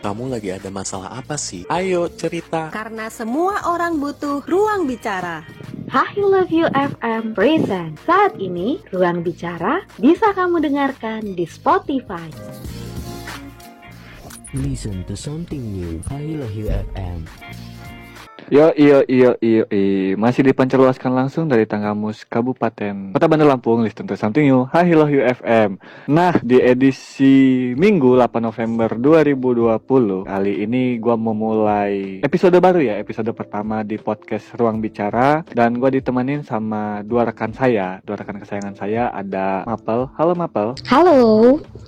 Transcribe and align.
Kamu 0.00 0.32
lagi 0.32 0.48
ada 0.48 0.72
masalah 0.72 1.12
apa 1.20 1.36
sih? 1.36 1.68
Ayo 1.68 2.08
cerita. 2.08 2.72
Karena 2.72 3.12
semua 3.12 3.68
orang 3.68 4.00
butuh 4.00 4.40
ruang 4.48 4.88
bicara. 4.88 5.44
I 5.90 6.14
Love 6.16 6.54
You 6.54 6.70
FM 6.70 7.34
present. 7.34 7.98
Saat 8.06 8.38
ini, 8.38 8.78
Ruang 8.94 9.26
Bicara 9.26 9.82
bisa 9.98 10.30
kamu 10.30 10.62
dengarkan 10.62 11.34
di 11.34 11.42
Spotify. 11.44 12.30
Listen 14.54 15.02
to 15.10 15.18
something 15.18 15.58
new. 15.58 15.98
I 16.08 16.38
love 16.38 16.54
you 16.54 16.70
FM. 16.70 17.26
Yo 18.50 18.74
iyo 18.74 19.06
iyo 19.06 19.38
iyo 19.38 19.62
i 19.70 20.18
masih 20.18 20.42
dipancarluaskan 20.42 21.14
langsung 21.14 21.46
dari 21.46 21.70
Tanggamus 21.70 22.26
Kabupaten 22.26 23.14
Kota 23.14 23.30
Bandar 23.30 23.46
Lampung 23.46 23.86
listen 23.86 24.10
to 24.10 24.18
something 24.18 24.42
new 24.42 24.66
Hai 24.74 24.90
Hello 24.90 25.06
You 25.06 25.22
FM 25.22 25.78
Nah 26.10 26.34
di 26.42 26.58
edisi 26.58 27.70
Minggu 27.78 28.18
8 28.18 28.42
November 28.42 28.98
2020 28.98 30.26
Kali 30.26 30.66
ini 30.66 30.98
gua 30.98 31.14
memulai 31.14 32.26
episode 32.26 32.58
baru 32.58 32.82
ya 32.82 32.98
Episode 32.98 33.30
pertama 33.30 33.86
di 33.86 34.02
podcast 34.02 34.50
Ruang 34.58 34.82
Bicara. 34.82 35.46
Dan 35.46 35.78
gua 35.78 35.94
ditemenin 35.94 36.42
sama 36.42 37.06
dua 37.06 37.30
rekan 37.30 37.54
saya. 37.54 38.02
Dua 38.02 38.18
rekan 38.18 38.42
kesayangan 38.42 38.74
saya 38.74 39.14
ada 39.14 39.62
Mapel. 39.62 40.10
Halo 40.18 40.32
Mapel. 40.34 40.74
Halo. 40.90 41.18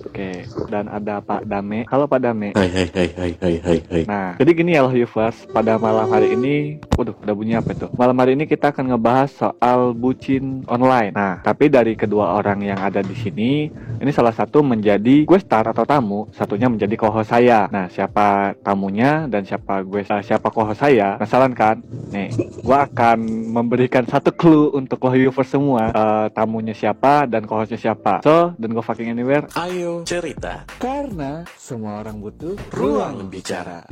Oke 0.07 0.47
Dan 0.71 0.87
ada 0.87 1.19
Pak 1.19 1.43
Dame. 1.43 1.83
Halo 1.91 2.07
Pak 2.07 2.23
Dame. 2.23 2.55
Hai 2.55 2.69
hai 2.71 2.87
hai 2.87 3.07
hai 3.19 3.31
hai 3.35 3.55
hai 3.59 3.77
hai. 3.91 4.01
Nah, 4.07 4.39
jadi 4.39 4.51
gini 4.55 4.79
ya 4.79 4.87
Viewers, 4.87 5.43
pada 5.51 5.75
malam 5.75 6.07
hari 6.07 6.31
ini, 6.31 6.52
waduh, 6.95 7.15
udah 7.19 7.35
bunyi 7.35 7.53
apa 7.57 7.73
itu? 7.73 7.87
Malam 7.95 8.17
hari 8.21 8.31
ini 8.37 8.45
kita 8.49 8.73
akan 8.73 8.93
ngebahas 8.93 9.29
soal 9.31 9.93
bucin 9.95 10.65
online. 10.67 11.13
Nah, 11.13 11.41
tapi 11.41 11.69
dari 11.69 11.93
kedua 11.97 12.37
orang 12.37 12.63
yang 12.63 12.79
ada 12.79 13.01
di 13.03 13.15
sini, 13.15 13.67
ini 13.99 14.11
salah 14.11 14.33
satu 14.33 14.61
menjadi 14.61 15.23
gue 15.23 15.39
star 15.39 15.69
atau 15.69 15.85
tamu, 15.87 16.29
satunya 16.33 16.67
menjadi 16.67 16.95
co-host 16.99 17.31
saya. 17.31 17.69
Nah, 17.69 17.87
siapa 17.89 18.57
tamunya 18.61 19.25
dan 19.29 19.45
siapa 19.47 19.81
gue 19.85 20.01
uh, 20.03 20.23
siapa 20.23 20.47
co-host 20.49 20.81
saya? 20.81 21.19
Penasaran 21.21 21.53
kan? 21.53 21.79
Nih, 22.11 22.29
gue 22.61 22.77
akan 22.77 23.17
memberikan 23.53 24.03
satu 24.07 24.33
clue 24.33 24.73
untuk 24.73 25.01
lo 25.03 25.13
viewers 25.13 25.49
semua, 25.49 25.91
uh, 25.93 26.27
tamunya 26.31 26.75
siapa 26.75 27.29
dan 27.29 27.45
co-hostnya 27.45 27.79
siapa. 27.79 28.23
So, 28.25 28.55
dan 28.57 28.69
go 28.73 28.81
fucking 28.81 29.11
anywhere. 29.11 29.45
Ayo 29.57 30.01
cerita. 30.03 30.65
Karena 30.79 31.45
semua 31.57 32.01
orang 32.01 32.19
butuh 32.19 32.55
Ruang 32.73 33.29
bicara. 33.29 33.85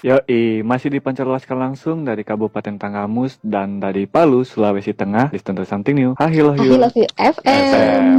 Yoi, 0.00 0.64
masih 0.64 0.88
dipancarluaskan 0.96 1.56
langsung 1.60 1.99
dari 2.02 2.22
Kabupaten 2.26 2.76
Tanggamus 2.80 3.38
dan 3.40 3.78
dari 3.78 4.04
Palu, 4.04 4.42
Sulawesi 4.42 4.92
Tengah. 4.92 5.32
Listen 5.32 5.56
to 5.56 5.64
something 5.64 5.96
new. 5.96 6.12
Hai 6.16 6.40
love 6.40 6.58
I 6.58 6.66
you. 6.66 6.74
Love 6.78 6.96
You 6.96 7.08
FM. 7.16 7.44
FM. 7.44 8.12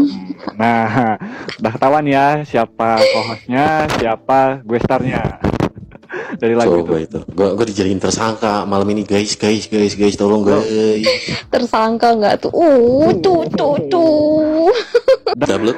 Nah, 0.57 1.17
udah 1.61 1.71
ketahuan 1.71 2.05
ya 2.09 2.41
siapa 2.45 3.01
co-hostnya, 3.01 3.85
siapa 3.97 4.61
gue 4.65 4.79
starnya. 4.81 5.39
dari 6.41 6.53
lagu 6.55 6.83
Coba 6.83 6.99
itu. 6.99 7.07
itu. 7.07 7.19
Gua 7.31 7.55
gua 7.55 7.65
dijadiin 7.65 7.99
tersangka 7.99 8.67
malam 8.67 8.87
ini 8.91 9.07
guys 9.07 9.35
guys 9.39 9.67
guys 9.71 9.95
guys 9.95 10.15
tolong 10.19 10.43
guys. 10.43 11.07
Tersangka 11.47 12.15
nggak 12.15 12.47
tuh? 12.47 12.51
Uh, 12.51 13.11
tuh 13.23 13.47
tuh 13.55 13.75
tuh. 13.87 14.67
Udah 15.35 15.57
belum? 15.61 15.77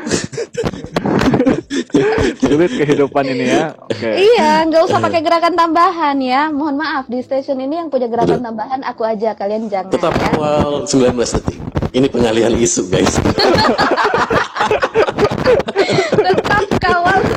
Sulit 2.42 2.72
kehidupan 2.72 3.24
ini 3.30 3.46
ya. 3.50 3.74
Oke. 3.78 4.12
Iya, 4.34 4.66
nggak 4.70 4.82
usah 4.86 5.00
pakai 5.02 5.22
gerakan 5.22 5.54
tambahan 5.58 6.18
ya. 6.22 6.50
Mohon 6.54 6.76
maaf 6.86 7.06
di 7.10 7.20
stasiun 7.22 7.60
ini 7.62 7.82
yang 7.84 7.90
punya 7.90 8.08
gerakan 8.08 8.42
tambahan 8.42 8.82
aku 8.86 9.04
aja, 9.06 9.34
kalian 9.34 9.68
jangan. 9.68 9.92
Tetap 9.92 10.14
ya. 10.14 10.30
awal 10.38 10.86
19 10.86 11.18
detik. 11.18 11.60
Ini 11.94 12.08
pengalihan 12.10 12.54
isu 12.58 12.90
guys. 12.90 13.14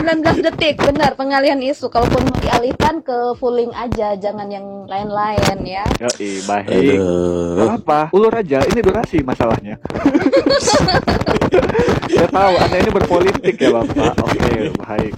Tetap 0.06 0.22
kawal 0.22 0.38
19 0.38 0.46
detik, 0.46 0.74
benar 0.78 1.18
pengalihan 1.18 1.58
isu. 1.58 1.90
Kalaupun 1.90 2.30
mau 2.30 2.38
dialihkan 2.38 3.02
ke 3.02 3.34
fulling 3.42 3.74
aja, 3.74 4.14
jangan 4.14 4.46
yang 4.46 4.86
lain-lain 4.86 5.58
ya. 5.66 5.82
Yoi, 5.98 6.46
baik. 6.46 6.94
Aduh. 6.94 7.74
Apa? 7.74 8.14
Ulur 8.14 8.30
aja, 8.30 8.62
ini 8.70 8.86
durasi 8.86 9.26
masalahnya. 9.26 9.74
Saya 12.06 12.28
tahu 12.30 12.54
Anda 12.54 12.76
ini 12.78 12.90
berpolitik 12.94 13.58
ya 13.58 13.74
Bapak. 13.74 14.14
Oke, 14.22 14.70
baik. 14.78 15.12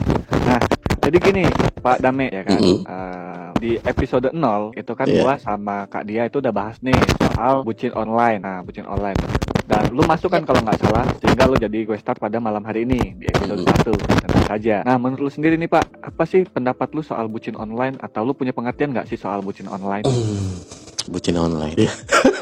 Nah, 0.49 0.61
jadi 1.09 1.17
gini, 1.25 1.45
Pak 1.81 2.05
Dame 2.05 2.29
ya 2.29 2.45
kan. 2.45 2.61
Mm-mm. 2.61 2.85
Eh, 2.85 3.47
di 3.57 3.71
episode 3.81 4.29
0 4.37 4.77
itu 4.77 4.93
kan 4.93 5.09
Iya. 5.09 5.25
gua 5.25 5.35
sama 5.41 5.89
Kak 5.89 6.05
Dia 6.05 6.29
itu 6.29 6.37
udah 6.45 6.53
bahas 6.53 6.77
nih 6.85 6.95
soal 7.17 7.65
bucin 7.65 7.97
online. 7.97 8.45
Nah, 8.45 8.61
bucin 8.61 8.85
online. 8.85 9.17
Dan 9.65 9.89
lu 9.97 10.05
masuk 10.05 10.29
kan 10.29 10.45
kalau 10.45 10.61
nggak 10.61 10.81
salah 10.85 11.09
sehingga 11.21 11.49
lu 11.49 11.57
jadi 11.57 11.85
gue 11.85 11.97
start 11.97 12.21
pada 12.21 12.41
malam 12.41 12.61
hari 12.61 12.85
ini 12.85 13.17
di 13.17 13.25
episode 13.25 13.65
Mm-mm. 13.65 13.97
1 13.97 14.21
tentu 14.21 14.41
saja. 14.45 14.77
Nah, 14.85 15.01
menurut 15.01 15.29
lu 15.29 15.31
sendiri 15.33 15.57
nih 15.57 15.69
Pak, 15.69 16.13
apa 16.13 16.25
sih 16.29 16.45
pendapat 16.45 16.93
lu 16.93 17.01
soal 17.01 17.25
bucin 17.29 17.57
online 17.57 17.97
atau 18.01 18.21
lu 18.25 18.37
punya 18.37 18.53
pengertian 18.53 18.93
nggak 18.93 19.09
sih 19.09 19.17
soal 19.17 19.41
bucin 19.41 19.65
online? 19.69 20.05
Hmm, 20.05 20.61
bucin 21.09 21.41
online. 21.41 21.89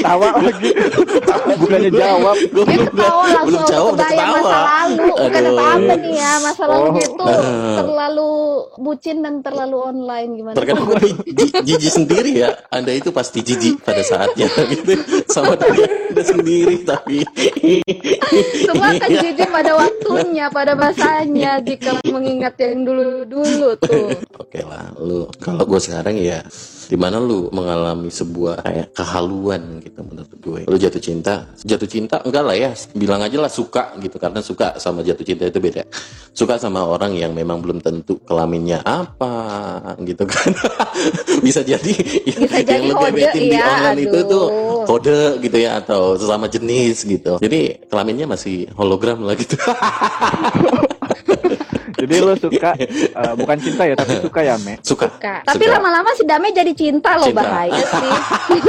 Tawa 0.00 0.28
lagi. 0.38 0.70
Bukannya 1.56 1.90
jawab. 1.90 2.36
Gua 2.46 2.64
Eh 2.64 2.76
belum 2.76 2.86
ketawa 2.86 3.24
langsung 3.24 3.46
belum 3.46 3.62
jawab 3.66 3.92
udah 3.92 4.06
ketawa. 4.06 4.32
masa 4.34 4.58
lalu 4.64 5.04
Bukan 5.14 5.42
apa-apa 5.46 5.92
nih 5.94 6.14
ya 6.14 6.32
Masa 6.38 6.62
lalunya 6.64 6.92
Oh. 6.94 7.00
itu 7.06 7.24
terlalu 7.74 8.30
bucin 8.76 9.16
dan 9.18 9.34
terlalu 9.40 9.76
online 9.78 10.30
Gimana? 10.34 10.56
Terkadang 10.56 10.84
gue 10.86 11.00
ji- 11.02 11.16
ji- 11.32 11.62
jijik 11.64 11.92
sendiri 11.94 12.30
ya. 12.36 12.50
Anda 12.68 12.92
itu 12.92 13.10
pasti 13.10 13.40
jijik 13.40 13.80
pada 13.80 14.00
saatnya 14.00 14.48
gitu. 14.72 14.92
Sama 15.26 15.54
dia 15.54 15.84
udah 16.10 16.24
sendiri 16.24 16.76
tapi. 16.82 17.22
Semua 18.60 18.88
akan 18.90 19.10
jijik 19.10 19.48
pada 19.48 19.72
waktunya 19.74 20.46
Pada 20.48 20.72
masanya 20.74 21.58
Jika 21.58 21.98
mengingat 22.04 22.54
yang 22.56 22.82
dulu-dulu 22.82 23.74
tuh 23.78 24.10
Oke 24.36 24.60
lah, 24.60 24.92
lu 24.96 25.26
kalau 25.36 25.64
gue 25.64 25.80
sekarang 25.80 26.16
ya 26.16 26.42
di 26.84 27.00
mana 27.00 27.16
lu 27.16 27.48
mengalami 27.48 28.06
sebuah 28.06 28.60
kayak 28.60 28.88
kehaluan 28.92 29.73
gitu 29.80 30.00
menurut 30.04 30.32
gue. 30.38 30.60
Lu 30.68 30.76
jatuh 30.76 31.02
cinta, 31.02 31.48
jatuh 31.62 31.88
cinta 31.88 32.20
enggak 32.22 32.44
lah 32.44 32.56
ya, 32.56 32.70
bilang 32.94 33.22
aja 33.22 33.38
lah 33.40 33.50
suka 33.50 33.96
gitu 33.98 34.16
karena 34.18 34.40
suka 34.44 34.78
sama 34.78 35.02
jatuh 35.02 35.24
cinta 35.24 35.48
itu 35.48 35.58
beda. 35.58 35.82
Suka 36.34 36.58
sama 36.58 36.84
orang 36.84 37.14
yang 37.14 37.32
memang 37.32 37.62
belum 37.62 37.80
tentu 37.82 38.20
kelaminnya 38.22 38.84
apa 38.84 39.96
gitu 40.04 40.24
kan. 40.28 40.50
Bisa 41.46 41.64
jadi 41.64 41.94
yang, 42.28 42.40
Bisa 42.46 42.58
jadi 42.62 42.72
yang 42.74 42.84
lu 42.90 42.94
kode, 42.94 43.10
gebetin 43.10 43.42
di 43.42 43.56
iya, 43.56 43.66
online 43.66 44.00
itu 44.04 44.18
tuh 44.26 44.46
aduh. 44.50 44.84
kode 44.86 45.20
gitu 45.42 45.56
ya 45.58 45.70
atau 45.80 46.14
sesama 46.14 46.46
jenis 46.46 47.02
gitu. 47.02 47.40
Jadi 47.40 47.88
kelaminnya 47.88 48.26
masih 48.28 48.68
hologram 48.76 49.24
lah 49.24 49.34
gitu. 49.38 49.56
Jadi 52.04 52.20
lo 52.20 52.36
suka 52.36 52.70
eh, 52.76 52.88
bukan 53.34 53.56
cinta 53.56 53.82
ya 53.82 53.96
tapi 53.96 54.20
suka 54.20 54.40
ya 54.40 54.54
Me. 54.60 54.76
suka. 54.80 55.08
Kak. 55.08 55.48
Tapi 55.48 55.64
Suka. 55.64 55.74
lama-lama 55.80 56.12
si 56.12 56.22
Dame 56.22 56.52
jadi 56.52 56.72
cinta 56.72 57.16
loh 57.16 57.24
Cinta. 57.26 57.40
Bahaya 57.40 57.80
sih 57.80 58.12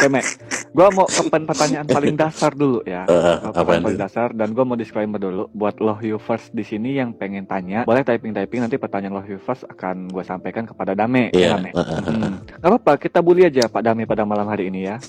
Oke 0.00 0.08
Me, 0.08 0.24
gua 0.72 0.88
mau 0.88 1.04
ke 1.04 1.20
pertanyaan 1.20 1.84
paling 1.84 2.16
dasar 2.16 2.56
dulu 2.56 2.80
ya. 2.82 3.04
Eh, 3.04 3.12
apaan 3.12 3.52
pertanyaan 3.52 3.84
paling 3.84 4.00
dasar 4.00 4.28
dan 4.32 4.48
gua 4.50 4.64
mau 4.64 4.72
disclaimer 4.72 5.20
dulu 5.20 5.52
buat 5.52 5.76
lo 5.76 5.92
viewers 5.92 6.48
di 6.48 6.64
sini 6.64 6.96
yang 6.96 7.12
pengen 7.12 7.44
tanya, 7.44 7.84
boleh 7.84 8.00
typing 8.00 8.32
typing 8.32 8.64
nanti 8.64 8.80
pertanyaan 8.80 9.12
lo 9.12 9.20
viewers 9.20 9.60
akan 9.62 10.08
gue 10.08 10.24
sampaikan 10.24 10.64
kepada 10.64 10.96
Dame. 10.96 11.28
Iya. 11.30 11.36
Ya, 11.36 11.48
Dame? 11.52 11.70
eh, 11.70 11.76
eh, 11.76 12.00
Hmm. 12.00 12.32
Gak 12.56 12.64
apa-apa, 12.66 12.92
kita 12.96 13.18
bully 13.20 13.44
aja 13.44 13.68
Pak 13.68 13.82
Dame 13.82 14.02
pada 14.04 14.24
malam 14.24 14.48
hari 14.48 14.68
ini 14.68 14.88
ya. 14.88 14.96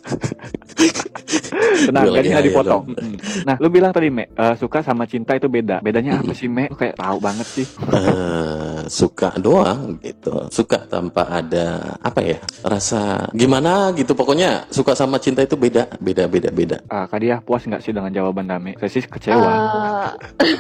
Tenang, 1.82 2.04
Gua 2.04 2.14
lagi 2.14 2.28
gajinya 2.28 2.36
hayal 2.36 2.48
dipotong. 2.52 2.84
dong. 2.84 2.86
Mm-mm. 2.92 3.16
Nah, 3.42 3.56
lu 3.58 3.68
bilang 3.70 3.92
tadi 3.92 4.10
Me, 4.10 4.28
eh, 4.28 4.56
suka 4.56 4.82
sama 4.82 5.06
cinta 5.06 5.34
itu 5.34 5.48
beda. 5.48 5.80
Bedanya 5.80 6.20
apa 6.20 6.34
sih 6.34 6.46
Me? 6.46 6.68
Lu 6.68 6.76
kayak 6.76 7.00
tahu 7.00 7.18
banget 7.18 7.48
sih. 7.48 7.66
eh, 7.96 8.82
suka 8.88 9.30
doang 9.38 10.02
gitu 10.02 10.50
suka 10.50 10.84
tanpa 10.84 11.30
ada 11.30 11.96
apa 12.02 12.18
ya 12.20 12.42
rasa 12.62 13.30
gimana 13.32 13.94
gitu 13.94 14.12
pokoknya 14.12 14.66
suka 14.68 14.81
sama 14.98 15.22
cinta 15.22 15.46
itu 15.46 15.54
beda 15.54 15.88
beda 16.02 16.26
beda 16.26 16.50
beda. 16.50 16.78
Ah, 16.90 17.06
Kak 17.06 17.20
Dia 17.22 17.38
puas 17.40 17.62
nggak 17.64 17.82
sih 17.86 17.94
dengan 17.94 18.10
jawaban 18.10 18.50
Dame? 18.50 18.74
Saya 18.82 18.90
sih 18.90 19.06
kecewa. 19.06 19.52
Eh, 20.42 20.56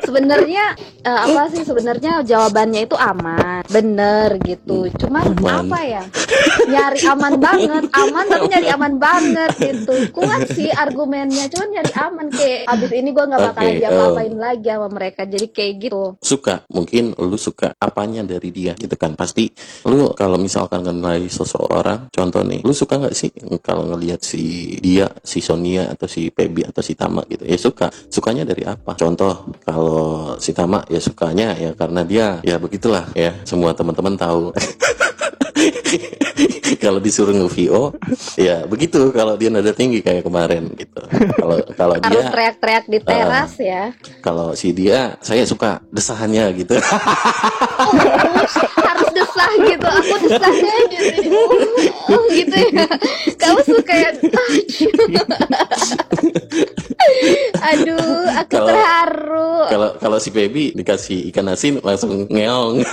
sebenarnya 0.08 0.64
eh, 1.04 1.20
apa 1.28 1.52
sih 1.52 1.62
sebenarnya 1.62 2.24
jawabannya 2.24 2.88
itu 2.88 2.96
aman 2.96 3.60
bener 3.68 4.40
gitu. 4.44 4.88
Cuman 4.96 5.36
Aman. 5.36 5.68
apa 5.68 5.78
ya? 5.84 6.02
Nyari 6.70 7.00
aman 7.10 7.34
banget 7.36 7.84
aman 7.92 8.24
tapi 8.30 8.44
nyari 8.48 8.68
aman 8.72 8.94
banget 8.96 9.52
gitu. 9.60 9.94
Kuat 10.14 10.48
sih 10.54 10.70
argumennya 10.72 11.50
cuman 11.52 11.68
nyari 11.74 11.92
aman. 11.98 12.26
Kayak 12.32 12.60
abis 12.72 12.90
ini 12.96 13.08
gue 13.12 13.24
nggak 13.24 13.42
bakalan 13.52 13.70
Oke, 13.70 13.80
diapa-apain 13.82 14.34
lagi 14.38 14.68
sama 14.70 14.88
mereka 14.88 15.20
jadi 15.28 15.46
kayak 15.50 15.74
gitu. 15.82 16.02
Suka 16.24 16.64
mungkin 16.72 17.12
lu 17.18 17.36
suka 17.36 17.76
apanya 17.76 18.24
dari 18.24 18.48
dia 18.48 18.72
gitu 18.78 18.94
kan? 18.96 19.18
Pasti 19.18 19.50
lu 19.84 20.14
kalau 20.16 20.40
misalkan 20.40 20.86
kenali 20.86 21.28
seseorang 21.28 22.08
contoh 22.14 22.42
nih 22.46 22.62
lu 22.62 22.72
suka 22.72 23.02
nggak 23.02 23.16
sih 23.16 23.33
kalau 23.62 23.90
ngelihat 23.90 24.22
si 24.22 24.76
dia 24.78 25.10
si 25.26 25.42
Sonia 25.42 25.90
atau 25.90 26.06
si 26.06 26.30
Pebi 26.30 26.62
atau 26.62 26.78
si 26.80 26.94
Tama 26.94 27.26
gitu 27.26 27.42
ya 27.42 27.58
suka. 27.58 27.90
Sukanya 28.06 28.46
dari 28.46 28.62
apa? 28.62 28.94
Contoh 28.94 29.50
kalau 29.66 30.34
si 30.38 30.54
Tama 30.54 30.86
ya 30.86 31.02
sukanya 31.02 31.58
ya 31.58 31.74
karena 31.74 32.06
dia 32.06 32.38
ya 32.46 32.56
begitulah 32.62 33.10
ya. 33.18 33.34
Semua 33.42 33.74
teman-teman 33.74 34.14
tahu 34.14 34.54
kalau 36.82 36.98
disuruh 36.98 37.32
nge-VO 37.32 37.94
ya 38.36 38.64
begitu 38.64 39.10
kalau 39.10 39.34
dia 39.34 39.48
nada 39.48 39.70
tinggi 39.70 40.00
kayak 40.00 40.22
kemarin 40.22 40.68
gitu 40.74 41.00
kalau 41.34 41.56
kalau 41.72 41.94
Harus 41.96 42.10
dia 42.10 42.22
teriak-teriak 42.28 42.84
di 42.84 42.98
teras 43.00 43.52
ya. 43.56 43.82
kalau 44.20 44.52
si 44.52 44.70
dia 44.70 45.14
saya 45.20 45.44
suka 45.44 45.78
desahannya 45.88 46.50
gitu 46.56 46.74
Oh, 47.74 47.90
harus 48.86 49.08
desah 49.12 49.50
gitu. 49.60 49.82
Aku 49.84 50.14
desahnya 50.22 50.76
gitu. 50.88 51.38
Oh, 52.06 52.22
gitu 52.30 52.54
ya. 52.70 52.86
Kamu 53.34 53.60
suka 53.62 53.92
yang 53.92 54.16
Aduh, 57.64 57.98
aku 58.32 58.52
Kalau- 58.52 58.68
terharu. 58.70 59.52
kalau 59.64 59.88
kalau 59.98 60.18
si 60.18 60.30
baby 60.30 60.72
dikasih 60.72 61.28
ikan 61.32 61.48
asin 61.48 61.80
langsung 61.80 62.28
ngeong 62.28 62.84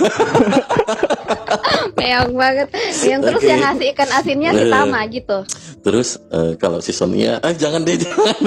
Meong 2.02 2.32
banget. 2.34 2.68
Yang 3.06 3.20
terus 3.30 3.42
Oke. 3.42 3.50
yang 3.50 3.60
ngasih 3.62 3.86
ikan 3.94 4.10
asinnya 4.10 4.50
si 4.52 4.64
Tama 4.66 5.00
gitu. 5.08 5.38
terus 5.82 6.08
eh, 6.30 6.54
kalau 6.62 6.78
si 6.78 6.94
Sonia 6.94 7.42
ah 7.42 7.50
jangan 7.50 7.82
deh 7.82 7.98
jangan 7.98 8.38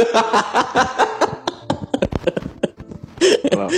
Wow. 3.56 3.70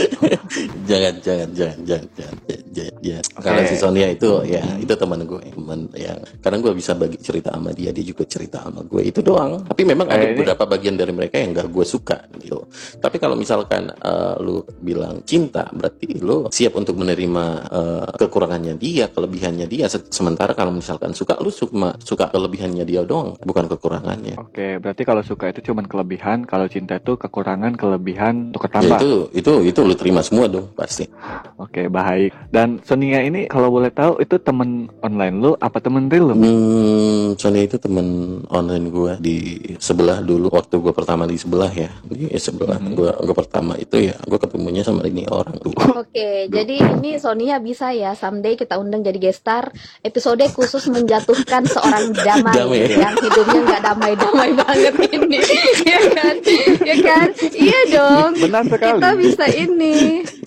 jangan 0.89 1.13
jangan 1.21 1.50
jangan 1.53 1.79
jangan 1.85 2.38
jangan, 2.77 2.94
jangan, 3.01 3.24
jangan. 3.25 3.41
kalau 3.41 3.62
si 3.63 3.75
Sonia 3.75 4.07
itu 4.07 4.29
ya 4.45 4.62
itu 4.77 4.94
teman 4.94 5.19
gue 5.24 5.41
teman 5.47 5.79
yang 5.94 6.18
kadang 6.39 6.59
gue 6.62 6.74
bisa 6.74 6.91
bagi 6.94 7.18
cerita 7.18 7.50
sama 7.51 7.71
dia 7.71 7.89
dia 7.89 8.03
juga 8.03 8.24
cerita 8.24 8.62
sama 8.62 8.83
gue 8.83 9.01
itu 9.03 9.19
doang. 9.21 9.63
Tapi 9.63 9.81
memang 9.83 10.06
ada 10.06 10.19
Eh, 10.19 10.31
ini- 10.31 10.38
beberapa 10.38 10.63
bagian 10.63 10.94
dari 10.94 11.12
mereka 11.12 11.38
yang 11.38 11.51
gak 11.51 11.68
gue 11.68 11.85
suka 11.85 12.18
gitu. 12.38 12.68
Tapi 12.97 13.18
kalau 13.18 13.33
misalkan 13.33 13.89
eh, 13.89 14.35
lu 14.39 14.59
bilang 14.79 15.24
cinta 15.24 15.65
berarti 15.69 16.19
lu 16.19 16.45
siap 16.47 16.74
untuk 16.74 16.95
menerima 16.95 17.45
eh, 17.68 18.07
kekurangannya 18.15 18.75
dia 18.75 19.07
kelebihannya 19.07 19.65
dia. 19.65 19.88
Se- 19.88 20.06
sementara 20.07 20.51
kalau 20.51 20.69
misalkan 20.69 21.12
suka 21.12 21.39
lu 21.39 21.50
suka 21.50 21.95
suka 22.00 22.27
kelebihannya 22.27 22.83
dia 22.83 23.01
doang 23.01 23.39
bukan 23.41 23.65
kekurangannya. 23.68 24.35
Oke, 24.38 24.77
berarti 24.77 25.03
kalau 25.03 25.21
suka 25.21 25.47
itu 25.47 25.63
cuman 25.63 25.88
kelebihan, 25.88 26.44
kalau 26.44 26.68
cinta 26.68 26.97
itu 26.97 27.15
kekurangan, 27.15 27.73
kelebihan, 27.73 28.50
untuk 28.50 28.59
Ya, 28.59 28.65
ketambah. 28.69 29.00
itu 29.00 29.12
itu 29.33 29.51
itu 29.65 29.80
lu 29.80 29.94
terima 29.94 30.19
semua 30.19 30.45
dong 30.45 30.68
pasti. 30.73 31.07
Oke, 31.56 31.88
baik. 31.88 32.33
Dan 32.50 32.67
Sonia 32.84 33.24
ini 33.24 33.48
kalau 33.48 33.72
boleh 33.72 33.90
tahu 33.90 34.19
itu 34.19 34.36
temen 34.38 34.92
online 35.00 35.36
lu 35.40 35.52
apa 35.58 35.80
temen 35.80 36.12
real 36.12 36.31
lu? 36.31 36.36
Hmm, 36.36 37.25
Sonia 37.40 37.64
itu 37.64 37.80
temen 37.80 38.40
online 38.52 38.88
gue 38.90 39.14
di 39.22 39.38
sebelah 39.78 40.19
dulu 40.19 40.52
waktu 40.52 40.75
gue 40.78 40.92
pertama 40.92 41.24
di 41.24 41.40
sebelah 41.40 41.72
ya 41.72 41.88
di 42.04 42.28
sebelah 42.36 42.75
gue 42.81 43.12
gue 43.14 43.36
pertama 43.36 43.78
itu 43.78 44.12
ya 44.12 44.16
gue 44.25 44.40
ketemunya 44.40 44.84
sama 44.84 45.08
ini 45.08 45.24
orang 45.30 45.56
tuh 45.60 45.72
Oke, 45.96 46.50
jadi 46.50 46.98
ini 46.98 47.16
Sonia 47.18 47.58
bisa 47.58 47.94
ya 47.94 48.12
someday 48.14 48.58
kita 48.58 48.75
undang 48.75 49.02
jadi 49.02 49.18
gestar 49.18 49.69
episode 50.02 50.42
khusus 50.52 50.90
menjatuhkan 50.90 51.64
seorang 51.69 52.12
damai, 52.12 52.54
Damai. 52.54 52.81
yang 52.98 53.16
hidupnya 53.18 53.60
nggak 53.64 53.81
damai-damai 53.86 54.50
banget 54.58 54.94
ini, 55.14 55.40
ya 55.94 56.00
kan? 56.12 56.36
Ya 56.81 56.96
kan? 57.02 57.28
Iya 57.54 57.81
dong. 57.94 58.30
Benar 58.42 58.64
sekali. 58.66 58.98
Kita 58.98 59.10
bisa 59.16 59.46
ini 59.54 59.96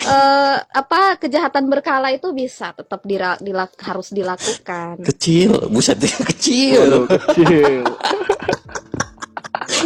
eh 0.00 0.56
apa 0.60 1.20
kejahatan 1.20 1.70
berkala 1.70 2.09
itu 2.10 2.30
bisa 2.30 2.74
tetap 2.74 3.00
dira- 3.02 3.38
dilak- 3.38 3.78
harus 3.80 4.10
dilakukan. 4.10 5.00
kecil 5.02 5.70
buset 5.70 5.96
dia 5.96 6.10
Waduh, 6.20 6.26
kecil 6.26 6.76
kecil. 7.08 7.82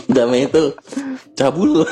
damai 0.14 0.48
itu 0.48 0.72
cabul 1.36 1.84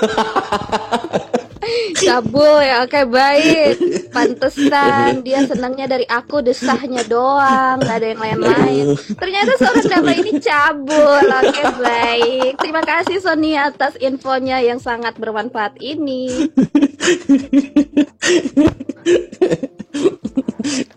Cabul 1.95 2.59
ya, 2.59 2.83
oke 2.83 3.07
baik. 3.07 3.79
Pantesan 4.11 5.23
dia 5.23 5.47
senangnya 5.47 5.87
dari 5.87 6.03
aku 6.05 6.43
desahnya 6.43 7.07
doang, 7.07 7.79
nggak 7.79 7.97
ada 8.03 8.09
yang 8.11 8.19
lain-lain. 8.21 8.87
Ternyata 9.15 9.55
seorang 9.57 9.87
damai 9.87 10.19
ini 10.19 10.43
cabul, 10.43 11.23
oke 11.23 11.63
baik. 11.79 12.53
Terima 12.59 12.83
kasih 12.83 13.23
Sonia 13.23 13.71
atas 13.71 13.95
infonya 14.03 14.59
yang 14.59 14.83
sangat 14.83 15.15
bermanfaat 15.15 15.79
ini. 15.79 16.51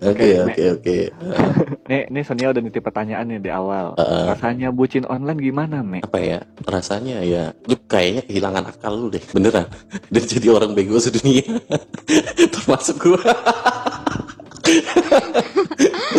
Oke 0.02 0.28
oke 0.48 0.64
oke 0.80 0.98
Nih, 1.86 2.04
nih 2.14 2.24
Sonia 2.24 2.50
udah 2.50 2.62
nitip 2.62 2.82
pertanyaan 2.82 3.26
nih 3.28 3.40
di 3.46 3.52
awal. 3.52 3.94
Heeh. 4.00 4.24
Rasanya 4.34 4.70
bucin 4.72 5.06
online 5.06 5.40
gimana, 5.40 5.86
Me? 5.86 6.00
apa 6.02 6.18
ya 6.18 6.40
rasanya 6.66 7.22
ya 7.22 7.52
lu 7.68 7.76
kayaknya 7.86 8.24
kehilangan 8.26 8.64
akal 8.72 8.94
lu 8.96 9.08
deh 9.12 9.22
beneran 9.34 9.68
dan 10.10 10.24
jadi 10.24 10.48
orang 10.50 10.72
bego 10.74 10.98
sedunia 10.98 11.44
termasuk 12.56 12.96
gue 13.04 13.22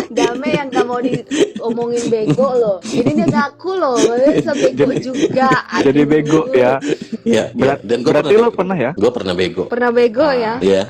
Damai 0.07 0.55
yang 0.55 0.71
gak 0.71 0.85
mau 0.87 0.97
diomongin 0.97 2.07
bego 2.07 2.47
loh. 2.55 2.77
Ini 2.81 3.11
dia 3.13 3.27
ngaku 3.27 3.71
loh, 3.75 3.99
bisa 3.99 4.55
bego 4.55 4.87
juga. 4.97 5.51
Jadi 5.83 6.01
Aduh. 6.01 6.09
bego 6.09 6.41
ya. 6.55 6.79
ya, 7.21 7.51
Berat- 7.53 7.83
ya. 7.83 7.87
dan 7.91 7.97
gue 8.01 8.11
berarti 8.11 8.33
lo 8.33 8.49
pernah 8.49 8.77
ya? 8.77 8.91
gue 8.95 9.11
pernah 9.11 9.33
bego 9.35 9.63
Pernah 9.67 9.91
bego 9.91 10.27
ya? 10.31 10.53
Iya, 10.63 10.83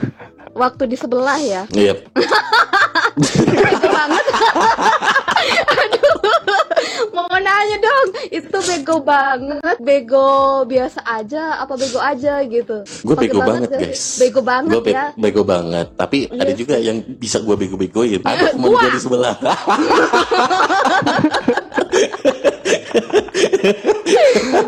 Waktu 0.57 0.83
di 0.87 0.97
sebelah 0.97 1.37
ya? 1.37 1.61
iya. 1.71 1.93
bego 3.47 3.87
banget. 3.87 4.25
Aduh, 5.67 6.17
mau 7.13 7.29
nanya 7.31 7.77
dong, 7.77 8.07
itu 8.27 8.57
bego 8.59 8.97
banget, 8.99 9.77
bego 9.79 10.27
biasa 10.65 10.99
aja, 11.03 11.57
apa 11.57 11.73
bego 11.73 11.99
aja 11.99 12.41
gitu? 12.43 12.81
Gue 13.03 13.15
bego 13.15 13.39
banget, 13.39 13.69
sih? 13.69 13.77
guys. 13.79 14.01
Bego 14.19 14.41
banget 14.41 14.73
Gue 14.75 14.91
ya. 14.91 15.05
bego 15.13 15.41
banget. 15.43 15.87
Tapi 15.93 16.17
Iya 16.27 16.41
ada 16.41 16.53
juga 16.53 16.75
yang 16.77 16.97
bisa 17.15 17.37
gue 17.39 17.55
bego-begoin. 17.55 18.21
Ada 18.23 18.49
teman 18.53 18.67
Gua. 18.67 18.81
gue 18.81 18.91
di 18.91 19.01
sebelah. 19.01 19.35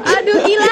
Aduh 0.09 0.37
gila. 0.43 0.68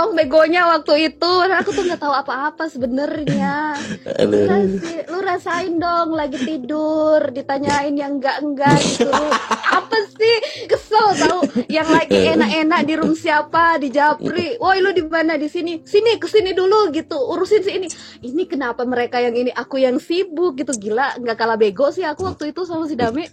Dong 0.00 0.16
begonya 0.16 0.64
waktu 0.64 1.12
itu. 1.12 1.32
Nah, 1.44 1.60
aku 1.60 1.76
tuh 1.76 1.84
nggak 1.84 2.00
tahu 2.00 2.14
apa-apa 2.16 2.72
sebenarnya. 2.72 3.76
Lu, 4.24 4.32
Aduh. 4.32 4.48
rasi- 4.48 5.04
lu 5.04 5.18
rasain 5.20 5.76
dong 5.76 6.16
lagi 6.16 6.40
tidur, 6.40 7.28
ditanyain 7.28 7.92
yang 7.92 8.16
enggak-enggak 8.16 8.80
gitu. 8.80 9.12
Apa 9.76 9.96
sih? 10.16 10.36
Kesel 10.64 11.20
tahu 11.20 11.40
yang 11.68 11.84
lagi 11.92 12.16
enak-enak 12.16 12.80
di 12.88 12.94
room 12.96 13.12
siapa, 13.12 13.76
di 13.76 13.92
Japri. 13.92 14.56
Woi, 14.56 14.80
lu 14.80 14.96
di 14.96 15.04
mana 15.04 15.36
di 15.36 15.52
sini? 15.52 15.84
Sini 15.84 16.16
ke 16.16 16.24
sini 16.24 16.56
dulu 16.56 16.88
gitu. 16.90 17.20
Urusin 17.20 17.60
si 17.60 17.76
ini. 17.76 17.88
Ini 18.24 18.48
kenapa 18.48 18.88
mereka 18.88 19.20
yang 19.20 19.36
ini 19.36 19.52
aku 19.52 19.84
yang 19.84 20.00
sibuk 20.00 20.56
gitu. 20.56 20.72
Gila, 20.72 21.20
nggak 21.20 21.36
kalah 21.36 21.60
bego 21.60 21.92
sih 21.92 22.08
aku 22.08 22.24
waktu 22.24 22.56
itu 22.56 22.64
sama 22.64 22.88
si 22.88 22.96
Dami. 22.96 23.28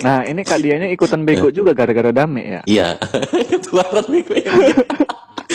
Nah, 0.00 0.24
ini 0.24 0.40
Kak 0.40 0.60
Dianya 0.60 0.88
ikutan 0.88 1.24
bego 1.24 1.52
juga 1.52 1.76
gara-gara 1.76 2.10
Dame 2.16 2.42
ya. 2.42 2.60
Iya. 2.64 2.88
Ketularan 3.52 4.06
bego. 4.08 4.52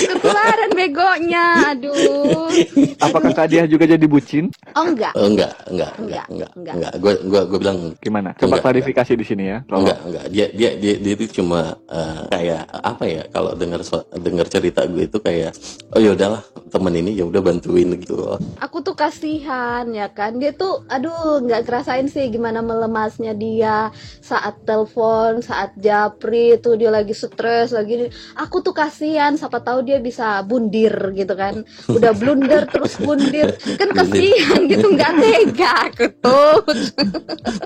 Ketularan 0.10 0.72
begonya. 0.74 1.46
Aduh. 1.76 2.50
Apakah 2.98 3.32
Kak 3.34 3.48
Dia 3.52 3.66
juga 3.68 3.86
jadi 3.86 4.06
bucin? 4.06 4.50
Oh 4.78 4.86
enggak. 4.88 5.14
Oh, 5.14 5.28
enggak, 5.28 5.54
enggak, 5.68 5.92
enggak, 6.00 6.26
Enggak, 6.28 6.28
enggak, 6.32 6.52
enggak. 6.56 6.74
enggak. 6.78 6.94
Gue 7.02 7.14
gue 7.28 7.42
gue 7.52 7.60
bilang 7.60 7.78
Gimana? 8.00 8.30
Coba 8.38 8.46
Enggak, 8.58 8.64
klarifikasi 8.64 9.14
di 9.18 9.26
sini 9.26 9.44
ya. 9.52 9.58
Tolong. 9.68 9.82
enggak, 9.84 10.00
enggak. 10.08 10.26
Dia 10.32 10.46
dia 10.56 10.70
dia 10.80 10.94
dia 11.02 11.14
itu 11.18 11.26
cuma 11.42 11.76
eh, 11.90 12.22
kayak 12.32 12.64
apa 12.72 13.04
ya? 13.06 13.24
Kalau 13.30 13.52
dengar 13.58 13.82
dengar 14.22 14.46
cerita 14.48 14.82
gue 14.88 15.04
itu 15.06 15.18
kayak 15.20 15.52
oh 15.92 16.00
ya 16.00 16.14
udahlah 16.16 16.42
temen 16.72 16.94
ini 16.96 17.12
ya 17.18 17.26
udah 17.28 17.42
bantuin 17.44 17.88
gitu. 18.00 18.16
Aku 18.64 18.80
tuh 18.80 18.96
kasihan 18.96 19.84
ya 19.92 20.08
kan. 20.12 20.40
Dia 20.40 20.56
tuh 20.56 20.86
aduh 20.88 21.44
nggak 21.44 21.68
kerasain 21.68 22.08
sih 22.08 22.32
gimana 22.32 22.64
melemasnya 22.64 23.36
dia 23.36 23.92
saat 24.22 24.62
telepon, 24.64 25.44
saat 25.44 25.76
japri 25.76 26.56
itu 26.56 26.78
dia 26.80 26.94
lagi 26.94 27.12
stres 27.12 27.74
lagi 27.76 28.08
aku 28.38 28.62
tuh 28.64 28.72
kasihan 28.72 29.36
siapa 29.36 29.60
tahu 29.60 29.84
dia 29.84 29.91
bisa 30.00 30.40
bundir 30.46 30.94
gitu 31.12 31.34
kan. 31.36 31.66
Udah 31.90 32.16
blunder 32.16 32.64
terus 32.70 32.96
bundir. 33.02 33.58
Kan 33.76 33.92
kasihan 33.92 34.62
gitu 34.70 34.88
nggak 34.94 35.12
tega 35.20 35.72
aku 35.92 36.06
tuh. 36.22 36.62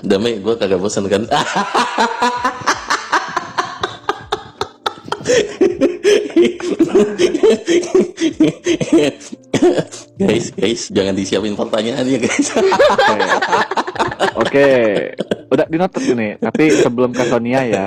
Damai 0.02 0.42
gue 0.42 0.54
kagak 0.58 0.80
bosan 0.82 1.06
kan? 1.06 1.28
guys, 10.16 10.46
guys, 10.54 10.82
jangan 10.90 11.14
disiapin 11.14 11.54
pertanyaannya 11.54 12.18
guys. 12.22 12.48
Oke, 14.36 14.66
udah 15.48 15.66
dinotet 15.66 16.04
ini. 16.06 16.28
Tapi 16.36 16.64
sebelum 16.72 17.10
ke 17.10 17.24
Sonia 17.24 17.60
ya, 17.62 17.86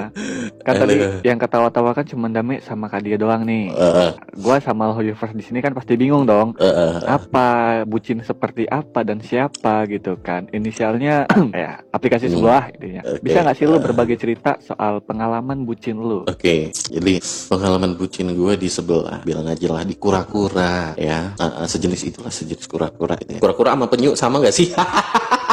kan 0.62 0.74
tadi 0.76 0.96
yang 1.22 1.38
ketawa-tawa 1.38 1.94
kan 1.94 2.06
cuma 2.06 2.28
Dame 2.28 2.62
sama 2.62 2.88
Kak 2.88 3.02
Dia 3.02 3.16
doang 3.16 3.44
nih. 3.44 3.70
Eh, 3.70 4.12
Gua 4.40 4.58
sama 4.60 4.92
Universe 4.94 5.34
di 5.34 5.44
sini 5.44 5.60
kan 5.60 5.74
pasti 5.74 5.94
bingung 5.94 6.24
dong. 6.24 6.56
Apa 7.04 7.82
bucin 7.84 8.22
seperti 8.22 8.66
apa 8.66 9.02
dan 9.02 9.20
siapa 9.20 9.86
gitu 9.86 10.18
kan? 10.20 10.48
Inisialnya 10.50 11.26
ya 11.56 11.82
aplikasi 11.90 12.30
Hmm. 12.30 12.36
sebelah 12.36 12.64
intinya. 12.70 13.02
Oke. 13.06 13.22
Bisa 13.22 13.38
nggak 13.42 13.56
sih 13.58 13.66
lu 13.66 13.78
berbagi 13.80 14.16
cerita 14.16 14.52
soal 14.62 15.02
pengalaman 15.02 15.66
bucin 15.66 15.98
lu? 15.98 16.30
Oke, 16.30 16.70
jadi 16.70 17.14
pengalaman 17.50 17.98
bucin 17.98 18.30
gue 18.30 18.54
di 18.54 18.70
sebelah, 18.70 19.26
bilang 19.26 19.50
aja 19.50 19.68
lah 19.72 19.82
di 19.82 19.98
kura-kura 19.98 20.94
ya, 20.94 21.34
sejenis 21.66 22.02
itulah 22.06 22.30
sejenis 22.30 22.70
kura-kura. 22.70 23.18
Kura-kura 23.42 23.74
sama 23.74 23.86
penyu 23.90 24.14
sama 24.14 24.38
nggak 24.38 24.54
sih? 24.54 24.70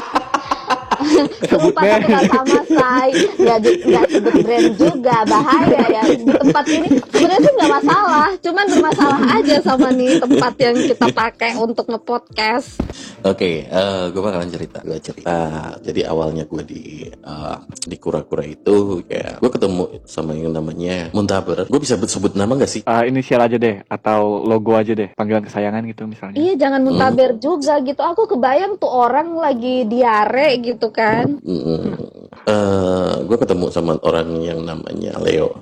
Deh. 1.87 2.03
nggak 2.07 2.25
sama 2.31 2.61
say 2.67 3.11
nggak 3.39 3.59
nggak 3.87 4.05
sebut 4.11 4.35
brand 4.43 4.71
juga 4.79 5.17
bahaya 5.27 5.83
ya 5.91 6.03
di 6.11 6.25
tempat 6.27 6.65
ini 6.69 6.89
sebenarnya 7.11 7.41
sih 7.43 7.53
nggak 7.57 7.73
masalah 7.83 8.29
cuman 8.43 8.65
bermasalah 8.71 9.21
aja 9.39 9.57
sama 9.63 9.89
nih 9.95 10.13
tempat 10.19 10.53
yang 10.61 10.77
kita 10.77 11.07
pakai 11.13 11.51
untuk 11.59 11.87
ngepodcast 11.89 12.83
Oke, 13.27 13.67
eh 13.67 14.05
gue 14.15 14.23
bakalan 14.23 14.47
cerita. 14.47 14.79
Gue 14.87 15.03
cerita. 15.03 15.75
Jadi 15.83 16.07
awalnya 16.07 16.47
gue 16.47 16.63
di 16.63 17.11
eh, 17.11 17.57
di 17.67 17.97
kura-kura 17.99 18.47
itu, 18.47 19.03
kayak 19.03 19.43
gue 19.43 19.51
ketemu 19.51 19.83
sama 20.07 20.31
yang 20.39 20.55
namanya 20.55 21.11
Muntaber. 21.11 21.67
Gue 21.67 21.81
bisa 21.83 21.99
sebut 21.99 22.39
nama 22.39 22.55
gak 22.55 22.71
sih? 22.71 22.83
Ah, 22.87 23.03
inisial 23.03 23.43
aja 23.43 23.59
deh 23.59 23.83
atau 23.87 24.47
logo 24.47 24.77
aja 24.77 24.93
deh 24.93 25.11
panggilan 25.17 25.43
kesayangan 25.47 25.83
gitu 25.89 26.03
misalnya 26.05 26.37
iya 26.37 26.55
jangan 26.59 26.81
muntaber 26.85 27.41
juga 27.41 27.81
gitu 27.81 28.03
aku 28.05 28.37
kebayang 28.37 28.77
tuh 28.77 28.91
orang 28.91 29.33
lagi 29.39 29.89
diare 29.89 30.61
gitu 30.61 30.93
kan 30.97 31.39
Mm, 31.45 31.93
eh 32.49 33.13
gue 33.29 33.37
ketemu 33.37 33.67
sama 33.69 34.01
orang 34.01 34.41
yang 34.41 34.65
namanya 34.65 35.13
Leo. 35.21 35.53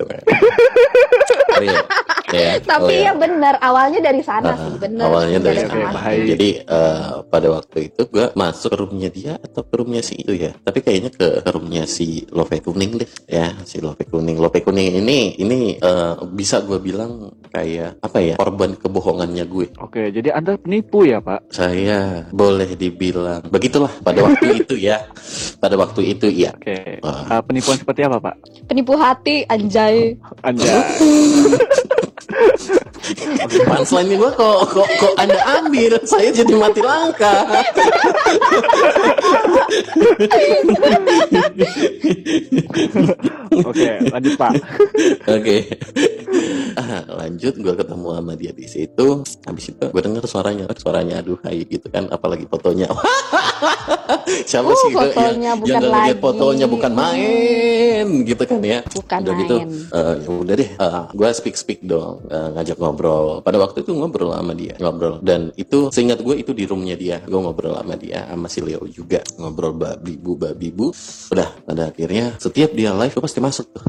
Leo. 1.59 1.81
Ya, 2.35 2.51
tapi 2.75 2.93
Leo. 2.93 3.05
ya 3.05 3.13
benar 3.15 3.55
awalnya 3.57 3.99
dari 4.01 4.19
sana 4.19 4.51
Ah, 4.51 4.57
sih 4.59 4.73
benar 4.77 5.05
awalnya 5.07 5.39
dari 5.41 5.59
Oke, 5.59 5.69
sana. 5.71 5.89
baik. 5.93 6.23
Jadi 6.27 6.49
eh, 6.61 7.03
pada 7.25 7.47
waktu 7.49 7.77
itu 7.85 8.01
gue 8.05 8.25
masuk 8.33 8.69
ke 8.69 8.77
roomnya 8.77 9.09
dia 9.09 9.33
atau 9.35 9.61
ke 9.61 9.73
roomnya 9.73 10.01
si 10.01 10.13
itu 10.17 10.33
ya. 10.33 10.51
Tapi 10.53 10.79
kayaknya 10.79 11.09
ke 11.09 11.27
roomnya 11.45 11.83
si 11.85 12.05
Love 12.29 12.59
Kuning 12.59 12.91
deh. 12.97 13.09
Ya 13.25 13.55
si 13.63 13.79
Love 13.79 14.03
Kuning. 14.03 14.35
Love 14.35 14.59
Kuning 14.59 14.99
ini 14.99 15.19
ini 15.35 15.59
eh, 15.75 16.13
bisa 16.27 16.59
gue 16.59 16.77
bilang 16.77 17.31
kayak 17.49 17.99
apa 17.99 18.19
ya 18.19 18.35
korban 18.35 18.75
kebohongannya 18.75 19.45
gue. 19.45 19.67
oke 19.77 20.11
jadi 20.11 20.35
anda 20.35 20.55
penipu 20.55 21.03
ya 21.03 21.19
pak 21.19 21.47
Saya 21.47 22.27
boleh 22.29 22.75
dibilang 22.75 23.47
begitulah 23.47 23.87
pada 24.01 24.19
waktu 24.21 24.45
itu 24.61 24.75
ya. 24.75 25.07
Pada 25.55 25.75
waktu 25.75 26.01
itu 26.09 26.27
ya. 26.27 26.51
oke 26.51 26.99
Wah. 26.99 27.23
Ah, 27.29 27.41
penipuan 27.41 27.77
seperti 27.77 28.03
apa 28.03 28.19
pak 28.19 28.35
penipu 28.65 28.93
hati 28.95 29.45
anjay 29.45 30.19
anda 30.41 30.83
Punchline 33.69 34.11
gue 34.11 34.31
kok, 34.31 34.59
kok 34.67 34.87
kok 34.97 35.13
anda 35.15 35.37
ambil, 35.55 35.99
saya 36.03 36.29
jadi 36.31 36.53
mati 36.55 36.81
langkah. 36.81 37.45
oke 43.55 43.89
lanjut 44.11 44.33
pak 44.35 44.53
Oke. 45.25 45.57
Ah, 46.75 47.01
lanjut 47.23 47.55
gue 47.55 47.73
ketemu 47.73 48.07
sama 48.11 48.33
dia 48.35 48.51
di 48.51 48.67
situ. 48.67 49.07
Habis 49.45 49.65
itu 49.71 49.85
gue 49.85 50.01
denger 50.01 50.23
suaranya, 50.25 50.65
suaranya 50.75 51.23
aduhai 51.23 51.63
gitu 51.63 51.87
kan, 51.87 52.09
apalagi 52.09 52.45
fotonya. 52.45 52.89
Siapa 54.49 54.67
Oh, 54.67 54.75
sih 54.75 54.91
itu 54.91 54.97
fotonya 54.99 55.53
yang, 55.53 55.57
bukan 55.57 55.71
yang 55.71 55.83
ngeliat 55.83 56.09
lagi. 56.11 56.21
fotonya 56.21 56.65
bukan 56.67 56.91
main 56.91 58.05
gitu 58.23 58.43
kan 58.43 58.59
ya. 58.59 58.79
Bukan 58.85 59.19
udah 59.21 59.35
gitu, 59.39 59.55
main. 59.57 59.69
eh, 59.71 60.13
ya 60.19 60.29
udah 60.31 60.55
deh, 60.55 60.69
gue 61.11 61.29
speak 61.31 61.55
speak 61.55 61.79
dong, 61.81 62.25
eh, 62.27 62.47
ngajak 62.53 62.77
ngobrol. 62.95 63.43
Pada 63.43 63.59
waktu 63.59 63.83
itu 63.83 63.91
ngobrol 63.91 64.31
sama 64.31 64.55
dia, 64.55 64.79
ngobrol. 64.79 65.19
Dan 65.19 65.51
itu 65.59 65.91
seingat 65.91 66.23
gue 66.23 66.39
itu 66.39 66.55
di 66.55 66.63
roomnya 66.63 66.95
dia, 66.95 67.19
gue 67.19 67.35
ngobrol 67.35 67.75
sama 67.75 67.99
dia, 67.99 68.23
sama 68.31 68.47
si 68.47 68.63
Leo 68.63 68.87
juga. 68.87 69.19
Ngobrol 69.35 69.75
babi 69.75 70.15
bu 70.15 70.39
babi 70.39 70.71
bu. 70.71 70.95
Udah, 71.35 71.51
pada 71.67 71.91
akhirnya 71.91 72.39
setiap 72.39 72.71
dia 72.71 72.95
live 72.95 73.11
gue 73.11 73.23
pasti 73.27 73.43
masuk 73.43 73.67
tuh. 73.75 73.83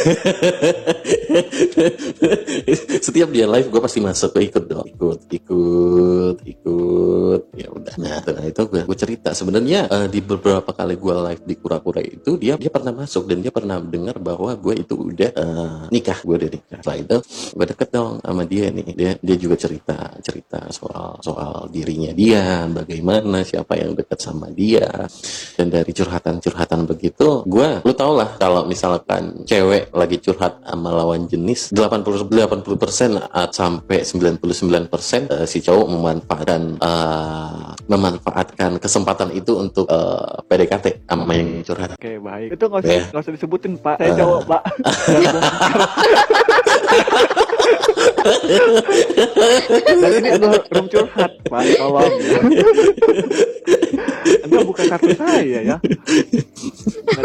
Setiap 3.04 3.28
dia 3.30 3.46
live 3.46 3.68
gue 3.68 3.80
pasti 3.80 4.00
masuk. 4.00 4.36
Gue 4.36 4.44
ikut 4.48 4.64
dong. 4.66 4.86
Ikut 4.88 5.20
ikut 5.28 6.36
ikut. 6.44 7.40
Ya 7.56 7.68
udah. 7.68 7.94
Nah 8.00 8.20
setelah 8.22 8.44
itu 8.48 8.62
gue 8.66 8.82
gue 8.86 8.98
cerita. 8.98 9.30
Sebenarnya 9.36 9.88
eh, 9.90 10.06
di 10.08 10.20
beberapa 10.24 10.72
kali 10.72 10.96
gue 10.96 11.14
live 11.14 11.42
di 11.44 11.54
kura-kura 11.58 12.00
itu 12.00 12.36
dia 12.40 12.56
dia 12.56 12.70
pernah 12.72 12.92
masuk. 12.94 13.28
Dan 13.28 13.44
dia 13.44 13.52
pernah 13.52 13.80
dengar 13.80 14.16
bahwa 14.18 14.54
gue 14.56 14.74
itu 14.80 14.94
udah 14.96 15.30
eh, 15.36 15.80
nikah. 15.92 16.18
Gue 16.24 16.34
udah 16.40 16.50
nikah. 16.50 16.78
Setelah 16.80 16.98
itu 16.98 17.16
gue 17.56 17.66
deket 17.66 17.88
dong 17.92 18.20
sama 18.30 18.44
dia 18.44 18.70
nih. 18.70 18.86
Dia 18.94 19.12
dia 19.18 19.36
juga 19.36 19.54
cerita 19.54 19.96
cerita 20.20 20.70
soal 20.70 21.18
soal 21.20 21.66
dirinya 21.68 22.10
dia 22.10 22.64
bagaimana 22.66 23.42
siapa 23.42 23.74
yang 23.74 23.92
dekat 23.92 24.18
sama 24.18 24.48
dia. 24.50 24.86
Dan 25.54 25.68
dari 25.68 25.90
curhatan-curhatan 25.90 26.86
begitu 26.86 27.42
gue 27.44 27.82
lu 27.82 27.92
tau 27.92 28.14
lah 28.14 28.36
kalau 28.36 28.64
misalkan 28.64 29.42
cewek 29.44 29.90
lagi 29.90 30.16
curhat 30.18 30.62
sama 30.62 30.90
lawan 30.92 31.26
jenis 31.26 31.70
80 31.70 32.30
80 32.30 32.78
persen 32.78 33.18
sampai 33.50 34.02
99 34.02 34.40
persen 34.86 35.26
si 35.44 35.58
cowok 35.60 35.86
memanfaatkan 35.88 36.62
eh, 36.78 37.66
memanfaatkan 37.86 38.78
kesempatan 38.78 39.30
itu 39.32 39.56
untuk 39.56 39.86
eh, 39.86 40.42
PDKT 40.46 41.04
sama 41.04 41.32
yang 41.34 41.62
curhat. 41.62 41.90
Oke 41.94 42.18
baik. 42.18 42.48
Itu 42.54 42.64
nggak 42.66 42.80
usah 42.80 42.90
Ya. 42.90 43.02
nggak 43.10 43.22
usah 43.22 43.34
disebutin 43.34 43.72
pak. 43.78 43.96
Saya 43.98 44.10
Ah. 44.10 44.18
cowok 44.18 44.40
pak 44.46 44.62
dan 49.86 50.12
ini 50.20 50.28
adalah 50.36 50.60
room 50.72 50.86
curhat 50.88 51.32
pak. 51.48 51.62
Tolong 51.76 52.12
anda 54.44 54.58
buka 54.66 54.82
kartu 54.88 55.14
saya 55.16 55.60
ya. 55.62 55.76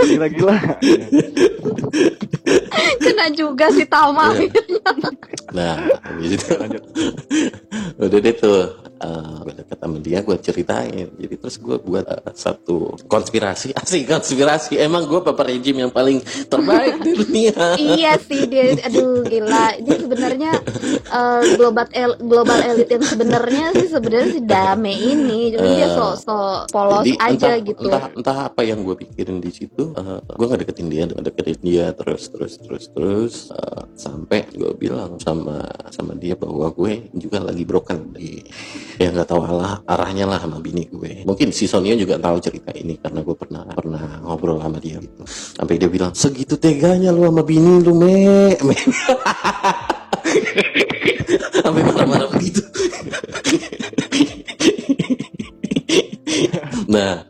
Gila-gila. 0.05 0.57
Kena 3.01 3.25
juga 3.33 3.69
si 3.73 3.83
Tama. 3.85 4.31
Iya. 4.35 4.51
Nah, 5.53 5.75
lanjut. 6.59 6.83
Udah 7.99 8.19
deh 8.19 8.35
tuh 8.35 8.61
eh, 9.05 9.33
gue 9.45 9.53
deket 9.55 9.77
sama 9.77 9.97
dia 10.01 10.19
gue 10.19 10.38
ceritain. 10.41 11.07
Jadi 11.13 11.35
terus 11.38 11.55
gue 11.57 11.77
buat 11.77 12.05
eh, 12.05 12.33
satu 12.33 12.97
konspirasi. 13.05 13.71
Asik 13.79 14.09
konspirasi. 14.09 14.81
Emang 14.81 15.05
gue 15.05 15.21
bapak 15.21 15.45
rejim 15.45 15.77
yang 15.77 15.93
paling 15.93 16.17
terbaik 16.50 16.97
di 17.05 17.12
dunia. 17.13 17.77
Iya 17.77 18.17
sih 18.17 18.50
dia 18.50 18.74
aduh 18.81 19.21
gila. 19.21 19.77
Dia 19.79 19.95
sebenarnya 20.01 20.51
eh, 21.05 21.41
global 21.55 21.85
el- 21.93 22.19
global 22.19 22.57
elit 22.65 22.89
yang 22.89 23.05
sebenarnya 23.05 23.65
sih 23.74 23.88
sebenarnya 23.88 24.27
si 24.31 24.41
Dame 24.41 24.93
ini. 24.93 25.53
Cuma 25.53 25.67
dia 25.69 25.83
Eh, 25.85 25.93
so 25.93 26.05
so 26.17 26.35
polos 26.74 27.05
Jadi 27.05 27.13
aja 27.21 27.53
entah, 27.53 27.55
gitu. 27.62 27.85
entah 27.85 28.03
entah 28.09 28.38
apa 28.50 28.62
yang 28.65 28.81
gue 28.81 28.95
pikirin 28.97 29.38
di 29.38 29.53
situ. 29.53 29.93
Eh, 29.93 30.19
gue 30.25 30.45
nggak 30.45 30.62
deketin 30.65 30.88
dia 30.89 31.03
nggak 31.05 31.25
deketin 31.29 31.59
dia. 31.62 31.85
Terus 31.93 32.33
terus 32.33 32.53
terus 32.57 32.85
terus 32.89 33.35
eh, 33.53 33.83
sampai 33.93 34.50
gue 34.50 34.71
bilang 34.74 35.21
sama 35.21 35.62
sama 35.93 36.17
dia 36.17 36.33
bahwa 36.33 36.71
gue 36.71 37.05
juga 37.13 37.38
lagi 37.38 37.62
broken 37.62 38.15
di 38.15 38.41
ya 38.99 39.11
nggak 39.11 39.27
tahu. 39.27 39.41
Arah 39.45 39.81
arahnya 39.85 40.25
lah 40.27 40.39
sama 40.41 40.59
bini 40.59 40.87
gue. 40.89 41.23
Mungkin 41.27 41.51
si 41.51 41.67
Sonia 41.67 41.95
juga 41.95 42.19
tahu 42.19 42.39
cerita 42.41 42.71
ini 42.75 42.97
karena 42.99 43.21
gue 43.21 43.35
pernah 43.35 43.63
pernah 43.71 44.19
ngobrol 44.23 44.59
sama 44.61 44.77
dia 44.79 44.97
gitu. 44.99 45.23
Sampai 45.27 45.75
dia 45.77 45.89
bilang 45.91 46.11
segitu 46.15 46.55
teganya 46.57 47.11
lu 47.11 47.27
sama 47.27 47.43
bini 47.43 47.83
lu 47.83 47.93
me, 47.95 48.15
me." 48.67 48.77
sampai 51.63 51.81
marah-marah 51.81 52.29
begitu. 52.31 52.61
Nah, 56.85 57.25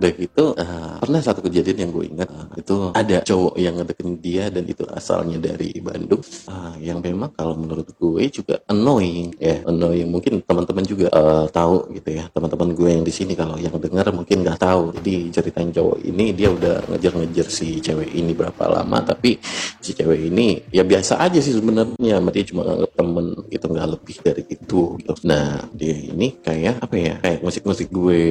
udah 0.00 0.12
gitu 0.16 0.44
eh, 0.56 0.96
pernah 0.96 1.20
satu 1.20 1.44
kejadian 1.44 1.76
yang 1.84 1.90
gue 1.92 2.04
ingat 2.08 2.28
eh, 2.32 2.64
itu 2.64 2.76
ada 2.96 3.20
cowok 3.20 3.54
yang 3.60 3.76
ngedeketin 3.76 4.16
dia 4.16 4.44
dan 4.48 4.64
itu 4.64 4.88
asalnya 4.88 5.36
dari 5.36 5.76
Bandung. 5.84 6.24
Eh, 6.24 6.88
yang 6.88 7.04
memang 7.04 7.36
kalau 7.36 7.52
menurut 7.52 7.84
gue 7.92 8.24
juga 8.32 8.64
annoying 8.64 9.36
ya 9.36 9.60
annoying. 9.68 10.08
Mungkin 10.08 10.40
teman-teman 10.40 10.84
juga 10.88 11.12
eh, 11.12 11.46
tahu 11.52 11.92
gitu 12.00 12.16
ya 12.16 12.24
teman-teman 12.32 12.72
gue 12.72 12.88
yang 12.96 13.04
di 13.04 13.12
sini 13.12 13.36
kalau 13.36 13.60
yang 13.60 13.76
dengar 13.76 14.08
mungkin 14.16 14.40
nggak 14.40 14.56
tahu. 14.56 14.96
Jadi 14.96 15.28
ceritain 15.28 15.68
cowok 15.68 16.00
ini 16.00 16.32
dia 16.32 16.48
udah 16.48 16.80
ngejar-ngejar 16.88 17.46
si 17.52 17.84
cewek 17.84 18.08
ini 18.16 18.32
berapa 18.32 18.64
lama. 18.72 19.04
Tapi 19.04 19.36
si 19.84 19.92
cewek 19.92 20.32
ini 20.32 20.64
ya 20.72 20.80
biasa 20.80 21.20
aja 21.20 21.44
sih 21.44 21.52
sebenarnya 21.52 22.24
dia 22.32 22.44
cuma 22.48 22.64
nganggap 22.64 22.92
temen 22.96 23.26
gitu 23.52 23.66
nggak 23.68 23.88
lebih 23.90 24.16
dari 24.22 24.44
itu 24.48 24.96
gitu. 25.02 25.12
nah 25.26 25.66
dia 25.74 25.92
ini 25.92 26.38
kayak 26.40 26.78
apa 26.78 26.96
ya 26.96 27.14
kayak 27.20 27.42
musik-musik 27.44 27.92
gue 27.92 28.22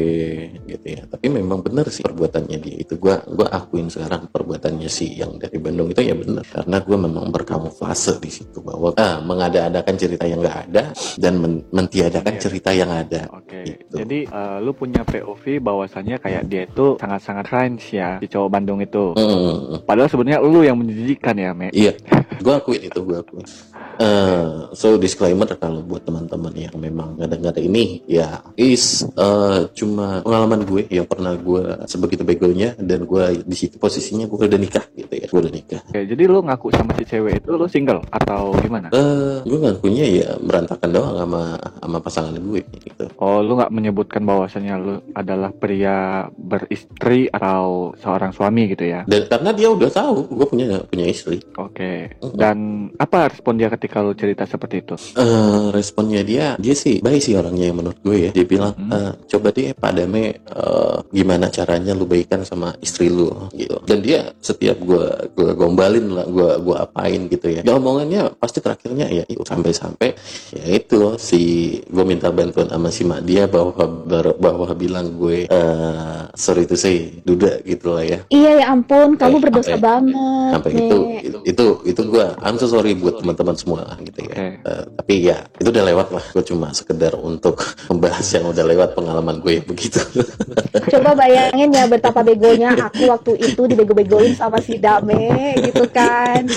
gitu 0.66 0.88
ya. 0.88 1.06
Tapi 1.06 1.28
memang 1.30 1.59
bener 1.60 1.88
sih 1.88 2.01
perbuatannya 2.01 2.58
dia 2.58 2.75
itu 2.78 2.96
gue 2.96 3.16
gua 3.30 3.48
akuin 3.50 3.88
sekarang 3.88 4.28
perbuatannya 4.28 4.88
si 4.88 5.13
yang 5.13 5.36
dari 5.36 5.58
Bandung 5.58 5.88
itu 5.88 6.00
ya 6.00 6.13
bener 6.13 6.44
karena 6.44 6.78
gue 6.80 6.98
memang 6.98 7.28
berkamuflase 7.30 8.18
di 8.18 8.30
situ 8.30 8.60
bahwa 8.60 8.94
ah, 8.96 9.20
mengada-adakan 9.20 9.96
cerita 9.96 10.24
yang 10.24 10.39
nggak 10.39 10.58
ada 10.68 10.84
dan 11.16 11.34
men- 11.38 11.66
mentiadakan 11.70 12.32
Iya. 12.32 12.42
cerita 12.42 12.70
yang 12.72 12.89
ada 12.89 13.22
Oke, 13.32 13.60
Gitu. 13.66 13.96
jadi 13.96 14.20
eh, 14.25 14.58
lu 14.60 14.72
punya 14.72 15.01
POV 15.01 15.60
bahwasannya 15.60 16.18
kayak 16.18 16.44
dia 16.46 16.63
itu 16.63 16.96
sangat-sangat 16.96 17.46
cringe 17.46 17.86
ya, 17.92 18.18
si 18.18 18.28
cowok 18.28 18.50
Bandung 18.50 18.80
itu. 18.80 19.13
Hmm, 19.13 19.82
Padahal 19.84 20.08
sebenarnya 20.08 20.39
lu 20.39 20.62
yang 20.62 20.78
menjijikan 20.78 21.36
ya, 21.36 21.51
Me. 21.51 21.68
iya 21.72 21.92
gue 22.44 22.54
akuin 22.54 22.82
itu 22.82 23.00
gue 23.01 23.18
akuin 23.18 23.48
Eh, 24.00 24.48
so 24.72 24.96
disclaimer 24.96 25.44
kalau 25.60 25.84
buat 25.84 26.00
teman-teman 26.00 26.56
yang 26.56 26.72
memang 26.80 27.20
nggak 27.20 27.51
ada 27.51 27.60
ini 27.60 28.00
ya 28.08 28.39
is 28.56 29.04
eh, 29.04 29.68
cuma 29.75 30.24
pengalaman 30.24 30.63
gue 30.63 30.88
yang 30.88 31.04
pernah 31.04 31.36
gue 31.39 31.63
sebegitu 31.86 32.22
begonya 32.22 32.75
dan 32.77 33.03
gue 33.03 33.24
di 33.41 33.55
situ 33.55 33.75
posisinya 33.75 34.25
gue 34.25 34.38
udah 34.41 34.60
nikah 34.60 34.86
gitu 34.93 35.10
ya 35.12 35.25
gue 35.25 35.39
udah 35.39 35.53
nikah 35.53 35.81
Oke, 35.86 36.01
jadi 36.05 36.24
lu 36.25 36.39
ngaku 36.41 36.67
sama 36.72 36.91
si 36.93 37.03
cewek 37.03 37.39
itu 37.39 37.50
lu 37.51 37.65
single 37.65 38.01
atau 38.10 38.51
gimana? 38.58 38.91
eh 38.91 39.39
gue 39.41 39.58
ngakunya 39.58 40.05
ya 40.17 40.29
berantakan 40.38 40.89
doang 40.89 41.15
sama 41.17 41.41
sama 41.77 41.98
pasangan 41.98 42.36
gue 42.36 42.62
gitu 42.79 43.05
Oh, 43.15 43.39
lu 43.39 43.55
nggak 43.55 43.69
menyebutkan 43.69 44.24
bahwasannya 44.24 44.75
lu 44.77 44.93
adalah 45.13 45.51
pria 45.51 46.27
beristri 46.34 47.29
atau 47.29 47.93
seorang 47.96 48.31
suami 48.31 48.67
gitu 48.67 48.84
ya? 48.84 49.05
dan 49.05 49.27
karena 49.27 49.50
dia 49.51 49.69
udah 49.69 49.88
tahu 49.88 50.27
gue 50.27 50.48
punya 50.48 50.67
punya 50.84 51.05
istri 51.05 51.39
Oke. 51.55 52.12
Dan 52.31 52.58
apa 52.96 53.29
respon 53.29 53.55
dia 53.55 53.69
ketika 53.69 54.00
lu 54.00 54.12
cerita 54.12 54.43
seperti 54.43 54.75
itu? 54.79 54.96
eh 55.15 55.65
responnya 55.69 56.22
dia 56.22 56.46
dia 56.55 56.74
sih 56.74 57.00
baik 57.00 57.19
sih 57.19 57.34
orangnya 57.34 57.69
yang 57.69 57.77
menurut 57.77 58.00
gue 58.00 58.17
ya 58.19 58.31
dia 58.31 58.43
bilang 58.43 58.72
Hmm. 58.72 58.91
"Eh, 58.91 59.12
coba 59.27 59.50
deh 59.50 59.72
Pak 59.72 59.91
Dame 59.91 60.24
eh, 60.39 60.98
gimana 61.12 61.28
caranya 61.38 61.93
lu 61.93 62.09
baikan 62.09 62.41
sama 62.41 62.74
istri 62.79 63.12
lu 63.12 63.29
gitu. 63.53 63.77
Dan 63.86 64.01
dia 64.01 64.33
setiap 64.39 64.79
gue 64.79 65.05
gue 65.36 65.51
gombalin 65.53 66.09
lah 66.09 66.25
gue 66.25 66.50
gue 66.57 66.75
apain 66.75 67.21
gitu 67.27 67.45
ya. 67.51 67.62
Ya 67.62 67.75
omongannya 67.75 68.33
pasti 68.33 68.57
terakhirnya 68.57 69.05
ya 69.05 69.21
itu 69.27 69.45
sampai-sampai 69.45 70.17
ya 70.50 70.63
itu. 70.65 71.13
Si 71.19 71.41
gue 71.83 72.05
minta 72.07 72.31
bantuan 72.31 72.65
sama 72.65 72.89
si 72.89 73.03
mak 73.03 73.21
dia 73.21 73.45
bahwa 73.45 73.75
bahwa, 73.75 74.33
bahwa 74.33 74.67
bilang 74.74 75.13
gue 75.13 75.45
eh 75.45 76.19
sorry 76.33 76.63
itu 76.63 76.74
sih 76.74 77.19
duda 77.21 77.59
gitu 77.62 77.93
lah 77.93 78.01
ya. 78.01 78.19
Iya 78.31 78.51
ya 78.57 78.65
ampun, 78.71 79.13
kamu 79.13 79.38
Eh, 79.38 79.41
berdosa 79.43 79.75
sampai- 79.75 79.83
banget. 79.83 80.50
sampai 80.50 80.69
Nek. 80.71 80.79
itu 80.79 80.98
itu 81.19 81.38
itu, 81.45 81.65
itu 81.86 82.01
gue 82.07 82.25
I'm 82.39 82.55
so 82.55 82.65
sorry 82.65 82.95
buat 82.95 83.19
teman-teman 83.19 83.53
semua 83.53 83.83
gitu 84.00 84.24
ya. 84.24 84.33
Oke. 84.33 84.48
Eh, 84.63 84.83
tapi 84.95 85.13
ya 85.19 85.38
itu 85.59 85.67
udah 85.67 85.83
lewat 85.86 86.07
lah. 86.09 86.24
Gue 86.31 86.45
cuma 86.48 86.71
sekedar 86.71 87.12
untuk 87.13 87.59
membahas 87.91 88.24
yang 88.31 88.48
udah 88.48 88.63
lewat 88.63 88.95
pengalaman 88.95 89.43
gue 89.43 89.59
yang 89.59 89.67
begitu. 89.67 90.00
Coba 90.88 91.12
bayangin 91.20 91.70
ya 91.76 91.84
betapa 91.92 92.24
begonya 92.24 92.72
aku 92.80 93.12
waktu 93.12 93.32
itu 93.44 93.62
dibego-begoin 93.68 94.32
sama 94.40 94.64
si 94.64 94.80
Dame 94.80 95.60
gitu 95.60 95.84
kan. 95.92 96.48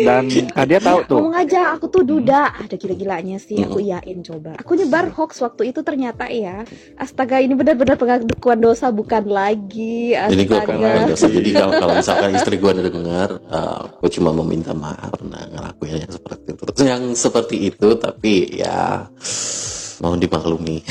Dan 0.00 0.24
Kadia 0.48 0.80
tahu 0.80 0.98
tuh. 1.04 1.18
Ngomong 1.20 1.36
aja 1.36 1.76
aku 1.76 1.92
tuh 1.92 2.02
duda. 2.06 2.56
Ada 2.56 2.74
gila-gilanya 2.80 3.36
sih 3.36 3.60
aku 3.60 3.84
iyain 3.84 4.24
coba. 4.24 4.56
Aku 4.56 4.72
nyebar 4.76 5.12
hoax 5.12 5.44
waktu 5.44 5.72
itu 5.72 5.84
ternyata 5.84 6.24
ya. 6.30 6.64
Astaga 6.96 7.40
ini 7.42 7.52
benar-benar 7.52 8.00
pengakuan 8.00 8.60
dosa 8.60 8.88
bukan 8.88 9.28
lagi. 9.28 10.16
jadi 10.16 10.42
gue 10.46 10.56
Astaga. 10.56 10.72
pernah 10.72 11.04
dosa 11.04 11.26
jadi 11.28 11.50
kalau, 11.52 11.72
kalau 11.76 11.94
misalkan 12.00 12.30
istri 12.36 12.56
gue 12.56 12.72
dengar 12.80 13.28
uh, 13.50 13.82
gue 14.00 14.10
cuma 14.16 14.30
meminta 14.32 14.72
maaf 14.72 15.12
pernah 15.12 15.42
ngelakuin 15.52 16.00
yang 16.06 16.12
seperti 16.12 16.48
itu 16.54 16.82
yang 16.86 17.02
seperti 17.12 17.56
itu 17.68 17.88
tapi 17.98 18.34
ya 18.56 19.04
mau 20.00 20.16
dimaklumi 20.16 20.80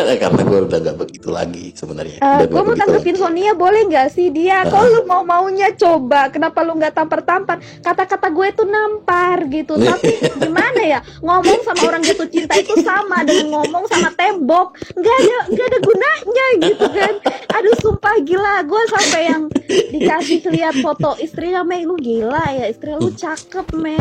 karena 0.00 0.42
gue 0.42 0.60
udah 0.64 0.78
gak 0.80 0.96
begitu 0.96 1.28
lagi 1.28 1.72
sebenarnya 1.76 2.18
Eh, 2.20 2.36
Udah 2.44 2.46
gue 2.48 2.62
mau 2.62 2.76
tanggepin. 2.76 3.16
Sonia 3.16 3.52
boleh 3.52 3.84
nggak 3.88 4.08
sih 4.12 4.32
dia? 4.32 4.64
Ah. 4.64 4.68
Kok 4.68 4.82
lu 4.88 5.00
mau 5.04 5.22
maunya 5.24 5.72
coba? 5.76 6.28
Kenapa 6.32 6.64
lu 6.64 6.76
nggak 6.76 6.96
tampar-tampar? 6.96 7.60
Kata-kata 7.84 8.32
gue 8.32 8.48
tuh 8.56 8.66
nampar 8.68 9.44
gitu. 9.48 9.76
Tapi 9.80 10.20
gimana 10.40 10.80
ya? 10.84 11.00
Ngomong 11.20 11.60
sama 11.64 11.80
orang 11.86 12.02
jatuh 12.04 12.28
cinta 12.28 12.56
itu 12.56 12.76
sama 12.80 13.24
dengan 13.24 13.60
ngomong 13.60 13.84
sama 13.92 14.08
tembok. 14.16 14.76
Nggak 14.96 15.14
ada 15.20 15.38
nggak 15.52 15.66
ada 15.68 15.78
gunanya 15.84 16.46
gitu 16.64 16.86
kan? 16.92 17.14
Aduh 17.60 17.74
sumpah 17.80 18.16
gila. 18.24 18.56
Gue 18.64 18.82
sampai 18.88 19.22
yang 19.28 19.42
dikasih 19.68 20.38
lihat 20.48 20.74
foto 20.80 21.16
istrinya 21.20 21.60
Me 21.60 21.84
lu 21.84 21.96
gila 22.00 22.42
ya 22.56 22.66
istri 22.68 22.96
lu 22.96 23.12
cakep 23.12 23.68
Me 23.76 24.00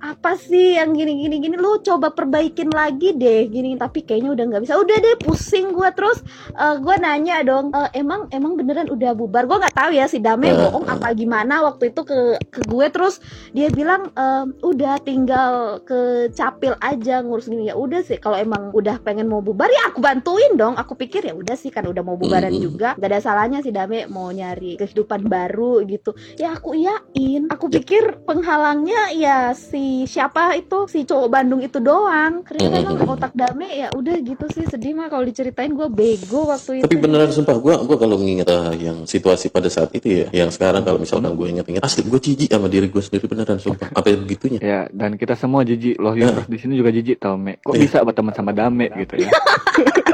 apa 0.00 0.32
sih 0.32 0.80
yang 0.80 0.96
gini 0.96 1.12
gini 1.20 1.36
gini 1.44 1.56
lu 1.60 1.76
coba 1.84 2.08
perbaikin 2.12 2.72
lagi 2.72 3.12
deh 3.12 3.39
gini 3.46 3.78
tapi 3.78 4.02
kayaknya 4.02 4.34
udah 4.34 4.44
nggak 4.50 4.62
bisa. 4.66 4.74
Udah 4.76 4.96
deh 4.98 5.16
pusing 5.22 5.72
gue 5.72 5.88
terus 5.94 6.20
gue 6.56 6.96
nanya 6.98 7.40
dong 7.40 7.70
"Eh, 7.72 8.00
emang 8.00 8.26
emang 8.30 8.58
beneran 8.58 8.90
udah 8.90 9.14
bubar? 9.14 9.46
Gue 9.46 9.56
nggak 9.56 9.76
tahu 9.76 9.90
ya 9.94 10.04
si 10.04 10.18
Dame 10.18 10.50
Eh, 10.50 10.56
bohong 10.56 10.84
eh. 10.84 10.92
apa 10.92 11.14
gimana 11.14 11.62
waktu 11.62 11.94
itu 11.94 12.02
ke 12.02 12.18
ke 12.50 12.60
gue. 12.66 12.86
Terus 12.90 13.22
dia 13.52 13.70
bilang 13.70 14.10
"Eh, 14.12 14.44
udah 14.60 14.98
tinggal 15.00 15.80
ke 15.86 16.28
capil 16.34 16.74
aja 16.80 17.22
ngurus 17.22 17.46
gini. 17.46 17.70
Ya 17.70 17.76
udah 17.78 18.02
sih 18.02 18.18
kalau 18.18 18.36
emang 18.36 18.74
udah 18.74 18.98
pengen 19.00 19.30
mau 19.30 19.40
bubar 19.40 19.70
ya 19.70 19.92
aku 19.92 20.02
bantuin 20.02 20.56
dong. 20.56 20.74
Aku 20.76 20.98
pikir 20.98 21.22
ya 21.22 21.34
udah 21.34 21.54
sih 21.54 21.70
kan 21.70 21.86
udah 21.86 22.02
mau 22.02 22.18
bubaran 22.18 22.52
juga. 22.52 22.96
Gak 22.98 23.08
ada 23.08 23.20
salahnya 23.22 23.62
si 23.62 23.70
Dame 23.70 24.04
mau 24.10 24.28
nyari 24.30 24.74
kehidupan 24.74 25.26
baru 25.26 25.84
gitu. 25.86 26.10
Ya 26.36 26.56
aku 26.56 26.74
iyain. 26.74 27.46
Aku 27.48 27.70
pikir 27.70 28.22
penghalangnya 28.24 29.12
ya 29.14 29.52
si 29.54 30.04
siapa 30.06 30.56
itu? 30.56 30.86
Si 30.88 31.04
cowok 31.04 31.28
Bandung 31.30 31.60
itu 31.60 31.78
doang. 31.78 32.42
Ternyata 32.42 32.74
emang 32.80 32.96
Mm-mm. 32.98 33.14
otak 33.14 33.29
Dame 33.30 33.68
ya 33.70 33.88
udah 33.92 34.16
gitu 34.20 34.44
sih 34.50 34.64
sedih 34.66 34.92
mah 34.92 35.06
kalau 35.06 35.22
diceritain 35.22 35.70
gue 35.70 35.88
bego 35.88 36.50
waktu 36.50 36.82
itu 36.82 36.84
Tapi 36.84 36.96
beneran 36.98 37.30
sumpah 37.30 37.56
gue 37.56 37.74
gua 37.80 37.96
kalau 37.96 38.16
nginget 38.18 38.48
uh, 38.48 38.74
yang 38.74 39.06
situasi 39.06 39.48
pada 39.48 39.70
saat 39.70 39.90
itu 39.94 40.24
ya, 40.24 40.26
yang 40.34 40.50
sekarang 40.50 40.82
kalau 40.82 40.98
misalkan 40.98 41.32
gue 41.32 41.46
inget-inget 41.48 41.82
asli 41.82 42.02
gue 42.02 42.20
jijik 42.20 42.50
sama 42.50 42.66
diri 42.66 42.90
gue 42.90 43.02
sendiri 43.02 43.26
beneran 43.30 43.58
sumpah. 43.58 43.88
Apa 43.94 44.12
begitunya? 44.14 44.58
Ya, 44.60 44.80
dan 44.90 45.14
kita 45.14 45.34
semua 45.34 45.62
jijik 45.62 45.96
loh 45.96 46.12
universe 46.12 46.50
di 46.50 46.58
sini 46.58 46.74
juga 46.76 46.90
jijik 46.90 47.16
tau 47.18 47.38
Me. 47.38 47.56
Kok 47.62 47.74
Iya. 47.74 47.82
bisa 47.86 47.96
berteman 48.02 48.34
sama 48.34 48.50
Dame 48.52 48.90
gitu 48.92 49.14
ya? 49.22 49.30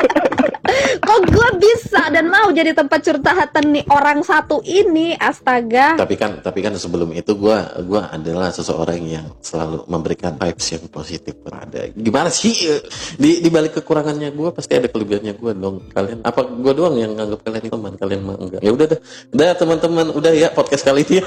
kok 1.01 1.21
gue 1.29 1.49
bisa 1.61 2.09
dan 2.11 2.29
mau 2.29 2.49
jadi 2.53 2.73
tempat 2.73 3.01
curhatan 3.05 3.65
nih 3.73 3.85
orang 3.93 4.21
satu 4.25 4.61
ini 4.65 5.17
astaga 5.17 5.97
Tapi 5.97 6.15
kan 6.17 6.41
tapi 6.41 6.61
kan 6.65 6.75
sebelum 6.77 7.13
itu 7.13 7.33
gue 7.37 7.59
gua 7.87 8.09
adalah 8.13 8.51
seseorang 8.53 9.01
yang 9.05 9.27
selalu 9.41 9.85
memberikan 9.89 10.35
vibes 10.37 10.67
yang 10.73 10.85
positif 10.89 11.35
pada. 11.45 11.89
Gimana 11.93 12.29
sih 12.33 12.55
eh, 12.67 12.81
di 13.17 13.41
di 13.45 13.49
balik 13.53 13.81
kekurangannya 13.81 14.33
gue 14.33 14.49
pasti 14.53 14.77
ada 14.77 14.89
kelebihannya 14.91 15.35
gue 15.37 15.53
dong. 15.57 15.77
Kalian 15.93 16.19
apa 16.25 16.41
gue 16.47 16.73
doang 16.73 16.97
yang 16.97 17.13
nganggap 17.15 17.41
kalian 17.45 17.63
itu 17.67 17.75
teman 17.77 17.95
kalian 17.97 18.21
mah 18.25 18.37
enggak. 18.37 18.61
Ya 18.63 18.71
udah 18.73 18.87
dah. 18.91 19.01
Udah 19.33 19.49
teman-teman 19.57 20.07
udah 20.13 20.33
ya 20.33 20.49
podcast 20.53 20.83
kali 20.87 21.03
ini. 21.07 21.19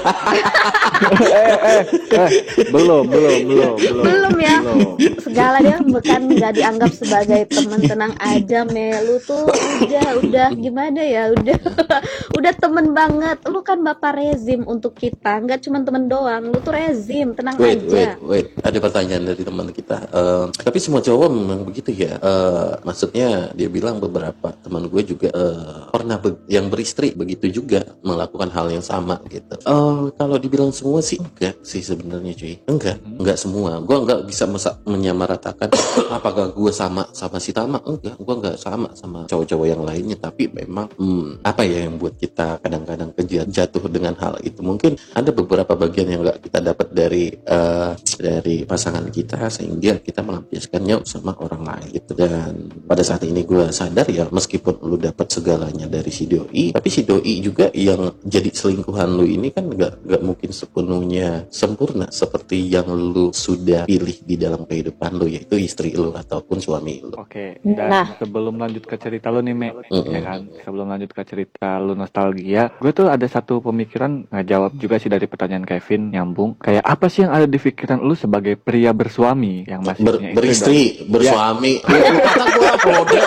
eh, 1.20 1.56
eh, 1.56 1.82
eh, 2.12 2.30
belum, 2.70 3.04
belum, 3.08 3.38
belum, 3.48 3.74
belum. 3.78 4.04
belum 4.04 4.34
ya 4.40 4.56
Belum. 4.60 4.96
segala 5.22 5.56
dia 5.64 5.78
bukan 5.80 6.20
nggak 6.36 6.52
dianggap 6.56 6.92
sebagai 6.92 7.40
teman 7.48 7.80
tenang 7.80 8.14
aja 8.20 8.60
Melu 8.68 9.16
tuh 9.24 9.48
udah 9.80 10.08
udah 10.22 10.48
gimana 10.54 11.00
ya 11.00 11.32
udah 11.32 11.58
udah 12.38 12.52
temen 12.56 12.92
banget 12.92 13.38
lu 13.48 13.60
kan 13.60 13.80
bapak 13.80 14.16
rezim 14.16 14.64
untuk 14.68 14.96
kita 14.96 15.40
nggak 15.40 15.64
cuma 15.64 15.80
temen 15.80 16.06
doang 16.06 16.50
lu 16.50 16.58
tuh 16.60 16.72
rezim 16.74 17.32
tenang 17.32 17.56
Wait, 17.60 17.80
aja 17.84 17.88
wait, 17.90 18.12
wait. 18.24 18.46
Ada 18.60 18.78
pertanyaan 18.80 19.24
dari 19.24 19.42
teman 19.42 19.68
kita. 19.72 19.96
Eh, 20.10 20.46
tapi 20.52 20.78
semua 20.80 21.00
cowok 21.00 21.28
memang 21.28 21.60
begitu 21.64 21.92
ya. 21.92 22.16
Eh, 22.20 22.72
maksudnya 22.84 23.52
dia 23.52 23.68
bilang 23.68 24.00
beberapa 24.00 24.52
teman 24.60 24.88
gue 24.88 25.02
juga 25.04 25.28
eh, 25.32 25.80
pernah 25.92 26.16
be- 26.20 26.40
yang 26.48 26.68
beristri 26.72 27.12
begitu 27.12 27.50
juga 27.50 27.84
melakukan 28.00 28.48
hal 28.52 28.72
yang 28.72 28.84
sama 28.84 29.20
gitu. 29.28 29.56
Eh, 29.60 30.02
kalau 30.14 30.36
dibilang 30.36 30.72
semua 30.72 31.00
sih 31.04 31.20
enggak 31.20 31.56
sih 31.64 31.80
sebenarnya 31.84 32.32
cuy. 32.36 32.54
Enggak, 32.68 32.96
enggak 33.04 33.36
semua. 33.40 33.80
Gue 33.84 33.96
enggak 34.00 34.20
bisa 34.28 34.44
menyamaratakan 34.84 35.68
apakah 36.16 36.52
gue 36.52 36.72
sama 36.72 37.08
sama 37.12 37.36
si 37.40 37.50
Tama. 37.52 37.80
Enggak, 37.84 38.16
gue 38.16 38.34
enggak 38.34 38.56
sama 38.56 38.88
sama 38.96 39.24
cowok-cowok 39.50 39.66
yang 39.66 39.82
lainnya. 39.82 40.16
Tapi 40.20 40.44
memang 40.54 40.86
hmm, 40.94 41.42
apa 41.42 41.62
ya 41.66 41.90
yang 41.90 41.98
buat 41.98 42.14
kita 42.14 42.62
kadang-kadang 42.62 43.10
jatuh 43.50 43.82
dengan 43.90 44.14
hal 44.22 44.38
itu. 44.46 44.62
Mungkin 44.62 44.94
ada 45.14 45.30
beberapa 45.34 45.74
bagian 45.74 46.06
yang 46.06 46.22
enggak 46.22 46.38
kita 46.46 46.58
dapat 46.62 46.88
dari 46.94 47.34
eh, 47.34 47.90
dari 48.20 48.56
pasangan 48.62 49.06
kita 49.10 49.50
sehingga 49.50 49.98
kita 49.98 50.22
melampiaskannya 50.22 51.02
sama 51.02 51.34
orang 51.40 51.62
lain 51.66 51.88
gitu 51.96 52.12
dan 52.14 52.68
pada 52.84 53.00
saat 53.00 53.24
ini 53.24 53.42
gue 53.42 53.72
sadar 53.72 54.06
ya 54.12 54.28
meskipun 54.28 54.84
lu 54.84 55.00
dapat 55.00 55.26
segalanya 55.32 55.88
dari 55.88 56.12
si 56.12 56.28
doi 56.28 56.76
tapi 56.76 56.88
si 56.92 57.02
doi 57.02 57.40
juga 57.40 57.72
yang 57.72 58.20
jadi 58.20 58.52
selingkuhan 58.52 59.08
lu 59.16 59.24
ini 59.24 59.48
kan 59.50 59.66
nggak 59.66 60.04
nggak 60.04 60.22
mungkin 60.22 60.50
sepenuhnya 60.52 61.48
sempurna 61.48 62.12
seperti 62.12 62.68
yang 62.68 62.92
lu 62.92 63.32
sudah 63.32 63.88
pilih 63.88 64.16
di 64.22 64.36
dalam 64.36 64.68
kehidupan 64.68 65.16
lu 65.16 65.26
yaitu 65.26 65.56
istri 65.56 65.96
lu 65.96 66.12
ataupun 66.12 66.60
suami 66.60 67.00
lu 67.00 67.16
Oke, 67.16 67.58
dan 67.64 67.88
Nah. 67.90 68.06
sebelum 68.20 68.60
lanjut 68.60 68.84
ke 68.84 68.96
cerita 69.00 69.32
lu 69.32 69.39
nih, 69.40 69.52
Me, 69.52 69.68
Mm-mm. 69.70 70.06
ya 70.06 70.20
kan? 70.20 70.40
Sebelum 70.60 70.86
lanjut 70.86 71.10
ke 71.10 71.22
cerita 71.22 71.76
lu 71.76 71.92
nostalgia, 71.92 72.70
gue 72.74 72.90
tuh 72.90 73.06
ada 73.06 73.24
satu 73.24 73.60
pemikiran 73.60 74.24
ngejawab 74.28 74.72
juga 74.74 74.96
sih 74.96 75.06
dari 75.06 75.24
pertanyaan 75.24 75.64
Kevin 75.64 76.10
nyambung. 76.10 76.56
Kayak 76.56 76.84
apa 76.84 77.06
sih 77.06 77.22
yang 77.22 77.32
ada 77.32 77.44
di 77.44 77.56
pikiran 77.56 77.98
lu 77.98 78.12
sebagai 78.12 78.54
pria 78.54 78.90
bersuami 78.90 79.64
yang 79.64 79.80
masih 79.80 80.02
Ber- 80.02 80.22
beristri 80.32 80.80
bersuami. 81.04 81.80
Ya, 81.90 82.06
lu 82.06 82.18
kata 82.18 82.44
gue 82.46 82.72
bodoh 82.80 83.26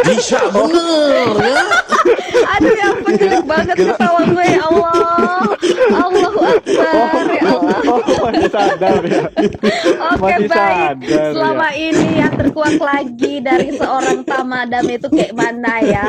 bisa 0.00 0.40
bener 0.48 1.28
ya? 1.38 1.62
Aduh 2.56 2.72
ya 2.72 2.86
ampun 2.90 3.12
jelek 3.14 3.44
banget 3.44 3.76
ketawa 3.76 4.20
gue 4.24 4.44
ya 4.46 4.62
Allah 4.64 5.40
Allahu 5.88 6.40
Akbar 6.40 7.26
ya 7.32 7.42
Allah 7.48 7.78
Oh, 7.88 8.00
masih 8.28 8.50
sadar 8.52 9.00
ya. 9.00 9.22
Oke 10.12 10.34
baik. 10.44 10.50
sadar, 10.52 11.28
Selama 11.32 11.68
ini 11.72 12.08
yang 12.20 12.32
terkuak 12.36 12.76
lagi 12.76 13.34
dari 13.40 13.68
seorang 13.72 14.20
tamadam 14.24 14.84
itu 14.86 15.08
kayak 15.08 15.34
mana 15.34 15.74
ya? 15.80 16.08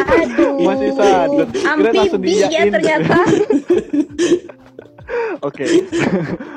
Aduh. 0.00 0.56
Masih 0.62 0.90
sadar. 0.96 1.46
Amfibi 1.68 2.32
ya 2.48 2.62
ternyata. 2.68 3.18
Oke. 5.46 5.64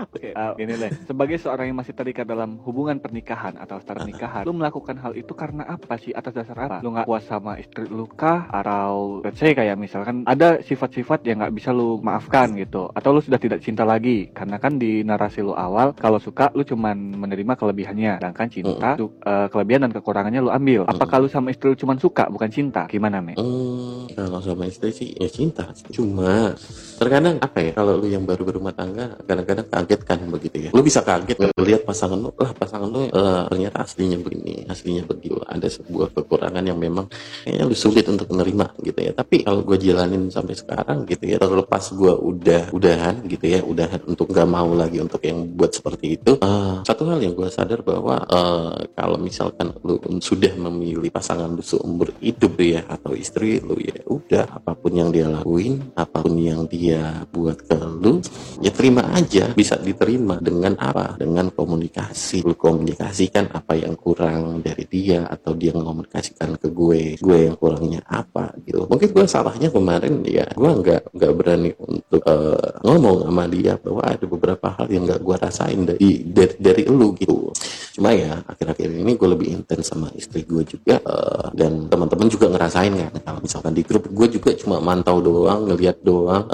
Oke, 0.10 0.30
uh, 0.34 0.54
ini 0.58 0.74
deh. 0.76 0.92
Sebagai 1.06 1.38
seorang 1.38 1.70
yang 1.70 1.78
masih 1.78 1.94
terikat 1.94 2.26
dalam 2.26 2.58
hubungan 2.66 2.98
pernikahan 2.98 3.56
atau 3.60 3.78
start 3.80 4.08
nikahan, 4.08 4.44
lu 4.48 4.56
melakukan 4.56 4.98
hal 5.00 5.14
itu 5.14 5.32
karena 5.36 5.68
apa 5.68 6.00
sih? 6.00 6.12
Atas 6.16 6.34
dasar 6.34 6.58
apa? 6.58 6.82
Lu 6.82 6.96
nggak 6.96 7.06
puas 7.06 7.24
sama 7.28 7.60
istri 7.62 7.86
lu 7.88 8.10
kah? 8.10 8.50
Atau 8.50 9.22
let's 9.22 9.38
say 9.38 9.54
kayak 9.54 9.78
misalkan 9.78 10.24
ada 10.26 10.60
sifat-sifat 10.64 11.24
yang 11.28 11.44
nggak 11.44 11.54
bisa 11.54 11.70
lu 11.70 12.00
maafkan 12.02 12.56
gitu. 12.58 12.90
Atau 12.94 13.14
lu 13.14 13.22
sudah 13.22 13.38
tidak 13.38 13.62
cinta 13.62 13.86
lagi? 13.86 14.32
Karena 14.34 14.58
kan 14.58 14.80
di 14.82 15.04
narasi 15.06 15.46
lu 15.46 15.54
awal, 15.54 15.94
kalau 15.94 16.18
suka 16.18 16.50
lu 16.56 16.66
cuman 16.66 16.96
menerima 17.20 17.54
kelebihannya. 17.56 18.18
Sedangkan 18.22 18.48
cinta, 18.50 18.90
su- 18.98 19.14
uh, 19.24 19.48
kelebihan 19.52 19.86
dan 19.88 19.92
kekurangannya 19.94 20.42
lu 20.42 20.52
ambil. 20.52 20.82
Apakah 20.90 21.22
lu 21.22 21.30
sama 21.30 21.54
istri 21.54 21.70
lu 21.70 21.78
cuman 21.78 21.98
suka 22.02 22.26
bukan 22.32 22.50
cinta? 22.50 22.90
Gimana, 22.90 23.22
Me? 23.22 23.38
Hmm, 23.38 24.10
kalau 24.16 24.40
sama 24.42 24.66
istri 24.66 24.90
sih 24.90 25.10
ya 25.16 25.30
cinta. 25.30 25.70
Cuma 25.94 26.56
terkadang 27.00 27.40
apa 27.40 27.60
ya 27.64 27.72
kalau 27.72 27.96
lu 27.96 28.12
yang 28.12 28.28
baru 28.28 28.44
berumah 28.44 28.76
tangga 28.76 29.16
kadang-kadang 29.24 29.68
kaget 29.72 30.02
kan 30.04 30.20
begitu 30.28 30.58
ya. 30.68 30.70
Lu 30.76 30.82
bisa 30.84 31.00
kaget 31.00 31.38
ngelihat 31.40 31.82
pasangan 31.86 32.18
lu, 32.18 32.32
lah 32.36 32.52
pasangan 32.52 32.90
lu 32.90 33.08
eh, 33.08 33.44
ternyata 33.48 33.78
aslinya 33.86 34.18
begini, 34.20 34.66
aslinya 34.66 35.04
begitu. 35.06 35.38
Ada 35.46 35.68
sebuah 35.70 36.12
kekurangan 36.18 36.64
yang 36.66 36.82
memang 36.82 37.06
kayaknya 37.46 37.64
lu 37.70 37.76
sulit 37.78 38.06
untuk 38.10 38.28
menerima 38.34 38.66
gitu 38.82 39.00
ya. 39.00 39.12
Tapi 39.14 39.46
kalau 39.46 39.62
gue 39.62 39.78
jalanin 39.78 40.34
sampai 40.34 40.58
sekarang 40.58 41.06
gitu 41.06 41.24
ya, 41.30 41.38
terlepas 41.38 41.94
gue 41.94 42.14
udah 42.14 42.74
udahan 42.74 43.22
gitu 43.30 43.46
ya, 43.46 43.60
udahan 43.62 44.02
untuk 44.10 44.34
nggak 44.34 44.50
mau 44.50 44.74
lagi 44.74 44.98
untuk 45.00 45.22
yang 45.22 45.46
buat 45.54 45.72
seperti 45.72 46.18
itu. 46.18 46.32
eh, 46.42 46.76
satu 46.82 47.06
hal 47.06 47.22
yang 47.22 47.38
gue 47.38 47.50
sadar 47.54 47.86
bahwa 47.86 48.26
eh, 48.26 48.90
kalau 48.98 49.22
misalkan 49.22 49.70
lu 49.86 50.02
sudah 50.20 50.58
memilih 50.58 51.14
pasangan 51.14 51.54
lu 51.54 51.62
seumur 51.62 52.10
hidup 52.18 52.58
ya 52.58 52.82
atau 52.90 53.14
istri 53.14 53.62
lu 53.62 53.78
ya 53.78 54.02
udah 54.10 54.50
apa 54.58 54.74
pun 54.74 54.92
yang 54.98 55.14
dia 55.14 55.30
lakuin, 55.30 55.94
apa 55.94 56.26
pun 56.26 56.34
yang 56.34 56.66
dia 56.66 56.88
buat 57.30 57.62
ke 57.67 57.78
lu, 57.78 58.23
ya 58.63 58.71
terima 58.73 59.06
aja. 59.13 59.52
Bisa 59.54 59.78
diterima 59.78 60.39
dengan 60.39 60.73
apa? 60.80 61.19
Dengan 61.19 61.52
komunikasi. 61.54 62.41
Lu 62.41 62.56
komunikasikan 62.56 63.52
apa 63.54 63.75
yang 63.78 63.93
kurang 63.99 64.63
dari 64.63 64.88
dia 64.89 65.28
atau 65.28 65.54
dia 65.54 65.75
mengomunikasikan 65.75 66.58
ke 66.58 66.71
gue, 66.71 67.02
gue 67.19 67.38
yang 67.49 67.56
kurangnya 67.60 68.02
apa 68.08 68.56
gitu. 68.65 68.88
Mungkin 68.89 69.10
gue 69.13 69.25
salahnya 69.30 69.69
kemarin 69.69 70.23
ya, 70.25 70.47
gue 70.49 70.71
nggak 70.71 71.13
nggak 71.13 71.34
berani 71.36 71.69
untuk 71.78 72.21
eh, 72.25 72.71
ngomong 72.86 73.30
sama 73.30 73.45
dia 73.52 73.73
bahwa 73.78 74.02
ada 74.06 74.25
beberapa 74.25 74.67
hal 74.80 74.88
yang 74.89 75.04
nggak 75.06 75.21
gue 75.21 75.36
rasain 75.36 75.80
dari 75.86 76.10
dari, 76.25 76.56
dari 76.58 76.84
lu 76.88 77.13
gitu. 77.17 77.52
Cuma 77.99 78.15
ya 78.15 78.39
akhir-akhir 78.47 78.89
ini 78.95 79.19
gue 79.19 79.30
lebih 79.30 79.47
intens 79.52 79.91
sama 79.91 80.08
istri 80.15 80.47
gue 80.47 80.63
juga 80.63 80.97
eh, 81.04 81.47
dan 81.54 81.91
teman-teman 81.91 82.28
juga 82.32 82.47
ngerasain 82.47 82.93
kan 82.95 83.13
kalau 83.25 83.39
misalkan 83.43 83.73
di 83.75 83.84
grup 83.84 84.08
gue 84.08 84.28
juga 84.30 84.52
cuma 84.56 84.78
mantau 84.80 85.19
doang 85.19 85.67
ngelihat 85.67 85.99
doang 86.06 86.45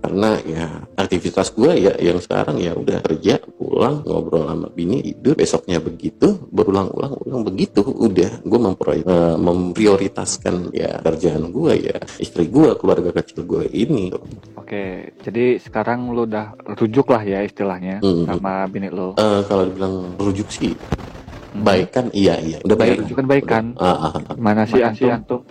karena 0.00 0.30
ya 0.42 0.64
aktivitas 0.94 1.50
gue 1.50 1.72
ya 1.80 1.92
yang 1.96 2.18
sekarang 2.18 2.56
ya 2.56 2.72
udah 2.72 2.98
kerja 3.00 3.38
pulang 3.54 4.02
ngobrol 4.02 4.44
sama 4.44 4.68
bini 4.68 5.00
tidur 5.02 5.34
besoknya 5.34 5.78
begitu 5.78 6.26
berulang-ulang 6.48 7.14
ulang 7.20 7.42
begitu 7.42 7.80
udah 7.82 8.40
gue 8.40 8.58
mempro- 8.58 8.96
eh, 8.96 9.36
memprioritaskan 9.36 10.70
ya 10.70 11.00
kerjaan 11.00 11.48
gue 11.48 11.72
ya 11.82 11.96
istri 12.16 12.46
gue 12.46 12.74
keluarga 12.74 13.10
kecil 13.12 13.44
gue 13.44 13.64
ini 13.68 14.12
Oke, 14.54 15.10
jadi 15.20 15.58
sekarang 15.58 16.10
lu 16.10 16.24
udah 16.24 16.54
rujuk 16.74 17.10
lah 17.10 17.20
ya 17.20 17.42
istilahnya 17.42 17.98
Hmm. 18.00 18.22
sama 18.22 18.70
bini 18.70 18.86
lu. 18.86 19.18
Eh, 19.18 19.42
kalau 19.44 19.66
dibilang 19.66 20.14
rujuk 20.14 20.46
sih 20.46 20.78
baik 21.50 21.90
kan 21.90 22.06
iya 22.14 22.38
iya 22.38 22.62
udah 22.62 22.76
Iya, 22.76 22.82
baik 22.86 22.96
rujuk 23.02 23.16
kan 23.18 23.26
baik 23.26 23.44
kan? 23.44 23.64
Ah, 23.74 23.90
ah, 23.90 24.12
ah. 24.14 24.34
Mana 24.38 24.62
sih 24.62 24.78
antum? 24.78 25.42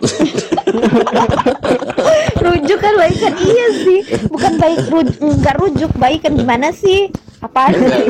Rujuk 2.40 2.78
kan 2.80 2.94
baik 2.96 3.16
kan 3.20 3.34
iya 3.36 3.66
sih. 3.84 4.00
Bukan 4.32 4.52
baik 4.56 4.78
rujuk, 4.88 5.18
enggak 5.20 5.56
rujuk 5.60 5.92
baik 6.00 6.20
kan 6.24 6.32
gimana 6.34 6.72
sih? 6.72 7.12
Apaan? 7.40 7.72
Sih? 7.72 8.04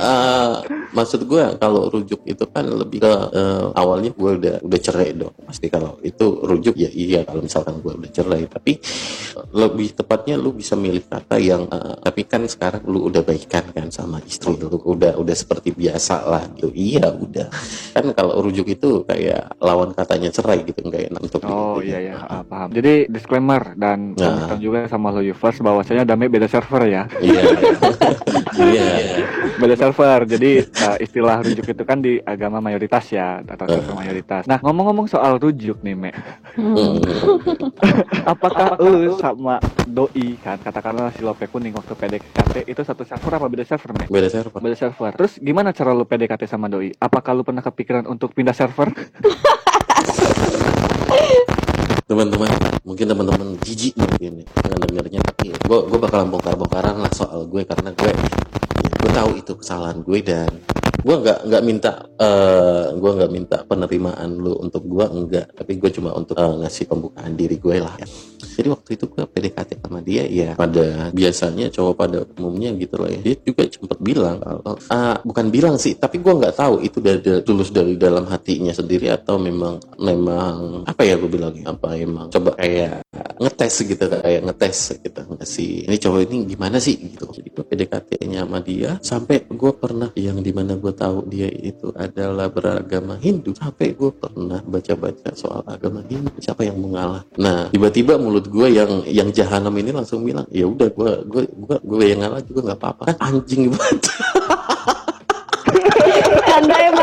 Eh, 0.00 0.52
maksud 0.96 1.28
gue 1.28 1.44
kalau 1.60 1.92
rujuk 1.92 2.24
itu 2.24 2.44
kan 2.48 2.64
lebih 2.64 3.04
ke 3.04 3.12
eh, 3.36 3.66
awalnya 3.76 4.08
gue 4.16 4.30
udah 4.40 4.56
udah 4.64 4.80
cerai 4.80 5.12
dong. 5.12 5.36
Pasti 5.44 5.68
kalau 5.68 6.00
itu 6.00 6.40
rujuk 6.40 6.72
ya 6.80 6.88
iya. 6.88 7.20
Kalau 7.28 7.44
misalkan 7.44 7.84
gue 7.84 7.92
udah 7.92 8.10
cerai. 8.12 8.48
Tapi 8.48 8.80
eh, 9.36 9.46
lebih 9.52 9.92
tepatnya 9.92 10.40
lu 10.40 10.56
bisa 10.56 10.72
milih 10.72 11.04
kata 11.04 11.36
yang 11.36 11.68
eh, 11.68 11.94
tapi 12.00 12.24
kan 12.24 12.48
sekarang 12.48 12.88
lu 12.88 13.12
udah 13.12 13.20
baikan 13.20 13.68
kan 13.76 13.92
sama 13.92 14.24
istri 14.24 14.56
lu. 14.56 14.72
Udah 14.72 15.20
udah 15.20 15.36
seperti 15.36 15.76
biasa 15.76 16.24
lah 16.24 16.48
gitu. 16.56 16.72
Iya 16.72 17.12
udah. 17.12 17.48
Kan 17.92 18.16
kalau 18.16 18.40
rujuk 18.40 18.72
itu 18.72 19.04
kayak 19.04 19.60
lawan 19.60 19.92
katanya 19.92 20.32
cerai 20.32 20.64
gitu. 20.64 20.80
Nggak 20.80 21.12
enak 21.12 21.20
untuk 21.28 21.40
Oh 21.44 21.82
iya 21.84 21.98
ya, 22.00 22.14
ah, 22.24 22.42
paham. 22.46 22.72
Jadi 22.72 22.89
disclaimer 23.06 23.74
dan 23.74 24.12
Nah. 24.14 24.54
juga 24.56 24.86
sama 24.86 25.10
lo 25.10 25.20
Yufers 25.20 25.58
bahwasanya 25.58 26.04
Dame 26.04 26.26
beda 26.26 26.46
server 26.46 26.82
ya. 26.84 27.02
iya 27.18 27.40
iya 28.60 28.84
Beda 29.56 29.72
server. 29.76 30.24
Jadi 30.24 30.64
uh, 30.64 30.96
istilah 30.96 31.40
rujuk 31.40 31.64
itu 31.68 31.82
kan 31.84 32.00
di 32.00 32.16
agama 32.22 32.58
mayoritas 32.58 33.04
ya 33.08 33.40
atau 33.40 33.64
server 33.68 33.92
mayoritas. 33.92 34.44
Nah, 34.44 34.56
ngomong-ngomong 34.58 35.04
soal 35.04 35.36
rujuk 35.36 35.76
nih, 35.80 35.92
Me. 35.92 36.10
Hmm. 36.56 36.96
Apakah 38.32 38.74
lu 38.80 39.12
sama 39.16 39.60
doi 39.84 40.34
kan 40.40 40.56
katakanlah 40.56 41.12
si 41.12 41.20
Lope 41.20 41.44
Kuning 41.44 41.72
waktu 41.72 41.92
PDKT 41.92 42.64
itu 42.64 42.80
satu 42.80 43.04
server 43.04 43.36
apa 43.36 43.46
beda 43.46 43.62
server, 43.62 43.90
Me? 43.92 44.04
beda 44.08 44.28
server 44.28 44.58
Beda 44.60 44.74
server. 44.74 45.10
Terus 45.12 45.32
gimana 45.36 45.70
cara 45.70 45.92
lu 45.92 46.04
PDKT 46.04 46.46
sama 46.46 46.66
doi? 46.66 46.90
Apakah 46.96 47.32
lu 47.32 47.42
pernah 47.42 47.60
kepikiran 47.60 48.04
untuk 48.06 48.32
pindah 48.32 48.52
server? 48.52 48.88
teman-teman. 52.20 52.52
Mungkin 52.84 53.06
teman-teman 53.08 53.48
jijik 53.64 53.96
mungkin 53.96 54.44
dengan 54.44 54.78
dengarnya. 54.84 55.20
Tapi 55.24 55.56
gue 55.56 55.78
gue 55.88 55.98
bakalan 55.98 56.28
bongkar-bongkaran 56.28 57.00
lah 57.00 57.12
soal 57.16 57.48
gue 57.48 57.64
karena 57.64 57.96
gue 57.96 58.12
ya, 58.84 58.90
gue 58.92 59.10
tahu 59.16 59.30
itu 59.40 59.52
kesalahan 59.56 60.04
gue 60.04 60.18
dan 60.20 60.52
gue 61.00 61.16
nggak 61.16 61.38
nggak 61.48 61.62
minta 61.64 61.92
eh 62.20 62.86
gue 62.94 63.10
nggak 63.16 63.32
minta 63.32 63.56
penerimaan 63.64 64.30
lu 64.36 64.52
untuk 64.60 64.84
gue 64.84 65.06
enggak 65.08 65.46
tapi 65.56 65.80
gue 65.80 65.90
cuma 65.92 66.12
untuk 66.12 66.36
eh, 66.36 66.54
ngasih 66.64 66.84
pembukaan 66.88 67.32
diri 67.34 67.56
gue 67.56 67.76
lah. 67.80 67.96
Ya 67.96 68.08
jadi 68.60 68.76
waktu 68.76 68.90
itu 69.00 69.04
gue 69.08 69.24
PDKT 69.24 69.70
sama 69.80 70.04
dia 70.04 70.28
ya 70.28 70.52
pada 70.52 71.08
biasanya 71.16 71.72
cowok 71.72 71.94
pada 71.96 72.18
umumnya 72.36 72.76
gitu 72.76 73.00
loh 73.00 73.08
ya. 73.08 73.20
Dia 73.24 73.34
juga 73.40 73.62
sempat 73.72 73.98
bilang 74.04 74.36
ah, 74.92 75.16
bukan 75.24 75.48
bilang 75.48 75.80
sih 75.80 75.96
tapi 75.96 76.20
gue 76.20 76.28
nggak 76.28 76.60
tahu 76.60 76.84
itu 76.84 77.00
dari, 77.00 77.20
tulus 77.40 77.72
dari 77.72 77.96
dalam 77.96 78.28
hatinya 78.28 78.72
sendiri 78.76 79.08
atau 79.08 79.40
memang 79.40 79.80
memang 79.96 80.84
apa 80.84 81.02
ya 81.08 81.16
gue 81.16 81.30
bilang 81.30 81.56
apa 81.64 81.96
emang? 81.96 82.28
Coba 82.28 82.52
kayak 82.60 83.00
ngetes 83.40 83.74
gitu 83.86 84.04
kayak 84.04 84.42
ngetes 84.44 84.78
gitu 85.00 85.20
ngasih 85.36 85.72
ini 85.88 85.96
cowok 85.96 86.20
ini 86.28 86.36
gimana 86.44 86.76
sih? 86.76 86.96
Gitu. 86.98 87.24
Gue 87.26 87.64
PDKT-nya 87.64 88.44
sama 88.44 88.58
dia 88.60 88.90
sampai 89.00 89.46
gue 89.48 89.72
pernah 89.74 90.10
yang 90.18 90.42
di 90.44 90.52
mana 90.52 90.76
gue 90.76 90.92
tahu 90.92 91.26
dia 91.30 91.48
itu 91.48 91.90
adalah 91.96 92.50
beragama 92.50 93.16
Hindu 93.16 93.54
sampai 93.56 93.94
gue 93.94 94.10
pernah 94.12 94.60
baca-baca 94.64 95.32
soal 95.34 95.64
agama 95.66 96.04
Hindu 96.06 96.34
siapa 96.42 96.66
yang 96.66 96.78
mengalah. 96.78 97.24
Nah 97.38 97.70
tiba-tiba 97.70 98.18
mulut 98.20 98.46
gue 98.50 98.68
yang 98.70 99.06
yang 99.06 99.28
jahanam 99.30 99.72
ini 99.78 99.90
langsung 99.94 100.26
bilang 100.26 100.44
ya 100.50 100.66
udah 100.66 100.88
gue 100.90 101.12
gue 101.26 101.42
gue 101.46 101.76
gue 101.80 102.04
yang 102.04 102.20
ngalah 102.26 102.42
juga 102.44 102.60
nggak 102.72 102.80
apa-apa. 102.80 103.02
Kan 103.14 103.18
anjing 103.20 103.70
banget 103.72 104.09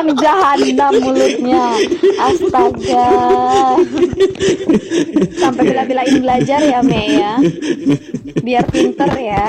Emang 0.08 0.24
jahanam 0.24 0.94
mulutnya. 1.04 1.64
Astaga. 2.16 3.08
Sampai 5.36 5.64
bila-bilain 5.68 6.16
belajar 6.24 6.64
ya, 6.64 6.80
Me 6.80 7.04
ya. 7.20 7.34
Biar 8.40 8.64
pinter 8.72 9.12
ya. 9.20 9.44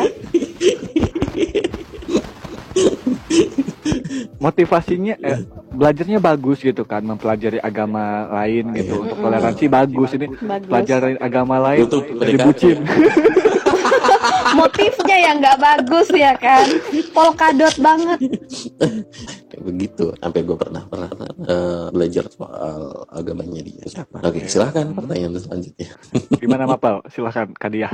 motivasinya 4.38 5.18
eh, 5.18 5.42
belajarnya 5.74 6.22
bagus 6.22 6.62
gitu 6.62 6.86
kan 6.86 7.02
mempelajari 7.02 7.58
agama 7.58 8.30
lain 8.38 8.70
gitu 8.72 8.94
Iya. 8.94 9.02
untuk 9.02 9.18
toleransi 9.18 9.64
bagus 9.66 10.10
ini 10.14 10.26
Bagus. 10.38 10.68
pelajari 10.70 11.14
agama 11.18 11.56
lain 11.58 11.84
jadi 11.90 12.38
PDKT. 12.38 12.46
bucin 12.46 12.78
Motifnya 14.48 15.16
yang 15.20 15.36
nggak 15.38 15.58
bagus 15.60 16.08
ya 16.10 16.32
kan. 16.34 16.64
Polkadot 17.12 17.74
banget. 17.78 18.18
begitu. 19.68 20.16
Sampai 20.16 20.40
gue 20.48 20.56
pernah 20.56 20.82
pernah 20.88 21.10
eh, 21.44 21.86
belajar 21.92 22.24
soal 22.32 23.04
agamanya 23.12 23.60
dia. 23.60 23.84
Siapa? 23.84 24.24
Oke 24.24 24.48
silahkan 24.48 24.88
pertanyaan 24.96 25.36
selanjutnya. 25.36 25.88
Gimana 26.42 26.64
Mapal 26.64 27.04
silahkan 27.12 27.52
Kadia 27.52 27.92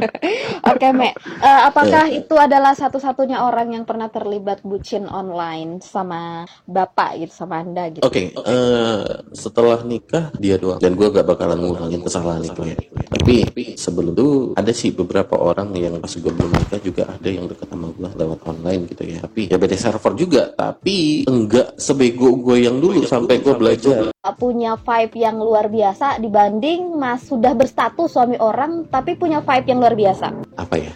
Oke, 0.72 0.88
Me. 0.94 1.10
Eh, 1.42 1.60
apakah 1.66 2.06
itu 2.08 2.34
adalah 2.38 2.72
satu-satunya 2.72 3.42
orang 3.42 3.74
yang 3.74 3.84
pernah 3.84 4.06
terlibat 4.08 4.62
bucin 4.62 5.10
online 5.10 5.82
sama 5.82 6.46
bapak 6.70 7.18
gitu, 7.18 7.32
sama 7.34 7.60
anda 7.60 7.90
gitu? 7.90 8.02
Oke, 8.06 8.30
eh, 8.30 9.02
setelah 9.34 9.82
nikah 9.82 10.30
dia 10.38 10.56
doang. 10.56 10.78
Dan 10.78 10.94
gue 10.94 11.08
gak 11.10 11.26
bakalan 11.26 11.58
ngulangin 11.58 12.02
kesalahan 12.02 12.46
itu 12.46 12.62
ya. 12.62 12.76
tapi 13.12 13.74
sebelum 13.78 14.14
itu 14.14 14.28
ada 14.54 14.72
sih 14.74 14.90
beberapa 14.94 15.34
orang 15.38 15.74
yang 15.74 15.98
pas 15.98 16.10
gue 16.14 16.32
belum 16.32 16.50
nikah 16.50 16.80
juga 16.82 17.02
ada 17.10 17.28
yang 17.28 17.46
deket 17.50 17.66
sama 17.70 17.90
gue 17.90 18.08
lewat 18.14 18.40
online 18.46 18.82
gitu 18.86 19.02
ya. 19.02 19.18
Tapi 19.26 19.42
ya 19.50 19.56
beda 19.58 19.76
server 19.76 20.12
juga. 20.14 20.42
Tapi 20.54 20.96
enggak 21.26 21.76
sebego 21.78 22.34
gue 22.38 22.66
yang 22.66 22.78
dulu 22.78 23.04
sampai 23.06 23.40
gue 23.40 23.54
belajar. 23.54 24.10
punya 24.38 24.78
vibe 24.78 25.14
yang 25.18 25.36
luar 25.38 25.66
biasa 25.68 26.18
dibanding 26.22 26.96
mas 26.96 27.26
sudah 27.26 27.52
berstatus 27.54 28.14
suami 28.14 28.38
orang 28.38 28.86
tapi 28.88 29.14
punya 29.18 29.42
vibe 29.42 29.66
yang 29.70 29.78
luar 29.82 29.94
biasa. 29.94 30.26
Apa 30.58 30.74
ya? 30.78 30.92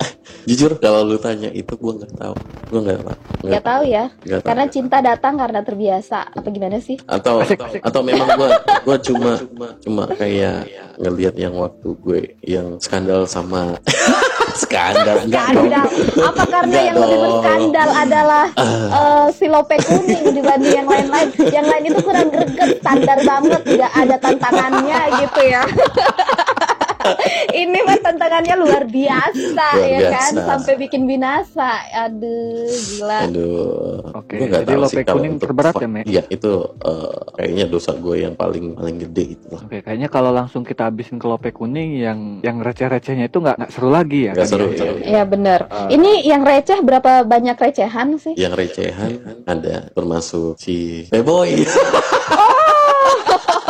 Jujur 0.48 0.80
kalau 0.80 1.04
lu 1.04 1.20
tanya 1.20 1.52
itu 1.52 1.76
gue 1.76 1.92
nggak 2.00 2.14
tahu. 2.16 2.34
Gue 2.72 2.80
nggak 2.80 3.00
tahu. 3.04 3.18
Gak 3.40 3.64
tahu 3.64 3.82
ya? 3.88 4.04
Nggak 4.20 4.40
tahu. 4.44 4.48
karena 4.52 4.64
cinta 4.68 4.96
datang 5.00 5.34
karena 5.40 5.60
terbiasa 5.64 6.18
apa 6.32 6.48
gimana 6.52 6.76
sih? 6.80 6.96
Atau 7.08 7.40
atau 7.80 8.00
memang 8.04 8.28
gua 8.36 8.50
gua 8.86 8.96
cuma 9.00 9.32
cuma 9.80 10.04
kayak 10.12 10.68
ngelihat 11.00 11.34
yang 11.40 11.56
waktu 11.56 11.88
gue 12.04 12.20
yang 12.44 12.76
skandal 12.76 13.24
sama 13.24 13.76
skandal 14.56 15.18
skandal. 15.28 15.86
Apa 16.18 16.44
karena 16.48 16.78
yang 16.90 16.96
lebih 16.98 17.18
berskandal 17.22 17.88
adalah 17.94 18.44
eh, 18.56 19.26
si 19.34 19.46
lope 19.46 19.76
kuning 19.82 20.34
dibanding 20.34 20.74
yang 20.84 20.88
lain-lain? 20.88 21.28
Yang 21.38 21.66
lain 21.66 21.82
itu 21.86 22.00
kurang 22.02 22.28
greget 22.32 22.80
standar 22.80 23.18
banget 23.22 23.62
nggak 23.64 23.92
ada 23.94 24.16
tantangannya 24.18 25.00
gitu 25.22 25.40
ya 25.46 25.62
ini 27.62 27.78
mah 27.82 27.98
tantangannya 27.98 28.54
luar 28.56 28.84
biasa 28.84 29.66
Luar 29.76 29.88
ya 29.88 29.98
kan 30.10 30.32
biasa. 30.32 30.46
sampai 30.46 30.74
bikin 30.78 31.02
binasa 31.04 31.70
aduh 31.90 32.68
gila 32.68 33.18
Aduh, 33.26 34.00
Oke, 34.16 34.34
nggak 34.38 34.62
jadi 34.64 34.74
lope 34.74 35.02
kuning 35.04 35.34
terberat 35.36 35.74
ya, 35.76 35.88
Me? 35.88 36.00
Iya, 36.02 36.22
itu 36.28 36.50
eh, 36.82 37.18
kayaknya 37.36 37.64
dosa 37.66 37.92
gue 37.94 38.16
yang 38.20 38.34
paling 38.34 38.74
paling 38.74 38.96
gede 38.98 39.38
itu 39.38 39.46
lah. 39.50 39.62
Oke, 39.64 39.78
kayaknya 39.80 40.08
kalau 40.08 40.30
langsung 40.30 40.62
kita 40.62 40.88
habisin 40.88 41.20
ke 41.20 41.26
lope 41.26 41.50
kuning 41.50 42.00
yang 42.00 42.18
yang 42.40 42.58
receh-recehnya 42.58 43.28
itu 43.28 43.38
nggak 43.38 43.56
nggak 43.60 43.70
seru 43.70 43.88
lagi 43.88 44.30
ya. 44.30 44.32
Nggak 44.34 44.46
kan 44.46 44.52
seru, 44.52 44.66
ya? 44.66 44.76
seru. 44.78 44.96
Iya 45.00 45.22
bener 45.24 45.60
Ini 45.90 46.12
yang 46.24 46.42
receh 46.42 46.78
berapa 46.80 47.22
banyak 47.24 47.56
recehan 47.56 48.08
sih? 48.16 48.34
Yang 48.34 48.54
recehan 48.56 49.10
ada 49.44 49.88
termasuk 49.92 50.56
si 50.56 51.06
Playboy. 51.08 51.64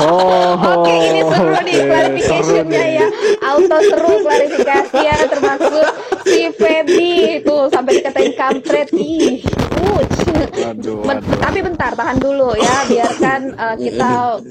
Oh, 0.01 0.57
Oke 0.57 0.93
ini 0.93 1.21
seru 1.25 1.57
nih 1.61 1.77
clarification-nya 1.85 2.83
seru 2.85 2.99
ya. 2.99 3.07
Auto 3.45 3.79
seru 3.85 4.12
klarifikasi 4.25 4.99
ya 5.01 5.16
Termasuk 5.29 5.88
si 6.25 6.40
Feby. 6.57 7.12
Itu 7.45 7.57
Sampai 7.69 8.01
dikatain 8.01 8.33
kampret. 8.37 8.88
Ih, 8.97 9.45
waduh. 9.81 11.05
Tapi 11.21 11.59
bentar 11.61 11.93
tahan 11.93 12.19
dulu 12.21 12.57
ya. 12.57 12.77
Biarkan 12.88 13.40
eh, 13.64 13.77
kita 13.77 14.11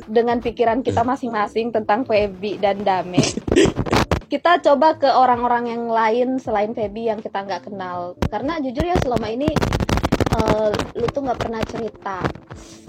dengan 0.09 0.37
pikiran 0.41 0.79
kita 0.85 1.01
masing-masing 1.01 1.73
Tentang 1.73 2.05
Feby 2.05 2.61
dan 2.61 2.81
Dame. 2.85 3.21
Kita 4.29 4.61
coba 4.61 4.93
ke 5.01 5.09
orang-orang 5.09 5.73
yang 5.73 5.89
lain 5.89 6.37
selain 6.37 6.77
Feby 6.77 7.09
yang 7.09 7.19
kita 7.21 7.41
nggak 7.41 7.69
kenal. 7.69 8.13
Karena 8.29 8.61
jujur 8.61 8.85
ya 8.85 8.97
selama 9.01 9.25
ini 9.33 9.49
eh, 10.37 10.69
lu 10.97 11.05
tuh 11.09 11.21
nggak 11.25 11.39
pernah 11.41 11.61
cerita 11.65 12.21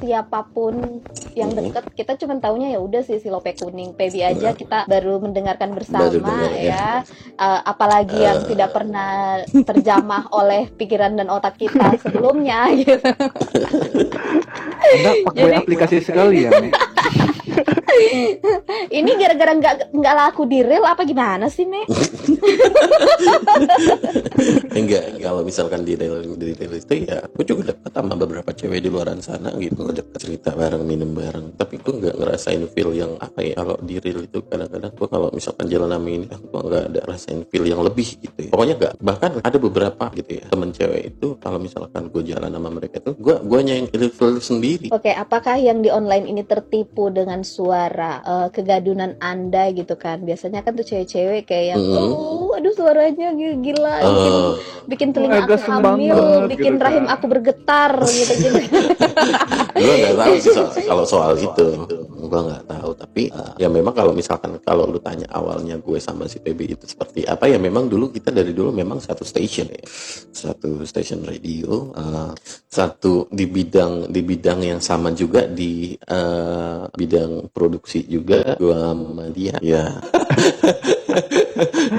siapa 0.01 0.49
pun 0.49 1.05
yang 1.41 1.51
deket 1.51 1.85
kita 1.97 2.13
cuma 2.21 2.37
taunya 2.37 2.77
ya 2.77 2.79
udah 2.79 3.01
sih 3.01 3.17
si 3.17 3.33
lope 3.33 3.57
kuning 3.57 3.97
Feby 3.97 4.21
aja. 4.23 4.53
Kita 4.53 4.85
baru 4.85 5.19
mendengarkan 5.19 5.73
bersama 5.73 6.07
Baru 6.07 6.21
dengar, 6.21 6.53
ya. 6.53 6.69
ya. 6.69 6.89
Eh, 7.35 7.61
apalagi 7.65 8.19
yang 8.21 8.45
tidak 8.45 8.71
pernah 8.71 9.41
terjamah 9.49 10.29
oleh 10.41 10.69
pikiran 10.69 11.17
dan 11.17 11.33
otak 11.33 11.57
kita 11.57 11.97
sebelumnya 12.05 12.69
gitu. 12.77 13.01
Anda 14.81 15.11
pakai 15.25 15.41
Jadi- 15.41 15.59
aplikasi 15.59 15.97
sekali 16.03 16.45
ya, 16.45 16.51
Me? 16.61 16.69
ini 18.99 19.11
gara-gara 19.19 19.53
nggak 19.57 19.75
nggak 19.95 20.15
laku 20.15 20.43
di 20.47 20.63
real 20.63 20.85
apa 20.87 21.03
gimana 21.05 21.51
sih 21.51 21.67
Me? 21.67 21.85
Enggak, 24.71 25.21
kalau 25.21 25.43
misalkan 25.45 25.85
di 25.85 25.95
real, 25.99 26.23
di 26.39 26.55
real 26.57 26.75
itu 26.79 26.95
ya, 27.05 27.21
gue 27.27 27.45
juga 27.45 27.75
dekat 27.75 27.93
sama 27.93 28.15
beberapa 28.17 28.51
cewek 28.55 28.81
di 28.81 28.89
luar 28.89 29.13
sana 29.21 29.53
gitu, 29.59 29.91
dekat 29.91 30.19
cerita 30.19 30.55
bareng, 30.55 30.87
minum 30.87 31.11
bareng. 31.13 31.53
Tapi 31.59 31.83
gue 31.83 31.95
nggak 32.01 32.17
ngerasain 32.17 32.63
feel 32.73 32.95
yang 32.95 33.13
apa 33.21 33.43
ya, 33.45 33.55
kalau 33.59 33.77
di 33.83 33.99
real 34.01 34.25
itu 34.25 34.39
kadang-kadang 34.47 34.93
gue 34.95 35.09
kalau 35.11 35.29
misalkan 35.35 35.67
jalan 35.69 35.91
sama 35.93 36.09
ini, 36.09 36.27
gue 36.31 36.61
nggak 36.63 36.85
ada 36.95 37.01
rasain 37.05 37.41
feel 37.51 37.65
yang 37.67 37.83
lebih 37.85 38.09
gitu 38.23 38.39
ya. 38.49 38.51
Pokoknya 38.55 38.75
nggak, 38.79 38.95
bahkan 39.03 39.31
ada 39.43 39.59
beberapa 39.59 40.05
gitu 40.17 40.31
ya, 40.41 40.45
temen 40.49 40.71
cewek 40.73 41.03
itu 41.13 41.27
kalau 41.43 41.59
misalkan 41.61 42.03
gue 42.09 42.23
jalan 42.25 42.51
sama 42.51 42.71
mereka 42.71 42.97
tuh, 43.03 43.15
gue 43.19 43.37
gue 43.43 43.59
yang 43.61 43.87
feel 43.91 44.39
sendiri. 44.41 44.89
Oke, 44.95 45.13
apakah 45.13 45.59
yang 45.61 45.83
di 45.83 45.91
online 45.93 46.31
ini 46.31 46.43
tertipu 46.47 47.11
dengan 47.13 47.43
suara 47.43 47.80
eh, 47.89 48.49
kegadunan 48.51 49.17
Anda 49.17 49.73
gitu 49.73 49.97
kan? 49.97 50.21
Biasanya 50.21 50.61
kan 50.61 50.77
tuh 50.77 50.85
cewek-cewek 50.85 51.47
kayak 51.47 51.65
yang, 51.73 51.81
Mm-mm. 51.81 51.97
oh, 52.13 52.53
aduh 52.53 52.73
suaranya 52.75 53.33
gi- 53.33 53.61
gila, 53.63 53.97
bikin, 54.03 54.35
Eh, 54.35 54.53
bikin 54.85 55.09
telinga 55.15 55.41
aku 55.47 55.55
hamil, 55.71 56.19
banget 56.19 56.51
bikin 56.51 56.73
gitu 56.77 56.83
rahim 56.83 57.05
kan. 57.07 57.15
aku 57.15 57.25
bergetar 57.27 57.93
gitu 58.11 58.33
gitu. 58.43 58.59
gue 59.71 59.95
nggak 59.97 60.17
tahu 60.17 60.35
sih 60.37 60.51
soal, 60.53 60.69
kalau 60.85 61.05
soal 61.07 61.33
itu 61.39 61.67
gue 62.21 62.41
nggak 62.41 62.65
tahu 62.67 62.91
tapi 62.95 63.23
uh, 63.31 63.55
ya 63.57 63.69
memang 63.71 63.95
kalau 63.95 64.13
misalkan 64.13 64.59
kalau 64.61 64.87
lu 64.87 64.99
tanya 64.99 65.27
awalnya 65.31 65.79
gue 65.79 65.99
sama 65.99 66.27
si 66.27 66.39
PB 66.39 66.61
itu 66.77 66.85
seperti 66.85 67.25
apa 67.25 67.47
ya 67.47 67.57
memang 67.57 67.87
dulu 67.87 68.11
kita 68.11 68.31
dari 68.31 68.53
dulu 68.53 68.71
memang 68.71 68.99
satu 68.99 69.23
station 69.23 69.71
ya 69.71 69.83
satu 70.31 70.83
station 70.85 71.23
radio 71.25 71.91
uh, 71.95 72.33
satu 72.67 73.27
di 73.31 73.47
bidang 73.47 74.11
di 74.11 74.21
bidang 74.21 74.61
yang 74.63 74.81
sama 74.81 75.11
juga 75.13 75.47
di 75.47 75.95
uh, 75.97 76.87
bidang 76.91 77.51
produksi 77.71 78.03
juga 78.11 78.59
gue 78.59 78.75
sama 78.75 79.31
dia 79.31 79.55
ya 79.63 80.03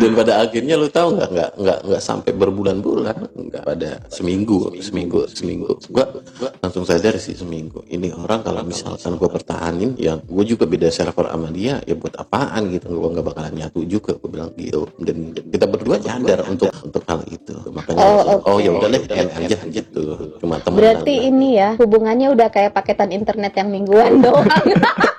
dan 0.02 0.12
pada 0.18 0.44
akhirnya 0.44 0.76
lu 0.76 0.92
tahu 0.92 1.16
nggak 1.16 1.30
nggak 1.32 1.52
nggak 1.56 1.80
nggak 1.88 2.02
sampai 2.04 2.32
berbulan-bulan 2.36 3.18
nggak 3.32 3.64
pada 3.64 3.90
seminggu 4.08 4.72
seminggu 4.82 5.28
seminggu. 5.32 5.72
Gua, 5.92 6.06
gua 6.40 6.50
langsung 6.64 6.84
sadar 6.88 7.16
sih 7.20 7.36
seminggu. 7.38 7.84
Ini 7.88 8.16
orang 8.16 8.42
kalau 8.42 8.62
misalkan 8.66 9.16
gua 9.20 9.30
pertahanin 9.30 9.94
ya 10.00 10.18
gue 10.18 10.46
juga 10.48 10.66
beda 10.66 10.90
server 10.90 11.28
sama 11.30 11.50
dia 11.54 11.80
ya 11.86 11.96
buat 11.96 12.16
apaan 12.18 12.72
gitu. 12.74 12.92
Gua 12.92 13.10
nggak 13.14 13.26
bakalan 13.26 13.54
nyatu 13.56 13.86
juga 13.86 14.16
gue 14.18 14.30
bilang 14.32 14.52
gitu. 14.58 14.88
Dan 14.98 15.36
kita 15.36 15.66
berdua 15.68 16.00
nyadar 16.02 16.48
untuk 16.48 16.72
untuk 16.82 17.04
hal 17.06 17.22
itu. 17.30 17.56
Makanya 17.70 18.00
Oh, 18.02 18.16
langsung, 18.26 18.40
oh 18.48 18.58
ya 18.58 18.72
udah 18.74 18.90
deh 18.90 19.04
end 19.14 19.32
aja 19.36 19.58
gitu. 19.70 20.04
Cuma 20.42 20.58
teman 20.64 20.78
Berarti 20.80 21.14
ini 21.30 21.60
ya 21.60 21.78
hubungannya 21.78 22.28
udah 22.34 22.48
kayak 22.50 22.74
paketan 22.74 23.14
internet 23.14 23.54
yang 23.56 23.70
mingguan 23.70 24.24
doang. 24.24 24.48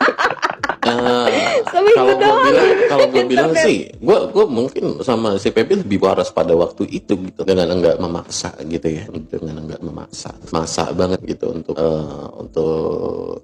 Eh, 1.33 1.59
Seminggu 1.65 1.97
kalau 1.97 2.15
gue 2.15 2.35
bilang 2.45 2.69
kalau 2.87 3.07
gue 3.09 3.25
bilang 3.25 3.53
sih 3.65 3.77
gue 3.93 4.19
gue 4.29 4.45
mungkin 4.47 4.85
sama 5.01 5.35
si 5.37 5.49
Pepe 5.49 5.77
lebih 5.77 5.99
waras 5.99 6.29
pada 6.29 6.53
waktu 6.53 6.85
itu 6.87 7.15
gitu 7.17 7.41
dengan 7.43 7.71
enggak 7.71 7.97
memaksa 7.97 8.53
gitu 8.63 8.87
ya 8.87 9.05
dengan 9.09 9.63
enggak 9.63 9.81
memaksa 9.81 10.31
maksa 10.51 10.91
banget 10.93 11.23
gitu 11.25 11.53
untuk 11.53 11.75
eh, 11.75 12.05
untuk 12.37 12.83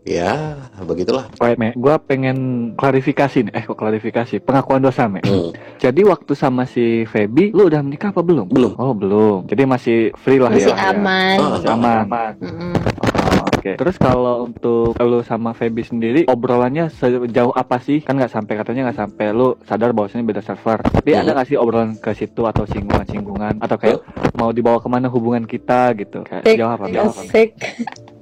ya 0.02 0.56
begitulah 0.78 1.30
Baik, 1.38 1.56
Me. 1.56 1.70
Gua 1.74 1.96
pengen 1.96 2.38
klarifikasi 2.74 3.44
nih. 3.44 3.52
Eh, 3.52 3.62
kok 3.62 3.76
klarifikasi? 3.76 4.40
Pengakuan 4.40 4.80
dosa, 4.80 5.06
Me. 5.06 5.22
Hmm, 5.22 5.54
Jadi 5.76 6.02
waktu 6.02 6.32
sama 6.32 6.64
si 6.64 7.04
Feby, 7.04 7.52
lu 7.52 7.66
udah 7.66 7.78
menikah 7.78 8.10
apa 8.10 8.20
belum? 8.20 8.48
belum 8.48 8.72
Oh, 8.74 8.90
belum. 8.90 9.46
Jadi 9.46 9.62
masih 9.62 9.98
free 10.16 10.38
lah 10.38 10.50
Masih 10.50 10.74
ya. 10.74 10.90
aman. 10.90 11.36
Ah, 11.38 11.48
Masih 11.54 11.68
aman. 11.70 12.34
Mm-mm. 12.38 12.72
Oh, 12.98 13.17
Oke. 13.58 13.74
Terus 13.74 13.96
kalau 13.98 14.46
untuk 14.46 14.94
lu 14.96 15.20
sama 15.20 15.50
Feby 15.50 15.82
sendiri, 15.82 16.20
obrolannya 16.24 16.86
sejauh 16.88 17.50
apa 17.52 17.78
sih? 17.78 18.00
Kan 18.00 18.16
nggak 18.16 18.30
sampai 18.30 18.54
katanya 18.54 18.88
nggak 18.88 18.98
sampai 18.98 19.26
lu 19.30 19.58
sadar 19.66 19.90
bahwasanya 19.90 20.22
beda 20.22 20.40
server. 20.40 20.78
Tapi 20.80 21.10
Hmm. 21.10 21.20
ada 21.20 21.30
nggak 21.34 21.48
sih 21.48 21.56
obrolan 21.58 21.94
ke 21.94 22.14
situ 22.14 22.46
atau 22.46 22.62
singgungan-singgungan 22.64 23.58
atau 23.58 23.76
kayak 23.76 23.98
mau 24.34 24.54
dibawa 24.54 24.78
ke 24.78 24.86
mana 24.86 25.10
hubungan 25.10 25.42
kita 25.42 25.90
gitu? 25.94 26.22
Kayak 26.22 26.46
Asik, 26.46 26.56
jauh 26.56 26.70
apa? 26.70 26.84
Jauh 26.88 27.10
apa? 27.10 27.20
asik. 27.20 27.48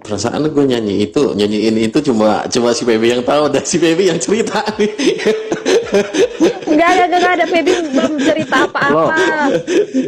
perasaan 0.07 0.46
gue 0.46 0.64
nyanyi 0.64 1.03
itu 1.03 1.35
nyanyiin 1.35 1.83
itu 1.83 1.99
cuma 1.99 2.46
cuma 2.46 2.70
si 2.70 2.87
Pepe 2.87 3.11
yang 3.11 3.27
tahu 3.27 3.51
dan 3.51 3.66
si 3.66 3.75
Pepe 3.75 4.07
yang 4.07 4.22
cerita 4.22 4.62
Enggak, 6.67 6.89
enggak, 6.93 7.07
enggak 7.09 7.35
ada 7.35 7.47
Feby 7.47 7.73
belum 7.89 8.12
cerita 8.19 8.57
apa-apa. 8.67 9.17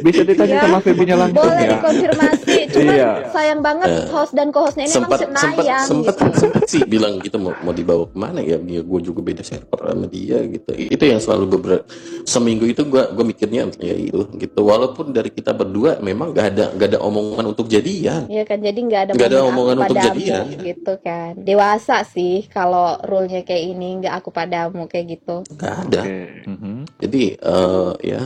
Bisa 0.02 0.22
ditanya 0.22 0.50
Ya, 0.50 0.62
sama 0.64 0.78
Feby-nya 0.80 1.16
langsung 1.16 1.38
Boleh 1.38 1.60
ya. 1.60 1.70
dikonfirmasi. 1.72 2.56
Cuman 2.68 2.86
Iya. 2.90 3.10
sayang 3.30 3.60
banget 3.60 3.88
Eh, 3.90 4.06
host 4.08 4.32
dan 4.32 4.48
co-hostnya 4.48 4.84
ini 4.84 4.92
sempat 4.92 5.18
emang 5.18 5.36
sempat 5.38 5.42
senayang 5.58 5.86
sempat 5.86 6.14
gitu. 6.14 6.38
sempat 6.38 6.62
sih 6.66 6.82
bilang 6.84 7.12
gitu 7.18 7.36
mau 7.36 7.52
mau 7.60 7.70
dibawa 7.70 8.04
ke 8.04 8.16
mana 8.16 8.40
ya 8.40 8.56
dia 8.58 8.80
gue 8.80 9.00
juga 9.00 9.20
beda 9.20 9.42
server 9.42 9.80
sama 9.82 10.06
dia 10.06 10.38
gitu 10.42 10.70
itu 10.74 11.04
yang 11.04 11.18
selalu 11.18 11.44
beberapa 11.48 11.84
seminggu 12.24 12.64
itu 12.66 12.82
gue 12.82 13.02
gue 13.08 13.24
mikirnya 13.24 13.70
ya 13.78 13.94
itu 13.94 14.20
gitu 14.34 14.60
walaupun 14.60 15.10
dari 15.10 15.28
kita 15.28 15.52
berdua 15.52 15.98
memang 15.98 16.30
gak 16.30 16.46
ada 16.50 16.64
gak 16.72 16.88
ada 16.90 17.00
omongan 17.00 17.44
untuk 17.46 17.66
jadian 17.66 18.24
Iya 18.26 18.44
kan, 18.44 18.58
jadi 18.58 18.78
nggak 18.78 19.00
ada 19.00 19.12
Nggak 19.14 19.28
ada 19.28 19.40
omongan 19.44 19.76
untuk 19.80 19.96
jadian. 19.96 20.44
gitu 20.60 20.92
kan. 20.98 21.32
Dewasa 21.38 22.02
sih 22.04 22.46
kalau 22.46 22.98
rule-nya 23.00 23.42
kayak 23.42 23.64
ini, 23.68 23.88
nggak 23.98 24.14
aku 24.14 24.28
padamu 24.28 24.84
kayak 24.84 25.06
gitu. 25.14 25.36
Gak 25.58 25.74
ada 25.90 26.02
Oke. 26.06 26.46
Mhm. 26.46 26.74
jadi 27.02 27.24
eh, 27.36 27.90
ya 28.06 28.22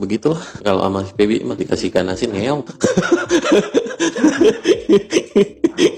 begitulah 0.00 0.40
kalau 0.58 0.80
sama 0.80 1.04
si 1.04 1.12
PB 1.12 1.44
mah 1.44 1.54
dikasih 1.54 1.88
ikan 1.88 2.08
asin 2.08 2.32
ngeong 2.32 2.64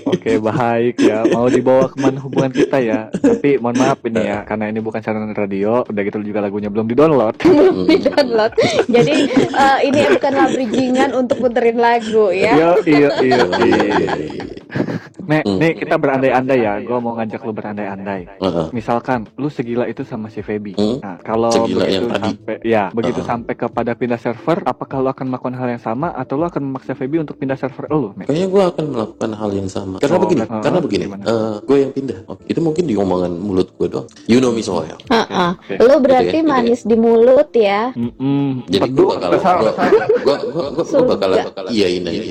Oke, 0.05 0.39
baik 0.39 1.01
ya 1.01 1.27
mau 1.27 1.49
dibawa 1.49 1.89
ke 1.89 1.97
mana 1.99 2.19
hubungan 2.19 2.53
kita 2.53 2.79
ya 2.79 3.01
tapi 3.11 3.59
mohon 3.59 3.75
maaf 3.75 3.99
ini 4.05 4.23
ya 4.23 4.45
karena 4.45 4.69
ini 4.69 4.79
bukan 4.79 5.01
channel 5.01 5.27
radio 5.29 5.83
udah 5.83 6.03
gitu 6.03 6.19
juga 6.21 6.39
lagunya 6.39 6.69
belum 6.69 6.87
di 6.87 6.95
download 6.95 7.35
belum 7.43 7.79
di 7.85 7.99
download 7.99 8.53
jadi 8.87 9.15
eh, 9.33 9.79
ini 9.83 10.01
bukanlah 10.13 10.47
bridgingan 10.49 11.11
untuk 11.17 11.39
puterin 11.41 11.79
lagu 11.79 12.31
ya 12.31 12.53
iya 12.55 12.71
iya 12.85 13.09
iya 13.19 13.43
iya 13.59 13.85
Iya. 14.13 14.45
Nek, 15.23 15.47
Hmm. 15.47 15.55
nih 15.55 15.79
kita 15.79 15.95
berandai-andai 15.95 16.59
ya. 16.59 16.83
Gue 16.83 16.99
mau 16.99 17.15
ngajak 17.15 17.47
lu 17.47 17.55
berandai-andai. 17.55 18.27
Heeh. 18.43 18.67
Misalkan 18.75 19.31
lu 19.37 19.47
segila 19.47 19.87
itu 19.87 20.03
sama 20.03 20.27
si 20.27 20.43
Feby. 20.43 20.75
Hmm. 20.75 20.99
Nah, 20.99 21.17
kalau 21.23 21.53
Segila 21.53 21.85
begitu 21.85 21.95
yang 21.95 22.09
tadi. 22.11 22.23
sampai 22.27 22.57
ya, 22.65 22.85
begitu 22.91 23.21
Uh-uh. 23.21 23.31
sampai 23.31 23.55
kepada 23.55 23.92
pindah 23.95 24.17
server, 24.17 24.63
apakah 24.63 24.99
lu 24.99 25.09
akan 25.09 25.27
melakukan 25.27 25.55
hal 25.55 25.69
yang 25.69 25.81
sama 25.81 26.11
atau 26.11 26.35
lu 26.35 26.45
akan 26.45 26.63
memaksa 26.63 26.93
Feby 26.93 27.19
untuk 27.19 27.37
pindah 27.37 27.55
server 27.55 27.87
lu, 27.89 28.13
Mek? 28.15 28.27
Kayaknya 28.27 28.49
gue 28.49 28.63
akan 28.67 28.85
melakukan 28.89 29.31
hal 29.33 29.51
yang 29.51 29.69
sama. 29.69 29.97
Karena 29.99 30.15
Oh, 30.15 30.23
begini, 30.23 30.43
uh, 30.43 30.61
karena 30.61 30.79
begini, 30.79 31.05
gimana? 31.07 31.25
gue 31.61 31.77
yang 31.79 31.93
pindah. 31.93 32.19
Oke, 32.27 32.43
itu 32.47 32.61
mungkin 32.61 32.85
di 32.85 32.95
omongan 32.95 33.33
mulut 33.35 33.69
gue 33.73 33.89
doang. 33.89 34.07
You 34.25 34.39
know 34.39 34.51
me 34.51 34.61
so 34.61 34.79
well. 34.79 34.99
Heeh. 35.05 35.51
Oke. 35.53 35.75
lu 35.79 35.95
berarti 35.99 36.21
Gitu 36.23 36.31
ya, 36.31 36.43
gitu 36.43 36.49
ya. 36.49 36.53
manis 36.55 36.81
di 36.83 36.97
mulut 36.97 37.51
ya 37.53 37.81
Mm-mm. 37.93 38.49
Jadi 38.67 38.89
gue 38.89 39.05
bakal, 39.05 39.31
gue 39.33 39.73
gue 40.23 40.37
gue 40.47 40.67
gue 40.73 40.85
Surga. 40.85 41.27
bakal 41.43 41.65
iyain 41.69 42.03
aja. 42.03 42.23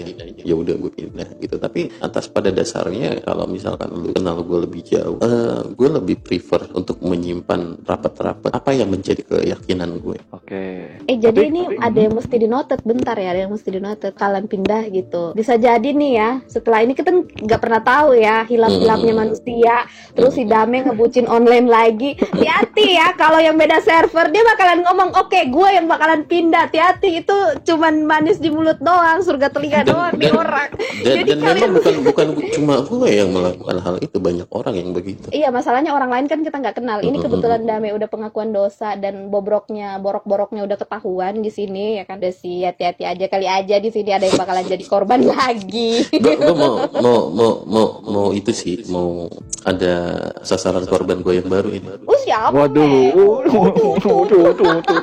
Ya 0.41 0.53
udah 0.53 0.75
gue 0.75 0.91
pindah 0.91 1.29
gitu. 1.37 1.55
Tapi 1.55 1.79
atas 1.99 2.25
pada 2.25 2.49
dasarnya 2.49 3.21
kalau 3.21 3.45
misalkan 3.45 3.89
lu 3.91 4.11
kenal 4.11 4.41
gue 4.41 4.59
lebih 4.61 4.81
jauh, 4.83 5.17
eh 5.19 5.61
gue 5.67 5.89
lebih 5.91 6.15
prefer 6.19 6.65
untuk 6.71 6.97
menyimpan 7.01 7.81
rapat-rapat 7.83 8.51
apa 8.51 8.69
yang 8.71 8.87
menjadi 8.87 9.21
keyakinan 9.21 9.97
gue. 9.97 10.17
Oke. 10.31 10.63
Eh 11.01 11.17
jadi 11.17 11.40
Tapi- 11.41 11.49
ini 11.49 11.61
tapi- 11.65 11.77
ada 11.81 11.99
yang 11.99 12.13
mesti 12.13 12.35
dinotet 12.37 12.79
bentar 12.85 13.15
ya, 13.17 13.29
ada 13.33 13.41
yang 13.47 13.51
mesti 13.51 13.69
dinotet 13.69 14.13
kalian 14.13 14.45
pindah 14.45 14.81
gitu. 14.89 15.23
Bisa 15.33 15.57
jadi 15.57 15.89
nih 15.91 16.11
ya, 16.13 16.29
setelah 16.45 16.79
ini 16.85 16.93
kita 16.93 17.09
nggak 17.11 17.59
pernah 17.61 17.81
tahu 17.81 18.13
ya 18.13 18.45
hilap-hilapnya 18.45 19.13
manusia. 19.13 19.75
Terus 20.13 20.33
si 20.37 20.43
Dame 20.45 20.85
ngebucin 20.85 21.25
online 21.25 21.67
lagi. 21.67 22.13
Hati-hati 22.15 22.87
ya 22.95 23.13
kalau 23.15 23.39
yang 23.41 23.55
beda 23.55 23.81
server 23.81 24.29
dia 24.29 24.43
bakalan 24.45 24.85
ngomong, 24.85 25.09
"Oke, 25.17 25.49
gue 25.49 25.69
yang 25.71 25.89
bakalan 25.89 26.23
pindah." 26.25 26.69
Hati-hati 26.69 27.25
itu 27.25 27.37
cuman 27.65 28.05
manis 28.05 28.37
di 28.37 28.53
mulut 28.53 28.77
doang, 28.79 29.23
surga 29.25 29.49
telinga 29.49 29.81
doang 29.87 30.13
di 30.13 30.29
orang. 30.29 30.69
Dan, 31.01 31.15
Jadi 31.23 31.29
dan 31.31 31.37
memang 31.41 31.49
kalian 31.49 31.71
bukan 31.73 31.95
bukan 32.05 32.27
cuma 32.53 32.75
gue 32.85 33.09
yang 33.09 33.29
melakukan 33.33 33.77
hal 33.81 33.95
itu, 33.99 34.17
banyak 34.21 34.47
orang 34.51 34.75
yang 34.77 34.89
begitu. 34.93 35.27
Iya 35.31 35.49
masalahnya 35.49 35.91
orang 35.95 36.11
lain 36.11 36.25
kan 36.29 36.39
kita 36.43 36.57
nggak 36.59 36.77
kenal. 36.77 36.99
Ini 37.01 37.17
kebetulan 37.17 37.61
Dame 37.65 37.89
udah 37.95 38.07
pengakuan 38.07 38.51
dosa 38.51 38.93
dan 38.95 39.31
bobroknya, 39.31 39.97
borok-boroknya 39.97 40.63
udah 40.67 40.77
ketahuan 40.77 41.30
di 41.39 41.47
sini 41.47 41.95
ya 41.95 42.03
kan. 42.03 42.19
Udah 42.19 42.35
sih 42.35 42.67
hati-hati 42.67 43.07
aja 43.07 43.25
kali 43.31 43.47
aja 43.47 43.79
di 43.79 43.87
sini 43.87 44.11
ada 44.11 44.27
yang 44.27 44.35
bakalan 44.35 44.67
jadi 44.67 44.83
korban 44.83 45.23
lagi. 45.31 46.03
gue 46.11 46.35
mau 46.51 46.83
mau 46.99 47.19
mau 47.31 47.51
mau 47.63 47.87
mau 48.03 48.27
itu 48.35 48.51
sih 48.51 48.83
mau 48.91 49.31
ada 49.63 50.19
sasaran 50.43 50.83
korban 50.83 51.23
gue 51.23 51.39
yang 51.39 51.47
baru 51.47 51.71
ini 51.71 51.87
Oh 52.03 52.17
siapa? 52.19 52.51
Waduh. 52.51 52.83
Mek? 52.83 53.15
Waduh, 53.61 53.95
waduh, 53.95 54.39
waduh, 54.41 54.67
waduh. 54.75 54.99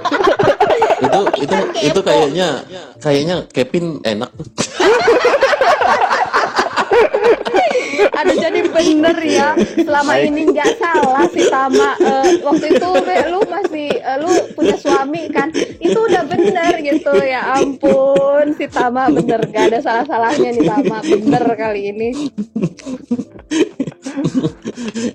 itu 0.99 1.47
itu 1.47 1.57
itu 1.95 2.01
kayaknya 2.03 2.49
kayaknya 2.99 3.47
Kevin 3.55 4.03
enak 4.03 4.31
tuh 4.35 4.47
Aduh 7.99 8.37
jadi 8.39 8.61
bener 8.71 9.17
ya. 9.25 9.49
Selama 9.79 10.15
ini 10.23 10.51
nggak 10.55 10.71
salah 10.79 11.27
sih 11.31 11.47
sama 11.51 11.99
eh, 11.99 12.39
waktu 12.43 12.67
itu 12.79 12.89
Mek, 13.03 13.21
lu 13.31 13.41
masih 13.47 13.89
eh, 13.93 14.17
lu 14.23 14.33
punya 14.55 14.77
suami 14.79 15.29
kan. 15.31 15.51
Itu 15.79 15.99
udah 16.07 16.25
bener 16.27 16.73
gitu 16.83 17.15
ya 17.23 17.59
ampun 17.59 18.55
si 18.55 18.67
Tama 18.71 19.11
bener 19.11 19.41
gak 19.51 19.75
ada 19.75 19.79
salah-salahnya 19.83 20.51
nih 20.55 20.65
Tama 20.67 20.99
bener 21.03 21.45
kali 21.59 21.81
ini. 21.91 22.11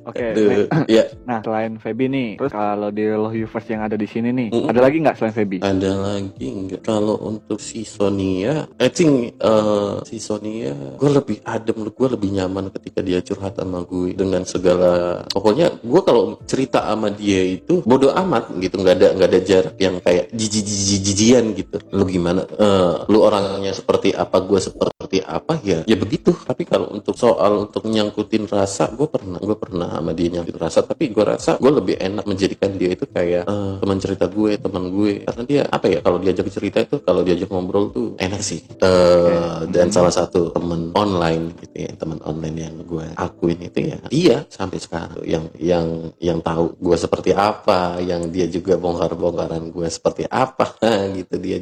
Oke. 0.09 0.25
Aduh, 0.33 0.47
Mek. 0.49 0.67
ya 0.91 1.03
Nah, 1.23 1.39
selain 1.39 1.73
Feby 1.77 2.05
nih, 2.07 2.29
terus 2.37 2.51
kalau 2.51 2.89
di 2.89 3.03
Love 3.07 3.33
Universe 3.33 3.69
yang 3.69 3.81
ada 3.83 3.95
di 3.95 4.07
sini 4.07 4.29
nih, 4.29 4.47
Mm-mm. 4.51 4.69
ada 4.69 4.79
lagi 4.79 4.97
nggak 4.99 5.15
selain 5.17 5.35
Feby? 5.35 5.57
ada 5.63 5.91
lagi 5.95 6.47
nggak 6.47 6.81
kalau 6.83 7.15
untuk 7.23 7.57
si 7.57 7.83
Sonia 7.83 8.67
I 8.77 8.89
think 8.89 9.37
eh, 9.37 9.95
si 10.03 10.17
Sonia 10.19 10.73
gue 10.97 11.09
lebih 11.09 11.37
adem 11.43 11.87
gue 11.87 12.07
lebih 12.09 12.29
nyaman 12.31 12.67
ketika 12.73 12.99
dia 12.99 13.19
curhat 13.19 13.55
sama 13.55 13.83
gue 13.83 14.11
dengan 14.13 14.43
segala 14.43 15.23
pokoknya 15.29 15.79
gue 15.79 16.01
kalau 16.03 16.35
cerita 16.43 16.83
sama 16.83 17.09
dia 17.09 17.41
itu 17.43 17.79
bodoh 17.83 18.11
amat 18.13 18.51
gitu 18.59 18.79
nggak 18.79 18.95
ada 18.99 19.07
nggak 19.15 19.29
ada 19.29 19.39
jarak 19.41 19.75
yang 19.79 19.95
kayak 19.99 20.25
jijik 20.33 20.65
jijian 20.67 21.45
gitu 21.53 21.77
lu 21.91 22.03
gimana 22.05 22.45
Eh, 22.53 22.95
lu 23.09 23.19
orangnya 23.19 23.71
seperti 23.73 24.13
apa 24.13 24.37
gue 24.39 24.59
seperti 24.59 25.19
apa 25.21 25.57
ya 25.63 25.81
ya 25.83 25.95
begitu 25.95 26.31
tapi 26.35 26.63
kalau 26.63 26.91
untuk 26.91 27.15
soal 27.15 27.67
untuk 27.67 27.87
nyangkutin 27.87 28.45
rasa 28.45 28.91
gue 28.93 29.07
pernah 29.07 29.39
gue 29.39 29.52
pernah 29.55 29.99
sama 29.99 30.11
dia 30.11 30.27
nyangkutin 30.33 30.59
rasa 30.59 30.79
tapi 30.85 31.09
gue 31.09 31.23
rasa 31.25 31.57
gue 31.57 31.71
lebih 31.71 31.95
enak 31.99 32.25
menjadikan 32.25 32.71
dia 32.77 32.93
itu 32.93 33.05
kayak 33.09 33.43
eh, 33.45 33.75
teman 33.79 33.97
cerita 34.01 34.25
gue 34.29 34.51
teman 34.57 34.83
gue. 34.89 35.23
Karena 35.25 35.43
dia 35.45 35.61
apa 35.67 35.85
ya 35.89 35.99
kalau 36.01 36.17
diajak 36.21 36.47
cerita 36.49 36.83
itu 36.83 36.99
kalau 37.01 37.21
diajak 37.21 37.49
ngobrol 37.49 37.89
tuh 37.93 38.07
enak 38.19 38.41
sih. 38.41 38.61
Eh, 38.81 39.59
dan 39.71 39.89
salah 39.93 40.13
satu 40.13 40.51
teman 40.51 40.91
online 40.95 41.53
gitu 41.59 41.75
ya 41.87 41.91
teman 41.97 42.19
online 42.23 42.57
yang 42.57 42.75
gue 42.83 43.05
akuin 43.17 43.59
itu 43.63 43.79
ya 43.93 43.97
dia 44.09 44.37
sampai 44.49 44.77
sekarang 44.79 45.23
yang 45.25 45.45
yang 45.57 45.85
yang 46.19 46.39
tahu 46.41 46.75
gue 46.77 46.97
seperti 46.97 47.31
apa 47.33 47.99
yang 48.03 48.29
dia 48.29 48.45
juga 48.49 48.77
bongkar 48.77 49.15
bongkaran 49.15 49.71
gue 49.71 49.87
seperti 49.87 50.27
apa 50.29 50.75
gitu. 51.17 51.35
Dia 51.39 51.57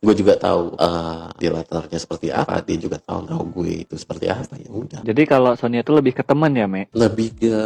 gue 0.00 0.14
juga 0.14 0.34
tahu 0.38 0.76
eh, 0.76 1.24
dia 1.40 1.50
latarnya 1.52 1.98
seperti 2.00 2.28
apa 2.30 2.60
dia 2.64 2.78
juga 2.80 2.98
tahu 3.00 3.26
tahu 3.28 3.42
gue 3.60 3.72
itu 3.86 3.94
seperti 3.94 4.26
apa 4.30 4.54
ya 4.58 4.68
udah. 4.70 5.00
Jadi 5.04 5.22
kalau 5.28 5.52
Sonia 5.54 5.82
itu 5.82 5.92
lebih 5.94 6.12
ke 6.16 6.22
teman 6.24 6.52
ya, 6.54 6.66
Mek? 6.66 6.90
lebih 6.94 7.33
ke 7.34 7.56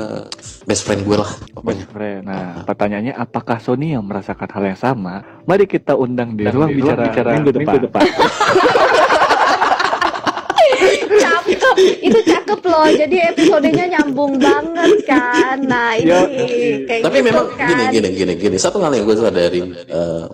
best 0.65 0.83
friend 0.85 1.05
gue 1.05 1.17
lah 1.17 1.29
Best 1.29 1.53
pokoknya. 1.55 1.87
friend. 1.89 2.23
Nah, 2.25 2.65
pertanyaannya 2.65 3.15
apakah 3.15 3.59
Sonia 3.59 3.99
merasakan 4.01 4.49
hal 4.49 4.65
yang 4.75 4.79
sama? 4.79 5.15
Mari 5.45 5.65
kita 5.65 5.95
undang 5.95 6.35
di 6.35 6.45
ruang 6.49 6.73
bicara, 6.73 7.37
minggu 7.37 7.51
depan. 7.53 8.03
cakep. 11.19 11.75
Itu 12.03 12.19
cakep 12.25 12.61
loh. 12.65 12.87
Jadi 12.89 13.17
episodenya 13.35 13.85
nyambung 13.99 14.39
banget 14.39 14.93
kan. 15.05 15.57
Nah 15.65 15.97
ini 15.97 16.11
Yo, 16.11 16.19
kayak 16.87 17.03
tapi 17.05 17.19
gitu 17.21 17.27
memang 17.29 17.47
kan. 17.57 17.69
gini 17.69 17.85
gini 17.93 18.09
gini 18.15 18.33
gini. 18.37 18.57
Satu 18.59 18.81
hal 18.83 18.93
yang 18.95 19.05
gue 19.07 19.17
sadari 19.17 19.61
eh, 19.89 20.25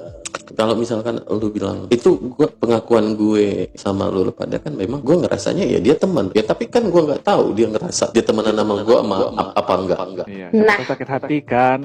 kalau 0.54 0.72
misalkan 0.72 1.18
lu 1.24 1.48
bilang 1.48 1.86
itu 1.88 2.10
gue 2.14 2.48
pengakuan 2.54 3.12
gue 3.12 3.68
sama 3.74 4.06
lu 4.06 4.30
pada 4.30 4.56
kan 4.56 4.70
memang 4.70 4.98
gue 4.98 5.16
ngerasanya 5.18 5.64
ya 5.64 5.78
dia 5.78 5.94
teman 5.94 6.30
ya 6.30 6.40
tapi 6.40 6.66
kan 6.66 6.86
gue 6.86 7.02
nggak 7.02 7.22
tahu 7.22 7.52
dia 7.52 7.66
ngerasa 7.66 8.10
dia 8.10 8.22
temenan 8.22 8.54
sama 8.54 8.74
gue 8.80 8.96
sama 8.96 9.16
ap- 9.32 9.54
apa 9.54 9.72
enggak 9.76 10.00
enggak 10.04 10.26
Iya, 10.26 10.48
Nah. 10.50 10.78
sakit 10.80 11.08
hati 11.08 11.38
kan. 11.40 11.80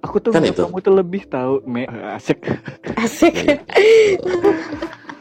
Aku 0.00 0.16
tuh 0.16 0.30
Kan 0.30 0.40
itu. 0.42 0.62
kamu 0.62 0.80
tuh 0.80 0.94
lebih 0.94 1.22
tahu, 1.26 1.60
Mek. 1.64 1.88
Asik. 2.14 2.40
asik 2.96 3.34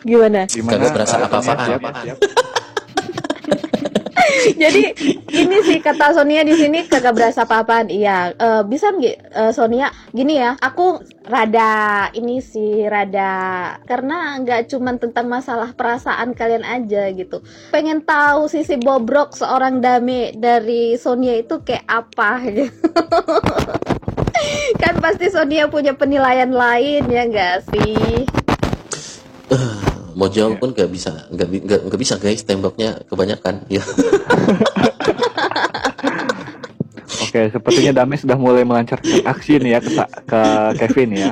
gimana 0.01 0.47
Gimana? 0.47 0.79
Kagak 0.79 0.91
berasa 0.95 1.15
apa-apaan. 1.19 2.15
jadi 4.61 4.93
ini 5.31 5.57
sih 5.65 5.79
kata 5.83 6.15
Sonia 6.15 6.43
di 6.43 6.55
sini 6.57 6.87
kagak 6.87 7.15
berasa 7.15 7.45
apa-apaan. 7.45 7.87
Iya 7.89 8.33
Eh, 8.39 8.63
bisa 8.63 8.95
nggak 8.95 9.17
eh, 9.35 9.51
Sonia 9.51 9.91
gini 10.15 10.39
ya 10.39 10.55
aku 10.63 11.03
rada 11.27 12.07
ini 12.15 12.39
sih 12.39 12.87
rada 12.87 13.75
karena 13.83 14.39
nggak 14.39 14.71
cuman 14.71 14.95
tentang 14.95 15.27
masalah 15.27 15.75
perasaan 15.75 16.31
kalian 16.31 16.63
aja 16.63 17.11
gitu. 17.11 17.43
Pengen 17.73 17.99
tahu 18.03 18.47
sisi 18.47 18.79
bobrok 18.79 19.35
seorang 19.35 19.83
dame 19.83 20.31
dari 20.39 20.95
Sonia 20.95 21.35
itu 21.35 21.59
kayak 21.61 21.83
apa 21.83 22.31
gitu. 22.47 22.71
Kan 24.81 24.95
pasti 25.03 25.27
Sonia 25.27 25.67
punya 25.67 25.91
penilaian 25.91 26.55
lain 26.55 27.03
ya 27.11 27.23
nggak 27.27 27.55
sih 27.75 28.23
mau 30.15 30.29
jauh 30.29 30.55
pun 30.57 30.71
nggak 30.73 30.89
bisa 30.89 31.27
nggak 31.29 31.47
nggak 31.89 31.99
bisa 31.99 32.15
guys 32.17 32.41
temboknya 32.45 33.01
kebanyakan 33.05 33.65
ya. 33.67 33.83
Oke, 37.29 37.45
sepertinya 37.53 38.01
Dame 38.01 38.17
sudah 38.17 38.37
mulai 38.41 38.65
melancarkan 38.65 39.21
aksi 39.21 39.61
nih 39.61 39.77
ya 39.77 39.79
ke, 39.85 39.93
ke 40.25 40.41
Kevin 40.81 41.09
ya. 41.13 41.29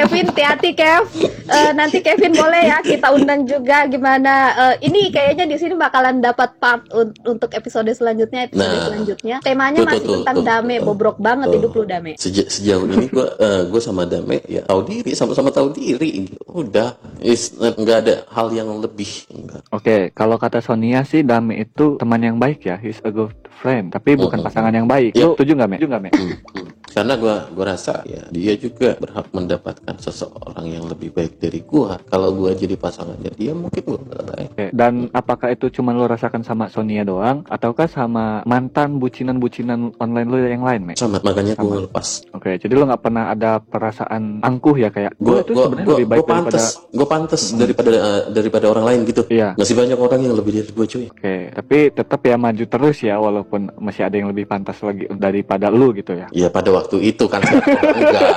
Kevin 0.00 0.24
hati-hati 0.26 0.70
Kev 0.72 1.04
Eh, 1.44 1.72
nanti 1.72 1.98
Kevin 1.98 2.30
boleh 2.32 2.62
ya 2.64 2.78
kita 2.80 3.10
undang 3.10 3.42
juga 3.42 3.84
gimana 3.84 4.34
Eh, 4.72 4.86
ini 4.86 5.10
kayaknya 5.10 5.44
di 5.44 5.56
sini 5.56 5.74
bakalan 5.74 6.18
dapat 6.18 6.56
part 6.56 6.86
un- 6.90 7.12
untuk 7.24 7.50
episode 7.52 7.90
selanjutnya 7.90 8.46
episode 8.46 8.64
Nah. 8.70 8.86
selanjutnya 8.86 9.36
temanya 9.40 9.78
Tuh, 9.78 9.86
masih 9.86 10.00
tuh, 10.00 10.14
tentang 10.16 10.36
tuh, 10.36 10.44
dame 10.44 10.74
tuh. 10.74 10.84
bobrok 10.86 11.16
banget 11.18 11.46
Tuh. 11.46 11.56
hidup 11.56 11.72
lu 11.72 11.84
dame 11.84 12.12
Seja- 12.16 12.46
sejauh 12.46 12.86
ini 12.86 13.06
gue 13.06 13.26
gue 13.62 13.80
sama 13.80 14.02
Dame 14.02 14.40
ya 14.46 14.62
tahu 14.62 14.80
diri 14.82 15.12
sama-sama 15.12 15.50
tahu 15.50 15.70
diri 15.70 16.24
udah 16.46 16.94
is 17.20 17.50
nggak 17.52 17.98
ada 18.00 18.14
hal 18.28 18.48
yang 18.50 18.70
lebih 18.78 19.10
enggak 19.28 19.62
Oke, 19.70 20.10
kalau 20.10 20.34
kata 20.34 20.58
Sonia 20.58 21.02
sih 21.02 21.20
Dame 21.20 21.58
itu 21.58 21.94
teman 21.96 22.18
yang 22.18 22.36
baik 22.36 22.62
ya, 22.62 22.76
he's 22.76 22.98
a 23.00 23.10
good 23.10 23.30
friend, 23.60 23.92
tapi 23.92 24.16
bukan 24.16 24.40
Mm-mm. 24.40 24.48
pasangan 24.48 24.72
yang 24.72 24.88
baik. 24.88 25.12
Iya. 25.12 25.28
Lu 25.28 25.36
setuju 25.36 25.52
nggak, 25.54 25.68
Mek? 25.68 25.78
Setuju 25.78 25.90
nggak, 25.92 26.02
Mek? 26.02 26.12
Hmm, 26.16 26.32
hmm. 26.32 26.68
karena 26.90 27.14
gue 27.14 27.34
gua 27.54 27.66
rasa 27.70 28.02
ya 28.02 28.26
dia 28.34 28.58
juga 28.58 28.98
berhak 28.98 29.30
mendapatkan 29.30 29.94
seseorang 29.94 30.66
yang 30.66 30.90
lebih 30.90 31.14
baik 31.14 31.38
dari 31.38 31.62
gue 31.62 31.92
kalau 32.10 32.34
gue 32.34 32.50
jadi 32.58 32.74
pasangannya 32.74 33.30
dia 33.38 33.54
mungkin 33.54 33.78
nggak 33.94 34.24
baik 34.26 34.48
Oke, 34.50 34.66
dan 34.74 35.06
apakah 35.14 35.54
itu 35.54 35.70
cuma 35.70 35.94
lo 35.94 36.10
rasakan 36.10 36.42
sama 36.42 36.66
Sonia 36.66 37.06
doang, 37.06 37.46
ataukah 37.46 37.86
sama 37.86 38.42
mantan 38.42 38.98
bucinan-bucinan 38.98 40.02
online 40.02 40.26
lo 40.26 40.36
yang 40.42 40.66
lain, 40.66 40.80
Mek? 40.82 40.96
sama 40.98 41.22
makanya 41.22 41.54
Sama. 41.54 41.86
lepas 41.86 42.26
Oke, 42.34 42.58
jadi 42.58 42.72
lo 42.74 42.82
nggak 42.90 43.02
pernah 43.06 43.24
ada 43.30 43.62
perasaan 43.62 44.42
angkuh 44.42 44.74
ya 44.74 44.90
kayak 44.90 45.14
gue 45.14 45.30
gue 45.30 45.40
itu 45.46 45.52
sebenarnya 45.54 45.86
lebih 45.94 46.06
baik 46.10 46.18
gue 46.18 46.26
pantes 46.26 46.64
gue 46.90 47.06
pantes 47.06 47.42
daripada 47.54 47.90
eh, 47.94 48.22
daripada 48.34 48.66
orang 48.66 48.84
lain 48.90 49.00
gitu 49.06 49.22
Iya. 49.30 49.54
masih 49.54 49.78
banyak 49.78 49.94
orang 49.94 50.20
yang 50.26 50.34
lebih 50.34 50.58
dari 50.58 50.70
gue 50.74 50.86
cuy 50.90 51.06
Oke, 51.06 51.34
tapi 51.54 51.78
tetap 51.94 52.20
ya 52.20 52.34
maju 52.34 52.64
terus 52.66 52.98
ya 52.98 53.14
walaupun 53.22 53.49
masih 53.58 54.06
ada 54.06 54.14
yang 54.14 54.30
lebih 54.30 54.46
pantas 54.46 54.78
lagi 54.84 55.10
daripada 55.10 55.66
lu 55.72 55.90
gitu 55.96 56.14
ya. 56.14 56.30
ya 56.30 56.48
pada 56.52 56.70
waktu 56.70 57.02
itu 57.02 57.26
kan 57.26 57.42
enggak 57.42 58.30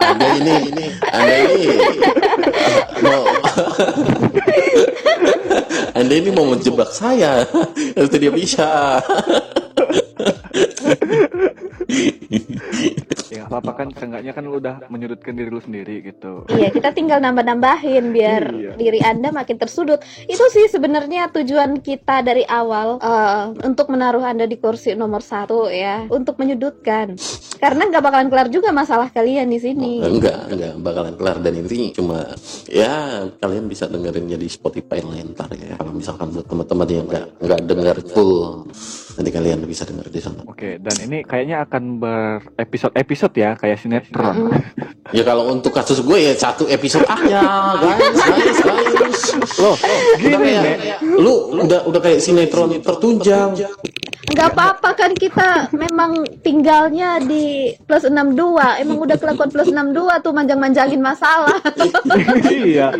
anda 0.00 0.26
ini 0.42 0.54
ini 0.74 0.86
anda 1.12 1.34
ini. 1.46 1.60
Mau 3.04 3.24
anda 5.92 6.14
ini 6.14 6.30
mau 6.30 6.46
menjebak 6.46 6.90
saya 6.90 7.44
itu 7.98 8.16
dia 8.16 8.32
bisa 8.32 9.00
Ya 13.30 13.46
apa-apa 13.46 13.72
kan 13.74 13.88
seenggaknya 13.94 14.34
kan 14.34 14.42
lu 14.42 14.58
udah 14.58 14.90
menyudutkan 14.90 15.34
diri 15.34 15.50
lu 15.50 15.62
sendiri 15.62 16.02
gitu. 16.02 16.46
Iya, 16.50 16.70
kita 16.70 16.90
tinggal 16.90 17.22
nambah-nambahin 17.22 18.10
biar 18.10 18.42
Iya. 18.50 18.72
diri 18.74 19.00
Anda 19.02 19.30
makin 19.30 19.54
tersudut. 19.54 20.02
Itu 20.26 20.42
sih 20.50 20.66
sebenarnya 20.66 21.30
tujuan 21.30 21.78
kita 21.78 22.22
dari 22.22 22.42
awal 22.46 22.98
eh, 22.98 23.44
untuk 23.62 23.90
menaruh 23.90 24.22
Anda 24.22 24.46
di 24.46 24.58
kursi 24.58 24.94
nomor 24.94 25.22
satu 25.22 25.70
ya, 25.70 26.06
untuk 26.10 26.38
menyudutkan. 26.38 27.14
Karena 27.60 27.82
nggak 27.86 28.02
bakalan 28.02 28.28
kelar 28.30 28.48
juga 28.50 28.70
masalah 28.74 29.10
kalian 29.10 29.46
di 29.46 29.58
sini. 29.62 29.92
enggak 30.02 30.50
enggak 30.50 30.74
bakalan 30.80 31.14
kelar 31.14 31.38
dan 31.38 31.54
ini 31.54 31.92
cuma 31.92 32.24
ya 32.66 33.24
kalian 33.36 33.68
bisa 33.68 33.86
dengerinnya 33.86 34.40
di 34.40 34.48
Spotify 34.48 35.02
lah 35.04 35.20
ntar 35.30 35.50
ya 35.54 35.76
kalau 35.80 35.96
misalkan 35.96 36.28
teman-teman 36.44 36.88
yang 36.92 37.08
enggak 37.08 37.24
enggak 37.40 37.60
dengar 37.64 37.96
full 38.12 38.68
nanti 39.18 39.30
kalian 39.32 39.58
bisa 39.66 39.82
dengar 39.88 40.06
di 40.06 40.20
sana 40.22 40.42
Oke, 40.46 40.78
dan 40.78 40.94
ini 41.06 41.24
kayaknya 41.24 41.64
akan 41.64 41.98
berepisode-episode 41.98 43.34
ya 43.34 43.50
kayak 43.56 43.78
sinetron. 43.80 44.52
ya 45.16 45.22
kalau 45.26 45.50
untuk 45.50 45.72
kasus 45.74 46.04
gue 46.04 46.18
ya 46.20 46.32
satu 46.36 46.68
episode 46.68 47.06
aja 47.08 47.42
guys 47.82 48.18
guys 48.20 48.58
guys 48.60 49.22
Loh, 49.58 49.76
udah 49.76 50.18
gini 50.20 50.36
kayak 50.36 50.62
Mek. 50.62 50.78
lu 51.18 51.32
udah 51.64 51.80
udah 51.88 52.00
kayak 52.00 52.20
sinetron 52.22 52.78
tertunjang 52.82 53.56
Nggak 54.30 54.48
apa-apa 54.54 54.90
kan 54.94 55.12
kita 55.16 55.72
memang 55.74 56.22
tinggalnya 56.44 57.18
di 57.18 57.74
plus 57.82 58.06
62. 58.06 58.78
Emang 58.78 58.98
udah 59.02 59.16
kelakuan 59.18 59.50
plus 59.50 59.72
62 59.74 60.22
tuh 60.22 60.30
manjang-manjangin 60.30 61.02
masalah. 61.02 61.58
iya. 62.52 62.94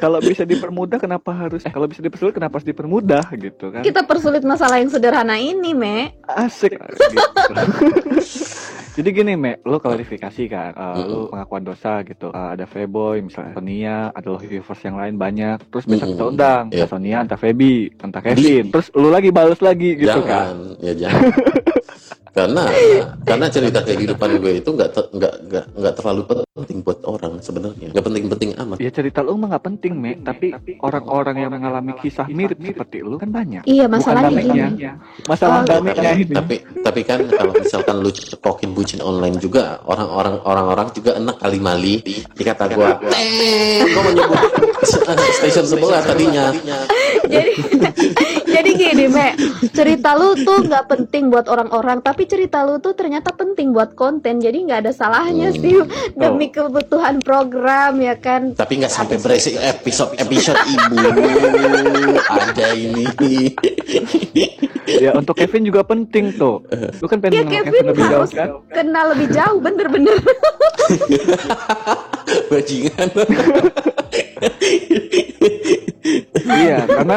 Kalau 0.00 0.22
bisa 0.24 0.48
dipermudah 0.48 0.96
kenapa 0.96 1.36
harus 1.36 1.60
kalau 1.68 1.84
bisa 1.84 2.00
dipersulit 2.00 2.32
kenapa 2.32 2.56
harus 2.56 2.68
dipermudah 2.72 3.28
gitu 3.36 3.68
kan? 3.68 3.82
kita 3.84 4.06
persulit 4.08 4.40
masalah 4.40 4.80
yang 4.80 4.88
sederhana 4.88 5.36
ini, 5.36 5.49
Me. 5.54 6.14
Asik 6.26 6.76
gitu. 6.76 7.52
Jadi 8.90 9.08
gini, 9.14 9.32
Mek, 9.38 9.62
lo 9.64 9.78
klarifikasi 9.78 10.42
kan, 10.50 10.74
uh, 10.74 10.98
lo 10.98 11.18
pengakuan 11.30 11.62
dosa 11.62 12.02
gitu. 12.02 12.34
Uh, 12.34 12.52
ada 12.52 12.66
Feboy, 12.66 13.22
misalnya 13.22 13.54
Sonia, 13.54 13.98
ada 14.10 14.26
lo 14.28 14.36
viewers 14.36 14.82
yang 14.82 14.98
lain 14.98 15.14
banyak. 15.14 15.62
Terus 15.70 15.86
besok 15.86 16.08
kita 16.12 16.24
undang, 16.26 16.62
Iya. 16.68 16.84
entah 16.84 16.90
Sonia, 16.90 17.16
entah 17.22 17.38
Feby, 17.38 17.74
entah 17.96 18.20
Kevin. 18.20 18.64
Terus 18.74 18.86
lo 18.92 19.08
lagi 19.08 19.30
balas 19.30 19.62
lagi 19.62 19.94
gitu 19.94 20.10
jangan 20.10 20.26
kan? 20.26 20.54
ya 20.82 20.92
jangan 20.92 21.22
karena 22.36 22.62
karena 23.26 23.46
cerita 23.50 23.80
kehidupan 23.82 24.38
gue 24.38 24.52
itu 24.62 24.70
nggak 24.70 24.90
ter- 24.94 25.10
nggak 25.10 25.34
nggak 25.50 25.64
nggak 25.74 25.94
terlalu 25.98 26.22
penting 26.60 26.78
buat 26.80 27.00
orang 27.02 27.40
sebenarnya 27.40 27.88
nggak 27.90 28.04
penting-penting 28.04 28.50
amat 28.56 28.76
Ya 28.78 28.90
cerita 28.90 29.20
lo 29.20 29.34
mah 29.34 29.48
nggak 29.48 29.64
penting, 29.64 29.92
Mek. 29.94 30.16
Tapi 30.22 30.46
orang-orang 30.78 31.36
yang 31.38 31.50
mengalami 31.50 31.92
kisah 31.96 32.26
mirip 32.26 32.56
seperti 32.56 33.00
lo 33.00 33.16
kan 33.16 33.28
banyak. 33.28 33.62
Iya, 33.64 33.84
Bukan 33.84 33.94
masalahnya 33.96 34.40
gini. 34.40 34.86
Masalah 35.24 35.56
Oh, 35.56 35.64
damainya 35.66 36.02
tapi, 36.02 36.20
ini. 36.20 36.32
tapi 36.32 36.54
tapi 36.80 37.00
kan 37.02 37.20
kalau 37.28 37.52
misalkan 37.52 37.96
lu 37.96 38.10
cekokin 38.10 38.70
bucin 38.70 39.00
online 39.00 39.36
juga 39.36 39.78
orang-orang 39.84 40.40
orang-orang 40.42 40.88
juga 40.90 41.10
enak 41.14 41.36
kali 41.36 41.58
mali 41.58 41.94
dikata 42.32 42.64
gua 42.70 42.96
eh 43.12 43.84
gua 43.86 44.02
mau 44.02 44.12
nyebut 44.12 44.40
stasiun 45.36 45.66
sebelah 45.66 46.00
tadinya 46.00 46.50
jadi 47.32 47.52
jadi 48.46 48.70
gini 48.72 49.04
me 49.06 49.26
cerita 49.70 50.12
lu 50.12 50.34
tuh 50.38 50.64
nggak 50.64 50.84
penting 50.88 51.28
buat 51.28 51.46
orang-orang 51.46 52.00
tapi 52.00 52.24
cerita 52.24 52.62
lu 52.62 52.78
tuh 52.78 52.92
ternyata 52.92 53.30
penting 53.30 53.70
buat 53.70 53.94
konten 53.94 54.38
jadi 54.38 54.56
nggak 54.56 54.80
ada 54.86 54.92
salahnya 54.92 55.48
Hmm. 55.50 55.56
sih 55.56 55.74
demi 56.14 56.49
kebutuhan 56.50 57.22
program 57.22 57.96
ya 57.98 58.14
kan? 58.18 58.52
Tapi 58.54 58.82
nggak 58.82 58.92
sampai 58.92 59.16
beresik 59.22 59.56
episode 59.56 60.14
episode 60.18 60.60
ibu. 60.66 60.96
Ada 62.28 62.66
ini. 62.76 63.54
Ya 64.90 65.14
untuk 65.14 65.38
Kevin 65.38 65.62
juga 65.64 65.86
penting 65.86 66.34
tuh. 66.34 66.66
Lu 66.98 67.06
kan 67.06 67.22
pengen 67.22 67.46
ya 67.46 67.62
kenal 67.62 67.62
Kevin 67.62 67.84
lebih 67.86 68.04
jauh 68.10 68.28
kan? 68.28 68.48
kenal 68.74 69.04
lebih 69.14 69.28
jauh 69.30 69.58
bener-bener. 69.62 70.16
Bajingan. 72.50 73.08
Iya, 76.50 76.88
karena 76.88 77.16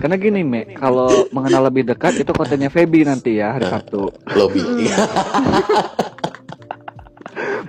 karena 0.00 0.16
gini, 0.16 0.40
Me, 0.46 0.62
kalau 0.72 1.28
mengenal 1.34 1.68
lebih 1.68 1.84
dekat 1.84 2.22
itu 2.24 2.32
kontennya 2.32 2.72
Feby 2.72 3.04
nanti 3.04 3.36
ya 3.36 3.58
hari 3.58 3.66
Sabtu. 3.68 4.08
lobby 4.32 4.62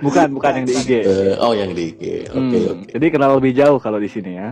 Bukan, 0.00 0.34
bukan 0.34 0.52
yang 0.62 0.66
di 0.66 0.74
IG. 0.74 0.90
Eh, 1.02 1.34
oh 1.38 1.52
yang 1.52 1.70
di 1.72 1.94
IG 1.94 2.02
oke 2.30 2.38
Hmm, 2.38 2.72
oke 2.78 2.90
Jadi 2.94 3.06
kenal 3.10 3.30
lebih 3.38 3.52
jauh 3.52 3.78
kalau 3.78 3.98
di 3.98 4.08
sini 4.08 4.36
ya. 4.36 4.48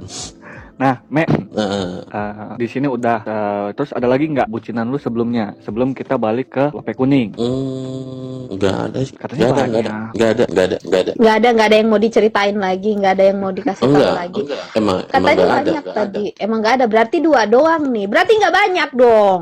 Nah, 0.81 0.97
Me, 1.13 1.29
Nah, 1.29 1.69
eh, 2.09 2.57
di 2.57 2.65
sini 2.65 2.89
udah 2.89 3.19
eh, 3.21 3.67
terus 3.77 3.93
ada 3.93 4.09
lagi 4.09 4.25
nggak 4.27 4.49
bucinan 4.49 4.89
lu 4.89 4.97
sebelumnya? 4.97 5.53
Sebelum 5.61 5.93
kita 5.93 6.17
balik 6.17 6.49
ke 6.57 6.65
Lope 6.73 6.97
Kuning. 6.97 7.37
Hmm, 7.37 8.49
nggak 8.57 8.75
ada 8.89 8.99
sih. 9.05 9.13
Katanya 9.13 9.53
Nggak 9.53 9.53
ada, 9.53 9.61
nggak 9.61 9.69
ada, 9.69 9.93
banyak. 9.93 10.11
nggak 10.17 10.31
ada, 10.31 10.45
nggak 10.49 10.65
ada, 10.65 10.77
nggak 10.81 11.01
ada. 11.05 11.13
nggak 11.21 11.35
ada 11.37 11.49
ada 11.71 11.79
yang 11.79 11.89
mau 11.95 12.03
diceritain 12.03 12.57
lagi 12.59 12.91
nggak 12.99 13.13
ada 13.15 13.25
yang 13.31 13.39
mau 13.39 13.53
dikasih 13.55 13.87
tahu 13.87 13.95
lagi 13.95 14.43
enggak. 14.43 14.65
Emang, 14.75 14.99
emang 15.07 15.07
katanya 15.07 15.31
ada. 15.31 15.55
banyak 15.55 15.85
nggak 15.87 15.95
tadi 15.95 16.25
emang 16.35 16.59
nggak 16.59 16.75
ada 16.83 16.87
berarti 16.91 17.17
dua 17.23 17.43
doang 17.47 17.83
nih 17.95 18.07
berarti 18.11 18.33
nggak 18.43 18.55
banyak 18.59 18.91
dong 18.99 19.41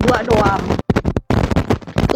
dua 0.00 0.18
doang 0.24 0.62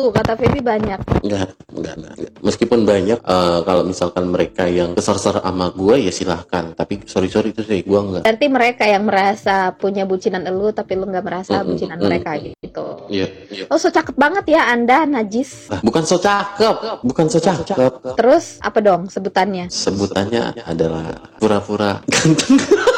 tuh 0.03 0.11
kata 0.11 0.35
Feby 0.35 0.59
banyak 0.59 0.99
ada. 0.99 1.19
Nggak, 1.23 1.49
nggak, 1.71 1.95
nggak, 1.95 2.15
nggak. 2.19 2.33
Meskipun 2.43 2.81
banyak, 2.83 3.19
eh, 3.23 3.59
kalau 3.63 3.83
misalkan 3.87 4.25
mereka 4.27 4.67
yang 4.67 4.99
kesar-ser 4.99 5.39
sama 5.39 5.71
gue 5.71 6.11
ya 6.11 6.13
silahkan. 6.13 6.75
Tapi 6.75 7.07
sorry 7.07 7.31
sorry 7.31 7.55
itu 7.55 7.63
sih 7.63 7.87
gue 7.87 8.01
nggak. 8.03 8.27
Berarti 8.27 8.47
mereka 8.51 8.85
yang 8.91 9.07
merasa 9.07 9.71
punya 9.79 10.03
bucinan 10.03 10.43
elu 10.43 10.75
tapi 10.75 10.99
lu 10.99 11.07
nggak 11.07 11.23
merasa 11.23 11.63
Mm-mm, 11.63 11.69
bucinan 11.71 11.99
mm-mm. 12.03 12.09
mereka 12.11 12.31
gitu. 12.43 12.87
Iya, 13.07 13.27
iya. 13.55 13.65
Oh 13.71 13.79
so 13.79 13.95
cakep 13.95 14.19
banget 14.19 14.45
ya 14.51 14.75
anda 14.75 15.07
najis. 15.07 15.71
Ah, 15.71 15.79
bukan 15.79 16.03
so 16.03 16.19
cakep, 16.19 17.07
bukan 17.07 17.27
so 17.31 17.39
cakep. 17.39 18.19
Terus 18.19 18.59
apa 18.59 18.79
dong 18.83 19.07
sebutannya? 19.07 19.71
Sebutannya 19.71 20.67
adalah 20.67 21.31
pura-pura 21.39 22.03
ganteng. 22.11 22.59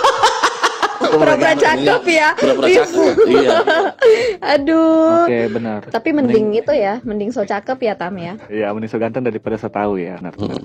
Pura-pura 1.17 1.55
cakep 1.55 2.03
ya. 2.07 2.29
Pura-pura 2.35 2.67
Iya. 2.67 2.79
cakep. 2.83 3.15
Iya. 3.27 3.57
Aduh. 4.55 5.25
Oke, 5.25 5.41
benar. 5.51 5.81
Tapi 5.89 6.09
mending 6.11 6.47
itu 6.55 6.73
ya, 6.73 6.99
mending 7.03 7.31
so 7.31 7.43
cakep 7.43 7.79
ya 7.81 7.95
Tam 7.95 8.15
ya. 8.17 8.35
Iya, 8.47 8.71
mending 8.71 8.91
so 8.91 8.99
ganteng 8.99 9.23
daripada 9.23 9.57
so 9.57 9.69
tahu 9.69 9.97
ya. 9.97 10.19
Benar. 10.19 10.61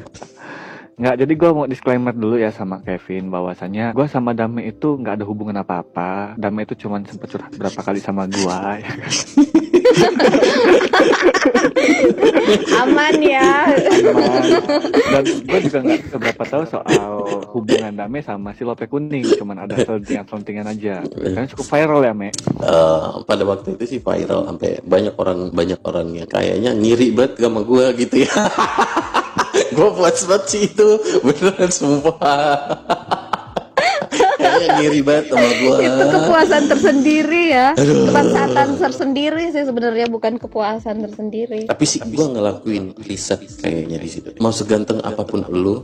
Nggak, 0.99 1.15
jadi 1.15 1.31
gue 1.31 1.49
mau 1.55 1.63
disclaimer 1.63 2.11
dulu 2.11 2.35
ya 2.35 2.51
sama 2.51 2.83
Kevin 2.83 3.31
bahwasanya 3.31 3.95
gue 3.95 4.03
sama 4.11 4.35
Dame 4.35 4.67
itu 4.67 4.99
nggak 4.99 5.15
ada 5.15 5.25
hubungan 5.25 5.55
apa-apa. 5.55 6.35
Dame 6.35 6.67
itu 6.67 6.75
cuman 6.75 7.07
sempet 7.07 7.31
curhat 7.31 7.55
berapa 7.55 7.79
kali 7.79 8.03
sama 8.03 8.27
gue. 8.27 8.43
ya 8.43 8.83
kan? 8.83 9.07
Aman 12.79 13.15
ya. 13.21 13.67
Aman. 13.69 14.43
Dan 15.09 15.23
gue 15.45 15.59
juga 15.65 15.79
nggak 15.83 16.01
seberapa 16.09 16.43
tahu 16.45 16.63
soal 16.69 17.11
hubungan 17.53 17.93
Dame 17.93 18.19
sama 18.23 18.53
si 18.55 18.63
Lope 18.65 18.85
Kuning. 18.89 19.25
Cuman 19.37 19.65
ada 19.65 19.75
selentingan-selentingan 19.79 20.65
aja. 20.71 21.03
Karena 21.05 21.47
cukup 21.49 21.65
viral 21.67 22.01
ya, 22.05 22.13
Me. 22.13 22.29
Eh, 22.29 23.09
pada 23.25 23.43
waktu 23.45 23.75
itu 23.77 23.97
sih 23.97 23.99
viral 24.01 24.45
sampai 24.49 24.81
banyak 24.83 25.15
orang 25.17 25.39
banyak 25.53 25.79
orang 25.85 26.07
yang 26.15 26.29
kayaknya 26.29 26.71
ngiri 26.73 27.13
banget 27.13 27.41
sama 27.41 27.61
gue 27.65 27.85
gitu 28.05 28.15
ya. 28.25 28.33
gue 29.75 29.89
puas 29.95 30.19
banget 30.25 30.43
sih 30.49 30.61
itu 30.67 30.87
beneran 31.23 31.71
sumpah. 31.71 33.28
Kayaknya 34.39 34.67
ngiri 34.79 34.99
banget 35.01 35.25
sama 35.27 35.49
gue. 35.53 35.75
itu 35.81 36.03
kepuasan 36.09 36.63
tersendiri 36.65 37.43
ya. 37.51 37.67
Kebangsaan 37.75 38.69
tersendiri 38.77 39.43
sih 39.49 39.63
sebenarnya 39.63 40.07
bukan 40.07 40.33
kepuasan 40.37 41.03
tersendiri. 41.03 41.67
Tapi 41.67 41.83
sih 41.83 41.99
gue 42.01 42.25
ngelakuin 42.29 42.95
riset 42.99 43.43
kayaknya 43.59 43.97
di 43.97 44.09
situ. 44.09 44.31
Mau 44.39 44.49
seganteng 44.49 44.99
apa 45.01 45.21
pun 45.21 45.43
lu, 45.45 45.83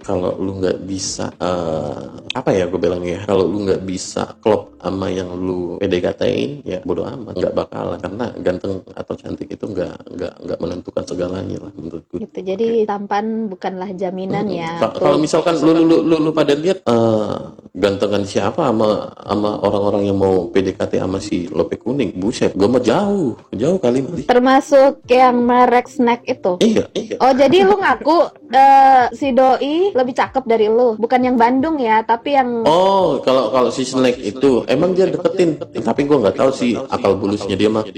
kalau 0.00 0.36
lu 0.36 0.58
nggak 0.58 0.78
bisa 0.82 1.34
eh, 1.34 2.00
apa 2.30 2.50
ya 2.50 2.64
gue 2.64 2.78
bilang 2.78 3.02
ya, 3.02 3.24
kalau 3.24 3.44
lu 3.44 3.66
nggak 3.66 3.82
bisa 3.82 4.38
klop 4.38 4.78
sama 4.78 5.10
yang 5.10 5.34
lu 5.34 5.76
PDKT-in, 5.76 6.64
ya 6.64 6.78
bodo 6.80 7.04
amat, 7.04 7.34
nggak 7.34 7.52
bakalan 7.52 7.98
karena 7.98 8.26
ganteng 8.38 8.72
atau 8.88 9.14
cantik 9.14 9.48
itu 9.48 9.64
nggak 9.66 9.94
nggak 10.08 10.34
nggak 10.40 10.58
menentukan 10.58 11.04
segalanya 11.04 11.58
lah 11.58 11.72
menurut 11.74 12.04
gue. 12.06 12.18
Gitu. 12.20 12.38
Jadi 12.40 12.66
tampan 12.84 13.24
bukanlah 13.46 13.90
jaminan 13.92 14.46
ya. 14.48 14.78
Ka- 14.78 14.96
Kalau 14.96 15.18
misalkan 15.18 15.58
lu 15.58 15.70
lu, 15.70 15.82
lu, 15.82 15.96
lu, 16.02 16.16
lu 16.20 16.30
pada 16.30 16.54
lihat 16.54 16.80
eh, 16.80 17.34
ganteng 17.80 18.12
menggantengkan 18.12 18.24
siapa 18.28 18.60
sama 18.68 19.08
sama 19.16 19.50
orang-orang 19.64 20.02
yang 20.12 20.18
mau 20.20 20.52
PDKT 20.52 21.00
sama 21.00 21.18
si 21.18 21.48
Lope 21.48 21.80
Kuning. 21.80 22.12
Buset, 22.20 22.52
gue 22.52 22.68
mah 22.68 22.82
jauh, 22.82 23.40
jauh 23.56 23.78
kali 23.80 24.04
Mali. 24.04 24.22
Termasuk 24.28 25.00
yang 25.08 25.40
merek 25.40 25.88
snack 25.88 26.20
itu. 26.28 26.60
Iya, 26.60 26.84
iya. 26.92 27.16
Oh 27.24 27.32
jadi 27.32 27.64
lu 27.64 27.80
ngaku 27.80 28.18
eh, 28.52 29.04
si 29.16 29.32
doi 29.32 29.96
lebih 29.96 30.14
cakep 30.14 30.44
dari 30.44 30.68
lu, 30.68 31.00
bukan 31.00 31.20
yang 31.24 31.36
Bandung 31.40 31.80
ya, 31.80 32.04
tapi 32.04 32.36
yang 32.36 32.62
Oh, 32.68 33.22
kalau 33.24 33.48
kalau 33.54 33.70
si 33.72 33.86
Snack 33.86 34.20
itu 34.20 34.66
emang 34.68 34.92
dia 34.92 35.08
deketin, 35.08 35.56
tapi 35.80 36.04
gue 36.04 36.16
nggak 36.20 36.36
tahu 36.36 36.50
sih 36.52 36.76
akal 36.76 37.16
bulusnya 37.16 37.56
dia 37.56 37.70
mah. 37.70 37.84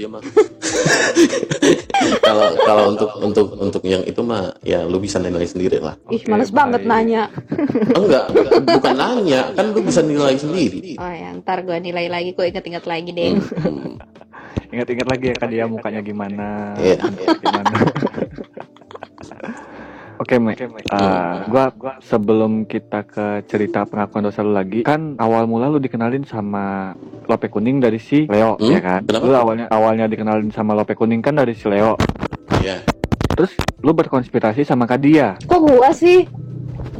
Kalau 2.23 2.47
kalau 2.59 2.83
untuk 2.91 3.09
untuk 3.19 3.47
untuk 3.59 3.83
yang 3.83 4.03
itu 4.03 4.19
mah 4.23 4.51
ya 4.63 4.83
lu 4.83 4.99
bisa 4.99 5.19
nilai 5.19 5.47
sendiri 5.47 5.79
lah. 5.79 5.95
ih 6.11 6.23
males 6.27 6.51
banget 6.51 6.83
nanya. 6.83 7.31
Enggak, 7.95 8.31
bukan 8.63 8.95
nanya, 8.95 9.41
kan 9.55 9.71
lu 9.73 9.81
bisa 9.81 9.99
nilai 9.99 10.35
sendiri. 10.35 10.95
Oh 10.95 11.09
ya, 11.09 11.33
ntar 11.35 11.61
gue 11.61 11.75
nilai 11.75 12.07
lagi, 12.07 12.31
gue 12.31 12.45
inget-inget 12.45 12.85
lagi 12.85 13.09
deh. 13.09 13.31
Hmm, 13.33 13.97
Ingat-ingat 14.69 15.07
lagi 15.07 15.25
ya 15.27 15.35
kan 15.35 15.49
dia 15.49 15.65
mukanya 15.65 16.01
gimana. 16.01 16.73
Iya. 16.77 16.97
Gimana. 17.39 17.73
Oke, 20.15 20.37
Mek. 20.37 20.55
Eh, 20.61 20.69
gua 21.45 21.73
gua 21.73 21.93
sebelum 21.99 22.63
kita 22.63 23.03
ke 23.03 23.25
cerita 23.43 23.83
pengakuan 23.83 24.23
dosa 24.23 24.39
lu 24.39 24.53
lagi, 24.53 24.81
kan 24.81 25.17
awal 25.17 25.45
mula 25.45 25.67
lu 25.67 25.77
dikenalin 25.77 26.23
sama 26.23 26.93
Lope 27.25 27.49
Kuning 27.49 27.81
dari 27.81 27.97
si 27.97 28.29
Leo, 28.29 28.55
Hmm? 28.55 28.71
ya 28.71 28.79
kan? 28.79 29.01
Kenapa? 29.03 29.25
Lu 29.25 29.33
awalnya 29.35 29.65
awalnya 29.67 30.05
dikenalin 30.05 30.47
sama 30.49 30.73
Lope 30.73 30.93
Kuning 30.93 31.19
kan 31.19 31.33
dari 31.33 31.51
si 31.51 31.65
Leo. 31.65 31.97
Iya. 32.61 32.85
Terus 33.33 33.51
lu 33.81 33.91
berkonspirasi 33.91 34.63
sama 34.63 34.85
Kadia. 34.85 35.35
Kok 35.43 35.59
gua 35.59 35.89
sih? 35.91 36.23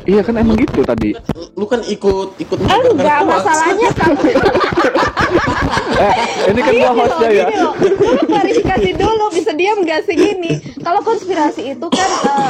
Iya 0.04 0.20
kan 0.20 0.36
emang 0.36 0.60
gitu 0.60 0.84
tadi. 0.84 1.16
Lu 1.56 1.64
kan 1.64 1.80
ikut 1.88 2.36
ikut 2.36 2.58
Enggak, 2.60 3.24
masalahnya 3.24 3.90
kalau 4.00 4.20
Eh, 5.94 6.14
ini 6.52 6.60
kan 6.64 6.74
gua 6.76 6.92
hostnya 6.96 7.30
ya. 7.30 7.46
Gini 7.52 7.60
loh, 7.62 7.74
lu 7.78 8.24
klarifikasi 8.28 8.90
dulu 8.96 9.26
bisa 9.34 9.52
diam 9.56 9.80
gak 9.84 10.02
sih 10.08 10.16
gini 10.16 10.52
kalau 10.84 11.00
konspirasi 11.02 11.74
itu 11.74 11.88
kan 11.90 12.10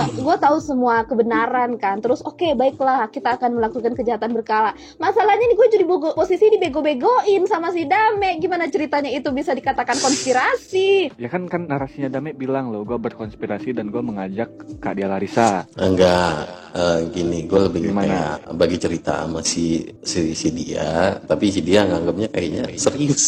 gue 0.09 0.35
tahu 0.41 0.57
semua 0.59 1.05
kebenaran 1.05 1.77
kan 1.77 2.01
terus 2.01 2.25
oke 2.25 2.57
baiklah 2.57 3.05
kita 3.13 3.37
akan 3.37 3.61
melakukan 3.61 3.93
kejahatan 3.93 4.33
berkala 4.33 4.73
masalahnya 4.97 5.45
nih 5.47 5.57
gue 5.57 5.67
jadi 5.79 5.85
bogo, 5.85 6.17
posisi 6.17 6.49
dibego-begoin 6.53 7.45
sama 7.45 7.69
si 7.71 7.85
Dame 7.85 8.41
gimana 8.41 8.67
ceritanya 8.67 9.09
itu 9.13 9.29
bisa 9.29 9.53
dikatakan 9.53 9.95
konspirasi 9.95 11.13
Ya 11.17 11.29
kan 11.29 11.45
kan 11.47 11.69
narasinya 11.69 12.09
Dame 12.09 12.35
bilang 12.35 12.73
loh, 12.73 12.83
gua 12.83 12.99
berkonspirasi 12.99 13.71
dan 13.71 13.87
gua 13.93 14.03
mengajak 14.03 14.49
Kak 14.81 14.99
Dia 14.99 15.07
Larissa. 15.07 15.63
Enggak, 15.79 16.49
eh, 16.75 16.99
gini, 17.13 17.45
gue 17.47 17.59
lebih 17.69 17.91
Gimana? 17.91 18.03
kayak 18.03 18.35
bagi 18.59 18.77
cerita 18.81 19.23
sama 19.23 19.39
si, 19.45 19.83
si 20.03 20.35
si 20.35 20.49
dia, 20.51 21.15
tapi 21.23 21.53
si 21.53 21.63
dia 21.63 21.85
nganggapnya 21.87 22.27
kayaknya 22.33 22.63
serius. 22.75 23.22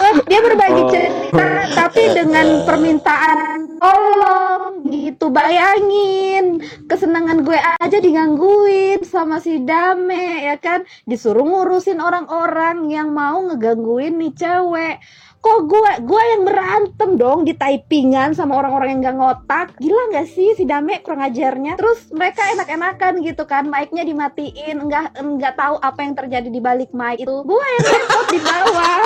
Wah, 0.00 0.14
dia 0.26 0.40
berbagi 0.42 0.82
Oh. 0.82 0.90
cerita 0.90 1.50
tapi 1.72 2.02
dengan 2.12 2.66
permintaan 2.66 3.78
tolong. 3.78 4.84
Gitu 4.90 5.30
bayangin. 5.30 6.60
Kesenangan 6.90 7.46
gue 7.46 7.56
aja 7.56 7.98
digangguin 8.02 9.06
sama 9.06 9.38
si 9.38 9.62
Dame 9.62 10.44
ya 10.50 10.56
kan? 10.58 10.82
Disuruh 11.06 11.46
ngurusin 11.46 12.02
orang-orang 12.02 12.90
yang 12.90 13.14
mau 13.14 13.40
ngegangguin 13.46 14.18
nih 14.18 14.32
cewek 14.34 14.96
kok 15.40 15.58
gue 15.64 15.90
gue 16.04 16.22
yang 16.36 16.42
berantem 16.44 17.10
dong 17.16 17.48
di 17.48 17.56
typingan 17.56 18.36
sama 18.36 18.60
orang-orang 18.60 18.92
yang 18.92 19.00
gak 19.00 19.16
ngotak 19.16 19.66
gila 19.80 20.12
nggak 20.12 20.28
sih 20.28 20.52
si 20.52 20.68
Dame 20.68 21.00
kurang 21.00 21.24
ajarnya 21.24 21.80
terus 21.80 22.12
mereka 22.12 22.44
enak-enakan 22.52 23.24
gitu 23.24 23.48
kan 23.48 23.64
mic-nya 23.64 24.04
dimatiin 24.04 24.84
nggak 24.84 25.16
nggak 25.16 25.54
tahu 25.56 25.80
apa 25.80 26.00
yang 26.04 26.12
terjadi 26.12 26.48
di 26.52 26.60
balik 26.60 26.92
mic 26.92 27.24
itu 27.24 27.36
gue 27.40 27.66
yang 27.72 27.86
repot 27.88 28.26
di 28.28 28.40
bawah 28.44 29.00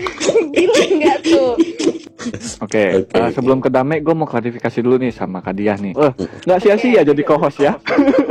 gila 0.56 0.82
nggak 0.88 1.18
tuh 1.24 1.52
Oke, 2.60 3.08
Oke, 3.08 3.16
eh, 3.16 3.16
oke. 3.16 3.32
sebelum 3.32 3.64
ke 3.64 3.72
Dame, 3.72 4.04
gue 4.04 4.12
mau 4.12 4.28
klarifikasi 4.28 4.84
dulu 4.84 5.00
nih 5.00 5.08
sama 5.08 5.40
Kak 5.40 5.56
Diah 5.56 5.80
nih. 5.80 5.96
Eh, 5.96 6.12
nggak 6.44 6.60
sia-sia 6.60 7.00
jadi 7.00 7.22
co-host 7.24 7.64
ya. 7.64 7.80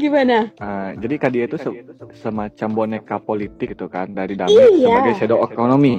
gimana 0.00 0.36
Eh, 0.54 0.90
jadi 0.96 1.14
Kak 1.16 1.30
Diah 1.30 1.46
itu 1.46 1.56
se- 1.56 1.76
semacam 2.18 2.68
boneka 2.72 3.16
politik 3.18 3.72
gitu 3.72 3.86
kan 3.86 4.08
dari 4.08 4.34
Dame 4.34 4.50
Iya. 4.50 4.86
sebagai 4.88 5.12
shadow 5.14 5.38
economy. 5.42 5.98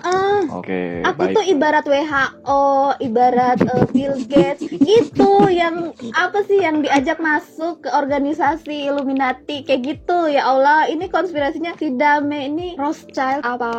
Ah, 0.00 0.40
Oke, 0.50 1.02
aku 1.02 1.20
baik. 1.22 1.34
tuh 1.34 1.44
ibarat 1.46 1.84
WHO 1.84 2.62
ibarat 3.00 3.58
eh, 3.60 3.84
Bill 3.88 4.14
Gates 4.24 4.62
gitu 4.64 5.30
yang 5.48 5.90
apa 6.12 6.38
sih 6.42 6.58
yang 6.58 6.80
diajak 6.80 7.18
masuk 7.18 7.82
ke 7.82 7.90
organisasi 7.90 8.86
Illuminati 8.86 9.60
kayak 9.60 9.82
gitu 9.84 10.26
ya 10.26 10.46
Allah 10.46 10.86
ini 10.86 11.06
konspirasinya 11.06 11.74
si 11.74 11.92
Dame 11.92 12.46
ini 12.46 12.68
Rothschild 12.74 13.42
apa 13.42 13.72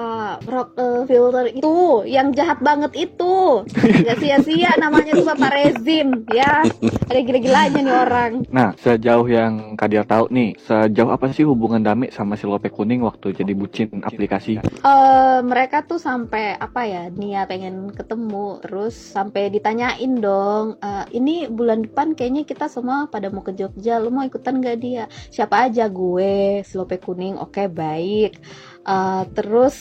Rockefeller 0.43 1.49
itu 1.49 1.77
yang 2.05 2.31
jahat 2.31 2.59
banget 2.59 2.93
itu 2.95 3.63
nggak 3.65 4.17
sia-sia 4.17 4.71
namanya 4.77 5.15
tuh 5.15 5.25
Bapak 5.25 5.51
Rezim 5.51 6.07
ya 6.29 6.61
ada 7.07 7.19
gila-gilanya 7.19 7.79
nih 7.79 7.95
orang 7.97 8.31
Nah, 8.49 8.69
sejauh 8.77 9.25
yang 9.25 9.48
Kak 9.73 9.89
Diah 9.89 10.05
tahu 10.05 10.29
nih, 10.29 10.53
sejauh 10.59 11.09
apa 11.09 11.31
sih 11.31 11.45
hubungan 11.45 11.81
Dame 11.81 12.09
sama 12.09 12.33
si 12.35 12.45
Lope 12.45 12.69
Kuning 12.69 13.01
waktu 13.01 13.33
jadi 13.33 13.53
bucin 13.53 13.89
aplikasi? 14.01 14.59
eh 14.59 15.39
mereka 15.43 15.83
tuh 15.83 15.99
sampai 15.99 16.55
apa 16.55 16.81
ya 16.85 17.03
Nia 17.11 17.43
pengen 17.43 17.91
ketemu 17.91 18.59
terus 18.63 18.95
sampai 18.95 19.49
ditanyain 19.49 20.13
dong 20.19 20.79
"Eh, 20.79 21.05
ini 21.15 21.47
bulan 21.47 21.83
depan 21.85 22.13
kayaknya 22.13 22.43
kita 22.43 22.65
semua 22.67 23.07
pada 23.07 23.27
mau 23.29 23.43
ke 23.43 23.51
Jogja 23.53 23.99
lu 23.99 24.09
mau 24.09 24.23
ikutan 24.23 24.59
gak 24.59 24.77
dia? 24.79 25.03
Siapa 25.29 25.67
aja 25.67 25.85
gue 25.89 26.61
Slope 26.63 26.97
kuning. 26.99 27.35
Oke 27.39 27.67
baik. 27.67 28.39
Eh, 28.85 29.23
terus 29.35 29.75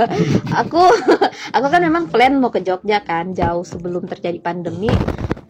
aku 0.60 0.82
aku 1.56 1.66
kan 1.72 1.80
memang 1.82 2.04
plan 2.10 2.34
mau 2.36 2.50
ke 2.50 2.60
Jogja 2.60 3.00
kan 3.00 3.32
jauh 3.32 3.62
sebelum 3.64 4.04
terjadi 4.10 4.38
pandemi 4.42 4.90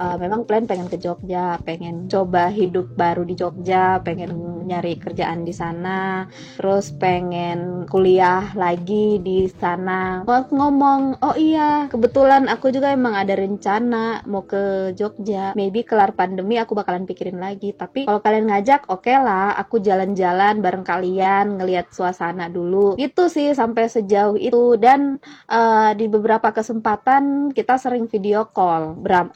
Eh, 0.02 0.16
memang 0.18 0.42
plan 0.42 0.66
pengen 0.66 0.90
ke 0.90 0.98
Jogja 0.98 1.62
pengen 1.62 2.10
coba 2.10 2.50
hidup 2.50 2.90
baru 2.98 3.22
di 3.22 3.38
Jogja 3.38 4.02
pengen 4.02 4.34
nyari 4.66 4.98
kerjaan 4.98 5.46
di 5.46 5.54
sana 5.54 6.26
terus 6.58 6.90
pengen 6.90 7.86
kuliah 7.86 8.50
lagi 8.58 9.22
di 9.22 9.46
sana. 9.46 10.26
Waktu 10.26 10.58
ngomong 10.58 11.22
oh 11.22 11.36
iya 11.38 11.86
kebetulan 11.86 12.50
aku 12.50 12.74
juga 12.74 12.90
emang 12.90 13.14
ada 13.14 13.38
rencana 13.38 14.26
mau 14.26 14.42
ke 14.42 14.90
Jogja. 14.98 15.54
Maybe 15.54 15.86
kelar 15.86 16.18
pandemi 16.18 16.58
aku 16.58 16.74
bakalan 16.74 17.06
pikirin 17.06 17.38
lagi. 17.38 17.70
Tapi 17.70 18.10
kalau 18.10 18.18
kalian 18.18 18.50
ngajak 18.50 18.90
oke 18.90 19.12
lah 19.14 19.54
aku 19.54 19.78
jalan-jalan 19.78 20.58
bareng 20.58 20.82
kalian 20.82 21.62
ngelihat 21.62 21.94
suasana 21.94 22.50
dulu. 22.50 22.98
Itu 22.98 23.30
sih 23.30 23.54
sampai 23.54 23.86
sejauh 23.86 24.34
itu. 24.34 24.74
Dan 24.82 25.22
eh, 25.46 25.90
di 25.94 26.10
beberapa 26.10 26.50
kesempatan 26.50 27.54
kita 27.54 27.78
sering 27.78 28.10
video 28.10 28.50
call 28.50 28.98
beram- 28.98 29.30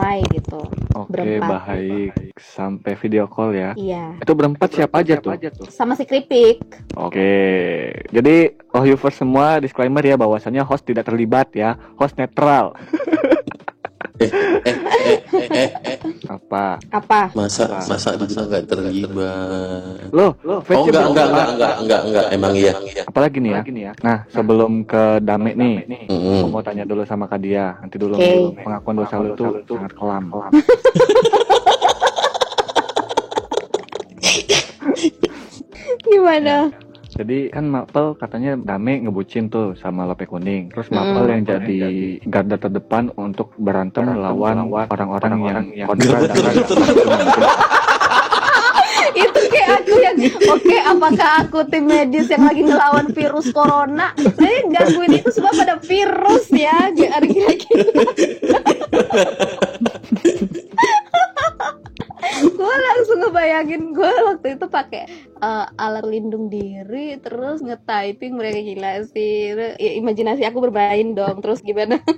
ramai-ramai 0.00 0.18
gitu 0.32 0.60
Oke, 0.90 1.12
Berempat. 1.12 1.48
baik. 1.70 2.12
Sampai 2.36 2.92
video 2.96 3.24
call 3.28 3.54
ya. 3.54 3.70
iya 3.76 4.16
Itu 4.18 4.32
berempat 4.34 4.68
siapa 4.72 5.00
aja 5.00 5.20
tuh? 5.20 5.36
sama 5.70 5.94
si 5.94 6.02
keripik 6.02 6.60
Oke, 6.96 7.30
jadi 8.10 8.56
oh 8.72 8.82
viewers 8.82 9.14
semua 9.14 9.60
disclaimer 9.60 10.02
ya 10.02 10.16
bahwasannya 10.16 10.64
host 10.64 10.82
tidak 10.82 11.06
terlibat 11.06 11.52
ya, 11.52 11.78
host 11.96 12.16
netral. 12.16 12.74
eh, 14.20 14.30
eh, 14.30 14.76
eh, 15.04 15.18
eh, 15.52 15.70
eh, 15.84 15.98
Apa? 16.28 16.80
apa 16.88 17.20
masa 17.36 17.84
masa 17.84 18.16
dibilang 18.16 18.48
nggak 18.48 18.64
terlibat? 18.68 20.08
Loh, 20.12 20.32
loh, 20.40 20.60
Oh 20.64 20.84
enggak 20.88 21.04
enggak 21.12 21.26
enggak 21.28 21.48
enggak 21.52 21.74
enggak 21.80 22.00
enggak 22.08 22.26
emang 22.32 22.52
iya. 22.56 22.72
Apalagi 23.04 23.38
nih 23.44 23.52
ya? 23.60 23.62
Nah, 24.00 24.24
sebelum 24.32 24.84
ke 24.88 25.20
Dame 25.20 25.52
nih, 25.52 25.74
aku 26.08 26.48
mau 26.48 26.62
tanya 26.64 26.84
dulu 26.88 27.02
sama 27.04 27.28
Kak 27.28 27.40
Dia. 27.44 27.76
Nanti 27.82 27.96
dulu 28.00 28.16
pengakuan 28.60 28.96
dosa 28.96 29.14
lu 29.20 29.36
tuh 29.36 29.52
sangat 29.68 29.92
kelam. 29.96 30.24
gimana 36.10 36.72
Jadi 37.10 37.50
kan 37.50 37.66
Mapel 37.66 38.14
katanya 38.14 38.54
Dame 38.54 39.02
ngebucin 39.02 39.50
tuh 39.50 39.74
sama 39.74 40.06
Lope 40.06 40.30
Kuning. 40.30 40.70
Terus 40.70 40.86
Mm. 40.90 40.96
Mapel 40.96 41.24
yang 41.26 41.42
jadi 41.42 41.80
garda 42.26 42.56
terdepan 42.56 43.10
untuk 43.18 43.50
berantem 43.58 44.06
melawan 44.06 44.70
orang-orang 44.70 45.66
yang 45.74 45.88
kontra 45.90 46.18
dengan 46.30 46.54
itu 49.10 49.40
kayak 49.50 49.82
aku 49.82 49.94
yang 49.98 50.16
oke 50.54 50.76
apakah 50.86 51.30
aku 51.42 51.58
tim 51.66 51.84
medis 51.90 52.30
yang 52.30 52.46
lagi 52.46 52.62
ngelawan 52.62 53.10
virus 53.10 53.50
corona 53.50 54.14
saya 54.16 54.62
gangguin 54.70 55.18
itu 55.18 55.30
semua 55.34 55.50
pada 55.50 55.82
virus 55.82 56.46
ya 56.54 56.94
kira-kira 56.94 57.58
gue 62.60 62.74
langsung 62.86 63.18
ngebayangin 63.26 63.82
gue 63.96 64.12
waktu 64.30 64.46
itu 64.54 64.66
pakai 64.90 65.06
eh, 65.38 65.66
alat 65.78 66.02
pelindung 66.02 66.50
diri 66.50 67.14
terus 67.22 67.62
nge-typing 67.62 68.34
mereka 68.34 68.58
gila 68.58 68.92
sih 69.06 69.54
ya, 69.78 69.90
imajinasi 70.02 70.42
aku 70.42 70.58
bermain 70.58 71.14
dong 71.14 71.38
terus 71.38 71.62
gimana 71.62 72.02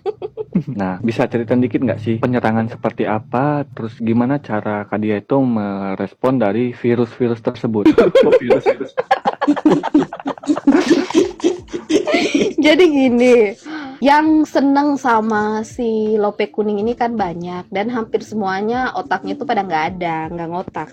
Nah, 0.68 1.00
bisa 1.02 1.26
cerita 1.26 1.58
dikit 1.58 1.82
nggak 1.82 1.98
sih 1.98 2.14
penyerangan 2.22 2.70
seperti 2.70 3.08
apa? 3.08 3.66
Terus 3.72 3.98
gimana 3.98 4.38
cara 4.38 4.86
Kadia 4.86 5.18
itu 5.18 5.40
merespon 5.42 6.38
dari 6.38 6.70
virus-virus 6.76 7.42
tersebut? 7.42 7.90
Virus-virus? 8.42 8.92
Jadi 12.62 12.84
gini, 12.84 13.58
yang 14.02 14.42
seneng 14.42 14.98
sama 14.98 15.62
si 15.62 16.18
lope 16.18 16.50
kuning 16.50 16.82
ini 16.82 16.98
kan 16.98 17.14
banyak 17.14 17.70
dan 17.70 17.86
hampir 17.86 18.26
semuanya 18.26 18.90
otaknya 18.98 19.38
itu 19.38 19.46
pada 19.46 19.62
nggak 19.62 19.84
ada, 19.94 20.16
nggak 20.26 20.48
ngotak, 20.50 20.88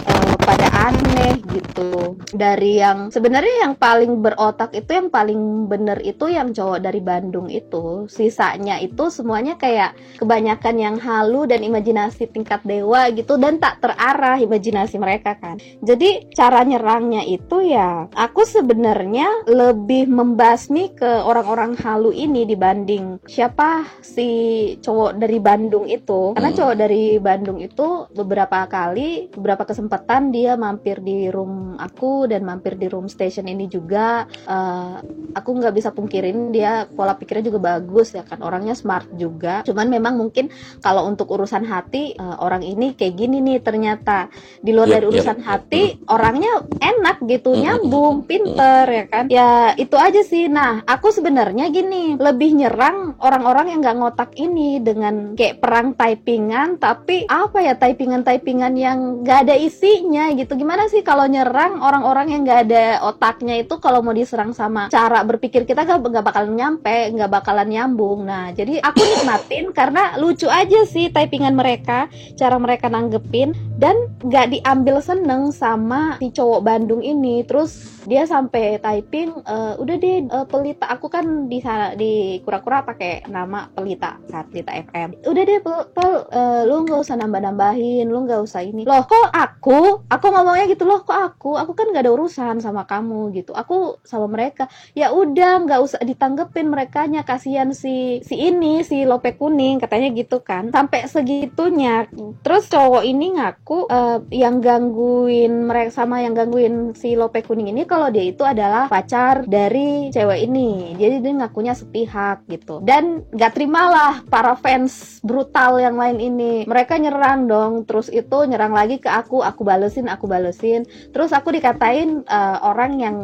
Eh, 0.00 0.36
pada 0.40 0.68
aneh 0.90 1.36
gitu. 1.52 2.16
Dari 2.32 2.80
yang 2.80 3.12
sebenarnya 3.12 3.68
yang 3.68 3.74
paling 3.76 4.24
berotak 4.24 4.72
itu 4.72 4.96
yang 4.96 5.12
paling 5.12 5.68
bener 5.68 6.00
itu 6.00 6.26
yang 6.32 6.56
cowok 6.56 6.80
dari 6.80 7.04
Bandung 7.04 7.52
itu. 7.52 8.08
Sisanya 8.08 8.80
itu 8.80 9.12
semuanya 9.12 9.60
kayak 9.60 9.94
kebanyakan 10.16 10.76
yang 10.80 10.96
halu 10.96 11.44
dan 11.44 11.60
imajinasi 11.60 12.32
tingkat 12.32 12.64
dewa 12.64 13.12
gitu 13.12 13.36
dan 13.36 13.60
tak 13.60 13.84
terarah 13.84 14.40
imajinasi 14.40 14.96
mereka 14.96 15.36
kan. 15.36 15.60
Jadi 15.84 16.32
cara 16.32 16.64
nyerangnya 16.64 17.22
itu 17.28 17.60
ya 17.60 18.08
aku 18.16 18.42
sebenarnya 18.48 19.46
lebih 19.46 20.08
membasmi 20.08 20.96
ke 20.96 21.22
orang-orang 21.22 21.76
halu 21.76 22.10
ini 22.10 22.48
dibanding 22.50 23.22
siapa 23.24 23.86
si 24.02 24.28
cowok 24.76 25.16
dari 25.16 25.38
Bandung 25.38 25.86
itu. 25.86 26.34
Karena 26.34 26.50
Hmm. 26.50 26.58
cowok 26.58 26.76
dari 26.76 27.04
Bandung 27.18 27.58
itu 27.60 27.86
beberapa 28.10 28.66
kali, 28.66 29.30
beberapa 29.30 29.62
kesempatan 29.62 30.34
dia 30.34 30.58
mampir 30.58 30.98
di 31.00 31.30
room 31.30 31.78
aku 31.78 32.26
dan 32.26 32.42
mampir 32.42 32.74
di 32.74 32.90
room 32.90 33.06
station 33.06 33.46
ini 33.46 33.70
juga. 33.70 34.26
Eh, 34.26 34.96
aku 35.30 35.50
nggak 35.54 35.74
bisa 35.74 35.90
pungkirin 35.92 36.50
dia 36.50 36.88
pola 36.88 37.14
pikirnya 37.14 37.46
juga 37.46 37.60
bagus 37.76 38.12
ya 38.12 38.24
kan. 38.24 38.40
Orangnya 38.40 38.74
smart 38.74 39.06
juga. 39.14 39.62
Cuman 39.62 39.86
memang 39.86 40.16
mungkin 40.16 40.50
kalau 40.80 41.06
untuk 41.06 41.30
urusan 41.30 41.62
hati 41.62 42.14
eh, 42.14 42.36
orang 42.40 42.64
ini 42.64 42.96
kayak 42.96 43.14
gini 43.14 43.38
nih 43.40 43.58
ternyata 43.60 44.26
di 44.58 44.72
luar 44.72 44.88
Yap, 44.88 44.94
dari 44.96 45.06
urusan 45.06 45.38
yap. 45.38 45.46
hati 45.46 45.82
orangnya 46.06 46.50
enak 46.80 47.20
gitu 47.24 47.50
Mm, 47.50 47.60
nyambung 47.60 48.16
pinter 48.24 48.84
ya 48.88 49.04
kan 49.04 49.24
ya 49.28 49.50
itu 49.74 49.92
aja 49.92 50.22
sih 50.22 50.48
nah 50.48 50.80
aku 50.82 51.12
sebenarnya 51.12 51.68
gini 51.68 52.16
lebih 52.16 52.39
nyerang 52.48 53.20
orang-orang 53.20 53.76
yang 53.76 53.84
nggak 53.84 53.98
ngotak 54.00 54.30
ini 54.40 54.80
dengan 54.80 55.36
kayak 55.36 55.60
perang 55.60 55.92
typingan 55.92 56.80
tapi 56.80 57.28
apa 57.28 57.60
ya 57.60 57.76
typingan 57.76 58.24
typingan 58.24 58.72
yang 58.80 59.20
nggak 59.20 59.44
ada 59.44 59.54
isinya 59.60 60.32
gitu. 60.32 60.56
Gimana 60.56 60.88
sih 60.88 61.04
kalau 61.04 61.28
nyerang 61.28 61.84
orang-orang 61.84 62.32
yang 62.32 62.40
nggak 62.48 62.60
ada 62.72 62.84
otaknya 63.04 63.60
itu 63.60 63.76
kalau 63.76 64.00
mau 64.00 64.16
diserang 64.16 64.56
sama 64.56 64.88
cara 64.88 65.20
berpikir 65.20 65.68
kita 65.68 65.84
nggak 65.84 66.00
nggak 66.00 66.24
bakalan 66.24 66.56
nyampe 66.56 67.12
nggak 67.12 67.30
bakalan 67.30 67.68
nyambung. 67.68 68.24
Nah 68.24 68.56
jadi 68.56 68.80
aku 68.80 69.04
nikmatin 69.04 69.76
karena 69.76 70.16
lucu 70.16 70.48
aja 70.48 70.88
sih 70.88 71.12
typingan 71.12 71.52
mereka 71.52 72.08
cara 72.40 72.56
mereka 72.56 72.88
nanggepin 72.88 73.52
dan 73.76 73.96
nggak 74.24 74.56
diambil 74.56 75.04
seneng 75.04 75.52
sama 75.52 76.16
si 76.16 76.32
cowok 76.32 76.60
Bandung 76.64 77.04
ini. 77.04 77.44
Terus 77.44 77.99
dia 78.06 78.24
sampai 78.24 78.78
typing 78.80 79.30
"Eh, 79.44 79.74
udah 79.80 79.96
deh 80.00 80.16
eh, 80.28 80.46
pelita. 80.48 80.86
Aku 80.94 81.06
kan 81.12 81.48
di 81.50 81.58
sana 81.60 81.92
di 81.96 82.40
kura-kura 82.44 82.84
pakai 82.84 83.26
nama 83.28 83.68
pelita 83.72 84.16
kan 84.30 84.44
pelita 84.48 84.72
FM 84.76 85.08
udah 85.26 85.42
deh 85.46 85.58
pel, 85.62 85.78
Pel, 85.92 86.12
eh, 86.32 86.62
lu 86.68 86.84
nggak 86.86 86.98
usah 87.04 87.16
nambah 87.20 87.40
nambahin 87.44 88.06
lu 88.08 88.24
nggak 88.24 88.40
usah 88.46 88.62
ini. 88.64 88.82
Loh 88.88 89.04
kok 89.04 89.28
aku? 89.32 90.06
Aku 90.08 90.26
ngomongnya 90.32 90.64
gitu 90.70 90.84
loh 90.88 91.02
kok 91.04 91.16
aku? 91.16 91.56
Aku 91.58 91.72
kan 91.76 91.90
nggak 91.90 92.04
ada 92.06 92.12
urusan 92.14 92.62
sama 92.62 92.84
kamu 92.88 93.34
gitu. 93.36 93.52
Aku 93.52 94.00
sama 94.06 94.26
mereka 94.30 94.66
ya 94.96 95.12
udah 95.12 95.64
nggak 95.66 95.80
usah 95.82 96.00
ditanggepin 96.02 96.66
merekanya 96.70 97.22
kasihan 97.26 97.70
si 97.76 98.20
si 98.24 98.34
ini 98.38 98.82
si 98.86 99.04
lope 99.04 99.34
kuning 99.36 99.78
katanya 99.82 100.08
gitu 100.14 100.40
kan. 100.42 100.70
Sampai 100.72 101.06
segitunya. 101.06 102.06
Terus 102.44 102.66
cowok 102.70 103.02
ini 103.04 103.36
ngaku 103.36 103.78
eh, 103.90 104.18
yang 104.34 104.58
gangguin 104.64 105.66
mereka 105.68 105.90
sama 106.02 106.22
yang 106.24 106.32
gangguin 106.36 106.94
si 106.96 107.14
lope 107.18 107.42
kuning 107.44 107.70
ini 107.72 107.84
kalau 107.90 108.06
dia 108.14 108.22
itu 108.30 108.46
adalah 108.46 108.86
pacar 108.86 109.42
dari 109.50 110.14
cewek 110.14 110.46
ini. 110.46 110.94
Jadi 110.94 111.18
dia 111.18 111.32
ngakunya 111.42 111.74
sepihak 111.74 112.46
gitu. 112.46 112.78
Dan 112.86 113.26
nggak 113.34 113.58
terimalah 113.58 114.22
para 114.30 114.54
fans 114.54 115.18
brutal 115.26 115.82
yang 115.82 115.98
lain 115.98 116.22
ini. 116.22 116.54
Mereka 116.70 117.02
nyerang 117.02 117.50
dong. 117.50 117.82
Terus 117.82 118.06
itu 118.14 118.46
nyerang 118.46 118.70
lagi 118.70 119.02
ke 119.02 119.10
aku. 119.10 119.42
Aku 119.42 119.66
balesin 119.66 120.06
aku 120.06 120.30
balesin. 120.30 120.86
Terus 121.10 121.34
aku 121.34 121.50
dikatain 121.50 122.22
eh, 122.22 122.58
orang 122.62 122.92
yang 123.02 123.16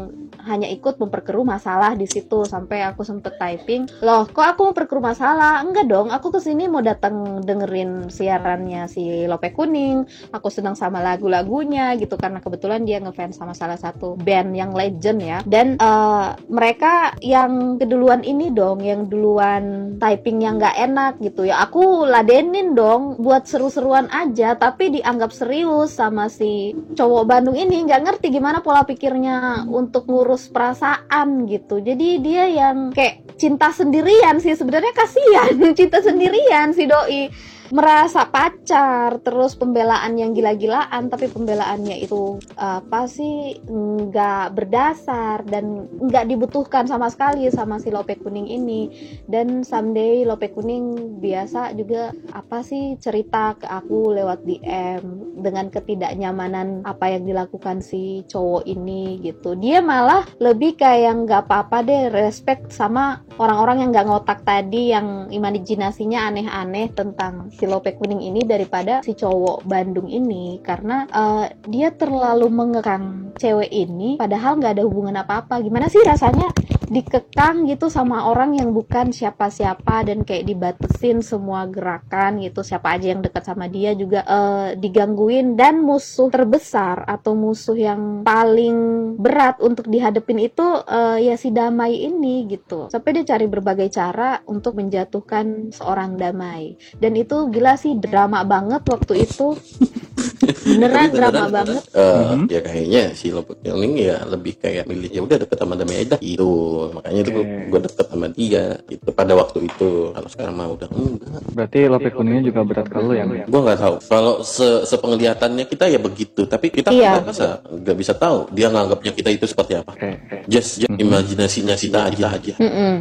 hanya 0.42 0.66
ikut 0.66 0.98
memperkeruh 0.98 1.46
masalah 1.46 1.94
di 1.94 2.10
situ. 2.10 2.42
Sampai 2.42 2.82
aku 2.82 3.06
sempet 3.06 3.38
typing 3.38 3.86
loh 4.02 4.26
kok 4.26 4.42
aku 4.42 4.74
memperkeruh 4.74 5.04
masalah? 5.14 5.62
Enggak 5.62 5.86
dong. 5.86 6.10
Aku 6.10 6.34
ke 6.34 6.42
sini 6.42 6.66
mau 6.66 6.82
datang 6.82 7.38
dengerin 7.46 8.10
siarannya 8.10 8.90
si 8.90 9.30
Lope 9.30 9.54
Kuning. 9.54 10.02
Aku 10.34 10.50
senang 10.50 10.74
sama 10.74 10.98
lagu-lagunya 10.98 11.94
gitu. 11.94 12.18
Karena 12.18 12.42
kebetulan 12.42 12.82
dia 12.82 12.98
ngefans 12.98 13.38
sama 13.38 13.54
salah 13.54 13.78
satu 13.78 14.18
band 14.18 14.55
yang 14.56 14.72
legend 14.72 15.20
ya. 15.20 15.38
Dan 15.44 15.76
eh, 15.76 16.28
mereka 16.48 17.12
yang 17.20 17.76
keduluan 17.76 18.24
ini 18.24 18.50
dong 18.50 18.80
yang 18.80 19.06
duluan 19.06 19.96
typing 20.00 20.40
yang 20.40 20.56
nggak 20.56 20.76
enak 20.76 21.12
gitu 21.20 21.44
ya. 21.44 21.62
Aku 21.68 22.08
ladenin 22.08 22.72
dong 22.72 23.20
buat 23.20 23.44
seru-seruan 23.44 24.08
aja 24.08 24.56
tapi 24.56 24.96
dianggap 24.96 25.30
serius 25.30 25.94
sama 25.94 26.32
si 26.32 26.72
cowok 26.96 27.24
Bandung 27.28 27.56
ini. 27.56 27.84
Nggak 27.84 28.02
ngerti 28.02 28.26
gimana 28.32 28.64
pola 28.64 28.82
pikirnya 28.88 29.68
untuk 29.68 30.08
ngurus 30.08 30.48
perasaan 30.48 31.44
gitu. 31.46 31.84
Jadi 31.84 32.24
dia 32.24 32.48
yang 32.48 32.90
kayak 32.96 33.36
cinta 33.36 33.70
sendirian 33.70 34.40
sih. 34.40 34.56
Sebenarnya 34.56 34.92
kasihan 34.96 35.54
cinta 35.78 36.00
sendirian 36.00 36.72
si 36.72 36.88
doi 36.88 37.28
merasa 37.74 38.28
pacar 38.28 39.18
terus 39.22 39.58
pembelaan 39.58 40.18
yang 40.18 40.30
gila-gilaan 40.36 41.08
tapi 41.10 41.30
pembelaannya 41.30 42.02
itu 42.02 42.38
apa 42.56 43.08
sih 43.10 43.58
nggak 43.66 44.54
berdasar 44.54 45.42
dan 45.48 45.88
nggak 46.00 46.28
dibutuhkan 46.30 46.84
sama 46.86 47.10
sekali 47.10 47.48
sama 47.50 47.80
si 47.80 47.88
Lope 47.90 48.18
Kuning 48.20 48.48
ini. 48.48 48.90
Dan 49.26 49.62
someday 49.62 50.22
Lope 50.22 50.52
Kuning 50.52 51.18
biasa 51.18 51.72
juga 51.74 52.12
apa 52.32 52.60
sih 52.62 52.96
cerita 53.00 53.56
ke 53.58 53.66
aku 53.66 54.14
lewat 54.14 54.44
DM 54.44 55.02
dengan 55.40 55.68
ketidaknyamanan 55.72 56.84
apa 56.84 57.12
yang 57.12 57.24
dilakukan 57.24 57.80
si 57.80 58.24
cowok 58.28 58.66
ini 58.68 59.20
gitu. 59.22 59.54
Dia 59.56 59.80
malah 59.80 60.24
lebih 60.40 60.76
kayak 60.76 61.26
nggak 61.26 61.42
apa-apa 61.48 61.84
deh 61.86 62.04
respect 62.12 62.72
sama 62.72 63.24
orang-orang 63.40 63.86
yang 63.86 63.90
nggak 63.92 64.08
ngotak 64.08 64.40
tadi 64.44 64.92
yang 64.92 65.28
imajinasinya 65.28 66.28
aneh-aneh 66.32 66.92
tentang 66.92 67.48
si 67.56 67.64
Lope 67.64 67.96
Kuning 67.96 68.20
ini 68.20 68.44
daripada 68.44 69.00
si 69.00 69.16
cowok 69.16 69.64
Bandung 69.64 70.06
ini. 70.12 70.60
Karena 70.60 71.08
eh, 71.08 71.56
dia 71.66 71.88
terlalu 71.90 72.52
mengekang 72.52 73.32
cewek 73.40 73.72
ini 73.72 74.20
padahal 74.20 74.60
nggak 74.60 74.76
ada 74.76 74.84
hubungan 74.84 75.16
apa-apa. 75.16 75.64
Gimana 75.64 75.88
sih 75.88 76.04
rasanya 76.04 76.52
dikekang 76.86 77.66
gitu 77.66 77.90
sama 77.90 78.30
orang 78.30 78.56
yang 78.58 78.70
bukan 78.70 79.10
siapa-siapa 79.10 80.06
dan 80.06 80.22
kayak 80.22 80.46
dibatesin 80.46 81.20
semua 81.20 81.66
gerakan 81.66 82.42
gitu. 82.42 82.62
Siapa 82.62 82.94
aja 82.96 83.12
yang 83.14 83.22
dekat 83.22 83.42
sama 83.46 83.66
dia 83.66 83.92
juga 83.92 84.22
eh, 84.26 84.68
digangguin 84.78 85.58
dan 85.58 85.82
musuh 85.82 86.30
terbesar 86.30 87.04
atau 87.06 87.34
musuh 87.34 87.76
yang 87.76 88.22
paling 88.22 88.76
berat 89.18 89.58
untuk 89.58 89.90
dihadapin 89.90 90.38
itu 90.40 90.66
eh, 90.86 91.30
ya 91.30 91.34
si 91.34 91.50
damai 91.50 92.06
ini 92.06 92.46
gitu. 92.46 92.88
Sampai 92.90 93.18
dia 93.18 93.36
cari 93.36 93.46
berbagai 93.50 93.90
cara 93.90 94.40
untuk 94.46 94.78
menjatuhkan 94.78 95.74
seorang 95.74 96.14
damai. 96.14 96.78
Dan 96.96 97.18
itu 97.18 97.50
gila 97.50 97.74
sih 97.74 97.98
drama 97.98 98.46
banget 98.46 98.82
waktu 98.86 99.26
itu 99.26 99.58
beneran 100.38 101.08
drama 101.08 101.30
beneran, 101.32 101.50
banget 101.50 101.82
eh, 101.90 102.24
Mhm. 102.26 102.44
ya 102.46 102.60
kayaknya 102.60 103.02
si 103.12 103.26
Lopek 103.28 103.56
Kuning 103.60 103.94
ya 103.96 104.16
lebih 104.24 104.54
kayak 104.56 104.84
milih 104.84 105.10
ya 105.10 105.20
udah 105.20 105.36
deket 105.38 105.56
sama 105.56 105.74
Damai 105.74 106.02
aja 106.02 106.16
itu 106.18 106.50
makanya 106.92 107.20
itu 107.22 107.30
Oke. 107.32 107.44
gue 107.66 107.80
deket 107.82 108.06
sama 108.06 108.26
dia 108.28 108.64
gitu 108.86 109.08
pada 109.10 109.32
waktu 109.32 109.58
itu 109.62 109.90
kalau 110.10 110.28
sekarang 110.28 110.54
mah 110.54 110.68
udah 110.68 110.88
enggak 110.88 111.40
Berarti 111.48 111.78
lope 111.86 112.08
kuningnya 112.10 112.42
juga 112.44 112.60
berat 112.62 112.86
ke 112.86 112.98
lu 112.98 113.12
ya? 113.12 113.24
Gue 113.24 113.60
nggak 113.60 113.78
tahu 113.78 113.94
kalau 114.06 114.34
se 114.40 114.66
sepenglihatannya 114.86 115.64
kita 115.64 115.84
ya 115.86 115.98
begitu 115.98 116.44
tapi 116.44 116.68
kita 116.68 116.90
Iya. 116.90 117.18
nggak 117.18 117.24
bisa 117.28 117.48
nggak 117.64 117.96
bisa 117.96 118.12
tahu 118.12 118.38
dia 118.50 118.68
nganggapnya 118.68 119.12
kita 119.12 119.30
itu 119.30 119.44
seperti 119.44 119.72
apa 119.74 119.92
oke. 119.92 120.10
just, 120.46 120.78
just 120.78 120.92
imajinasinya 120.92 121.74
kita 121.74 121.98
aja 122.06 122.26
aja 122.30 122.54
Mm-mm. 122.58 122.92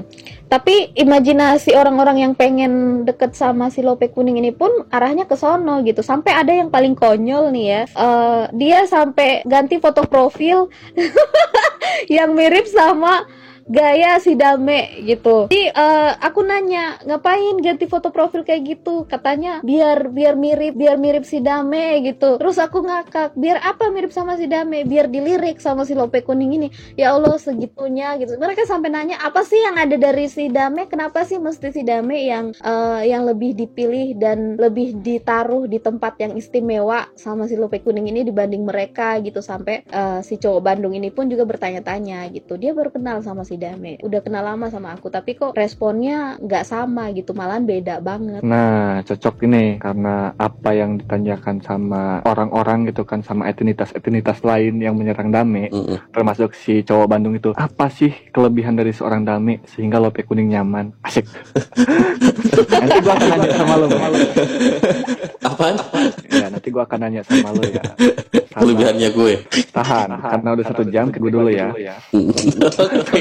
Tapi 0.45 0.93
imajinasi 0.93 1.73
orang-orang 1.73 2.21
yang 2.21 2.33
pengen 2.37 3.03
deket 3.03 3.33
sama 3.33 3.73
si 3.73 3.81
Lope 3.81 4.13
Kuning 4.13 4.37
ini 4.37 4.53
pun 4.53 4.69
arahnya 4.93 5.25
ke 5.25 5.33
sono 5.33 5.81
gitu. 5.81 6.05
Sampai 6.05 6.37
ada 6.37 6.53
yang 6.53 6.69
paling 6.69 6.93
konyol 6.93 7.49
nih 7.49 7.65
ya. 7.65 7.81
Eh, 7.89 8.43
dia 8.53 8.85
sampai 8.85 9.41
ganti 9.43 9.81
foto 9.81 10.05
profil 10.05 10.69
yang 12.15 12.37
mirip 12.37 12.69
sama 12.69 13.25
gaya 13.65 14.21
si 14.21 14.37
Dame 14.37 15.01
gitu. 15.03 15.49
Jadi 15.49 15.73
eh, 15.73 16.11
aku 16.21 16.45
nanya 16.45 17.01
ngapain 17.01 17.57
ganti 17.61 17.89
foto 17.89 18.13
profil 18.13 18.45
kayak 18.45 18.61
gitu? 18.65 19.09
Katanya 19.09 19.65
biar 19.65 20.13
biar 20.13 20.37
mirip 20.37 20.77
biar 20.77 21.01
mirip 21.01 21.25
si 21.25 21.41
Dame 21.41 22.05
gitu. 22.05 22.37
Terus 22.37 22.61
aku 22.61 22.85
ngakak 22.85 23.33
biar 23.33 23.61
apa 23.65 23.89
mirip 23.89 24.13
sama 24.13 24.37
si 24.37 24.45
Dame? 24.45 24.85
Biar 24.85 25.09
dilirik 25.09 25.57
sama 25.57 25.83
si 25.83 25.97
Lope 25.97 26.21
kuning 26.21 26.61
ini. 26.61 26.67
Ya 26.93 27.17
Allah 27.17 27.35
segitunya 27.41 28.13
gitu. 28.21 28.37
Mereka 28.37 28.69
sampai 28.69 28.93
nanya 28.93 29.17
apa 29.17 29.41
sih 29.41 29.57
yang 29.57 29.81
ada 29.81 29.97
dari 29.97 30.29
si 30.29 30.47
Dame? 30.53 30.85
Kenapa 30.85 31.25
sih 31.25 31.41
mesti 31.41 31.73
si 31.73 31.81
Dame 31.81 32.21
yang 32.21 32.53
eh, 32.61 33.01
yang 33.09 33.25
lebih 33.25 33.57
dipilih 33.57 34.13
dan 34.21 34.61
lebih 34.61 35.01
ditaruh 35.01 35.65
di 35.65 35.81
tempat 35.81 36.21
yang 36.21 36.37
istimewa 36.37 37.09
sama 37.17 37.49
si 37.49 37.57
Lope 37.57 37.81
kuning 37.81 38.13
ini 38.13 38.21
dibanding 38.21 38.61
mereka 38.61 39.17
gitu 39.25 39.41
sampai 39.41 39.81
eh, 39.89 40.19
si 40.21 40.37
cowok 40.37 40.61
Bandung 40.61 40.93
ini 40.93 41.09
pun 41.09 41.25
juga 41.25 41.49
bertanya-tanya 41.49 42.29
gitu. 42.29 42.61
Dia 42.61 42.77
baru 42.77 42.93
kenal 42.93 43.25
sama 43.25 43.41
si 43.41 43.54
Dame. 43.57 43.97
Udah 44.03 44.19
kenal 44.21 44.43
lama 44.45 44.67
sama 44.69 44.93
aku 44.95 45.07
tapi 45.09 45.35
kok 45.35 45.55
responnya 45.55 46.35
nggak 46.39 46.65
sama 46.67 47.11
gitu, 47.15 47.31
malahan 47.31 47.63
beda 47.63 48.03
banget. 48.03 48.41
Nah, 48.43 49.01
cocok 49.03 49.45
ini 49.47 49.77
karena 49.79 50.35
apa 50.35 50.69
yang 50.75 50.99
ditanyakan 50.99 51.63
sama 51.63 52.19
orang-orang 52.25 52.89
gitu 52.89 53.07
kan 53.07 53.23
sama 53.23 53.47
etnitas-etnitas 53.49 54.43
lain 54.43 54.79
yang 54.79 54.95
menyerang 54.95 55.31
Dame, 55.31 55.71
Mm-mm. 55.71 56.11
termasuk 56.11 56.53
si 56.53 56.83
cowok 56.83 57.07
Bandung 57.07 57.35
itu. 57.35 57.51
Apa 57.55 57.87
sih 57.91 58.11
kelebihan 58.31 58.75
dari 58.75 58.91
seorang 58.91 59.23
Dame 59.23 59.63
sehingga 59.69 59.97
Lope 59.99 60.27
kuning 60.27 60.51
nyaman? 60.51 60.93
Asik. 61.01 61.25
nanti 62.75 62.99
gua 63.01 63.13
akan 63.15 63.27
nanya 63.31 63.51
sama 63.55 63.73
lo. 63.77 63.87
Apaan? 65.45 65.75
Ya, 66.29 66.47
nanti 66.51 66.67
gua 66.69 66.83
akan 66.83 66.99
nanya 67.01 67.21
sama 67.25 67.49
lo 67.55 67.63
ya. 67.63 67.83
Kelebihannya 68.55 69.09
gue. 69.11 69.33
Tahan, 69.75 70.09
karena 70.15 70.49
udah 70.55 70.65
satu 70.65 70.83
jam 70.87 71.11
ke 71.11 71.19
gue 71.19 71.27
dulu 71.27 71.51
ya. 71.51 71.75
Oke. 71.75 73.19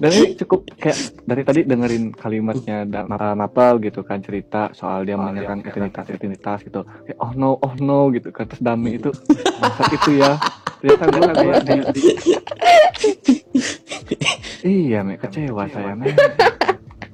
Dan 0.00 0.10
ini 0.10 0.34
cukup 0.40 0.64
kayak 0.80 0.98
dari 1.28 1.42
tadi 1.44 1.60
dengerin 1.68 2.16
kalimatnya 2.16 2.88
Mapel 3.04 3.36
Mapel 3.36 3.74
gitu 3.84 4.00
kan 4.02 4.24
cerita 4.24 4.72
soal 4.72 5.04
dia 5.04 5.20
menyerang 5.20 5.60
etnitas 5.62 6.08
etnitas 6.08 6.64
gitu. 6.64 6.82
Kayak 7.04 7.18
oh 7.20 7.32
no 7.36 7.60
oh 7.60 7.74
no 7.78 8.08
gitu 8.10 8.32
kan 8.32 8.48
terus 8.48 8.64
Dami 8.64 8.96
itu 8.96 9.12
masak 9.60 9.92
itu 9.94 10.18
ya. 10.18 10.40
Ternyata 10.80 11.04
gue 11.08 11.54
kayak 11.64 11.64
di, 11.96 12.02
Iya, 14.64 15.04
me 15.04 15.20
kecewa 15.20 15.68
saya, 15.68 15.92
me. 15.92 16.12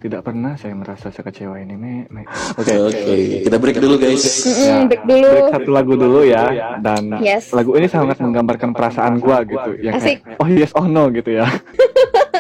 Tidak 0.01 0.24
pernah 0.24 0.57
saya 0.57 0.72
merasa 0.72 1.12
sekecewa 1.12 1.61
ini, 1.61 1.76
me. 1.76 2.09
me. 2.09 2.24
Oke, 2.57 2.72
Oke, 2.88 3.44
kita 3.44 3.61
break 3.61 3.76
dulu 3.76 4.01
guys. 4.01 4.24
Mm-mm, 4.42 4.88
break 4.88 5.05
dulu. 5.05 5.28
break 5.28 5.53
satu 5.53 5.70
lagu 5.70 5.92
dulu 5.92 6.20
ya. 6.24 6.44
Dan 6.80 7.20
Yes. 7.20 7.53
lagu 7.53 7.76
ini 7.76 7.84
sangat 7.84 8.16
menggambarkan 8.16 8.72
perasaan 8.72 9.20
gua 9.20 9.44
gitu. 9.44 9.76
Yang 9.76 9.94
Asik. 10.01 10.16
kayak, 10.24 10.40
oh 10.40 10.48
yes, 10.48 10.72
oh 10.72 10.88
no 10.88 11.12
gitu 11.12 11.36
ya. 11.36 11.44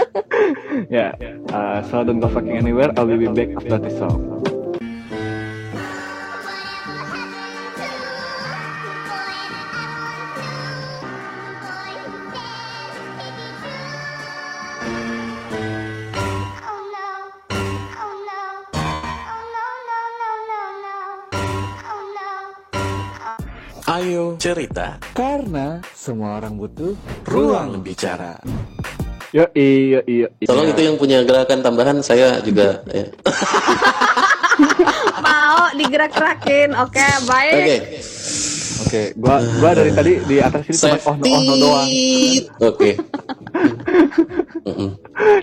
ya, 0.96 1.12
uh, 1.52 1.84
so 1.84 2.00
don't 2.00 2.16
go 2.16 2.26
fucking 2.26 2.56
anywhere. 2.56 2.96
I'll 2.96 3.04
be 3.04 3.28
back 3.28 3.52
after 3.52 3.76
this 3.76 4.00
song. 4.00 4.40
Ayo 23.90 24.38
cerita. 24.38 25.02
Karena 25.18 25.82
semua 25.98 26.38
orang 26.38 26.54
butuh 26.54 26.94
Ruang 27.26 27.82
bicara. 27.82 28.38
Yo 29.34 29.50
iya 29.50 29.98
iya. 30.06 30.30
Tolong 30.46 30.70
itu 30.70 30.86
yang 30.86 30.94
punya 30.94 31.26
gerakan 31.26 31.58
tambahan 31.58 31.98
saya 31.98 32.38
juga 32.38 32.86
ya. 32.86 33.10
Mau 35.26 35.74
digerak-gerakin. 35.74 36.70
Oke, 36.78 37.02
baik. 37.26 37.54
Oke. 37.66 37.78
Oke, 38.90 39.14
gua 39.14 39.38
gua 39.62 39.70
dari 39.70 39.94
tadi 39.94 40.18
di 40.26 40.42
atas 40.42 40.66
ini 40.66 40.74
cuma 40.74 40.98
oh 41.06 41.14
no 41.14 41.30
oh 41.30 41.42
no 41.46 41.54
doang. 41.62 41.88
Oke. 42.58 42.90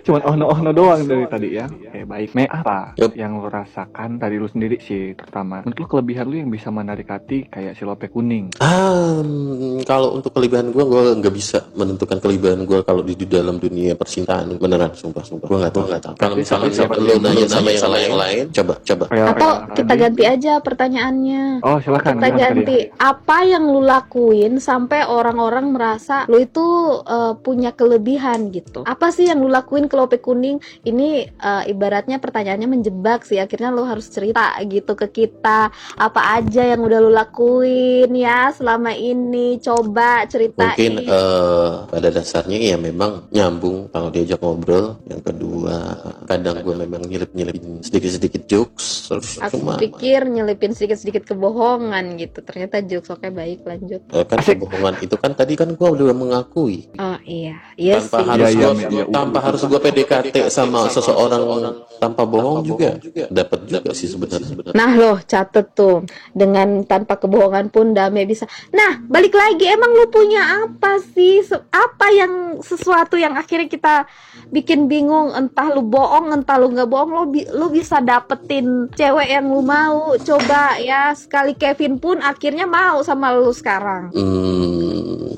Cuman 0.03 0.21
oh 0.27 0.35
no 0.35 0.45
oh 0.51 0.59
no 0.59 0.71
doang 0.75 1.07
dari 1.07 1.23
tadi 1.31 1.55
ya. 1.55 1.71
Oke, 1.71 2.03
baik. 2.03 2.35
Me 2.35 2.43
apa 2.51 2.91
yang 3.15 3.39
lo 3.39 3.47
rasakan 3.47 4.19
dari 4.19 4.35
lu 4.35 4.51
sendiri 4.51 4.83
sih 4.83 5.15
terutama? 5.15 5.63
Menurut 5.63 5.79
lu 5.79 5.87
kelebihan 5.87 6.27
lu 6.27 6.43
yang 6.43 6.51
bisa 6.51 6.67
menarik 6.75 7.07
hati 7.07 7.47
kayak 7.47 7.79
si 7.79 7.87
Lope 7.87 8.11
kuning. 8.11 8.51
Mm, 8.59 9.87
kalau 9.87 10.19
untuk 10.19 10.35
kelebihan 10.35 10.75
gue, 10.75 10.83
gue 10.83 11.03
nggak 11.23 11.31
bisa 11.31 11.71
menentukan 11.71 12.19
kelebihan 12.19 12.67
gue 12.67 12.83
kalau 12.83 12.99
di, 12.99 13.15
di 13.15 13.31
dalam 13.31 13.63
dunia 13.63 13.95
percintaan 13.95 14.59
beneran, 14.59 14.91
sumpah, 14.91 15.23
sumpah. 15.23 15.47
Gue 15.47 15.57
nggak 15.63 15.71
tahu, 15.71 15.87
nggak 15.87 16.03
tahu. 16.03 16.15
Kalau 16.19 16.35
misalnya 16.35 16.67
siapa 16.75 16.99
lu 16.99 17.15
yang 17.15 17.23
nanya 17.23 17.47
sama 17.47 17.71
yang 17.71 17.87
lain, 17.87 18.11
lain, 18.11 18.43
coba, 18.51 18.73
coba. 18.83 19.05
Atau 19.07 19.51
kita 19.71 19.93
ganti 19.95 20.23
aja 20.27 20.59
pertanyaannya. 20.59 21.63
Oh, 21.63 21.79
silakan. 21.79 22.19
Kita 22.19 22.29
ganti 22.35 22.77
apa 22.99 23.36
yang 23.43 23.67
lu 23.67 23.83
lakuin 23.83 24.57
sampai 24.57 25.05
orang-orang 25.05 25.73
merasa 25.75 26.25
lu 26.25 26.41
itu 26.41 26.65
eh, 27.03 27.33
punya 27.41 27.75
kelebihan 27.75 28.49
gitu. 28.49 28.81
Apa 28.87 29.13
sih 29.13 29.29
yang 29.29 29.43
lu 29.43 29.51
lakuin 29.51 29.85
ke 29.85 29.95
Lope 29.99 30.17
Kuning? 30.17 30.57
Ini 30.85 31.09
eh, 31.29 31.63
ibaratnya 31.69 32.17
pertanyaannya 32.17 32.69
menjebak 32.69 33.27
sih. 33.27 33.37
Akhirnya 33.37 33.69
lu 33.69 33.83
harus 33.85 34.07
cerita 34.09 34.55
gitu 34.65 34.97
ke 34.97 35.07
kita. 35.11 35.69
Apa 35.99 36.41
aja 36.41 36.63
yang 36.73 36.81
udah 36.81 36.99
lu 37.03 37.11
lakuin 37.11 38.09
ya 38.15 38.49
selama 38.55 38.95
ini? 38.95 39.59
Coba 39.61 40.25
ceritain. 40.25 40.73
Mungkin 40.73 40.93
eh, 41.05 41.71
pada 41.91 42.07
dasarnya 42.09 42.57
ya 42.57 42.77
memang 42.79 43.29
nyambung 43.29 43.91
kalau 43.91 44.09
diajak 44.09 44.39
ngobrol. 44.41 44.97
Yang 45.05 45.21
kedua, 45.33 45.75
kadang 46.25 46.63
gue 46.63 46.75
memang 46.75 47.03
nyelip-nyelipin 47.05 47.83
sedikit-sedikit 47.83 48.43
jokes. 48.47 49.11
Terus 49.11 49.29
Aku 49.43 49.59
cuma 49.59 49.75
pikir 49.77 50.27
nyelipin 50.27 50.73
sedikit-sedikit 50.73 51.27
kebohongan 51.27 52.17
gitu. 52.19 52.39
Ternyata 52.43 52.83
jokes 52.83 53.11
oke 53.11 53.26
baik 53.29 53.59
lanjut. 53.63 54.01
eh, 54.07 54.23
kan 54.23 54.37
Asik. 54.37 54.59
kebohongan 54.59 54.95
itu 54.99 55.15
kan 55.15 55.31
tadi 55.31 55.53
kan 55.53 55.69
gue 55.69 55.89
udah 55.89 56.11
mengakui 56.11 56.85
Oh 56.95 57.17
iya, 57.23 57.57
iya 57.73 57.97
tanpa 57.97 58.17
sih. 58.19 58.27
harus 58.27 58.47
Iya, 58.47 58.53
iya, 58.53 58.67
gua, 58.67 58.73
iya, 58.73 58.87
iya. 58.89 59.03
tanpa 59.07 59.39
harus 59.41 59.61
gue 59.63 59.79
PDKT 59.79 60.35
sama 60.47 60.79
seseorang 60.87 61.41
tanpa 61.97 62.21
bohong 62.23 62.61
juga 62.61 63.01
dapat 63.27 63.65
juga 63.65 63.89
sih 63.91 64.05
sebenarnya. 64.05 64.53
Nah 64.71 64.91
loh 64.93 65.17
catet 65.23 65.73
tuh 65.73 66.05
dengan 66.31 66.85
tanpa 66.85 67.17
kebohongan 67.17 67.67
pun 67.67 67.91
Dame 67.91 68.21
bisa. 68.23 68.45
Nah 68.69 69.01
balik 69.01 69.33
lagi 69.33 69.65
emang 69.65 69.89
lu 69.91 70.05
punya 70.07 70.41
apa 70.63 71.01
sih? 71.01 71.41
Apa 71.67 72.11
yang 72.11 72.33
sesuatu 72.59 73.17
yang 73.17 73.33
akhirnya 73.33 73.65
kita 73.65 74.05
bikin 74.47 74.85
bingung 74.85 75.33
entah 75.33 75.67
lu 75.67 75.81
bohong 75.81 76.29
entah 76.31 76.55
lu 76.55 76.69
nggak 76.69 76.85
bohong 76.85 77.09
lu, 77.09 77.23
bi- 77.27 77.49
lu 77.49 77.67
bisa 77.67 77.97
dapetin 77.99 78.93
cewek 78.93 79.27
yang 79.27 79.49
lu 79.49 79.59
mau 79.59 80.13
coba 80.15 80.77
ya 80.77 81.09
sekali 81.13 81.57
Kevin 81.57 81.97
pun 81.97 82.21
akhirnya 82.21 82.69
mau 82.69 83.01
sama 83.01 83.16
lu 83.17 83.49
sekarang. 83.49 84.13
Hmm, 84.13 85.33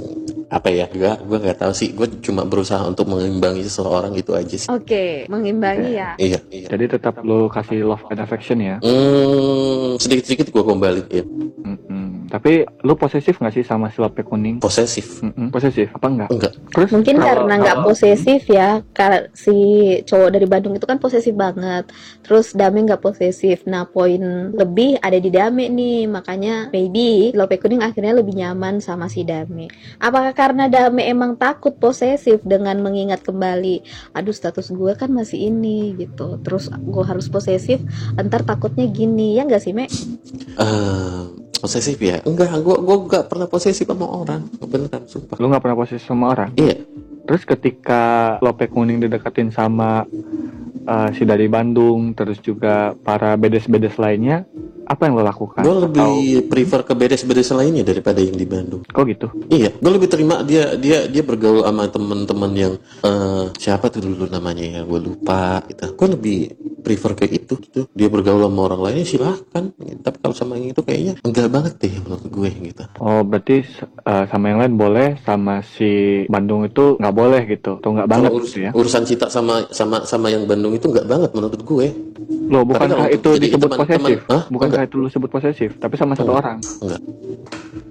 apa 0.51 0.67
ya? 0.67 0.85
Gue 0.91 1.07
gue 1.07 1.37
nggak 1.39 1.59
tahu 1.63 1.73
sih. 1.73 1.95
Gue 1.95 2.11
cuma 2.19 2.43
berusaha 2.43 2.83
untuk 2.83 3.07
mengimbangi 3.07 3.63
seseorang 3.63 4.13
itu 4.19 4.35
aja 4.35 4.55
sih. 4.55 4.69
Oke 4.69 5.25
mengimbangi 5.31 5.95
ya. 5.95 6.19
Iya, 6.19 6.39
iya. 6.51 6.67
Jadi 6.67 6.99
tetap 6.99 7.23
lu 7.23 7.47
kasih 7.47 7.87
love 7.87 8.03
and 8.11 8.19
affection 8.19 8.59
ya. 8.59 8.75
Hmm, 8.83 9.95
sedikit-sedikit 9.95 10.51
gue 10.51 10.63
kembaliin. 10.63 11.25
Mm-mm. 11.63 12.18
Tapi 12.29 12.61
lu 12.85 12.93
posesif 12.93 13.41
nggak 13.41 13.53
sih 13.53 13.65
sama 13.65 13.89
si 13.89 13.97
Lope 13.97 14.21
kuning? 14.21 14.61
Posesif. 14.61 15.25
Mm-mm. 15.25 15.49
Posesif 15.49 15.89
apa 15.91 16.07
enggak? 16.07 16.29
Enggak. 16.29 16.53
Terus 16.69 16.89
Mungkin 16.93 17.15
kalau- 17.17 17.25
karena 17.25 17.53
nggak 17.57 17.75
kalau- 17.81 17.87
posesif 17.89 18.41
ya, 18.45 18.69
karena 18.93 19.19
si 19.33 19.57
cowok 20.05 20.29
dari 20.29 20.45
Bandung 20.45 20.77
itu 20.77 20.85
kan 20.85 21.01
posesif 21.01 21.33
banget. 21.33 21.89
Terus 22.21 22.53
Dame 22.53 22.85
nggak 22.85 23.01
posesif. 23.01 23.65
Nah 23.65 23.89
poin 23.89 24.21
lebih 24.53 25.01
ada 25.01 25.17
di 25.17 25.33
Dame 25.33 25.67
nih, 25.67 26.05
makanya 26.05 26.69
maybe 26.69 27.33
Lope 27.33 27.57
Kuning 27.57 27.81
akhirnya 27.81 28.13
lebih 28.13 28.37
nyaman 28.37 28.77
sama 28.79 29.09
si 29.09 29.25
Dame. 29.25 29.65
Apakah 29.97 30.31
karena 30.37 30.69
Dame 30.69 31.09
emang 31.09 31.33
takut 31.35 31.73
posesif 31.75 32.45
dengan 32.45 32.77
mengingat 32.79 33.25
kembali, 33.25 33.81
aduh 34.13 34.31
status 34.31 34.69
gue 34.69 34.93
kan 34.93 35.09
masih 35.09 35.49
ini 35.49 35.97
gitu. 35.97 36.37
Terus 36.45 36.69
gue 36.69 37.03
harus 37.03 37.25
posesif, 37.25 37.81
ntar 38.15 38.45
takutnya 38.45 38.85
gini 38.85 39.35
ya 39.35 39.43
nggak 39.43 39.63
sih 39.63 39.73
Me? 39.73 39.89
Eh, 40.59 41.23
posesif 41.59 41.97
ya? 41.99 42.17
Enggak, 42.23 42.55
gue 42.63 42.75
gue 42.79 42.97
nggak 43.05 43.25
pernah 43.27 43.47
posesif 43.51 43.85
sama 43.85 44.07
orang. 44.07 44.41
Beneran, 44.63 45.03
sumpah. 45.05 45.35
lu 45.37 45.51
nggak 45.51 45.63
pernah 45.63 45.77
posesif 45.77 46.07
sama 46.07 46.31
orang. 46.31 46.49
Iya. 46.55 46.83
Terus 47.29 47.45
ketika 47.45 48.03
Lope 48.41 48.65
kuning 48.65 48.97
dideketin 49.05 49.53
sama 49.53 50.01
uh, 50.89 51.09
si 51.13 51.27
dari 51.29 51.45
Bandung, 51.45 52.17
terus 52.17 52.41
juga 52.41 52.97
para 52.97 53.37
bedes-bedes 53.37 54.01
lainnya, 54.01 54.49
apa 54.89 55.01
yang 55.05 55.13
lo 55.13 55.23
lakukan? 55.23 55.61
Gue 55.61 55.75
lebih 55.79 56.01
Atau- 56.01 56.49
prefer 56.49 56.81
ke 56.81 56.93
beres-beres 56.93 57.49
lainnya 57.51 57.85
daripada 57.85 58.17
yang 58.17 58.33
di 58.33 58.43
Bandung. 58.43 58.81
kok 58.83 59.05
gitu? 59.05 59.29
Iya, 59.47 59.69
gue 59.71 59.91
lebih 59.91 60.09
terima 60.09 60.41
dia 60.41 60.73
dia 60.73 61.05
dia 61.05 61.21
bergaul 61.21 61.61
sama 61.61 61.85
teman-teman 61.85 62.51
yang 62.51 62.73
eh 62.99 63.45
siapa 63.55 63.87
tuh 63.87 64.01
dulu 64.01 64.25
namanya 64.27 64.65
ya, 64.65 64.81
gue 64.81 64.99
lupa 64.99 65.61
gitu. 65.63 65.93
Gue 65.93 66.07
lebih 66.09 66.37
prefer 66.79 67.11
kayak 67.13 67.33
itu 67.37 67.53
gitu 67.59 67.81
dia 67.91 68.07
bergaul 68.07 68.39
sama 68.41 68.61
orang 68.65 68.81
lain 68.81 69.03
silahkan 69.03 69.67
gitu. 69.75 69.99
tapi 69.99 70.17
kalau 70.17 70.31
sama 70.33 70.55
yang 70.55 70.71
itu 70.71 70.79
kayaknya 70.79 71.13
enggak 71.21 71.51
banget 71.51 71.73
deh 71.77 71.91
menurut 71.99 72.23
gue 72.25 72.49
gitu 72.63 72.83
Oh, 72.97 73.21
berarti 73.21 73.67
uh, 74.01 74.23
sama 74.25 74.45
yang 74.47 74.59
lain 74.59 74.73
boleh, 74.73 75.19
sama 75.19 75.59
si 75.61 76.23
Bandung 76.25 76.63
itu 76.63 76.95
nggak 76.95 77.11
boleh 77.13 77.41
gitu, 77.45 77.77
atau 77.77 77.89
nggak 77.91 78.07
banget 78.07 78.31
urus- 78.31 78.55
gitu 78.55 78.59
ya? 78.63 78.71
urusan 78.71 79.03
cinta 79.03 79.27
sama 79.27 79.67
sama 79.69 80.01
sama 80.03 80.31
yang 80.31 80.47
Bandung 80.47 80.71
itu 80.71 80.87
enggak 80.87 81.05
banget 81.05 81.29
menurut 81.29 81.59
gue 81.59 81.87
Loh, 82.49 82.65
bukankah 82.65 82.87
kalau 82.97 83.11
itu 83.11 83.29
disebut 83.37 83.69
teman- 83.69 83.79
posesif? 83.79 84.19
teman-? 84.25 84.45
Bukankah 84.79 84.95
itu 84.95 84.95
lu 84.97 85.11
sebut 85.11 85.27
posesif? 85.27 85.75
Tapi 85.75 85.95
sama 85.95 86.15
satu 86.15 86.31
Enggak. 86.31 86.39
orang. 86.39 86.57
enggak 86.79 87.01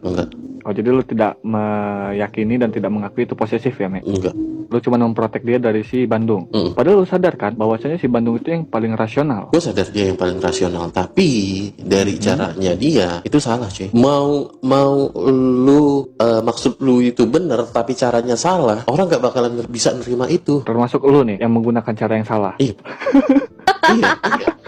enggak 0.00 0.28
Oh, 0.64 0.72
jadi 0.74 0.88
lu 0.90 1.00
tidak 1.00 1.40
meyakini 1.40 2.56
dan 2.56 2.68
tidak 2.68 2.92
mengakui 2.92 3.24
itu 3.24 3.32
posesif 3.32 3.72
ya, 3.74 3.88
Mek? 3.88 4.04
enggak 4.04 4.32
Lu 4.68 4.80
cuma 4.80 4.96
memprotek 4.98 5.40
dia 5.40 5.56
dari 5.56 5.80
si 5.80 6.04
Bandung. 6.04 6.44
Mm. 6.48 6.76
Padahal 6.76 7.00
lu 7.00 7.04
sadar 7.04 7.36
kan 7.36 7.52
bahwasanya 7.54 7.96
si 7.96 8.04
Bandung 8.04 8.36
itu 8.36 8.48
yang 8.48 8.64
paling 8.64 8.92
rasional. 8.92 9.48
gue 9.48 9.60
sadar 9.60 9.88
dia 9.88 10.08
yang 10.08 10.16
paling 10.16 10.36
rasional 10.38 10.88
tapi 10.88 11.28
dari 11.74 12.16
caranya 12.16 12.72
dia 12.72 13.20
itu 13.22 13.36
salah 13.36 13.64
cuy 13.66 13.88
mau 13.94 14.44
mau 14.60 15.08
lu 15.28 16.12
eh, 16.14 16.40
maksud 16.42 16.80
lu 16.80 17.00
itu 17.00 17.24
bener 17.24 17.64
tapi 17.66 17.92
caranya 17.92 18.36
salah 18.36 18.84
orang 18.86 19.08
nggak 19.08 19.22
bakalan 19.22 19.52
bisa 19.66 19.92
nerima 19.92 20.24
itu 20.26 20.60
Termasuk 20.62 21.00
lu 21.02 21.20
nih 21.22 21.36
yang 21.38 21.48
menggunakan 21.50 21.92
cara 21.94 22.12
yang 22.16 22.24
salah. 22.24 22.52
iya 22.56 22.76
iya 23.90 24.10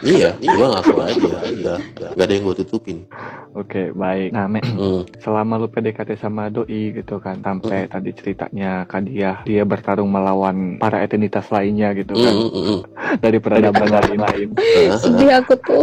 iya 0.01 0.31
iya 0.39 0.53
gue 0.53 0.67
ngaku 0.69 0.93
aja 0.99 1.39
iya 1.47 1.75
nggak 2.17 2.25
ada 2.25 2.33
yang 2.33 2.45
gue 2.45 2.57
tutupin 2.61 2.99
Oke, 3.51 3.91
baik. 3.91 4.31
Nah, 4.31 4.47
Mek, 4.47 4.63
Hmm. 4.63 5.03
selama 5.19 5.59
lu 5.59 5.67
PDKT 5.67 6.15
sama 6.15 6.47
doi 6.47 6.95
gitu 6.95 7.19
kan 7.19 7.43
sampai 7.43 7.91
tadi 7.91 8.15
ceritanya 8.15 8.87
Kadiah 8.87 9.43
dia 9.43 9.67
bertarung 9.67 10.07
melawan 10.07 10.79
para 10.79 11.03
etinitas 11.03 11.51
lainnya 11.51 11.91
gitu 11.91 12.15
kan 12.15 12.31
Mm, 12.31 12.47
mm, 12.47 12.63
mm. 12.63 12.81
dari 13.27 13.43
peradaban 13.43 13.91
lain-lain. 13.91 14.55
Sedih 15.03 15.43
aku 15.43 15.59
tuh. 15.59 15.83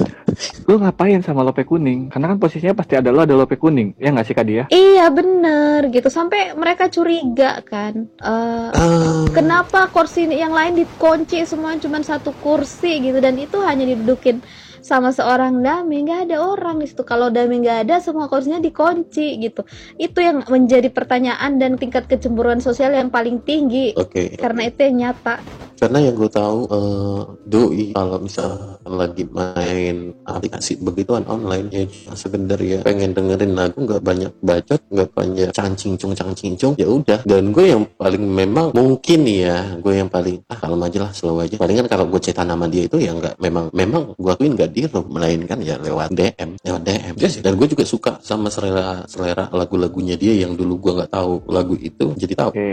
Lu 0.68 0.76
ngapain 0.76 1.24
sama 1.24 1.40
lope 1.40 1.64
kuning? 1.64 2.12
Karena 2.12 2.28
kan 2.28 2.36
posisinya 2.36 2.76
pasti 2.76 2.92
ada 2.92 3.08
lu 3.08 3.24
ada 3.24 3.32
lope 3.32 3.56
kuning. 3.56 3.96
Ya 3.96 4.12
nggak 4.12 4.28
sih 4.28 4.36
Kadiah? 4.36 4.68
Iya 4.68 5.08
bener 5.08 5.88
gitu 5.88 6.12
sampai 6.12 6.52
mereka 6.52 6.92
curiga 6.92 7.64
kan. 7.64 8.04
Eh, 8.20 8.68
Ah, 8.68 9.24
kenapa 9.32 9.88
kursi 9.88 10.28
yang 10.28 10.52
lain 10.52 10.76
dikunci 10.76 11.40
semua 11.42 11.72
cuma 11.80 12.04
satu 12.04 12.36
kursi 12.36 12.67
gitu. 12.76 13.18
Dan 13.24 13.34
itu 13.40 13.56
hanya 13.64 13.84
didudukin 13.88 14.44
sama 14.88 15.12
seorang 15.12 15.60
dami 15.60 16.08
nggak 16.08 16.32
ada 16.32 16.40
orang 16.40 16.80
di 16.80 16.88
situ. 16.88 17.04
Kalau 17.04 17.28
dami 17.28 17.60
nggak 17.60 17.84
ada 17.84 18.00
semua 18.00 18.24
kursinya 18.32 18.56
dikunci 18.56 19.36
gitu. 19.44 19.68
Itu 20.00 20.24
yang 20.24 20.40
menjadi 20.48 20.88
pertanyaan 20.88 21.60
dan 21.60 21.76
tingkat 21.76 22.08
kecemburuan 22.08 22.64
sosial 22.64 22.96
yang 22.96 23.12
paling 23.12 23.44
tinggi. 23.44 23.92
Oke. 23.92 24.40
Karena 24.40 24.72
itu 24.72 24.80
yang 24.88 24.96
nyata. 25.12 25.36
Karena 25.78 26.02
yang 26.02 26.18
gue 26.18 26.26
tahu 26.26 26.66
eh, 26.74 27.20
doi 27.46 27.86
kalau 27.94 28.18
misalkan 28.18 28.92
lagi 28.98 29.22
main 29.30 30.10
aplikasi 30.26 30.74
begituan 30.82 31.22
online 31.30 31.70
ya 31.70 31.86
sekedar 32.18 32.58
ya 32.58 32.82
pengen 32.82 33.14
dengerin 33.14 33.54
lagu 33.54 33.86
nggak 33.86 34.02
banyak 34.02 34.32
bacot 34.42 34.82
nggak 34.90 35.10
banyak 35.14 35.54
cancing 35.54 35.94
cung 35.94 36.18
cancing 36.18 36.58
cung 36.58 36.74
ya 36.74 36.90
udah. 36.90 37.22
Dan 37.22 37.54
gue 37.54 37.70
yang 37.70 37.86
paling 37.94 38.24
memang 38.26 38.74
mungkin 38.74 39.22
ya 39.22 39.78
gue 39.78 39.94
yang 40.02 40.10
paling 40.10 40.42
ah 40.50 40.58
kalem 40.58 40.82
aja 40.82 40.98
lah 41.06 41.12
slow 41.14 41.38
aja. 41.38 41.54
Palingan 41.54 41.86
kalau 41.86 42.10
gue 42.10 42.18
cetak 42.18 42.42
nama 42.42 42.66
dia 42.66 42.90
itu 42.90 42.98
ya 42.98 43.14
nggak 43.14 43.38
memang 43.38 43.70
memang 43.70 44.18
gue 44.18 44.32
akuin 44.34 44.58
nggak 44.58 44.74
room 44.86 45.10
melainkan 45.10 45.58
ya 45.58 45.74
lewat 45.80 46.14
DM 46.14 46.60
lewat 46.62 46.82
DM 46.86 47.14
Yes, 47.18 47.42
dan 47.42 47.58
gue 47.58 47.66
juga 47.66 47.82
suka 47.82 48.12
sama 48.22 48.46
selera 48.52 49.02
selera 49.10 49.50
lagu-lagunya 49.50 50.14
dia 50.14 50.38
yang 50.38 50.54
dulu 50.54 50.78
gue 50.78 50.92
nggak 51.02 51.10
tahu 51.10 51.42
lagu 51.50 51.74
itu 51.74 52.14
jadi 52.14 52.34
tahu. 52.38 52.50
Oke. 52.54 52.72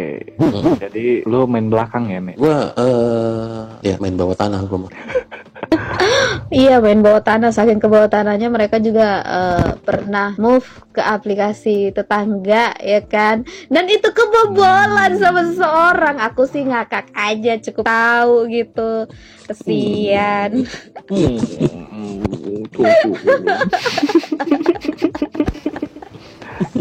Jadi 0.86 1.26
lu 1.26 1.50
main 1.50 1.72
belakang 1.72 2.12
ya, 2.12 2.20
Mek? 2.22 2.36
gue 2.38 2.58
eh 2.78 3.64
ya 3.82 3.96
main 3.98 4.14
bawah 4.14 4.36
tanah 4.38 4.62
gue 4.68 4.78
Iya 6.54 6.80
main 6.80 7.02
bawah 7.02 7.24
tanah. 7.24 7.52
Saking 7.52 7.82
ke 7.82 7.88
bawah 7.90 8.08
tanahnya 8.08 8.48
mereka 8.54 8.78
juga 8.78 9.22
eh, 9.26 9.70
pernah 9.82 10.38
move 10.38 10.66
ke 10.94 11.02
aplikasi 11.02 11.92
tetangga 11.92 12.78
ya 12.80 13.02
kan? 13.04 13.44
Dan 13.68 13.90
itu 13.90 14.08
kebobolan 14.14 15.18
sama 15.18 15.42
seseorang. 15.44 16.22
Aku 16.22 16.48
sih 16.48 16.64
ngakak 16.64 17.12
aja 17.12 17.60
cukup 17.60 17.86
tahu 17.86 18.48
gitu. 18.50 19.10
Kesian. 19.50 20.64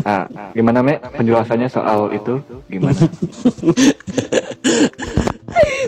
Ah, 0.04 0.28
gimana 0.52 0.84
Mek? 0.84 1.00
Penjelasannya 1.16 1.66
soal 1.66 2.12
itu 2.14 2.38
gimana? 2.68 2.94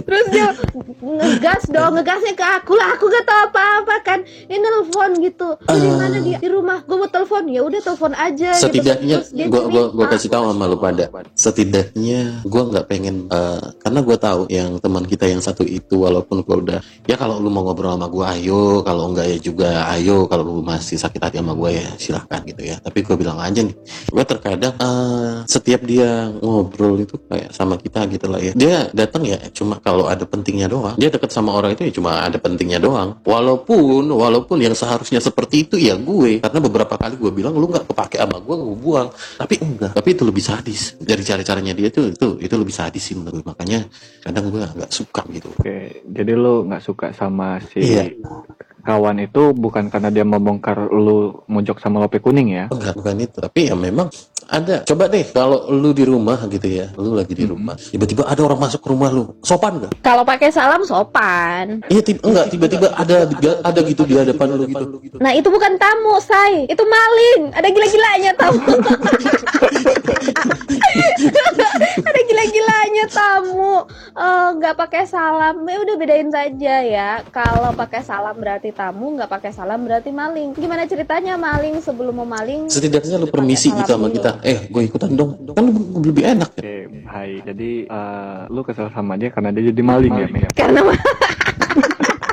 terus 0.06 0.26
dia 0.28 0.52
ngegas 1.00 1.62
dong 1.72 1.96
ngegasnya 1.96 2.32
ke 2.36 2.44
aku 2.44 2.72
lah. 2.76 2.92
Aku 2.96 3.08
gak 3.08 3.24
tahu 3.24 3.40
apa-apa 3.50 3.96
kan. 4.04 4.18
Ini 4.24 4.60
nelfon 4.60 5.10
gitu. 5.24 5.56
"Lu 5.56 5.76
di 5.80 5.88
mana 5.88 6.16
dia? 6.20 6.38
Di 6.38 6.48
rumah. 6.52 6.84
Gue 6.84 6.96
mau 7.00 7.10
telepon. 7.10 7.48
Ya 7.48 7.64
udah 7.64 7.80
telepon 7.80 8.12
aja 8.16 8.50
gitu. 8.52 8.64
setidaknya 8.68 9.16
dia 9.32 9.46
gue 9.48 9.62
gua 9.68 9.84
gua 9.92 10.06
cerita. 10.06 10.12
kasih 10.16 10.28
tahu 10.32 10.44
sama 10.52 10.64
lu 10.68 10.78
pada 10.80 11.04
setidaknya 11.36 12.20
gue 12.44 12.62
nggak 12.72 12.86
pengen 12.88 13.16
eh, 13.30 13.64
karena 13.80 14.00
gue 14.02 14.16
tahu 14.16 14.40
yang 14.52 14.70
teman 14.80 15.04
kita 15.06 15.24
yang 15.28 15.40
satu 15.40 15.64
itu 15.64 16.04
walaupun 16.04 16.42
gue 16.44 16.56
udah 16.68 16.80
ya 17.08 17.16
kalau 17.16 17.40
lu 17.40 17.48
mau 17.48 17.64
ngobrol 17.64 17.94
sama 17.96 18.08
gue 18.10 18.24
ayo. 18.40 18.84
Kalau 18.84 19.12
enggak 19.12 19.26
ya 19.30 19.38
juga 19.40 19.70
ayo. 19.96 20.28
Kalau 20.28 20.44
lu 20.44 20.60
masih 20.60 21.00
sakit 21.00 21.20
hati 21.22 21.36
sama 21.40 21.56
gue 21.56 21.70
ya 21.80 21.88
silahkan 21.96 22.40
gitu 22.44 22.62
ya. 22.62 22.76
Tapi 22.82 22.98
gue 23.02 23.16
bilang 23.16 23.38
aja 23.40 23.60
nih 23.62 23.76
gue 24.10 24.24
terkadang 24.26 24.74
eh, 24.76 25.34
setiap 25.48 25.80
dia 25.86 26.30
ngobrol 26.42 27.00
itu 27.00 27.16
kayak 27.30 27.54
sama 27.54 27.80
kita 27.80 28.04
gitu 28.10 28.26
lah 28.28 28.40
ya. 28.42 28.52
Dia 28.52 28.90
datang 28.92 29.24
ya 29.24 29.38
cuma 29.54 29.78
kalau 29.80 30.10
ada 30.10 30.26
pentingnya 30.26 30.66
doang. 30.70 30.96
Dia 30.98 31.10
deket 31.10 31.30
sama 31.30 31.54
orang 31.54 31.74
itu 31.74 31.86
ya 31.88 31.92
cuma 31.94 32.26
ada 32.26 32.36
pentingnya 32.36 32.78
doang. 32.82 33.18
Walaupun 33.24 34.06
walaupun 34.10 34.58
yang 34.60 34.74
seharusnya 34.74 35.18
seperti 35.18 35.68
itu 35.68 35.76
ya 35.80 35.96
gue. 35.96 36.42
Karena 36.42 36.58
beberapa 36.62 36.94
kali 36.98 37.16
gue 37.16 37.32
bilang 37.32 37.54
lu 37.56 37.70
nggak 37.70 37.88
kepake 37.90 38.20
sama 38.20 38.38
gue 38.42 38.54
gue 38.54 38.76
buang. 38.78 39.08
Tapi 39.38 39.54
enggak. 39.62 39.92
Tapi 39.96 40.08
itu 40.12 40.22
lebih 40.26 40.44
sadis. 40.44 40.98
Dari 40.98 41.22
cara-caranya 41.22 41.72
dia 41.72 41.88
tuh 41.88 42.12
itu 42.12 42.28
itu 42.42 42.54
lebih 42.54 42.74
sadis 42.74 43.02
sih 43.02 43.14
menurut 43.14 43.36
gue 43.40 43.46
makanya 43.46 43.84
kadang 44.24 44.48
gue 44.48 44.60
nggak 44.64 44.92
suka 44.92 45.22
gitu. 45.30 45.48
Oke, 45.60 46.02
jadi 46.08 46.32
lu 46.34 46.64
nggak 46.66 46.82
suka 46.82 47.12
sama 47.12 47.60
si 47.62 47.84
Iya. 47.84 48.10
Kawan 48.86 49.18
itu 49.18 49.50
bukan 49.50 49.90
karena 49.90 50.14
dia 50.14 50.22
membongkar 50.22 50.86
lu 50.94 51.42
mojok 51.50 51.82
sama 51.82 51.98
lope 51.98 52.22
kuning 52.22 52.54
ya? 52.54 52.64
enggak 52.70 52.94
bukan 52.94 53.18
itu 53.18 53.38
tapi 53.42 53.66
ya 53.66 53.74
memang 53.74 54.06
ada 54.46 54.86
coba 54.86 55.10
deh 55.10 55.26
kalau 55.34 55.66
lu 55.74 55.90
di 55.90 56.06
rumah 56.06 56.38
gitu 56.46 56.70
ya 56.70 56.86
lu 56.94 57.18
lagi 57.18 57.34
di 57.34 57.42
rumah 57.50 57.74
tiba-tiba 57.74 58.22
ada 58.30 58.46
orang 58.46 58.62
masuk 58.62 58.78
ke 58.78 58.88
rumah 58.94 59.10
lu 59.10 59.34
sopan 59.42 59.82
nggak 59.82 59.90
kalau 60.06 60.22
pakai 60.22 60.54
salam 60.54 60.86
sopan 60.86 61.82
iya 61.90 61.98
tiba 61.98 62.22
enggak 62.22 62.46
tiba-tiba 62.54 62.94
ada 62.94 63.26
ada 63.66 63.80
gitu 63.82 64.06
di 64.06 64.14
hadapan 64.14 64.54
lu 64.54 64.64
gitu 64.70 64.86
Nah 65.16 65.32
itu 65.32 65.48
bukan 65.48 65.80
tamu, 65.80 66.20
say. 66.20 66.68
Itu 66.68 66.84
maling. 66.84 67.50
Ada 67.56 67.68
gila-gilanya 67.72 68.32
tamu. 68.36 68.60
Ada 72.06 72.20
gila-gilanya 72.28 73.04
tamu. 73.10 73.84
Eh, 74.16 74.48
Nggak 74.60 74.76
pakai 74.76 75.02
salam. 75.08 75.64
Ya 75.64 75.78
udah 75.80 75.96
bedain 75.96 76.28
saja 76.30 76.74
ya. 76.84 77.10
Kalau 77.32 77.72
pakai 77.72 78.04
salam 78.04 78.36
berarti 78.36 78.70
tamu, 78.76 79.16
nggak 79.16 79.32
pakai 79.32 79.50
salam 79.56 79.88
berarti 79.88 80.12
maling. 80.12 80.52
Gimana 80.52 80.84
ceritanya 80.84 81.40
maling 81.40 81.80
sebelum 81.80 82.12
mau 82.12 82.28
maling? 82.28 82.68
setidaknya 82.68 83.16
lu 83.16 83.28
permisi 83.32 83.72
gitu 83.72 83.88
sama 83.88 84.12
kita 84.12 84.44
eh 84.44 84.68
gue 84.68 84.82
ikutan 84.84 85.16
dong 85.16 85.40
kan 85.56 85.64
lu 85.64 85.72
lebih 86.04 86.28
enak 86.36 86.52
Oke, 86.52 86.76
hai. 87.08 87.40
Jadi 87.40 87.88
eh, 87.88 88.38
lu 88.52 88.60
kesel 88.60 88.92
sama 88.92 89.16
dia 89.16 89.32
karena 89.32 89.48
dia 89.56 89.72
jadi 89.72 89.82
maling 89.82 90.14
ya, 90.14 90.26
Mek? 90.28 90.52
Karena 90.52 90.80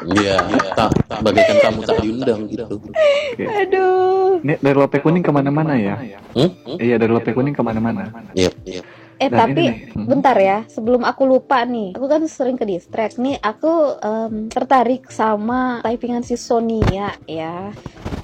Iya, 0.03 0.35
tak 0.75 0.91
bagaikan 1.23 1.57
tamu 1.63 1.79
tak 1.87 2.03
diundang 2.03 2.43
gitu. 2.51 2.67
Oke. 2.67 3.45
aduh. 3.47 4.43
Ini 4.43 4.59
dari 4.59 4.75
lope 4.75 4.99
kuning 4.99 5.23
ke 5.23 5.31
mana-mana 5.31 5.79
ya? 5.79 5.95
Hmm? 6.35 6.51
Iya, 6.75 6.99
dari 6.99 7.11
lope 7.15 7.31
kuning 7.31 7.55
ke 7.55 7.63
mana-mana. 7.63 8.11
Iya, 8.35 8.51
iya. 8.67 8.83
Eh 9.23 9.31
Dan 9.31 9.39
tapi 9.39 9.63
ini 9.71 9.95
hmm. 9.95 10.03
bentar 10.03 10.35
ya, 10.35 10.67
sebelum 10.67 11.07
aku 11.07 11.23
lupa 11.23 11.63
nih, 11.63 11.95
aku 11.95 12.11
kan 12.11 12.27
sering 12.27 12.59
ke 12.59 12.67
distract 12.67 13.15
nih, 13.15 13.39
aku 13.39 13.95
em, 14.03 14.51
tertarik 14.51 15.07
sama 15.07 15.79
typingan 15.79 16.27
si 16.27 16.35
Sonia 16.35 17.15
ya. 17.23 17.71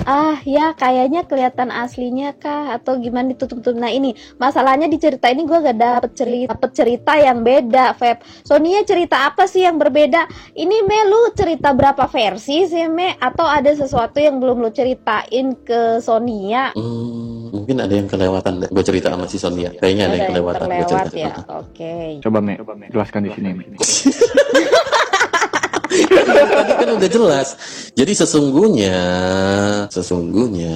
Ah 0.04 0.41
ya, 0.43 0.76
kayaknya 0.76 1.24
kelihatan 1.24 1.72
aslinya 1.72 2.36
kah 2.36 2.76
atau 2.76 2.97
gimana 3.00 3.32
ditutup-tutup. 3.32 3.78
Nah 3.78 3.93
ini 3.93 4.12
masalahnya 4.41 4.89
di 4.89 4.97
cerita 4.97 5.30
ini 5.30 5.45
gue 5.45 5.54
gak 5.60 5.78
dapet 5.78 6.12
cerita, 6.18 6.50
dapet 6.52 6.72
cerita 6.76 7.14
yang 7.16 7.45
beda, 7.45 7.93
Feb. 7.93 8.18
Sonia 8.43 8.82
cerita 8.84 9.30
apa 9.30 9.45
sih 9.45 9.64
yang 9.64 9.78
berbeda? 9.78 10.26
Ini 10.58 10.78
Me 10.84 11.00
lu 11.06 11.30
cerita 11.38 11.72
berapa 11.78 12.10
versi 12.10 12.66
sih 12.66 12.89
Me? 12.89 13.16
Atau 13.22 13.45
ada 13.45 13.70
sesuatu 13.70 14.18
yang 14.18 14.41
belum 14.41 14.66
lu 14.66 14.74
ceritain 14.74 15.54
ke 15.62 16.02
Sonia? 16.02 16.74
Hmm, 16.74 17.39
mungkin 17.52 17.78
ada 17.82 17.93
yang 17.93 18.08
kelewatan 18.08 18.54
deh. 18.66 18.70
Gue 18.70 18.84
cerita 18.86 19.08
sama 19.14 19.26
si 19.26 19.38
Sonia. 19.41 19.70
Kayaknya 19.76 20.04
ada 20.08 20.16
yang 20.16 20.28
kelewatan. 20.34 20.66
Gua 20.68 20.76
terlewat 20.80 21.06
cerita. 21.12 21.18
ya. 21.20 21.34
Oke. 21.60 21.93
Coba 22.24 22.39
Mek, 22.41 22.58
jelaskan 22.93 23.22
di 23.26 23.30
sini. 23.36 23.50
Tadi 25.90 26.74
kan 26.78 26.90
udah 26.96 27.10
jelas. 27.10 27.48
Jadi 27.98 28.14
sesungguhnya, 28.14 28.98
sesungguhnya, 29.90 30.76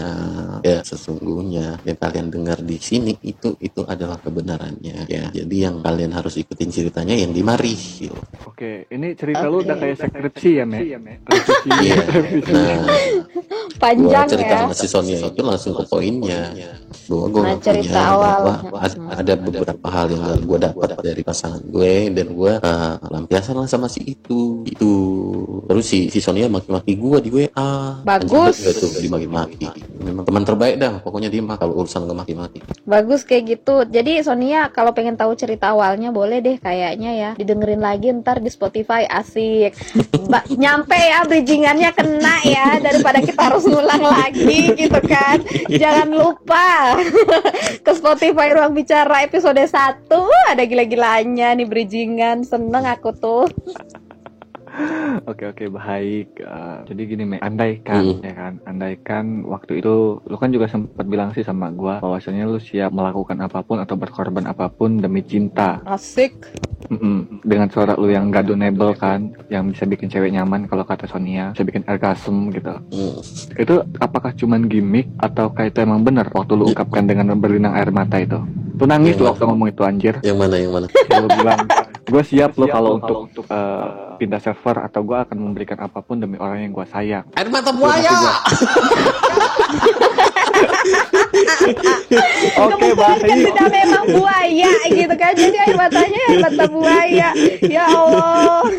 ya 0.66 0.78
sesungguhnya 0.82 1.78
yang 1.86 1.97
kalian 1.97 2.28
dengar 2.30 2.57
di 2.59 2.78
sini 2.78 3.14
itu 3.22 3.53
itu 3.59 3.82
adalah 3.86 4.18
kebenarannya 4.20 5.05
ya. 5.05 5.30
Jadi 5.30 5.55
yang 5.55 5.80
kalian 5.80 6.11
harus 6.11 6.36
ikutin 6.36 6.70
ceritanya 6.70 7.14
yang 7.14 7.32
di 7.32 7.41
mari. 7.41 7.74
gitu. 7.74 8.16
Oke, 8.43 8.89
ini 8.89 9.14
cerita 9.14 9.45
lu 9.47 9.61
Oke. 9.61 9.70
udah 9.70 9.76
kayak 9.78 9.97
skripsi 9.99 10.49
ya, 10.57 10.66
Me? 10.66 10.80
Iya. 10.82 10.97
revisi. 12.01 12.51
Nah, 13.84 13.89
gua 13.99 14.16
Panjang 14.16 14.28
cerita 14.30 14.53
ya. 14.53 14.59
sama 14.64 14.74
si 14.74 14.88
Sonia 14.88 15.18
itu 15.20 15.41
langsung 15.41 15.74
ke 15.76 15.84
poinnya. 15.86 16.41
Bahwa 17.03 17.26
gue 17.28 17.41
Nah, 17.43 17.57
cerita 17.59 17.99
awal. 18.16 18.39
bahwa 18.64 18.80
ada 19.11 19.34
beberapa 19.36 19.88
hal 19.91 20.07
yang 20.07 20.24
gue 20.39 20.57
dapat 20.57 20.88
dari 21.03 21.22
pasangan 21.22 21.59
gue 21.68 21.93
dan 22.09 22.28
gue 22.32 22.53
uh, 22.57 22.95
lampiasan 23.03 23.59
lah 23.59 23.68
sama 23.68 23.91
si 23.91 24.01
itu. 24.07 24.64
Itu 24.64 24.91
terus 25.67 25.85
si 25.87 26.07
si 26.09 26.19
Sonia 26.19 26.47
maki-maki 26.47 26.93
gue 26.95 27.17
di 27.23 27.29
WA. 27.29 28.03
Bagus. 28.03 28.59
Banget 28.59 28.75
tuh 28.79 28.91
dimaki-maki. 28.99 29.65
Memang 30.01 30.23
teman 30.27 30.43
terbaik 30.43 30.75
dah. 30.77 30.99
Pokoknya 31.01 31.29
dia 31.31 31.41
mah 31.41 31.57
kalau 31.57 31.79
urusan 31.79 32.05
nggak 32.05 32.19
maki-maki. 32.25 32.59
Bagus 32.83 33.23
kayak 33.23 33.43
gitu. 33.59 33.83
Jadi 33.87 34.21
Sonia 34.21 34.69
kalau 34.69 34.91
pengen 34.91 35.15
tahu 35.15 35.33
cerita 35.33 35.71
awalnya 35.71 36.09
boleh 36.13 36.39
deh 36.39 36.57
kayaknya 36.59 37.11
ya 37.13 37.29
didengerin 37.35 37.81
lagi 37.81 38.11
ntar 38.13 38.39
di 38.39 38.49
Spotify 38.51 39.07
asik. 39.07 39.73
Ba- 40.27 40.45
nyampe 40.53 40.95
ya 40.95 41.25
bridgingannya 41.25 41.89
kena 41.95 42.35
ya 42.45 42.67
daripada 42.79 43.19
kita 43.23 43.41
harus 43.51 43.63
ngulang 43.65 44.03
lagi 44.03 44.73
gitu 44.75 44.99
kan. 45.05 45.39
Jangan 45.69 46.09
lupa 46.11 46.97
ke 47.81 47.91
Spotify 47.95 48.53
Ruang 48.53 48.73
Bicara 48.75 49.25
episode 49.25 49.59
1 49.59 50.09
ada 50.49 50.63
gila-gilanya 50.63 51.55
nih 51.55 51.67
bridgingan. 51.67 52.45
Seneng 52.45 52.85
aku 52.85 53.09
tuh. 53.15 53.45
Oke 55.30 55.45
oke 55.45 55.69
baik. 55.69 56.41
Eh, 56.41 56.78
jadi 56.89 57.01
gini 57.05 57.24
me, 57.24 57.38
andaikan 57.38 58.17
Hmm. 58.17 58.26
ya 58.26 58.34
kan, 58.34 58.53
andaikan 58.65 59.26
waktu 59.45 59.80
itu 59.80 60.17
lu 60.26 60.36
kan 60.41 60.49
juga 60.49 60.65
sempat 60.65 61.05
bilang 61.05 61.30
sih 61.38 61.45
sama 61.45 61.69
gua 61.69 62.01
bahwasanya 62.01 62.49
lu 62.49 62.57
siap 62.57 62.89
melakukan 62.89 63.38
apa 63.45 63.61
pun 63.61 63.78
atau 63.78 63.93
berkorban 63.93 64.49
apa 64.49 64.74
pun 64.74 64.97
demi 64.97 65.21
cinta. 65.21 65.80
Asik. 65.86 66.49
Mm-mm. 66.91 67.45
Dengan 67.47 67.71
suara 67.71 67.95
lu 67.95 68.11
yang 68.11 68.28
gadonable 68.28 68.91
kan, 68.99 69.32
yang 69.47 69.71
bisa 69.71 69.88
bikin 69.88 70.11
cewek 70.11 70.36
nyaman 70.36 70.67
kalau 70.67 70.84
kata 70.84 71.07
Sonia, 71.07 71.55
bisa 71.55 71.63
bikin 71.63 71.86
orgasm 71.88 72.51
gitu. 72.51 72.74
Hmm. 72.74 73.17
Itu 73.55 73.88
apakah 74.01 74.36
cuman 74.36 74.67
gimmick 74.67 75.07
atau 75.21 75.47
kayak 75.53 75.78
itu 75.78 75.80
emang 75.86 76.03
bener 76.03 76.28
waktu 76.34 76.57
lu 76.59 76.74
ungkapkan 76.74 77.07
dengan 77.07 77.32
berlinang 77.39 77.78
air 77.78 77.88
mata 77.93 78.19
itu? 78.19 78.41
Lu 78.76 78.84
nangis 78.89 79.15
lu 79.15 79.30
waktu 79.30 79.45
ngomong 79.47 79.69
itu 79.71 79.82
anjir. 79.86 80.17
Yang 80.26 80.38
mana 80.43 80.55
yang 80.59 80.71
mana? 80.76 80.88
Lu 80.91 81.28
bilang, 81.30 81.59
gue 82.03 82.23
siap 82.23 82.51
lo 82.59 82.67
kalau 82.67 82.99
untuk 82.99 83.47
eh, 83.47 83.87
pindah 84.19 84.41
server 84.43 84.77
atau 84.83 85.01
gue 85.03 85.17
akan 85.17 85.37
memberikan 85.39 85.79
apa 85.79 86.01
pun 86.03 86.19
demi 86.19 86.37
orang 86.39 86.63
yang 86.67 86.73
gue 86.75 86.85
sayang. 86.87 87.25
Air 87.35 87.49
mata 87.49 87.71
buaya. 87.71 88.11
Oke 92.63 92.73
Kebetulan 92.83 93.17
kan 93.19 93.37
sudah 93.39 93.67
memang 93.69 94.05
buaya 94.11 94.71
gitu 94.87 95.13
kan 95.13 95.31
Jadi 95.33 95.57
air 95.57 95.75
matanya 95.75 96.19
air 96.27 96.39
mata 96.39 96.65
buaya 96.67 97.29
Ya 97.63 97.83
Allah 97.85 98.63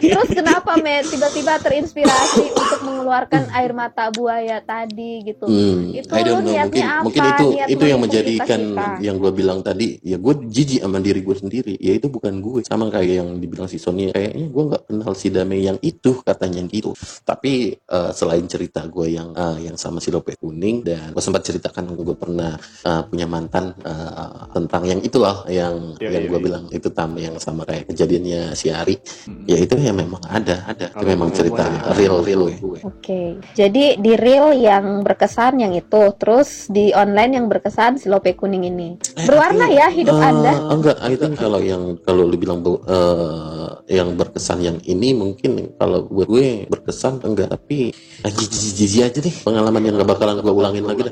Terus 0.00 0.28
kenapa 0.30 0.74
Me 0.76 1.02
tiba-tiba 1.02 1.60
terinspirasi 1.60 2.44
untuk 2.50 2.80
mengeluarkan 2.82 3.52
air 3.52 3.72
mata 3.72 4.08
buaya 4.10 4.58
tadi 4.60 5.22
gitu 5.24 5.46
Hmm, 5.46 5.92
Itu 5.92 6.10
I 6.10 6.22
don't 6.22 6.42
know. 6.42 6.52
niatnya 6.52 6.68
Mungkin, 6.68 6.84
apa? 6.86 7.04
mungkin 7.04 7.22
itu 7.26 7.46
Niat 7.50 7.68
itu 7.68 7.84
yang 7.84 8.00
menjadikan 8.00 8.60
kita-kita. 8.70 8.86
yang 9.00 9.16
gue 9.18 9.32
bilang 9.32 9.58
tadi. 9.60 9.98
Ya 10.00 10.16
gue 10.16 10.34
jijik 10.46 10.80
sama 10.80 10.98
diri 10.98 11.20
gue 11.20 11.36
sendiri. 11.36 11.74
Ya 11.76 11.92
itu 11.92 12.06
bukan 12.06 12.38
gue. 12.38 12.60
Sama 12.62 12.88
kayak 12.88 13.14
yang 13.20 13.28
dibilang 13.36 13.66
si 13.66 13.76
Sonia. 13.76 14.10
Kayaknya 14.10 14.46
gue 14.48 14.64
nggak 14.70 14.82
kenal 14.86 15.12
si 15.14 15.28
Damai 15.28 15.60
yang 15.60 15.78
itu 15.80 16.20
katanya 16.22 16.62
gitu. 16.66 16.92
Tapi 17.22 17.52
eh, 17.76 18.10
selain 18.12 18.46
cerita 18.46 18.84
gue 18.86 19.06
yang 19.10 19.32
eh, 19.32 19.56
yang 19.64 19.76
sama 19.76 19.99
si 20.00 20.10
Lope 20.10 20.34
kuning 20.34 20.82
dan 20.82 21.12
gue 21.12 21.20
sempat 21.20 21.44
ceritakan 21.44 21.92
gue 21.92 22.16
pernah 22.16 22.56
eh, 22.82 23.02
punya 23.04 23.28
mantan 23.28 23.76
eh, 23.80 24.12
tentang 24.50 24.82
yang 24.84 25.00
itulah 25.00 25.44
yang 25.46 25.92
Iya, 26.00 26.16
yang 26.16 26.22
iya, 26.24 26.30
gue 26.32 26.40
iya. 26.40 26.46
bilang 26.46 26.64
itu 26.70 26.88
tam 26.90 27.14
yang 27.14 27.36
sama 27.36 27.62
kayak 27.62 27.86
kejadiannya 27.86 28.54
si 28.54 28.72
Ari. 28.72 28.96
Hmm. 29.28 29.44
Ya 29.44 29.56
itu 29.56 29.76
ya 29.76 29.92
memang 29.92 30.22
ada 30.24 30.64
ada. 30.64 30.88
Itu 30.90 31.04
memang 31.04 31.28
cerita 31.30 31.68
gue- 31.68 31.94
real 31.94 32.24
real 32.24 32.48
gue. 32.48 32.80
Oke, 32.80 33.36
jadi 33.52 34.00
di 34.00 34.12
real 34.16 34.56
yang 34.56 35.04
berkesan 35.04 35.60
yang 35.60 35.72
itu, 35.72 36.02
terus 36.16 36.66
di 36.66 36.90
online 36.90 37.36
yang 37.36 37.46
berkesan 37.46 38.00
si 38.00 38.08
Lope 38.08 38.32
kuning 38.32 38.64
ini. 38.64 38.96
Eh, 39.14 39.26
Berwarna 39.28 39.68
aku- 39.68 39.76
ya 39.76 39.86
hidup 39.90 40.16
Eh, 40.16 40.24
Anda. 40.24 40.52
Enggak, 40.72 40.96
I 41.00 41.14
think 41.14 41.34
kalau 41.36 41.60
yang 41.60 41.82
kalau 42.00 42.24
lu 42.24 42.36
bilang 42.36 42.64
eh, 42.64 43.68
yang 43.90 44.14
berkesan 44.14 44.62
yang 44.62 44.78
ini 44.84 45.12
mungkin 45.12 45.74
kalau 45.76 46.06
buat 46.06 46.26
gue 46.26 46.64
berkesan 46.66 47.20
enggak, 47.22 47.50
tapi 47.50 47.90
jijik-jijik 48.22 49.02
aja 49.02 49.18
deh 49.18 49.34
pengalaman 49.42 49.79
yang 49.84 49.94
gak 50.00 50.08
bakalan 50.08 50.40
gue 50.40 50.52
ulangin 50.52 50.84
lagi. 50.84 51.02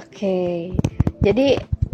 Oke. 0.00 0.38
Jadi 1.20 1.46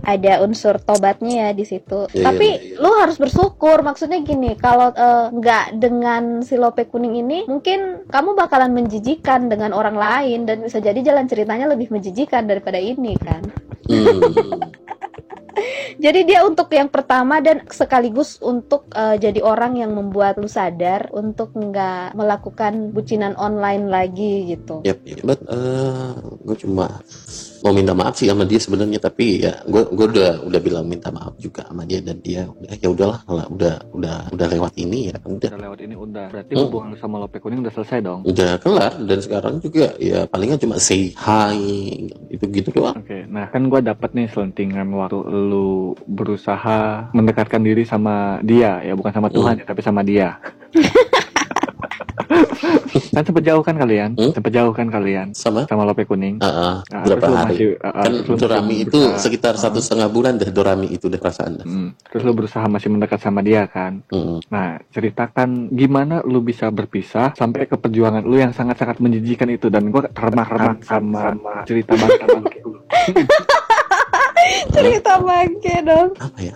ada 0.07 0.39
unsur 0.47 0.79
tobatnya 0.79 1.51
ya 1.51 1.51
di 1.51 1.67
situ. 1.67 2.07
Iya, 2.15 2.31
Tapi 2.31 2.47
iya, 2.47 2.79
iya. 2.79 2.79
lu 2.79 2.91
harus 2.95 3.19
bersyukur. 3.19 3.83
Maksudnya 3.83 4.23
gini, 4.23 4.55
kalau 4.55 4.95
eh, 4.95 5.27
nggak 5.35 5.83
dengan 5.83 6.47
si 6.47 6.55
Lope 6.55 6.87
kuning 6.87 7.19
ini, 7.19 7.51
mungkin 7.51 8.07
kamu 8.07 8.39
bakalan 8.39 8.71
menjijikan 8.71 9.51
dengan 9.51 9.75
orang 9.75 9.99
lain 9.99 10.47
dan 10.47 10.63
bisa 10.63 10.79
jadi 10.79 11.03
jalan 11.03 11.27
ceritanya 11.27 11.67
lebih 11.67 11.91
menjijikan 11.91 12.47
daripada 12.47 12.79
ini 12.79 13.19
kan. 13.19 13.43
Hmm. 13.91 14.23
Jadi 15.97 16.29
dia 16.29 16.45
untuk 16.45 16.69
yang 16.69 16.93
pertama 16.93 17.41
dan 17.41 17.65
sekaligus 17.73 18.37
untuk 18.45 18.85
eh, 18.93 19.17
jadi 19.17 19.41
orang 19.41 19.81
yang 19.81 19.97
membuat 19.97 20.37
lu 20.37 20.49
sadar 20.49 21.09
untuk 21.17 21.57
nggak 21.57 22.13
melakukan 22.13 22.93
bucinan 22.93 23.33
online 23.41 23.89
lagi 23.89 24.53
gitu. 24.53 24.85
Yap, 24.85 25.01
yap. 25.09 25.25
But 25.25 25.41
eh, 25.49 26.13
gue 26.45 26.57
cuma 26.61 27.01
mau 27.67 27.75
minta 27.75 27.93
maaf 27.93 28.15
sih 28.15 28.31
sama 28.31 28.47
dia 28.47 28.57
sebenarnya 28.57 29.03
tapi 29.03 29.43
ya 29.43 29.59
gue 29.61 29.83
gue 29.89 30.07
udah 30.09 30.47
udah 30.47 30.61
bilang 30.61 30.87
minta 30.87 31.11
maaf 31.11 31.35
juga 31.37 31.67
sama 31.67 31.83
dia 31.83 31.99
dan 31.99 32.17
dia 32.21 32.47
udah 32.47 32.73
ya 32.73 32.89
udahlah 32.89 33.19
kalau 33.21 33.43
udah 33.51 33.75
udah 33.91 34.17
udah 34.31 34.47
lewat 34.49 34.73
ini 34.77 35.11
ya 35.11 35.19
udah 35.19 35.51
Udah 35.51 35.63
lewat 35.67 35.81
ini 35.81 35.95
udah. 35.95 36.27
Berarti 36.29 36.53
Hmm. 36.55 36.63
hubungan 36.65 36.95
sama 36.95 37.17
Lope 37.19 37.37
Kuning 37.37 37.61
udah 37.61 37.75
selesai 37.75 37.99
dong. 38.01 38.21
udah 38.23 38.51
kelar 38.57 38.93
dan 39.01 39.19
sekarang 39.19 39.55
juga 39.59 39.91
ya 39.97 40.25
palingan 40.25 40.57
cuma 40.57 40.79
say 40.79 41.11
hi 41.13 41.59
itu 42.29 42.45
gitu 42.47 42.71
doang 42.73 42.95
Oke, 42.97 43.27
nah 43.27 43.47
kan 43.47 43.67
gua 43.67 43.83
dapat 43.83 44.13
nih 44.13 44.29
selentingan 44.29 44.87
waktu 44.93 45.19
lu 45.27 45.93
berusaha 46.07 46.79
mendekatkan 47.11 47.61
diri 47.61 47.83
sama 47.83 48.15
dia 48.41 48.79
ya 48.81 48.95
bukan 48.95 49.11
sama 49.11 49.29
Tuhan 49.29 49.59
ya 49.59 49.65
tapi 49.65 49.81
sama 49.81 50.01
dia. 50.01 50.39
kan 53.13 53.23
sempat 53.23 53.43
jauh 53.43 53.61
kan 53.61 53.75
kalian? 53.75 54.11
Hmm? 54.13 54.33
Sempat 54.33 54.53
jauh 54.53 54.73
kan 54.73 54.87
kalian 54.87 55.27
sama 55.33 55.65
sama 55.65 55.83
Lope 55.83 56.03
Kuning? 56.03 56.39
Ah, 56.39 56.81
Nah, 56.87 57.03
berapa 57.03 57.27
hari 57.27 57.55
masih- 57.55 57.77
ah, 57.79 57.89
ah, 57.89 58.03
kan 58.03 58.13
Dorami 58.35 58.67
masih 58.67 58.83
itu 58.83 58.99
berusaha- 58.99 59.19
sekitar 59.19 59.55
satu 59.55 59.79
setengah 59.79 60.09
bulan 60.09 60.33
dah 60.35 60.49
Dorami 60.49 60.87
itu 60.89 61.07
deh 61.07 61.17
perasaan. 61.17 61.59
Hmm, 61.59 61.91
Terus 62.07 62.23
lu 62.23 62.33
berusaha 62.33 62.67
masih 62.67 62.89
mendekat 62.89 63.19
sama 63.19 63.41
dia 63.41 63.67
kan? 63.67 64.01
Mm. 64.09 64.39
Nah, 64.47 64.67
ceritakan 64.89 65.49
gimana 65.71 66.21
lu 66.23 66.41
bisa 66.41 66.69
berpisah 66.69 67.33
sampai 67.33 67.65
ke 67.65 67.75
perjuangan 67.75 68.21
lu 68.21 68.37
yang 68.37 68.51
sangat-sangat 68.51 68.99
menjijikan 68.99 69.49
itu 69.49 69.67
dan 69.67 69.89
gua 69.89 70.07
remah-remah 70.09 70.77
sama, 70.81 71.35
cerita 71.65 71.93
bangsa 71.93 72.25
bangke. 72.25 72.59
Cerita 74.69 75.19
bangke 75.19 75.75
dong. 75.83 76.11
apa 76.17 76.39
ya 76.39 76.55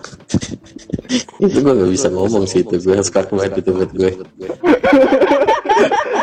itu 1.43 1.57
gue 1.59 1.73
gak 1.73 1.91
bisa 1.91 2.07
ngomong 2.07 2.45
sih 2.45 2.61
itu 2.61 2.77
gue 2.77 2.95
skak 3.01 3.27
banget 3.29 3.59
itu 3.59 3.69
buat 3.73 3.91
gue 3.91 4.09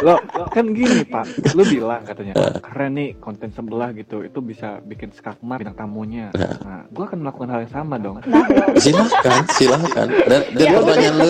Lo 0.03 0.15
kan 0.49 0.67
gini 0.71 1.03
pak, 1.05 1.27
lu 1.55 1.63
bilang 1.67 2.03
katanya 2.07 2.35
keren 2.63 2.95
nih 2.95 3.19
konten 3.19 3.51
sebelah 3.51 3.91
gitu, 3.93 4.23
itu 4.23 4.39
bisa 4.39 4.79
bikin 4.83 5.11
skakmat 5.11 5.59
bintang 5.61 5.75
tamunya. 5.77 6.31
Nah, 6.35 6.87
gua 6.89 7.05
akan 7.11 7.19
melakukan 7.27 7.49
hal 7.51 7.61
yang 7.67 7.75
sama 7.75 7.95
dong. 7.99 8.17
silahkan 8.79 9.43
silahkan 9.53 10.07
dan, 10.27 10.43
dan 10.55 10.67
Ya, 10.69 10.77
pertanyaan 10.79 11.15
lu 11.17 11.29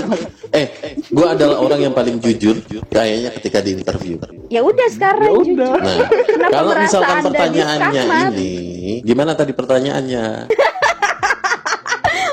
eh 0.51 0.67
gue 1.09 1.27
adalah 1.29 1.57
orang 1.61 1.81
yang 1.89 1.95
paling 1.95 2.17
jujur 2.19 2.57
kayaknya 2.89 3.31
ketika 3.37 3.61
di 3.61 3.77
interview 3.77 4.17
Ya 4.49 4.65
udah 4.65 4.89
sekarang 4.91 5.29
Ya 5.29 5.33
jujur. 5.37 5.55
udah. 5.55 5.73
nah 5.79 5.99
Kenapa 6.09 6.53
kalau 6.53 6.73
misalkan 6.75 7.17
pertanyaannya 7.23 8.03
ini 8.33 8.53
gimana 9.05 9.33
tadi 9.37 9.53
pertanyaannya 9.53 10.49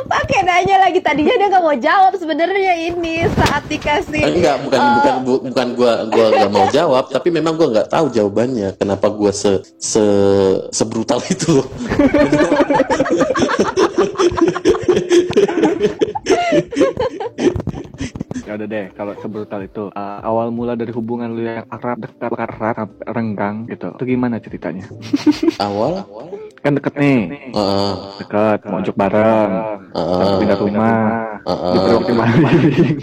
Pakai 0.06 0.46
nanya 0.46 0.86
lagi 0.86 1.02
tadinya 1.02 1.34
dia 1.34 1.50
nggak 1.50 1.66
mau 1.66 1.74
jawab 1.74 2.14
sebenarnya 2.14 2.74
ini 2.78 3.26
saat 3.34 3.66
dikasih. 3.66 4.22
Eh, 4.22 4.32
enggak 4.38 4.62
bukan 4.62 4.78
eh, 4.80 4.92
bukan 5.02 5.16
bu- 5.26 5.44
bukan 5.50 5.68
gua 5.74 5.94
gua 6.14 6.28
gak 6.30 6.52
mau 6.54 6.66
jawab 6.70 7.04
tapi 7.10 7.34
memang 7.34 7.58
gua 7.58 7.68
nggak 7.74 7.90
tahu 7.90 8.06
jawabannya 8.14 8.78
kenapa 8.78 9.10
gua 9.10 9.34
se 9.34 9.66
se 9.82 10.04
sebrutal 10.70 11.18
itu 11.26 11.58
Ya 18.46 18.54
udah 18.62 18.68
deh, 18.70 18.94
kalau 18.94 19.18
sebrutal 19.18 19.66
itu 19.66 19.90
uh, 19.90 20.22
awal 20.22 20.54
mula 20.54 20.78
dari 20.78 20.94
hubungan 20.94 21.34
lu 21.34 21.50
yang 21.50 21.66
akrab 21.66 21.98
dekat 21.98 22.30
erat 22.30 22.94
renggang 23.10 23.66
gitu. 23.66 23.90
Itu 23.98 24.06
gimana 24.06 24.38
ceritanya? 24.38 24.86
awal? 25.66 26.06
Kan 26.62 26.78
deket 26.78 26.94
nih. 26.94 27.50
Heeh, 27.50 27.92
deket 28.22 28.60
mau 28.70 28.86
ojek 28.86 28.94
bareng. 28.94 29.52
Heeh, 29.98 30.18
tapi 30.22 30.34
pindah 30.46 30.58
rumah. 30.62 31.02
Heeh. 31.42 31.74
diperokin 31.74 32.16
maling 32.22 33.02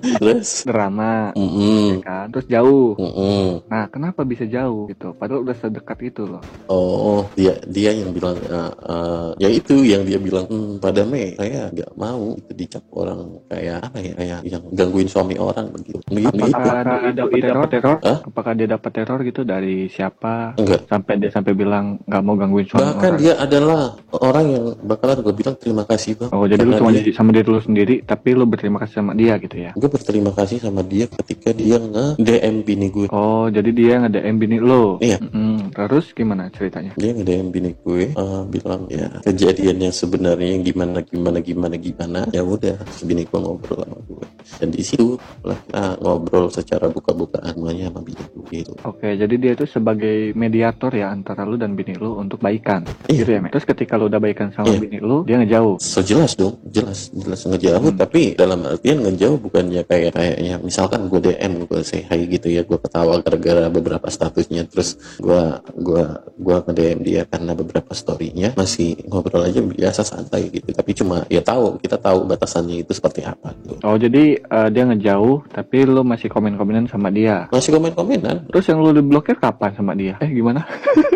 Terus, 0.00 0.64
drama 0.64 1.30
mm 1.34 2.02
kan? 2.02 2.26
Terus 2.30 2.46
jauh. 2.46 2.94
Nah, 2.96 3.60
nah 3.66 3.84
kenapa 3.88 4.22
bisa 4.22 4.44
jauh 4.44 4.86
gitu? 4.88 5.12
Padahal 5.14 5.42
udah 5.42 5.56
sedekat 5.56 5.98
itu 6.02 6.22
loh. 6.24 6.42
Oh, 6.66 7.26
dia 7.34 7.56
dia 7.66 7.90
yang 7.92 8.10
bilang 8.10 8.36
eh, 8.38 8.72
eh, 8.86 9.28
ya 9.42 9.48
itu 9.48 9.82
yang 9.82 10.02
dia 10.02 10.18
bilang 10.18 10.46
hmm, 10.46 10.78
pada 10.78 11.02
Mei 11.02 11.34
saya 11.34 11.70
nggak 11.70 11.92
mau 11.96 12.34
itu 12.36 12.52
dicap 12.54 12.84
orang 12.92 13.20
kayak 13.48 13.78
apa 13.82 13.98
ya 13.98 14.12
kayak 14.14 14.40
yang 14.44 14.62
gangguin 14.72 15.08
suami 15.08 15.34
orang 15.36 15.66
begitu. 15.72 15.98
Begitu. 16.06 16.42
apakah 16.46 16.82
dia 17.00 17.12
dapat 17.14 17.38
teror? 17.40 17.66
teror? 17.68 17.96
Hah? 18.02 18.18
apakah 18.22 18.52
dia 18.54 18.68
dapat 18.68 18.90
teror 18.92 19.18
gitu 19.22 19.40
dari 19.42 19.88
siapa? 19.88 20.54
Enggak. 20.56 20.80
sampai 20.86 21.14
dia 21.18 21.30
sampai 21.30 21.52
bilang 21.52 21.98
nggak 22.06 22.22
mau 22.22 22.34
gangguin 22.34 22.66
suami 22.66 22.82
Bahkan 22.84 23.10
orang. 23.10 23.20
dia 23.20 23.34
adalah 23.36 23.82
orang 24.12 24.46
yang 24.46 24.64
bakalan 24.84 25.18
gue 25.20 25.34
bilang 25.34 25.56
terima 25.58 25.82
kasih 25.82 26.12
bang. 26.16 26.30
oh 26.30 26.44
jadi 26.46 26.62
lu 26.62 26.72
cuma 26.76 26.90
dia- 26.92 27.00
jadi 27.02 27.10
sama 27.12 27.30
diri 27.32 27.48
lu 27.48 27.60
sendiri 27.60 27.94
tapi 28.02 28.28
lu 28.32 28.44
berterima 28.44 28.78
kasih 28.78 28.94
sama 29.00 29.12
dia 29.14 29.34
gitu 29.38 29.56
ya 29.58 29.65
gue 29.72 29.88
berterima 29.88 30.30
kasih 30.30 30.60
sama 30.60 30.80
dia 30.80 31.08
ketika 31.08 31.50
dia 31.50 31.76
nge 31.76 32.18
DM 32.18 32.56
bini 32.62 32.86
gue. 32.88 33.06
oh 33.08 33.48
jadi 33.48 33.70
dia 33.70 33.94
nge 34.00 34.10
DM 34.14 34.36
bini 34.36 34.56
lu 34.58 34.98
Iya. 35.00 35.18
Mm-mm. 35.18 35.72
terus 35.72 36.12
gimana 36.12 36.46
ceritanya 36.48 36.94
Dia 36.94 37.10
nge 37.10 37.24
DM 37.24 37.48
bini 37.50 37.70
gue 37.74 38.12
eh, 38.12 38.42
bilang 38.46 38.86
ya 38.86 39.08
kejadian 39.22 39.76
yang 39.80 39.94
sebenarnya 39.94 40.48
yang 40.54 40.62
gimana 40.62 41.02
gimana 41.02 41.38
gimana 41.40 41.74
gimana 41.74 42.20
ya 42.30 42.42
udah 42.42 42.76
bini 43.02 43.24
gue 43.24 43.38
ngobrol 43.38 43.82
sama 43.82 43.98
gue 44.04 44.26
dan 44.56 44.68
di 44.70 44.82
situ 44.82 45.18
lah 45.42 45.58
kita 45.66 45.98
ngobrol 45.98 46.46
secara 46.48 46.86
buka-bukaan 46.86 47.50
semuanya 47.50 47.90
sama 47.90 48.00
bini 48.00 48.22
gue 48.22 48.44
gitu. 48.52 48.72
Oke, 48.84 49.08
jadi 49.12 49.34
dia 49.34 49.52
itu 49.52 49.66
sebagai 49.66 50.30
mediator 50.32 50.90
ya 50.90 51.10
antara 51.10 51.42
lu 51.42 51.56
dan 51.56 51.74
bini 51.74 51.96
lu 51.96 52.14
untuk 52.14 52.38
baikan. 52.38 52.86
Iya. 53.10 53.24
Gitu 53.24 53.30
ya? 53.32 53.40
Terus 53.50 53.66
ketika 53.66 53.98
lu 53.98 54.06
udah 54.06 54.20
baikan 54.20 54.52
sama 54.52 54.70
Iya. 54.70 54.78
bini 54.78 54.98
lu, 55.00 55.24
dia 55.24 55.36
ngejauh. 55.36 55.76
So 55.78 55.98
jelas 56.00 56.36
dong, 56.36 56.60
jelas, 56.68 57.10
jelas 57.10 57.42
ngejauh. 57.42 57.90
Tapi 57.96 58.34
dalam 58.34 58.62
artian 58.62 59.02
ngejauh 59.02 59.36
bukannya 59.56 59.88
kayak 59.88 60.12
kayaknya 60.12 60.60
misalkan 60.60 61.08
gue 61.08 61.16
DM, 61.16 61.64
gue 61.64 61.80
say 61.80 62.04
hi 62.04 62.28
gitu 62.28 62.52
ya, 62.52 62.60
gue 62.60 62.76
ketawa 62.76 63.24
gara-gara 63.24 63.72
beberapa 63.72 64.04
statusnya, 64.12 64.68
terus 64.68 65.00
gue 65.16 65.40
gua 65.80 66.20
gua 66.36 66.60
nge 66.60 66.76
DM 66.76 67.00
dia 67.00 67.22
karena 67.24 67.56
beberapa 67.56 67.96
storynya 67.96 68.52
masih 68.52 69.00
ngobrol 69.08 69.48
aja 69.48 69.64
biasa 69.64 70.04
santai 70.04 70.52
gitu. 70.52 70.76
Tapi 70.76 70.92
cuma 70.92 71.24
ya 71.32 71.40
tahu, 71.40 71.80
kita 71.80 71.96
tahu 71.96 72.28
batasannya 72.28 72.84
itu 72.84 72.92
seperti 72.92 73.24
apa 73.24 73.56
gitu. 73.64 73.80
Oh, 73.80 73.96
jadi 73.96 74.44
eh, 74.44 74.68
dia 74.68 74.84
ngejauh, 74.84 75.48
tapi 75.48 75.88
lu 75.88 76.04
masih 76.04 76.28
komen-komenan 76.28 76.84
sama 76.92 77.08
dia. 77.08 77.48
Masih 77.48 77.72
komen-komenan 77.72 78.52
Terus 78.52 78.68
yang 78.68 78.84
lu 78.84 78.92
diblokir 78.92 79.40
kapan 79.40 79.72
sama 79.72 79.96
dia? 79.96 80.20
Eh, 80.20 80.28
gimana? 80.36 80.68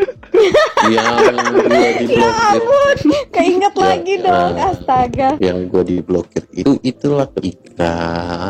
yang 0.87 1.05
gue 1.51 1.67
diblokir, 2.01 3.25
Keinget 3.31 3.73
Ya, 3.73 3.83
lagi 3.87 4.15
dong, 4.19 4.53
eh, 4.53 4.65
astaga. 4.67 5.29
yang 5.39 5.59
gue 5.67 5.83
diblokir 5.87 6.45
itu 6.51 6.77
itulah 6.81 7.29
ketika 7.31 7.93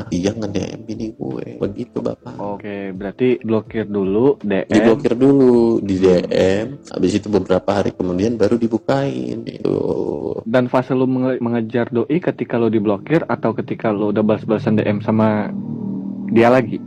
dia 0.08 0.30
nge-DM 0.30 0.80
bini 0.82 1.08
gue. 1.12 1.58
Begitu 1.58 1.98
bapak. 1.98 2.34
Oke, 2.36 2.90
berarti 2.90 3.38
blokir 3.40 3.84
dulu, 3.84 4.38
DM. 4.40 4.66
diblokir 4.68 5.12
dulu 5.14 5.50
di 5.80 5.94
DM 5.96 6.66
habis 6.88 7.12
itu 7.12 7.26
beberapa 7.26 7.70
hari 7.72 7.90
kemudian 7.90 8.34
baru 8.34 8.56
dibukain 8.56 9.42
gitu 9.42 9.78
Dan 10.44 10.66
fase 10.66 10.92
lu 10.92 11.04
menge- 11.04 11.38
mengejar 11.38 11.88
doi 11.88 12.18
ketika 12.18 12.56
lu 12.56 12.68
diblokir 12.68 13.22
atau 13.24 13.52
ketika 13.52 13.90
lu 13.90 14.10
udah 14.10 14.20
balas-balasan 14.20 14.76
DM 14.76 14.98
sama 15.00 15.50
dia 16.28 16.48
lagi? 16.48 16.78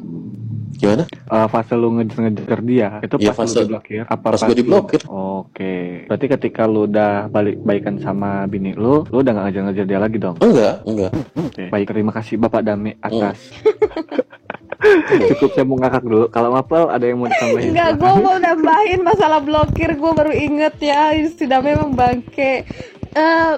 Gimana 0.73 1.03
Eh, 1.05 1.47
fase 1.47 1.73
lu 1.73 1.93
ngejar-ngejar 1.93 2.59
dia 2.61 2.89
itu 2.99 3.15
Iya, 3.15 3.29
pas 3.29 3.37
fase- 3.39 3.57
lu 3.57 3.65
diblokir 3.67 4.01
apa 4.03 4.27
pas 4.27 4.39
gua 4.39 4.53
diblokir. 4.53 5.01
Oke, 5.05 5.75
berarti 6.05 6.25
ketika 6.29 6.61
lu 6.63 6.85
udah 6.85 7.11
balik 7.27 7.57
baikan 7.59 7.97
sama 7.97 8.45
bini 8.45 8.73
lu, 8.73 9.05
lu 9.05 9.17
udah 9.19 9.31
gak 9.31 9.45
ngejar-ngejar 9.47 9.85
dia 9.85 9.99
lagi 9.99 10.17
dong. 10.17 10.35
enggak 10.37 10.83
enggak 10.83 11.11
Oke. 11.35 11.63
Baik, 11.69 11.85
terima 11.87 12.11
kasih 12.11 12.35
Bapak 12.35 12.61
Dame 12.61 12.97
atas. 12.99 13.37
Hmm. 13.53 15.21
Cukup 15.29 15.49
saya 15.53 15.63
mau 15.63 15.77
ngakak 15.77 16.03
dulu. 16.03 16.27
Kalau 16.27 16.51
Mapel 16.51 16.83
ada 16.87 17.01
yang 17.01 17.15
mau 17.15 17.25
ditambahin? 17.25 17.71
Enggak, 17.71 17.91
gue 17.95 18.13
mau 18.19 18.35
nambahin 18.37 18.99
masalah 19.01 19.39
blokir. 19.39 19.95
Gue 19.95 20.11
baru 20.11 20.33
inget 20.33 20.75
ya, 20.77 21.07
sudah 21.29 21.59
memang 21.59 21.95
bangke. 21.95 22.67
Eh, 23.09 23.53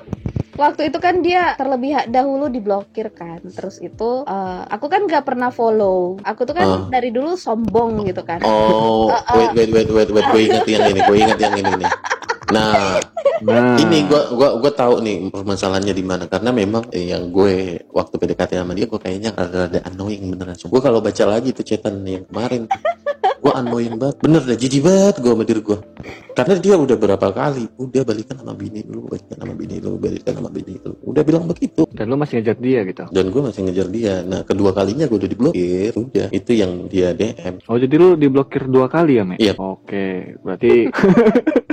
waktu 0.56 0.90
itu 0.90 0.98
kan 0.98 1.20
dia 1.20 1.54
terlebih 1.56 2.08
dahulu 2.08 2.48
diblokir 2.48 3.12
kan. 3.12 3.40
Terus 3.44 3.80
itu 3.80 4.24
eh, 4.26 4.62
aku 4.66 4.88
kan 4.88 5.06
gak 5.06 5.24
pernah 5.28 5.52
follow. 5.52 6.18
Aku 6.24 6.44
tuh 6.44 6.56
kan 6.56 6.68
Ah. 6.68 6.88
dari 6.90 7.12
dulu 7.12 7.36
sombong 7.36 8.08
gitu 8.08 8.24
kan. 8.24 8.40
Oh 8.44 9.12
wait 9.38 9.52
wait 9.54 9.72
wait 9.72 9.90
wait 9.92 10.10
wait. 10.10 10.26
Gue 10.32 10.42
ingat 10.48 10.66
yang 10.66 10.86
ini 10.90 11.00
gue 11.00 11.18
ingat 11.18 11.40
yang 11.40 11.56
ini 11.56 11.72
nih 11.84 11.92
nah 12.54 13.02
Nah, 13.44 13.76
ini 13.76 14.08
gue 14.08 14.22
gua 14.32 14.56
gua 14.56 14.72
tahu 14.72 15.04
nih 15.04 15.28
permasalahannya 15.28 15.92
di 15.92 16.06
mana. 16.08 16.24
Karena 16.32 16.56
memang 16.56 16.88
eh, 16.96 17.12
yang 17.12 17.36
gue 17.36 17.84
waktu 17.92 18.16
PDKT 18.16 18.64
sama 18.64 18.72
dia 18.72 18.88
gue 18.88 18.96
kayaknya 18.96 19.36
ada 19.36 19.84
annoying 19.92 20.32
beneran. 20.32 20.56
Gue 20.56 20.80
kalau 20.80 21.04
baca 21.04 21.24
lagi 21.28 21.52
tuh 21.52 21.68
chatan 21.68 22.00
yang 22.08 22.24
kemarin 22.32 22.72
gue 23.44 23.52
annoying 23.52 24.00
banget. 24.00 24.24
Bener 24.24 24.40
dah 24.40 24.56
jijik 24.56 24.88
banget 24.88 25.20
gue 25.20 25.32
sama 25.36 25.44
diri 25.44 25.62
gue 25.62 25.80
karena 26.36 26.60
dia 26.60 26.76
udah 26.76 26.98
berapa 27.00 27.28
kali 27.32 27.64
udah 27.80 28.04
balikan 28.04 28.36
sama 28.36 28.52
bini 28.52 28.84
lu 28.92 29.08
balikan 29.08 29.40
sama 29.40 29.56
bini 29.56 29.76
lu 29.80 29.96
balikan 29.96 30.34
sama 30.36 30.50
bini 30.52 30.74
lu. 30.84 30.94
Udah 31.08 31.24
bilang 31.24 31.44
begitu. 31.48 31.88
Dan 31.96 32.12
lu 32.12 32.16
masih 32.20 32.40
ngejar 32.40 32.58
dia 32.60 32.80
gitu. 32.88 33.04
dan 33.12 33.26
gue 33.32 33.42
masih 33.44 33.62
ngejar 33.68 33.88
dia. 33.92 34.16
Nah 34.24 34.42
kedua 34.48 34.72
kalinya 34.72 35.08
gue 35.08 35.18
udah 35.20 35.32
diblokir 35.32 35.92
udah. 35.96 36.28
Itu 36.32 36.52
yang 36.56 36.88
dia 36.88 37.12
DM 37.12 37.64
Oh, 37.68 37.80
jadi 37.80 37.96
lu 37.96 38.16
diblokir 38.16 38.68
dua 38.68 38.88
kali 38.92 39.20
ya, 39.20 39.24
Me? 39.24 39.36
Iya. 39.40 39.56
Oke, 39.60 40.36
berarti. 40.44 40.88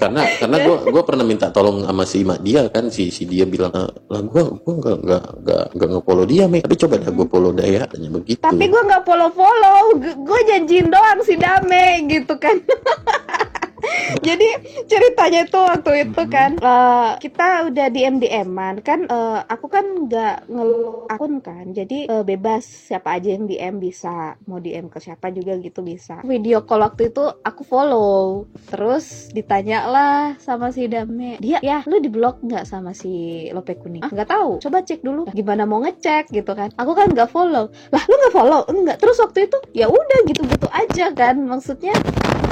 karena 0.00 0.20
karena 0.40 0.56
gue 0.64 0.76
gua 0.90 1.02
pernah 1.04 1.24
minta 1.24 1.52
tolong 1.52 1.84
sama 1.84 2.04
si 2.08 2.24
mak 2.24 2.40
dia 2.40 2.66
kan 2.72 2.88
si 2.88 3.12
si 3.12 3.28
dia 3.28 3.44
bilang 3.44 3.72
"Eh, 3.72 3.90
lah 4.08 4.20
gue 4.24 4.42
gue 4.60 4.74
nggak 4.80 4.96
nggak 5.04 5.24
nggak 5.44 5.64
nggak 5.76 5.88
nge-follow 5.92 6.24
dia 6.24 6.44
me 6.48 6.58
tapi 6.64 6.76
coba 6.80 6.94
dah 7.00 7.12
gue 7.12 7.26
follow 7.28 7.50
dia 7.52 7.66
ya 7.68 7.78
katanya 7.84 8.08
begitu. 8.16 8.40
Tapi 8.40 8.64
gue 8.64 8.82
nggak 8.86 9.02
follow 9.04 9.30
follow 9.34 9.80
gue 10.00 10.40
janjiin 10.48 10.88
doang 10.88 11.20
si 11.24 11.34
Dame 11.36 12.06
gitu 12.08 12.34
kan 12.40 12.56
Jadi 14.28 14.48
ceritanya 14.86 15.46
itu 15.46 15.58
waktu 15.58 15.92
itu 16.08 16.22
kan 16.28 16.50
Eh, 16.60 17.12
kita 17.24 17.66
udah 17.72 17.86
dm 17.88 18.20
dman 18.20 18.84
kan 18.84 19.08
eh, 19.08 19.40
aku 19.48 19.66
kan 19.72 20.06
nggak 20.06 20.50
ngelock 20.52 21.08
akun 21.08 21.40
kan 21.40 21.72
jadi 21.72 22.04
eh, 22.04 22.24
bebas 22.24 22.62
siapa 22.68 23.16
aja 23.16 23.32
yang 23.32 23.48
dm 23.48 23.80
bisa 23.80 24.36
mau 24.44 24.60
dm 24.60 24.92
ke 24.92 25.00
siapa 25.00 25.32
juga 25.32 25.56
gitu 25.56 25.80
bisa. 25.80 26.20
Video 26.22 26.62
call 26.68 26.84
waktu 26.84 27.08
itu 27.08 27.24
aku 27.42 27.62
follow 27.64 28.44
terus 28.68 29.32
ditanya 29.32 29.88
lah 29.88 30.36
sama 30.36 30.68
si 30.68 30.84
Dame 30.86 31.40
dia 31.40 31.58
ya 31.64 31.80
lu 31.88 31.96
di 31.96 32.12
blok 32.12 32.44
nggak 32.44 32.68
sama 32.68 32.92
si 32.92 33.46
Lope 33.50 33.80
kuning 33.80 34.04
ah 34.04 34.10
nggak 34.12 34.28
tahu 34.28 34.60
coba 34.60 34.84
cek 34.84 35.00
dulu 35.00 35.26
gimana 35.32 35.64
mau 35.64 35.80
ngecek? 35.80 36.30
gitu 36.30 36.52
kan. 36.54 36.70
Aku 36.76 36.92
kan 36.92 37.10
nggak 37.10 37.30
follow. 37.30 37.72
Lah 37.90 38.02
lu 38.06 38.14
nggak 38.14 38.34
follow? 38.34 38.60
Enggak. 38.70 38.96
Terus 39.00 39.16
waktu 39.18 39.48
itu 39.48 39.58
ya 39.74 39.86
udah 39.88 40.18
gitu 40.28 40.42
gitu 40.46 40.68
aja 40.70 41.06
kan 41.16 41.36
maksudnya 41.40 41.94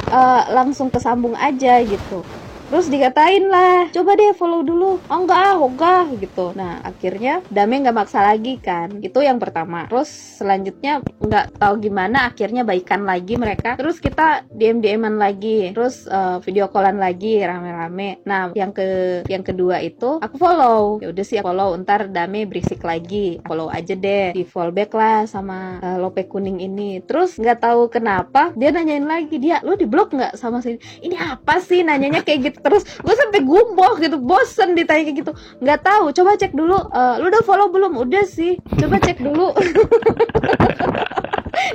eh, 0.07 0.41
langsung 0.55 0.87
kesambung 0.93 1.35
aja 1.35 1.83
gitu 1.83 2.23
terus 2.69 2.85
dikatain 2.85 3.49
lah 3.49 3.89
coba 3.89 4.13
deh 4.13 4.31
follow 4.37 4.61
dulu. 4.61 5.01
Oh 5.09 5.19
enggak 5.25 5.39
ah 5.41 5.57
ogah 5.57 6.05
gitu. 6.21 6.53
Nah 6.53 6.79
akhirnya 6.85 7.41
Dame 7.49 7.81
nggak 7.81 7.97
maksa 7.97 8.21
lagi 8.21 8.61
kan. 8.61 9.01
Itu 9.01 9.25
yang 9.25 9.41
pertama. 9.41 9.89
Terus 9.89 10.09
selanjutnya 10.37 11.01
nggak 11.01 11.57
tahu 11.57 11.81
gimana 11.81 12.29
akhirnya 12.29 12.61
baikan 12.61 13.09
lagi 13.09 13.35
mereka. 13.35 13.73
Terus 13.75 13.97
kita 13.97 14.45
dm 14.53 14.85
dman 14.85 15.17
lagi. 15.17 15.73
Terus 15.73 16.05
eh, 16.05 16.37
video 16.45 16.69
callan 16.69 17.01
lagi 17.01 17.41
rame-rame. 17.41 18.21
Nah 18.29 18.53
yang 18.53 18.69
ke 18.69 19.21
yang 19.25 19.41
kedua 19.41 19.81
itu 19.81 20.21
aku 20.21 20.37
follow. 20.37 21.01
Ya 21.01 21.09
udah 21.09 21.25
sih 21.25 21.41
aku 21.41 21.49
follow. 21.49 21.73
Ntar 21.81 22.13
Dame 22.13 22.45
berisik 22.45 22.85
lagi. 22.85 23.41
Follow 23.49 23.73
aja 23.73 23.97
deh. 23.97 24.37
Di 24.37 24.45
fallback 24.45 24.93
lah 24.93 25.25
sama 25.25 25.81
eh, 25.81 25.97
Lope 25.97 26.29
kuning 26.29 26.61
ini. 26.61 27.01
Terus 27.01 27.41
nggak 27.41 27.65
tahu 27.65 27.89
kenapa 27.89 28.53
dia 28.53 28.69
nanyain 28.69 29.09
lagi 29.09 29.41
dia 29.41 29.57
lu 29.65 29.73
di 29.73 29.89
blok 29.89 30.13
nggak 30.13 30.37
sama 30.37 30.61
si 30.61 30.77
ini 31.01 31.17
apa 31.17 31.57
sih? 31.57 31.81
Nanyanya 31.81 32.21
kayak 32.21 32.39
gitu 32.45 32.58
terus 32.61 32.83
gue 32.85 33.15
sampai 33.15 33.41
gumboh 33.43 33.95
gitu 33.99 34.17
bosen 34.19 34.75
ditanya 34.77 35.03
kayak 35.09 35.17
gitu. 35.25 35.31
Nggak 35.63 35.79
tahu 35.83 36.05
coba 36.13 36.37
cek 36.39 36.53
dulu. 36.53 36.77
Eh, 36.91 37.15
lu 37.23 37.25
udah 37.31 37.43
follow 37.43 37.67
belum? 37.71 37.93
Udah 37.97 38.23
sih. 38.25 38.55
Coba 38.77 38.99
cek 39.01 39.19
dulu. 39.19 39.51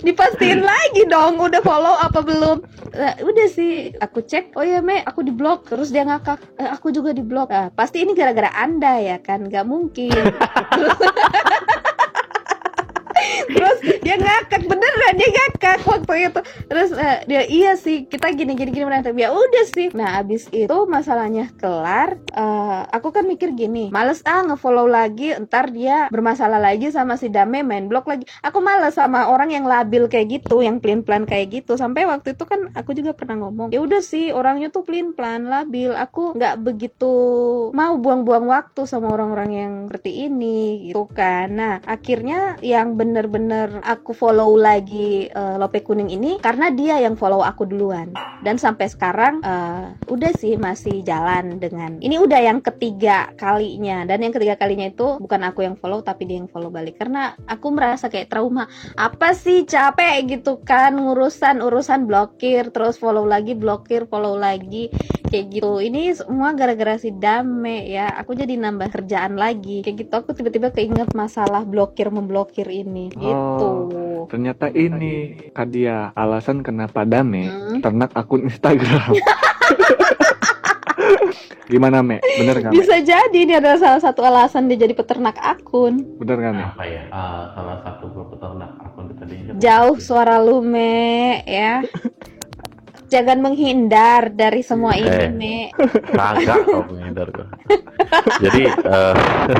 Dipastiin 0.06 0.64
lagi 0.64 1.04
dong 1.04 1.36
udah 1.36 1.60
follow 1.60 1.94
apa 1.98 2.24
belum? 2.24 2.64
Eh, 2.94 3.14
udah 3.20 3.46
sih 3.50 3.92
aku 4.00 4.24
cek. 4.24 4.56
Oh 4.56 4.64
ya 4.64 4.80
me 4.80 5.02
aku 5.02 5.20
di 5.26 5.32
blok 5.34 5.68
terus 5.68 5.90
dia 5.92 6.06
ngakak 6.06 6.40
"Eh, 6.56 6.68
aku 6.68 6.88
juga 6.94 7.10
di 7.12 7.20
blok 7.20 7.50
"Ah, 7.52 7.68
pasti 7.74 8.00
ini 8.00 8.16
gara-gara 8.16 8.48
anda 8.54 8.96
ya 9.00 9.20
kan? 9.20 9.44
Nggak 9.44 9.64
mungkin 9.66 10.14
terus 13.48 13.78
dia 14.00 14.16
ngakak 14.16 14.62
beneran 14.66 15.14
dia 15.16 15.30
ngakak 15.30 15.78
waktu 15.84 16.14
itu. 16.30 16.40
Terus 16.70 16.90
eh, 16.96 17.18
dia 17.28 17.42
iya 17.46 17.72
sih 17.78 18.06
kita 18.08 18.32
gini 18.32 18.56
gini 18.56 18.70
gini 18.72 18.84
berantem 18.86 19.16
ya 19.16 19.32
udah 19.32 19.64
sih. 19.70 19.88
Nah 19.96 20.20
abis 20.20 20.48
itu 20.52 20.76
masalahnya 20.88 21.50
kelar 21.56 22.18
eh, 22.32 22.82
aku 22.90 23.10
kan 23.14 23.24
mikir 23.24 23.52
gini 23.56 23.88
males 23.90 24.20
ah 24.24 24.44
ngefollow 24.44 24.88
lagi 24.88 25.32
ntar 25.46 25.70
dia 25.72 26.08
bermasalah 26.08 26.60
lagi 26.60 26.90
sama 26.90 27.16
si 27.16 27.28
Dame 27.30 27.64
main 27.64 27.88
blog 27.88 28.06
lagi. 28.08 28.24
Aku 28.44 28.60
males 28.60 28.96
sama 28.96 29.28
orang 29.28 29.50
yang 29.50 29.64
labil 29.64 30.06
kayak 30.06 30.42
gitu 30.42 30.60
yang 30.60 30.78
pelin 30.78 31.02
pelan 31.02 31.24
kayak 31.24 31.50
gitu. 31.52 31.74
Sampai 31.74 32.04
waktu 32.08 32.36
itu 32.36 32.44
kan 32.44 32.70
aku 32.76 32.94
juga 32.96 33.16
pernah 33.16 33.40
ngomong 33.46 33.72
ya 33.74 33.80
udah 33.80 34.00
sih 34.04 34.30
orangnya 34.30 34.68
tuh 34.68 34.84
pelin 34.86 35.16
pelan 35.16 35.48
labil. 35.48 35.92
Aku 35.94 36.36
nggak 36.36 36.60
begitu 36.60 37.14
mau 37.72 37.96
buang-buang 37.98 38.46
waktu 38.48 38.86
sama 38.86 39.10
orang-orang 39.10 39.50
yang 39.50 39.72
seperti 39.88 40.28
ini 40.28 40.90
gitu 40.90 41.06
kan. 41.10 41.48
Nah 41.54 41.74
akhirnya 41.84 42.58
yang 42.60 42.96
bener-bener 43.14 43.78
aku 43.86 44.10
follow 44.10 44.58
lagi 44.58 45.30
eh, 45.30 45.54
Lope 45.54 45.86
Kuning 45.86 46.10
ini 46.10 46.42
karena 46.42 46.74
dia 46.74 46.98
yang 46.98 47.14
follow 47.14 47.46
aku 47.46 47.62
duluan. 47.62 48.10
Dan 48.42 48.58
sampai 48.58 48.90
sekarang 48.90 49.38
eh, 49.38 49.94
udah 50.10 50.34
sih 50.34 50.58
masih 50.58 51.06
jalan 51.06 51.62
dengan 51.62 52.02
ini 52.02 52.18
udah 52.18 52.42
yang 52.42 52.58
ketiga 52.58 53.30
kalinya. 53.38 54.02
Dan 54.02 54.26
yang 54.26 54.34
ketiga 54.34 54.58
kalinya 54.58 54.90
itu 54.90 55.22
bukan 55.22 55.46
aku 55.46 55.62
yang 55.62 55.78
follow 55.78 56.02
tapi 56.02 56.26
dia 56.26 56.42
yang 56.42 56.50
follow 56.50 56.74
balik. 56.74 56.98
Karena 56.98 57.38
aku 57.46 57.70
merasa 57.70 58.10
kayak 58.10 58.34
trauma 58.34 58.66
apa 58.98 59.30
sih 59.30 59.62
capek 59.62 60.26
gitu 60.26 60.58
kan 60.66 60.98
urusan 60.98 61.62
urusan 61.62 62.10
blokir 62.10 62.74
terus 62.74 62.98
follow 62.98 63.22
lagi 63.22 63.54
blokir 63.54 64.10
follow 64.10 64.34
lagi 64.34 64.90
kayak 65.30 65.54
gitu. 65.54 65.78
Ini 65.78 66.18
semua 66.18 66.50
gara-gara 66.58 66.98
si 66.98 67.14
Dame 67.14 67.86
ya. 67.86 68.10
Aku 68.18 68.34
jadi 68.34 68.58
nambah 68.58 68.90
kerjaan 68.90 69.38
lagi 69.38 69.86
kayak 69.86 70.02
gitu. 70.02 70.12
Aku 70.18 70.34
tiba-tiba 70.34 70.74
keinget 70.74 71.14
masalah 71.14 71.62
blokir 71.62 72.10
memblokir 72.10 72.66
ini 72.66 72.93
gitu 73.10 73.70
Oh. 73.92 74.24
Ternyata 74.24 74.66
ini 74.68 75.14
Kadia 75.50 76.10
alasan 76.12 76.60
kenapa 76.60 77.04
Dame 77.04 77.44
Hmm. 77.44 77.80
ternak 77.80 78.10
akun 78.12 78.44
Instagram. 78.44 79.12
Gimana 81.64 82.00
Me? 82.00 82.20
Bener 82.20 82.56
nggak 82.58 82.70
Me? 82.70 82.76
bisa 82.76 83.00
jadi 83.00 83.32
ini 83.34 83.54
adalah 83.54 83.78
salah 83.78 83.96
satu 83.98 84.20
alasan 84.20 84.68
dia 84.68 84.76
jadi 84.78 84.92
peternak 84.92 85.36
akun 85.36 86.04
Bener 86.18 86.36
nggak 86.38 86.54
Me? 86.54 86.64
apa 86.66 86.84
ya 86.84 87.02
Ah, 87.08 87.52
salah 87.52 87.76
satu 87.80 88.04
gue 88.06 88.24
peternak 88.28 88.70
akun 88.78 89.04
itu 89.06 89.14
tadi 89.16 89.34
jauh 89.56 89.96
suara 89.98 90.36
lume 90.38 91.00
ya 91.42 91.80
jangan 93.14 93.38
menghindar 93.38 94.34
dari 94.34 94.60
semua 94.60 94.98
ini 94.98 95.06
Eh. 95.06 95.30
me. 95.30 95.56
kagak 96.10 96.58
kau 96.66 96.82
menghindar 96.90 97.30
gue 97.30 97.46
jadi 98.42 98.62
eh, 98.74 99.14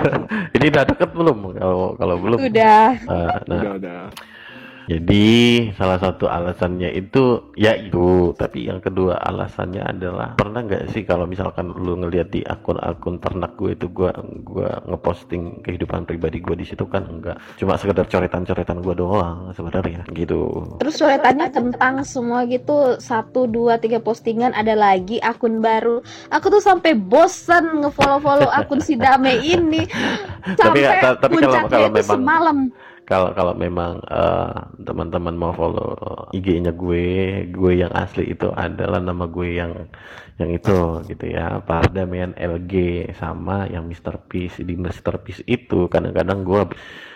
ini 0.59 0.65
udah 0.71 0.85
deket 0.85 1.11
belum? 1.15 1.39
Kalau 1.55 1.79
kalau 1.95 2.17
belum? 2.19 2.39
Udah. 2.43 2.89
Eh, 2.99 3.29
nah. 3.47 3.61
Udah 3.63 3.73
udah. 3.79 4.01
Jadi 4.85 5.27
salah 5.73 5.97
satu 5.97 6.29
alasannya 6.29 6.93
itu 6.93 7.41
ya 7.57 7.73
itu, 7.73 8.37
tapi 8.37 8.69
yang 8.69 8.79
kedua 8.79 9.17
alasannya 9.17 9.81
adalah 9.81 10.37
pernah 10.37 10.61
nggak 10.61 10.93
sih 10.93 11.03
kalau 11.03 11.25
misalkan 11.25 11.73
lu 11.73 11.97
ngelihat 11.97 12.29
di 12.29 12.45
akun-akun 12.45 13.17
ternak 13.17 13.57
gue 13.57 13.73
itu 13.73 13.89
gua 13.89 14.13
gua 14.45 14.85
ngeposting 14.85 15.65
kehidupan 15.65 16.05
pribadi 16.05 16.39
gue 16.39 16.53
di 16.53 16.67
situ 16.69 16.85
kan 16.85 17.09
enggak 17.09 17.41
cuma 17.57 17.75
sekedar 17.75 18.05
coretan-coretan 18.05 18.85
gue 18.85 18.95
doang 18.95 19.49
sebenarnya 19.53 20.05
gitu. 20.13 20.53
Terus 20.77 21.01
coretannya 21.01 21.49
tentang 21.49 22.05
semua 22.05 22.45
gitu 22.45 23.01
satu 23.01 23.49
dua 23.49 23.81
tiga 23.81 23.99
postingan 23.99 24.53
ada 24.53 24.77
lagi 24.77 25.17
akun 25.19 25.65
baru. 25.65 26.05
Aku 26.29 26.53
tuh 26.53 26.61
sampai 26.61 26.93
bosan 26.93 27.81
ngefollow-follow 27.81 28.53
akun 28.53 28.85
si 28.85 29.01
Dame 29.01 29.41
ini. 29.41 29.81
Tapi- 30.61 30.85
Sampai 30.85 31.01
ta- 31.01 31.17
tapi 31.17 31.41
kalau- 31.41 31.57
puncaknya 31.57 31.71
kalau 31.73 31.89
itu 31.89 31.97
memang- 32.05 32.21
semalam. 32.21 32.59
Kalau 33.05 33.37
kalau 33.37 33.53
memang 33.53 34.01
eh, 34.09 34.57
teman-teman 34.81 35.37
mau 35.37 35.53
follow 35.53 35.93
IG-nya 36.33 36.73
gue, 36.73 37.05
gue 37.53 37.73
yang 37.85 37.93
asli 37.93 38.33
itu 38.33 38.49
adalah 38.57 38.97
nama 38.97 39.29
gue 39.29 39.49
yang 39.61 39.73
yang 40.41 40.51
itu 40.51 41.05
gitu 41.13 41.25
ya. 41.29 41.61
Pardamian 41.61 42.33
LG 42.35 42.73
sama 43.17 43.69
yang 43.69 43.85
Mr. 43.87 44.17
Peace 44.25 44.65
di 44.65 44.75
Mr. 44.75 45.21
Peace 45.21 45.45
itu 45.45 45.87
kadang-kadang 45.93 46.43
gue 46.49 46.63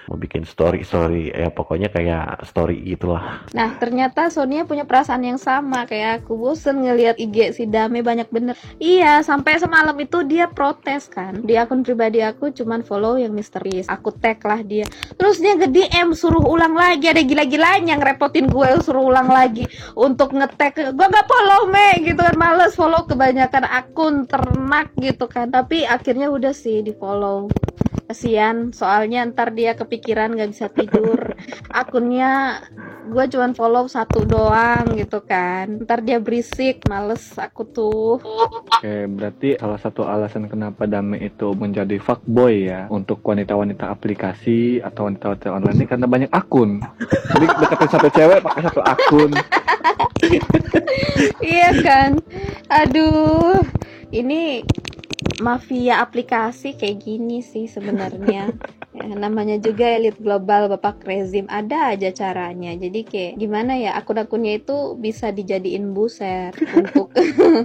mau 0.09 0.17
bikin 0.17 0.45
story 0.45 0.85
story 0.85 1.33
ya 1.33 1.49
pokoknya 1.53 1.89
kayak 1.93 2.45
story 2.45 2.81
gitulah. 2.85 3.45
Nah 3.53 3.77
ternyata 3.81 4.29
Sonia 4.29 4.69
punya 4.69 4.85
perasaan 4.85 5.25
yang 5.25 5.41
sama 5.41 5.85
kayak 5.89 6.25
aku 6.25 6.37
bosen 6.37 6.85
ngelihat 6.85 7.17
IG 7.21 7.57
si 7.57 7.65
Dame 7.65 8.05
banyak 8.05 8.29
bener. 8.29 8.57
Iya 8.77 9.25
sampai 9.25 9.61
semalam 9.61 9.95
itu 10.01 10.25
dia 10.25 10.49
protes 10.51 11.09
kan 11.09 11.41
di 11.45 11.55
akun 11.57 11.81
pribadi 11.81 12.21
aku 12.21 12.53
cuman 12.53 12.85
follow 12.85 13.17
yang. 13.17 13.39
Peace. 13.39 13.87
Aku 13.87 14.11
tag 14.11 14.43
lah 14.43 14.61
dia. 14.67 14.89
Terus 15.15 15.39
dia 15.39 15.55
nge 15.55 15.71
DM 15.71 16.11
suruh 16.17 16.43
ulang 16.43 16.75
lagi 16.75 17.07
ada 17.07 17.23
gila-gilanya 17.23 17.95
ngerepotin 18.01 18.51
gue 18.51 18.69
suruh 18.83 19.07
ulang 19.07 19.31
lagi 19.31 19.69
untuk 19.95 20.35
ngetag 20.35 20.75
gue 20.75 21.07
gak 21.07 21.27
follow 21.31 21.71
me 21.71 22.03
gitu 22.03 22.19
kan 22.19 22.35
males 22.35 22.75
follow 22.75 23.07
kebanyakan 23.07 23.69
akun 23.69 24.27
ternak 24.27 24.91
gitu 24.99 25.31
kan 25.31 25.53
tapi 25.53 25.87
akhirnya 25.87 26.33
udah 26.33 26.51
sih 26.51 26.83
di 26.83 26.91
follow 26.97 27.47
kasihan. 28.09 28.73
Soalnya 28.73 29.29
ntar 29.29 29.53
dia 29.53 29.77
kepikiran 29.77 30.33
gak 30.33 30.51
bisa 30.57 30.67
tidur. 30.73 31.37
Akunnya 31.69 32.65
gue 33.05 33.25
cuman 33.29 33.53
follow 33.53 33.85
satu 33.85 34.25
doang 34.25 34.97
gitu 34.97 35.21
kan. 35.21 35.85
Ntar 35.85 36.01
dia 36.01 36.17
berisik 36.17 36.89
males 36.89 37.37
aku 37.37 37.69
tuh. 37.69 38.17
Oke, 38.81 39.05
berarti 39.13 39.61
salah 39.61 39.77
satu 39.77 40.09
alasan 40.09 40.49
kenapa 40.49 40.89
Dame 40.89 41.21
itu 41.21 41.53
menjadi 41.53 42.01
fuckboy 42.01 42.73
ya 42.73 42.89
untuk 42.89 43.21
wanita-wanita 43.21 43.93
aplikasi 43.93 44.81
atau 44.81 45.13
wanita-wanita 45.13 45.53
online 45.53 45.77
ini 45.85 45.87
karena 45.87 46.07
banyak 46.09 46.31
akun. 46.33 46.81
Jadi 47.37 47.45
deketin 47.45 47.91
satu 47.93 48.09
cewek 48.09 48.41
pakai 48.41 48.63
satu 48.65 48.81
akun. 48.81 49.31
iya 51.45 51.71
kan? 51.85 52.17
Aduh 52.73 53.61
ini 54.13 54.65
mafia 55.39 56.03
aplikasi 56.03 56.75
kayak 56.75 56.99
gini 57.03 57.43
sih 57.43 57.67
sebenarnya. 57.71 58.51
Ya, 58.99 59.15
namanya 59.15 59.63
juga 59.63 59.87
elit 59.95 60.19
global 60.19 60.67
bapak 60.75 61.07
rezim. 61.07 61.47
Ada 61.47 61.95
aja 61.95 62.11
caranya. 62.11 62.75
Jadi 62.75 63.07
kayak 63.07 63.33
gimana 63.39 63.79
ya 63.79 63.95
akun-akunnya 63.95 64.59
itu 64.59 64.99
bisa 64.99 65.31
dijadiin 65.31 65.95
buser 65.95 66.51
untuk 66.75 67.15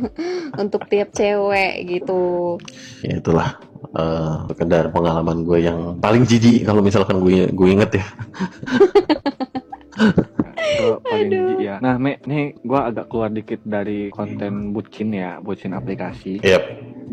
untuk 0.61 0.85
tiap 0.91 1.09
cewek 1.09 1.89
gitu. 1.89 2.61
Ya 3.01 3.17
itulah 3.17 3.57
eh, 3.97 4.35
sekedar 4.51 4.93
pengalaman 4.93 5.41
gue 5.41 5.65
yang 5.65 5.97
paling 5.97 6.27
jijik 6.27 6.69
kalau 6.69 6.85
misalkan 6.85 7.17
gue 7.17 7.49
gue 7.49 7.67
inget 7.71 7.97
ya. 7.97 8.05
Paling 11.05 11.29
jijik 11.29 11.59
ya. 11.59 11.75
Nah, 11.83 11.95
Me, 11.99 12.19
nih 12.23 12.57
gua 12.63 12.89
agak 12.89 13.09
keluar 13.11 13.29
dikit 13.29 13.61
dari 13.63 14.09
konten 14.09 14.71
bucin 14.71 15.13
ya, 15.13 15.39
bucin 15.39 15.75
aplikasi. 15.75 16.39
Yap. 16.43 16.63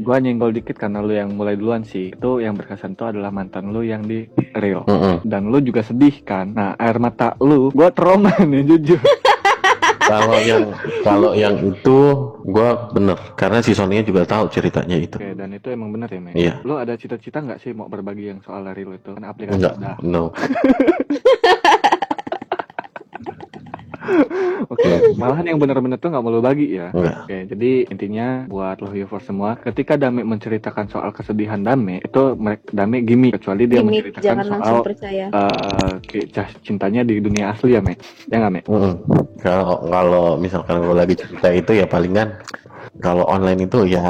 Gua 0.01 0.16
nyenggol 0.22 0.55
dikit 0.55 0.78
karena 0.78 1.02
lu 1.02 1.12
yang 1.12 1.35
mulai 1.35 1.59
duluan 1.59 1.85
sih. 1.85 2.14
Itu 2.14 2.40
yang 2.40 2.56
berkesan 2.56 2.97
tuh 2.97 3.12
adalah 3.12 3.28
mantan 3.35 3.74
lu 3.74 3.85
yang 3.85 4.06
di 4.06 4.27
real. 4.56 4.86
Mm-mm. 4.86 5.27
Dan 5.27 5.51
lu 5.51 5.59
juga 5.60 5.85
sedih 5.85 6.22
kan. 6.24 6.55
Nah, 6.55 6.78
air 6.78 6.97
mata 7.02 7.36
lu, 7.43 7.68
gua 7.74 7.90
trauma 7.93 8.32
nih 8.51 8.64
jujur. 8.64 9.01
Kalau 10.10 10.43
yang 10.43 10.74
kalau 11.06 11.31
yang 11.39 11.55
itu 11.62 11.98
gua 12.43 12.90
bener 12.90 13.14
karena 13.39 13.62
si 13.62 13.78
Sonia 13.78 14.02
juga 14.02 14.27
tahu 14.27 14.51
ceritanya 14.51 14.98
itu. 14.98 15.14
Oke, 15.22 15.39
dan 15.39 15.55
itu 15.55 15.70
emang 15.70 15.94
bener 15.94 16.10
ya, 16.10 16.18
Me? 16.18 16.31
Iya. 16.35 16.55
Lu 16.66 16.74
ada 16.74 16.98
cita-cita 16.98 17.39
nggak 17.39 17.62
sih 17.62 17.70
mau 17.70 17.86
berbagi 17.86 18.35
yang 18.35 18.43
soal 18.43 18.66
real 18.74 18.90
itu? 18.90 19.14
Kan 19.14 19.22
aplikasi 19.22 19.62
Enggak, 19.62 20.02
no. 20.02 20.35
Oke, 24.69 25.16
malahan 25.16 25.45
yang 25.47 25.59
bener-bener 25.59 25.97
tuh 25.97 26.12
nggak 26.12 26.23
mau 26.23 26.31
lu 26.31 26.43
bagi 26.45 26.77
ya. 26.77 26.93
Enggak. 26.93 27.16
Oke, 27.24 27.39
jadi 27.51 27.70
intinya 27.89 28.27
buat 28.47 28.77
lo 28.82 28.89
viewers 28.93 29.24
semua, 29.24 29.57
ketika 29.57 29.97
Dame 29.97 30.23
menceritakan 30.23 30.87
soal 30.93 31.11
kesedihan 31.11 31.61
Dame, 31.61 32.03
itu 32.05 32.37
mereka 32.37 32.65
Dame 32.70 33.03
gimmick 33.03 33.41
kecuali 33.41 33.65
dia 33.66 33.81
gimmick 33.81 34.12
menceritakan 34.12 34.24
jangan 34.24 34.45
soal 34.45 34.55
langsung 34.61 34.85
percaya 34.85 35.24
eh, 35.32 35.93
kisah 36.05 36.49
cintanya 36.62 37.01
di 37.03 37.15
dunia 37.19 37.53
asli 37.53 37.74
ya, 37.74 37.81
Me. 37.81 37.97
Ya 38.28 38.37
nggak, 38.43 38.53
Me? 38.53 38.61
Kalau 39.41 39.85
kalau 39.89 40.27
misalkan 40.37 40.85
gue 40.85 40.97
lagi 40.97 41.15
cerita 41.16 41.49
itu 41.51 41.73
ya 41.81 41.87
palingan 41.89 42.37
kalau 43.01 43.24
online 43.24 43.65
itu 43.65 43.89
ya 43.89 44.05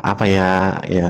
apa 0.00 0.24
ya 0.24 0.78
ya 0.86 1.08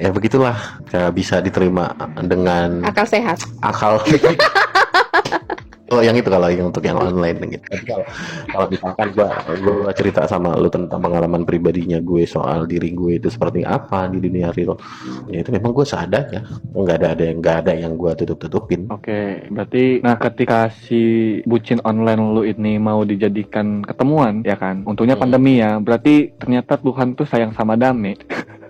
ya 0.00 0.08
begitulah 0.08 0.56
ya 0.88 1.12
bisa 1.12 1.42
diterima 1.44 1.92
dengan 2.24 2.80
akal 2.86 3.04
sehat 3.04 3.44
akal 3.60 4.00
kalau 5.92 6.02
yang 6.02 6.16
itu 6.16 6.28
kalau 6.32 6.48
yang 6.48 6.72
untuk 6.72 6.84
yang 6.88 6.96
online 6.96 7.36
gitu 7.52 7.64
tapi 7.68 7.84
kalau 7.84 8.04
kalau 8.48 8.66
misalkan 8.72 9.06
gua 9.12 9.28
gua 9.60 9.90
cerita 9.92 10.24
sama 10.24 10.56
lu 10.56 10.72
tentang 10.72 10.96
pengalaman 11.04 11.44
pribadinya 11.44 12.00
gue 12.00 12.24
soal 12.24 12.64
diri 12.64 12.96
gue 12.96 13.20
itu 13.20 13.28
seperti 13.28 13.60
apa 13.60 14.08
di 14.08 14.18
dunia 14.24 14.48
real 14.56 14.80
ya 15.28 15.44
itu 15.44 15.52
memang 15.52 15.76
gue 15.76 15.84
seadanya 15.84 16.40
nggak 16.72 16.96
ada 16.96 17.08
ada 17.12 17.24
yang 17.28 17.38
nggak 17.44 17.56
ada 17.66 17.72
yang 17.76 17.92
gue 18.00 18.12
tutup 18.16 18.38
tutupin 18.40 18.88
Oke, 18.88 19.44
berarti 19.50 19.98
nah 20.00 20.14
ketika 20.14 20.70
si 20.70 21.02
bucin 21.42 21.82
online 21.82 22.22
lu 22.22 22.42
ini 22.44 22.78
mau 22.78 23.02
dijadikan 23.02 23.82
ketemuan, 23.82 24.46
ya 24.46 24.54
kan? 24.54 24.86
Untungnya 24.86 25.18
Hmm. 25.18 25.26
pandemi 25.26 25.58
ya. 25.58 25.82
Berarti 25.82 26.30
ternyata 26.38 26.78
Tuhan 26.78 27.18
tuh 27.18 27.26
sayang 27.26 27.50
sama 27.52 27.74
Dame. 27.74 28.14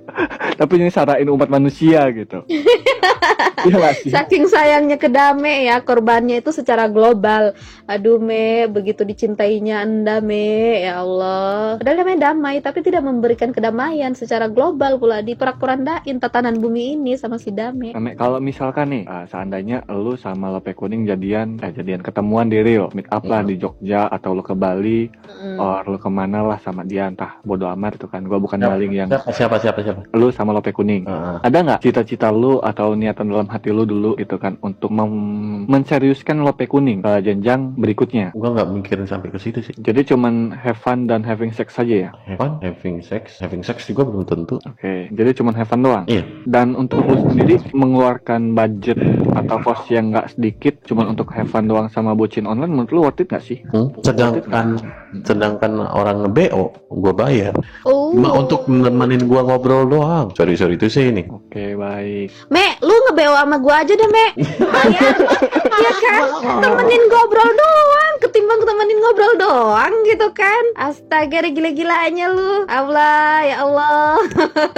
Tapi 0.60 0.72
ini 0.80 0.88
sarain 0.88 1.28
umat 1.28 1.52
manusia 1.52 2.06
gitu. 2.10 2.42
Iya? 3.64 3.90
Saking 4.14 4.44
sayangnya 4.46 4.96
ke 4.96 5.06
Dame 5.06 5.64
ya 5.64 5.78
korbannya 5.78 6.38
itu 6.38 6.50
secara 6.50 6.86
global. 6.86 7.54
Aduh 7.84 8.16
Me, 8.16 8.66
begitu 8.66 9.02
dicintainya 9.02 9.82
Anda 9.82 10.18
Me, 10.18 10.80
ya 10.80 10.98
Allah. 10.98 11.76
Padahal 11.76 11.98
namanya 11.98 12.20
damai 12.28 12.58
tapi 12.58 12.80
tidak 12.80 13.02
memberikan 13.02 13.50
kedamaian 13.50 14.12
secara 14.12 14.46
global 14.46 14.96
pula 14.96 15.20
diperak-porandain 15.20 16.16
tatanan 16.16 16.56
bumi 16.56 16.94
ini 16.94 17.12
sama 17.14 17.36
si 17.36 17.50
Dame. 17.50 17.92
Ame, 17.92 18.14
kalau 18.14 18.38
misalkan 18.38 18.88
nih, 18.88 19.04
ah, 19.04 19.24
seandainya 19.24 19.84
lu 19.88 20.14
sama 20.14 20.48
Lope 20.48 20.72
Kuning 20.72 21.04
jadian, 21.04 21.58
eh 21.58 21.70
jadian 21.70 22.00
ketemuan 22.00 22.46
di 22.46 22.58
Rio, 22.58 22.88
meet 22.92 23.06
up 23.08 23.24
lah 23.24 23.40
Mhm. 23.40 23.48
di 23.48 23.54
Jogja 23.56 24.06
atau 24.06 24.32
lu 24.32 24.40
ke 24.40 24.54
Bali, 24.54 25.10
Mm. 25.42 25.58
or 25.58 25.82
lu 25.86 25.98
ke 25.98 26.08
mana 26.08 26.42
lah 26.42 26.58
sama 26.58 26.82
dia, 26.82 27.06
entah 27.06 27.42
bodo 27.42 27.66
amat 27.68 27.96
itu 27.96 28.06
kan, 28.06 28.22
gua 28.22 28.38
bukan 28.38 28.56
Siapa? 28.56 28.72
maling 28.72 28.92
yang 28.94 29.08
Siapa 29.08 29.30
siapa 29.32 29.56
siapa 29.58 29.80
siapa? 29.80 30.00
lu 30.12 30.30
sama 30.30 30.50
Lope 30.50 30.70
Kuning. 30.70 31.04
Heeh. 31.04 31.36
Ada 31.42 31.58
nggak 31.60 31.80
cita-cita 31.80 32.28
lu 32.28 32.58
atau 32.58 32.94
niatan 32.94 33.26
dalam 33.26 33.46
hati 33.52 33.68
lu 33.68 33.84
dulu 33.84 34.16
gitu 34.16 34.40
kan 34.40 34.56
untuk 34.64 34.88
mem- 34.88 35.68
menseriuskan 35.68 36.40
Lope 36.40 36.64
Kuning 36.64 37.04
ke 37.04 37.20
jenjang 37.20 37.76
berikutnya? 37.76 38.32
Gua 38.32 38.56
nggak 38.56 38.68
mikirin 38.72 39.04
sampai 39.04 39.28
ke 39.28 39.36
situ 39.36 39.60
sih. 39.60 39.76
Jadi 39.76 40.08
cuman 40.08 40.56
have 40.56 40.80
fun 40.80 41.04
dan 41.04 41.20
having 41.20 41.52
sex 41.52 41.76
saja 41.76 42.08
ya? 42.08 42.10
Have 42.24 42.40
fun, 42.40 42.52
having 42.64 43.04
sex, 43.04 43.36
having 43.38 43.60
sex 43.60 43.84
juga 43.84 44.08
belum 44.08 44.24
tentu. 44.24 44.56
Oke, 44.64 45.12
jadi 45.12 45.30
cuman 45.36 45.52
have 45.52 45.68
fun 45.68 45.84
doang? 45.84 46.04
Iya. 46.08 46.24
Dan 46.48 46.72
untuk 46.74 47.04
lu 47.04 47.28
sendiri 47.28 47.60
mengeluarkan 47.76 48.56
budget 48.56 48.96
atau 49.36 49.56
cost 49.60 49.88
yang 49.92 50.08
nggak 50.08 50.32
sedikit 50.32 50.80
cuman 50.88 51.12
untuk 51.12 51.28
have 51.36 51.48
fun 51.52 51.68
doang 51.68 51.92
sama 51.92 52.16
bucin 52.16 52.48
online 52.48 52.72
menurut 52.72 52.90
lu 52.90 53.00
worth 53.04 53.20
it 53.20 53.28
nggak 53.28 53.44
sih? 53.44 53.60
Hmm? 53.68 53.92
Sedangkan 54.00 54.80
sedangkan 55.22 55.84
orang 55.92 56.24
nge-BO 56.24 56.88
gua 56.88 57.12
bayar. 57.12 57.52
Oh. 57.84 58.16
Cuma 58.16 58.32
untuk 58.32 58.64
nemenin 58.68 59.28
gua 59.28 59.44
ngobrol 59.44 59.84
doang. 59.84 60.32
Sorry 60.32 60.56
sorry 60.56 60.80
itu 60.80 60.88
sih 60.88 61.12
ini. 61.12 61.28
Oke, 61.28 61.76
baik. 61.76 62.32
Me, 62.48 62.78
lu 62.80 62.94
nge-BO 63.10 63.32
sama 63.42 63.58
gua 63.58 63.82
aja 63.82 63.94
deh, 63.94 64.10
Me. 64.10 64.26
Bayar. 64.62 65.14
Iya 65.82 65.92
kan? 65.98 66.22
Temenin 66.62 67.02
ngobrol 67.10 67.50
doang, 67.50 68.11
ketimbang 68.22 68.62
temenin 68.62 69.02
ngobrol 69.02 69.34
doang 69.34 70.06
gitu 70.06 70.30
kan. 70.30 70.64
Astaga, 70.78 71.42
ada 71.42 71.50
gila-gilaannya 71.50 72.26
lu. 72.30 72.70
Allah, 72.70 73.42
ya 73.42 73.56
Allah. 73.66 74.22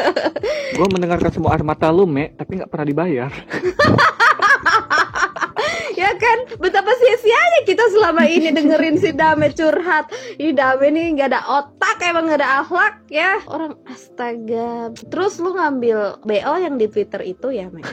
Gue 0.77 0.89
mendengarkan 0.89 1.29
semua 1.29 1.53
air 1.53 1.61
mata 1.61 1.93
lu, 1.93 2.09
Me, 2.09 2.33
tapi 2.33 2.57
nggak 2.57 2.73
pernah 2.73 2.89
dibayar. 2.89 3.31
ya 6.01 6.11
kan? 6.17 6.39
Betapa 6.57 6.89
sia-sianya 6.97 7.61
kita 7.69 7.85
selama 7.93 8.25
ini 8.25 8.49
dengerin 8.49 8.97
si 8.97 9.13
Dame 9.13 9.53
curhat. 9.53 10.09
Ini 10.41 10.57
Dame 10.57 10.89
nih 10.89 11.21
nggak 11.21 11.29
ada 11.29 11.45
otak, 11.45 12.01
emang 12.01 12.33
nggak 12.33 12.41
ada 12.41 12.65
akhlak 12.65 12.97
ya. 13.13 13.45
Orang 13.45 13.77
astaga. 13.85 14.89
Terus 15.13 15.37
lu 15.37 15.53
ngambil 15.53 16.25
BO 16.25 16.55
yang 16.57 16.81
di 16.81 16.89
Twitter 16.89 17.21
itu 17.21 17.53
ya, 17.53 17.69
Me? 17.69 17.85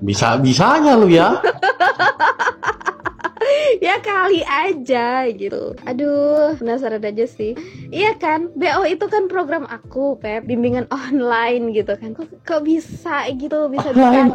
Bisa 0.00 0.40
bisanya 0.40 0.96
lu 0.96 1.12
ya. 1.12 1.36
ya 3.86 3.98
kali 4.02 4.42
aja 4.44 5.26
gitu. 5.30 5.74
Aduh, 5.86 6.56
penasaran 6.58 7.02
aja 7.02 7.24
sih. 7.26 7.54
Iya 7.88 8.16
kan, 8.18 8.52
BO 8.54 8.84
itu 8.84 9.04
kan 9.08 9.26
program 9.30 9.64
aku, 9.68 10.18
Pep, 10.18 10.44
bimbingan 10.46 10.86
online 11.06 11.72
gitu 11.74 11.94
kan. 11.96 12.14
Kok, 12.14 12.44
kok 12.44 12.62
bisa 12.64 13.28
gitu, 13.34 13.70
bisa 13.70 13.88
bisanya 13.92 14.34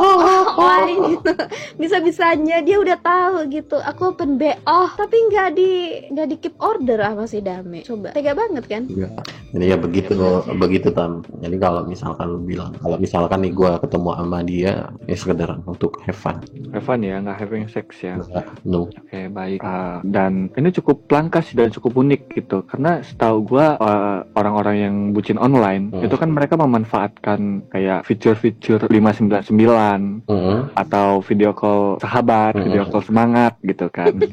online 0.60 1.00
gitu. 1.16 1.34
Bisa 1.76 1.96
bisanya 2.00 2.62
dia 2.62 2.76
udah 2.80 2.98
tahu 3.00 3.48
gitu. 3.50 3.76
Aku 3.82 4.14
open 4.14 4.38
BO, 4.40 4.80
tapi 4.94 5.16
nggak 5.30 5.48
di 5.54 5.70
nggak 6.12 6.26
di 6.30 6.36
keep 6.40 6.54
order 6.62 7.00
sama 7.02 7.24
si 7.28 7.38
Dame. 7.42 7.82
Coba, 7.84 8.12
tega 8.14 8.32
banget 8.32 8.64
kan? 8.66 8.82
Iya. 8.88 9.08
Jadi 9.56 9.72
ya 9.72 9.78
begitu 9.80 10.12
begitu 10.52 10.92
tam. 10.92 11.24
Jadi 11.40 11.56
kalau 11.56 11.88
misalkan 11.88 12.28
lu 12.28 12.44
bilang 12.44 12.76
kalau 12.76 13.00
misalkan 13.00 13.40
nih 13.40 13.56
gua 13.56 13.80
ketemu 13.80 14.12
sama 14.12 14.38
dia 14.44 14.72
ya 15.08 15.16
sekedar 15.16 15.56
untuk 15.64 15.96
have 16.04 16.12
fun. 16.12 16.44
Have 16.76 16.84
fun 16.84 17.00
ya, 17.00 17.16
nggak 17.24 17.40
having 17.40 17.64
sex 17.64 18.04
ya. 18.04 18.20
No. 18.68 18.92
Oke 18.92 19.32
baik 19.32 19.64
Ah, 19.64 20.04
dan 20.04 20.52
ini 20.52 20.68
cukup 20.70 21.08
langka 21.08 21.40
sih 21.40 21.56
dan 21.56 21.72
cukup 21.72 21.96
unik 21.96 22.36
gitu 22.36 22.68
karena 22.68 23.00
setahu 23.00 23.48
gua 23.48 23.80
eh, 23.80 24.18
orang-orang 24.36 24.76
yang 24.76 24.94
bucin 25.16 25.40
online 25.40 25.88
Hmm. 25.88 26.04
itu 26.04 26.14
kan 26.14 26.28
mereka 26.28 26.60
memanfaatkan 26.60 27.72
kayak 27.72 28.04
fitur-fitur 28.04 28.84
599 28.92 30.28
Heeh. 30.28 30.60
atau 30.74 31.24
video 31.24 31.50
call 31.50 31.96
sahabat, 31.96 32.52
Hmm. 32.52 32.68
video 32.68 32.84
call 32.84 33.00
semangat 33.00 33.56
gitu 33.64 33.88
kan. 33.88 34.12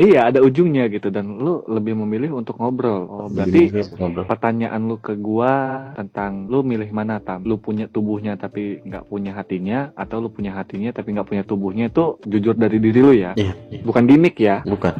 iya 0.00 0.20
ada 0.26 0.40
ujungnya 0.40 0.88
gitu 0.88 1.08
dan 1.08 1.36
lu 1.36 1.60
lebih 1.66 1.92
memilih 1.94 2.32
untuk 2.34 2.56
ngobrol. 2.56 3.04
Oh 3.04 3.28
berarti 3.28 3.68
ngobrol. 3.94 4.24
pertanyaan 4.24 4.80
lu 4.82 4.96
ke 4.96 5.12
gua 5.14 5.52
tentang 5.92 6.48
lu 6.48 6.64
milih 6.64 6.88
mana 6.88 7.20
tam 7.20 7.44
lu 7.44 7.54
punya 7.54 7.84
tubuhnya 7.86 8.34
tapi 8.34 8.80
nggak 8.80 9.04
punya 9.04 9.36
hatinya 9.36 9.92
atau 9.92 10.18
lu 10.18 10.28
punya 10.28 10.56
hatinya 10.56 10.88
tapi 10.90 11.12
nggak 11.12 11.28
punya 11.28 11.42
tubuhnya 11.44 11.86
itu 11.86 12.16
jujur 12.24 12.56
dari 12.56 12.78
diri 12.78 13.00
lu 13.00 13.12
ya 13.12 13.36
Iya, 13.36 13.52
iya. 13.68 13.80
bukan 13.82 14.04
gimmick 14.04 14.36
ya 14.36 14.64
Bukan. 14.64 14.94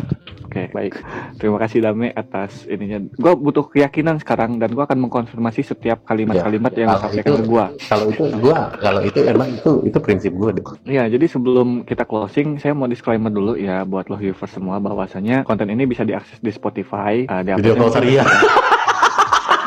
oke 0.44 0.62
baik 0.70 0.94
terima 1.36 1.58
kasih 1.58 1.78
Dame 1.80 2.10
atas 2.12 2.66
ininya 2.66 2.98
gua 3.16 3.32
butuh 3.32 3.64
keyakinan 3.66 4.18
sekarang 4.18 4.58
dan 4.58 4.70
gua 4.70 4.84
akan 4.84 5.00
mengkonfirmasi 5.00 5.62
setiap 5.64 6.02
kalimat-kalimat 6.04 6.72
yang 6.74 6.90
Kalau 6.90 6.98
disampaikan 7.00 7.32
ke 7.32 7.44
gua 7.46 7.64
Kalau 7.80 8.04
itu 8.06 8.22
gua 8.36 8.58
kalau 8.76 9.00
itu 9.00 9.18
emang 9.24 9.48
itu 9.50 9.70
itu 9.86 9.98
prinsip 9.98 10.32
gua 10.32 10.50
deh. 10.50 10.64
Iya, 10.84 11.06
jadi 11.08 11.24
sebelum 11.24 11.68
kita 11.82 12.02
closing, 12.02 12.58
saya 12.58 12.72
mau 12.72 12.84
disclaimer 12.84 13.30
dulu 13.30 13.54
ya 13.54 13.82
buat 13.82 14.06
lo 14.06 14.18
viewers 14.18 14.50
semua 14.50 14.82
bahwasanya 14.90 15.46
konten 15.46 15.70
ini 15.70 15.86
bisa 15.86 16.02
diakses 16.02 16.42
di 16.42 16.50
Spotify, 16.50 17.22
uh, 17.30 17.46
di 17.46 17.54
Video 17.54 17.78
call 17.78 17.94
ceria. 17.94 18.26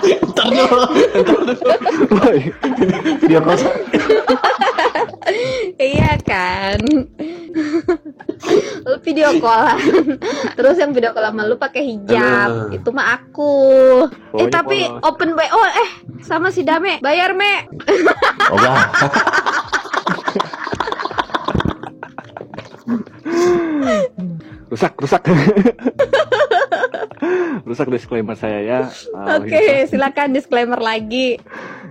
Ntar 0.04 0.48
dulu. 0.52 0.84
Woi, 2.20 2.40
Video 3.24 3.40
call. 3.40 3.60
Iya 5.80 6.20
kan. 6.28 6.80
lu 8.84 9.00
video 9.00 9.32
callan. 9.40 9.80
Terus 10.60 10.76
yang 10.76 10.92
video 10.92 11.16
call 11.16 11.32
sama 11.32 11.48
lu 11.48 11.56
pakai 11.56 11.88
hijab. 11.88 12.68
Aduh. 12.68 12.76
Itu 12.76 12.90
mah 12.92 13.16
aku. 13.16 13.54
eh 14.36 14.44
Pokoknya 14.44 14.52
tapi 14.52 14.78
polos. 14.84 15.08
open 15.08 15.30
BO 15.40 15.60
eh 15.64 15.90
sama 16.22 16.52
si 16.52 16.68
Dame. 16.68 17.00
Bayar, 17.00 17.32
Me. 17.32 17.64
Oh. 18.52 18.60
rusak, 24.74 24.94
rusak. 24.98 25.22
rusak 27.70 27.88
disclaimer 27.94 28.34
saya 28.34 28.60
ya. 28.66 28.80
Uh, 29.14 29.38
Oke, 29.38 29.86
silakan 29.86 30.34
disclaimer 30.34 30.82
lagi. 30.82 31.38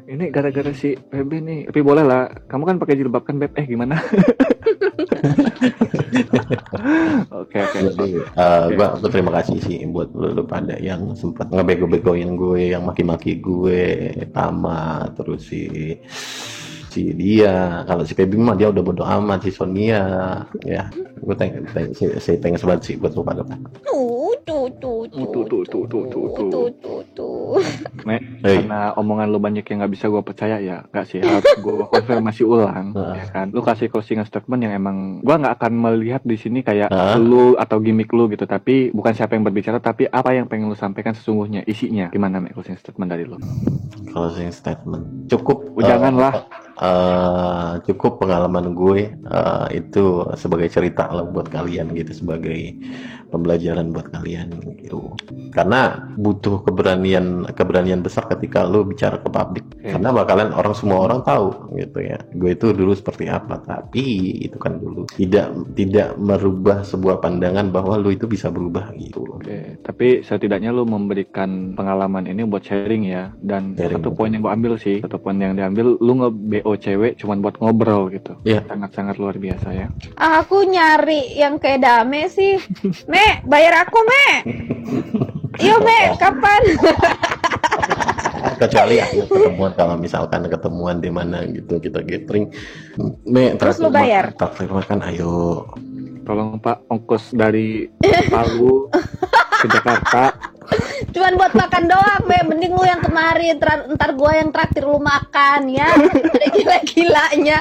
Ini 0.02 0.34
gara-gara 0.34 0.74
si 0.74 0.98
PB 0.98 1.30
nih. 1.46 1.60
Tapi 1.70 1.80
boleh 1.80 2.02
lah. 2.02 2.26
Kamu 2.50 2.66
kan 2.66 2.76
pakai 2.82 2.98
jilbab 2.98 3.22
kan, 3.22 3.38
Beb? 3.38 3.54
Eh, 3.54 3.66
gimana? 3.70 4.02
Oke, 7.32 7.58
oke. 7.62 7.78
Eh, 7.78 8.66
gua, 8.76 8.98
gua 8.98 9.08
terima 9.08 9.32
kasih 9.40 9.56
sih 9.62 9.78
buat 9.88 10.12
lu, 10.12 10.34
lu 10.34 10.44
pada 10.44 10.76
yang 10.76 11.14
sempat 11.16 11.48
ngebego-begoin 11.48 12.36
gue, 12.36 12.74
yang 12.74 12.84
maki-maki 12.84 13.38
gue, 13.38 14.12
Tama, 14.34 15.08
terus 15.16 15.48
si 15.48 15.96
si 16.92 17.08
dia, 17.10 17.80
kalau 17.82 18.04
si 18.04 18.12
Feby 18.12 18.36
mah 18.36 18.52
dia 18.52 18.68
udah 18.68 18.84
bodo 18.84 19.00
amat 19.00 19.40
si 19.42 19.50
Sonia, 19.50 20.04
ya, 20.60 20.92
gue 21.16 21.34
thank, 21.34 21.56
saya 21.96 22.20
saya 22.20 22.36
thanks 22.36 22.60
banget 22.60 22.82
sih 22.84 22.94
buat 22.94 23.16
lu 23.16 23.24
pada. 23.24 23.40
Tuh, 23.80 24.36
tuh, 24.44 24.68
tuh, 24.76 25.08
tuh, 25.08 25.24
Tuh, 25.32 25.64
tuh, 25.64 25.64
tuh, 25.64 26.26
tuh, 26.46 26.68
tuh, 26.76 27.00
tuh. 27.10 27.56
Me, 28.06 28.20
karena 28.42 28.92
omongan 28.94 29.28
lu 29.28 29.38
banyak 29.38 29.64
yang 29.64 29.80
nggak 29.80 29.92
bisa 29.92 30.06
gue 30.06 30.20
percaya 30.20 30.56
ya, 30.58 30.84
nggak 30.84 31.06
sih 31.06 31.18
harus 31.18 31.48
gue 31.56 31.74
konfirmasi 31.94 32.42
ulang, 32.44 32.92
Nah. 32.92 33.16
ya 33.16 33.24
kan? 33.26 33.48
Lu 33.48 33.64
kasih 33.64 33.88
closing 33.88 34.20
statement 34.22 34.60
yang 34.60 34.74
emang 34.74 34.96
gue 35.20 35.32
nggak 35.34 35.56
akan 35.56 35.72
melihat 35.72 36.20
di 36.22 36.36
sini 36.36 36.60
kayak 36.60 36.92
Nah. 36.92 37.16
lu 37.16 37.56
atau 37.56 37.80
gimmick 37.80 38.12
lu 38.12 38.28
gitu, 38.28 38.44
tapi 38.44 38.92
bukan 38.92 39.16
siapa 39.16 39.32
yang 39.32 39.42
berbicara, 39.42 39.80
tapi 39.80 40.04
apa 40.06 40.36
yang 40.36 40.44
pengen 40.44 40.68
lu 40.68 40.76
sampaikan 40.76 41.16
sesungguhnya, 41.16 41.64
isinya. 41.64 42.12
Gimana 42.12 42.36
me 42.36 42.52
closing 42.52 42.76
statement 42.76 43.08
dari 43.08 43.24
lu? 43.24 43.40
Closing 44.12 44.52
statement 44.52 45.30
cukup. 45.30 45.72
Janganlah. 45.78 46.44
Eh, 46.82 47.72
cukup 47.86 48.12
pengalaman 48.22 48.74
gue 48.74 49.00
eh, 49.14 49.66
itu 49.78 50.26
sebagai 50.34 50.68
cerita 50.74 51.06
lah 51.08 51.24
buat 51.26 51.46
kalian 51.48 51.94
gitu 51.94 52.12
sebagai 52.26 52.74
pembelajaran 53.32 53.90
buat 53.90 54.12
kalian 54.12 54.52
gitu 54.84 55.16
karena 55.56 56.12
butuh 56.20 56.60
keberanian 56.68 57.48
keberanian 57.56 58.04
besar 58.04 58.28
ketika 58.28 58.68
lu 58.68 58.84
bicara 58.84 59.16
ke 59.18 59.28
publik 59.32 59.64
Oke. 59.80 59.96
karena 59.96 60.08
bakalan 60.12 60.52
orang 60.52 60.74
semua 60.76 61.08
orang 61.08 61.24
tahu 61.24 61.72
gitu 61.80 61.98
ya 62.04 62.20
gue 62.36 62.50
itu 62.52 62.76
dulu 62.76 62.92
seperti 62.92 63.32
apa 63.32 63.58
tapi 63.64 64.04
itu 64.44 64.60
kan 64.60 64.76
dulu 64.76 65.08
tidak 65.16 65.48
tidak 65.72 66.12
merubah 66.20 66.84
sebuah 66.84 67.24
pandangan 67.24 67.72
bahwa 67.72 67.96
lu 67.96 68.12
itu 68.12 68.28
bisa 68.28 68.52
berubah 68.52 68.92
gitu 69.00 69.24
Oke, 69.42 69.80
tapi 69.82 70.20
setidaknya 70.22 70.70
lu 70.70 70.84
memberikan 70.84 71.72
pengalaman 71.72 72.28
ini 72.28 72.44
buat 72.44 72.62
sharing 72.62 73.08
ya. 73.08 73.32
Dan 73.40 73.74
Sharing, 73.74 73.98
satu 73.98 74.14
poin 74.14 74.30
yang 74.30 74.44
gua 74.44 74.54
ambil 74.54 74.76
sih, 74.76 75.00
satu 75.00 75.16
poin 75.18 75.34
yang 75.40 75.56
diambil, 75.56 75.96
lu 75.98 76.12
nge-BO 76.20 76.72
cewek 76.78 77.18
cuman 77.18 77.40
buat 77.40 77.56
ngobrol 77.58 78.12
gitu. 78.12 78.36
Iya. 78.44 78.62
Sangat-sangat 78.68 79.16
luar 79.16 79.40
biasa 79.40 79.68
ya. 79.72 79.86
Aku 80.20 80.62
nyari 80.68 81.38
yang 81.38 81.56
kayak 81.56 81.82
Dame 81.82 82.28
sih. 82.28 82.60
Me, 83.08 83.18
bayar 83.44 83.86
aku, 83.86 83.98
Me. 84.04 84.26
Yo, 85.60 85.76
Me, 85.82 86.14
kapan? 86.16 86.62
kecuali 88.62 89.02
ayo 89.02 89.26
ketemuan 89.26 89.72
kalau 89.74 89.98
misalkan 89.98 90.46
ketemuan 90.46 91.02
di 91.02 91.10
mana 91.10 91.42
gitu 91.50 91.82
kita 91.82 92.02
gathering 92.02 92.50
me 93.26 93.58
Terus 93.58 93.82
lu 93.82 93.90
bayar? 93.90 94.34
traktir 94.38 94.70
makan 94.70 95.02
ayo 95.10 95.66
Tolong 96.22 96.62
Pak 96.62 96.86
ongkos 96.86 97.34
dari 97.34 97.90
Palu 98.30 98.86
ke 99.62 99.66
Jakarta. 99.70 100.34
Cuman 101.12 101.36
buat 101.36 101.52
makan 101.52 101.84
doang, 101.84 102.22
Be. 102.24 102.38
Mending 102.42 102.72
lu 102.72 102.82
yang 102.82 102.98
kemarin, 102.98 103.58
Tra- 103.58 103.84
ntar 103.86 104.10
gua 104.12 104.32
yang 104.34 104.48
traktir 104.48 104.82
lu 104.82 104.96
makan 104.96 105.68
ya. 105.68 105.86
Ada 105.86 106.46
gila-gilanya. 106.50 107.58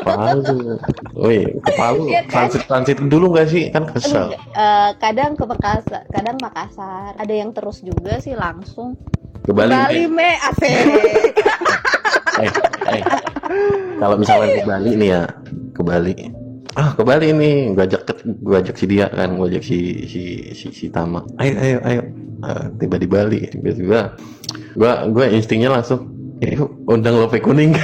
Palu 0.00 0.78
woi 1.12 1.44
ke 1.56 1.70
Palu 1.72 2.04
Iya 2.06 2.22
kan? 2.24 2.48
transit 2.48 2.62
transit 2.64 2.98
dulu 3.02 3.32
nggak 3.32 3.48
sih 3.48 3.68
kan 3.68 3.84
kesel 3.86 4.32
Eh, 4.32 4.90
kadang 4.96 5.34
ke 5.34 5.44
Makassar, 5.44 6.04
kadang 6.08 6.36
Makassar. 6.38 7.14
Ada 7.16 7.34
yang 7.34 7.50
terus 7.50 7.80
juga 7.80 8.18
sih 8.18 8.32
langsung. 8.32 8.94
ke 9.40 9.56
Bali, 9.56 9.72
Bali 9.72 10.04
me 10.04 10.36
asik 10.36 10.84
eh, 12.36 12.50
eh. 12.92 13.02
kalau 13.96 14.20
misalnya 14.20 14.52
ke 14.52 14.62
Bali 14.62 14.90
nih 14.94 15.08
ya 15.10 15.22
ke 15.72 15.80
Bali 15.80 16.12
ah 16.74 16.94
ke 16.94 17.02
Bali 17.02 17.32
nih. 17.32 17.74
Gua 17.74 17.84
ajak 17.84 18.02
gua 18.38 18.56
ajak 18.60 18.76
si 18.76 18.86
dia 18.86 19.06
kan 19.08 19.34
gua 19.34 19.46
ajak 19.46 19.62
si 19.62 19.78
si 20.06 20.22
si, 20.52 20.66
si 20.70 20.86
Tama. 20.88 21.22
Ayo 21.38 21.54
ayo 21.58 21.78
ayo. 21.82 22.02
Ah, 22.40 22.70
tiba 22.76 22.96
di 22.96 23.06
Bali. 23.06 23.40
Tiba-tiba 23.46 24.14
gua 24.74 25.04
gua 25.08 25.26
instingnya 25.28 25.70
langsung 25.70 26.06
"Eh, 26.40 26.56
yuk 26.56 26.72
undang 26.86 27.20
lope 27.20 27.36
kuning. 27.38 27.76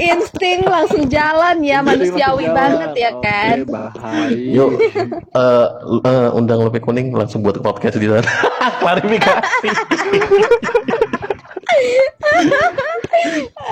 Insting 0.00 0.64
langsung 0.64 1.04
jalan 1.12 1.60
ya 1.60 1.84
manusiawi 1.84 2.48
Jalan. 2.48 2.56
banget 2.56 2.90
ya 2.96 3.10
Oke, 3.12 3.20
kan? 3.20 3.56
bahaya. 3.68 4.32
yuk 4.56 4.70
eh, 4.80 5.66
eh, 6.00 6.28
undang 6.32 6.64
lope 6.64 6.80
kuning 6.80 7.12
langsung 7.12 7.44
buat 7.44 7.60
podcast 7.60 8.00
di 8.00 8.08
sana. 8.08 8.24
Klarifikasi 8.80 9.68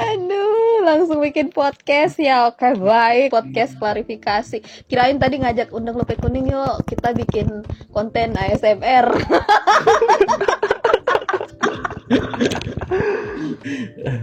aduh 0.08 0.84
langsung 0.84 1.20
bikin 1.20 1.50
podcast. 1.52 2.16
Ya 2.16 2.48
oke 2.48 2.78
baik. 2.80 3.32
Podcast 3.34 3.76
klarifikasi. 3.76 4.62
Kirain 4.88 5.20
tadi 5.20 5.40
ngajak 5.42 5.72
undang 5.74 5.98
lope 5.98 6.16
kuning 6.16 6.48
yuk. 6.48 6.84
Kita 6.88 7.12
bikin 7.12 7.64
konten 7.92 8.34
ASMR 8.38 9.06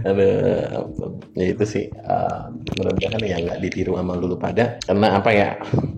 ada 0.02 0.30
ya 1.36 1.46
itu 1.52 1.64
sih 1.66 1.84
eh, 1.90 2.40
mudah-mudahan 2.78 3.22
ya 3.22 3.36
nggak 3.42 3.60
ditiru 3.62 3.98
sama 3.98 4.18
lu 4.18 4.36
pada. 4.38 4.78
Karena 4.82 5.18
apa 5.18 5.30
ya? 5.30 5.50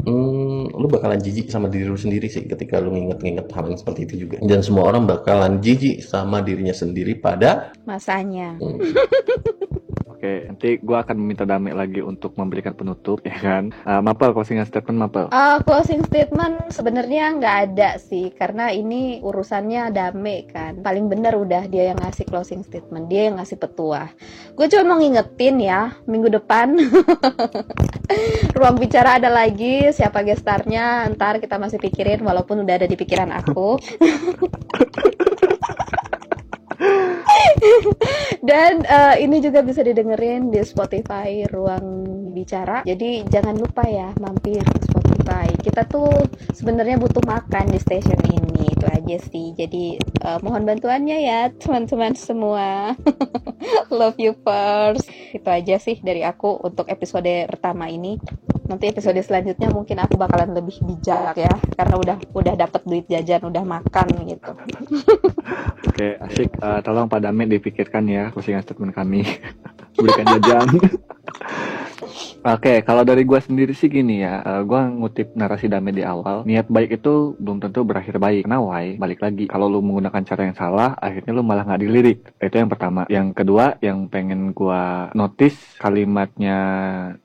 Hmm, 0.08 0.68
lu 0.72 0.86
bakalan 0.88 1.20
jijik 1.20 1.52
sama 1.52 1.68
diri 1.68 1.84
lu 1.88 1.96
sendiri 1.96 2.28
sih 2.32 2.48
ketika 2.48 2.80
lu 2.80 2.92
nginget-nginget 2.92 3.48
hal 3.52 3.64
yang 3.68 3.78
seperti 3.78 4.00
itu 4.08 4.14
juga. 4.28 4.36
Dan 4.40 4.60
semua 4.64 4.88
orang 4.88 5.04
bakalan 5.08 5.60
jijik 5.60 6.04
sama 6.04 6.40
dirinya 6.40 6.72
sendiri 6.72 7.16
pada 7.16 7.72
masanya. 7.84 8.56
Hmm, 8.56 8.80
Oke, 10.18 10.50
nanti 10.50 10.82
gua 10.82 11.06
akan 11.06 11.14
meminta 11.14 11.46
Dame 11.46 11.70
lagi 11.70 12.02
untuk 12.02 12.34
memberikan 12.34 12.74
penutup, 12.74 13.22
ya 13.22 13.38
kan? 13.38 13.70
Uh, 13.86 14.02
Mapel, 14.02 14.34
closing 14.34 14.58
statement 14.66 14.98
Mapel. 14.98 15.30
Eh, 15.30 15.58
closing 15.62 16.02
statement 16.10 16.74
sebenarnya 16.74 17.38
nggak 17.38 17.56
ada 17.70 18.02
sih 18.02 18.34
karena 18.34 18.74
ini 18.74 19.22
urusannya 19.22 19.94
dame 19.94 20.50
kan 20.50 20.82
paling 20.82 21.06
benar 21.06 21.38
udah 21.38 21.70
dia 21.70 21.94
yang 21.94 22.02
ngasih 22.02 22.26
closing 22.26 22.66
statement 22.66 23.06
dia 23.06 23.30
yang 23.30 23.38
ngasih 23.38 23.60
petuah 23.60 24.10
gue 24.56 24.66
cuma 24.72 24.94
mau 24.94 24.98
ngingetin 24.98 25.56
ya 25.62 25.94
minggu 26.08 26.32
depan 26.32 26.74
ruang 28.58 28.76
bicara 28.80 29.20
ada 29.20 29.30
lagi 29.30 29.92
siapa 29.94 30.24
gestarnya 30.24 31.06
ntar 31.14 31.38
kita 31.38 31.60
masih 31.60 31.78
pikirin 31.78 32.24
walaupun 32.24 32.66
udah 32.66 32.74
ada 32.82 32.88
di 32.90 32.96
pikiran 32.96 33.30
aku 33.30 33.78
Dan 38.48 38.80
eh, 38.88 39.28
ini 39.28 39.44
juga 39.44 39.60
bisa 39.60 39.84
didengerin 39.84 40.48
di 40.48 40.64
Spotify 40.64 41.44
Ruang 41.52 41.84
Bicara. 42.32 42.80
Jadi 42.80 43.28
jangan 43.28 43.60
lupa 43.60 43.84
ya 43.84 44.08
mampir 44.16 44.64
ke 44.64 44.88
Spotify. 44.88 45.52
Kita 45.60 45.84
tuh 45.84 46.08
sebenarnya 46.56 46.96
butuh 46.96 47.20
makan 47.28 47.68
di 47.68 47.76
station 47.76 48.16
ini. 48.24 48.72
Itu 48.72 48.88
aja 48.88 49.20
sih. 49.20 49.52
Jadi 49.52 50.00
eh, 50.00 50.38
mohon 50.40 50.64
bantuannya 50.64 51.28
ya 51.28 51.52
teman-teman 51.60 52.16
semua. 52.16 52.96
Love 53.92 54.16
you 54.16 54.32
first. 54.40 55.04
Itu 55.36 55.48
aja 55.52 55.76
sih 55.76 56.00
dari 56.00 56.24
aku 56.24 56.56
untuk 56.64 56.88
episode 56.88 57.28
pertama 57.52 57.92
ini. 57.92 58.16
Nanti 58.68 58.84
episode 58.92 59.16
selanjutnya 59.24 59.72
mungkin 59.72 59.96
aku 59.96 60.20
bakalan 60.20 60.52
lebih 60.52 60.76
bijak 60.84 61.32
ya 61.40 61.52
karena 61.72 61.94
udah 61.96 62.16
udah 62.36 62.54
dapat 62.54 62.84
duit 62.84 63.08
jajan, 63.08 63.48
udah 63.48 63.64
makan 63.64 64.06
gitu. 64.28 64.52
Oke, 65.88 66.20
asik. 66.20 66.52
Uh, 66.60 66.84
tolong 66.84 67.08
Pak 67.08 67.24
Dame 67.24 67.48
dipikirkan 67.48 68.04
ya 68.04 68.28
closing 68.28 68.60
statement 68.60 68.92
kami. 68.92 69.24
Berikan 69.96 70.26
jajan. 70.36 70.68
Oke, 72.46 72.80
kalau 72.86 73.02
dari 73.02 73.26
gua 73.26 73.42
sendiri 73.42 73.74
sih 73.74 73.90
gini 73.90 74.22
ya, 74.22 74.40
uh, 74.40 74.62
gua 74.62 74.88
ngutip 74.88 75.34
narasi 75.34 75.66
Dame 75.66 75.90
di 75.92 76.06
awal, 76.06 76.46
niat 76.46 76.70
baik 76.70 77.02
itu 77.02 77.34
belum 77.36 77.58
tentu 77.60 77.82
berakhir 77.84 78.16
baik. 78.16 78.46
Karena 78.46 78.62
why? 78.62 78.96
Balik 78.96 79.20
lagi, 79.20 79.44
kalau 79.50 79.66
lu 79.68 79.82
menggunakan 79.84 80.22
cara 80.24 80.48
yang 80.48 80.56
salah, 80.56 80.94
akhirnya 80.96 81.32
lu 81.34 81.42
malah 81.42 81.66
nggak 81.66 81.82
dilirik. 81.82 82.18
Itu 82.38 82.56
yang 82.56 82.70
pertama. 82.70 83.04
Yang 83.10 83.28
kedua, 83.36 83.76
yang 83.84 84.06
pengen 84.08 84.54
gua 84.54 85.10
notice 85.12 85.76
kalimatnya 85.82 86.56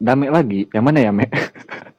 Dame 0.02 0.28
lagi, 0.28 0.68
yang 0.74 0.84
mana 0.84 1.00
ya, 1.00 1.12
Me? 1.14 1.30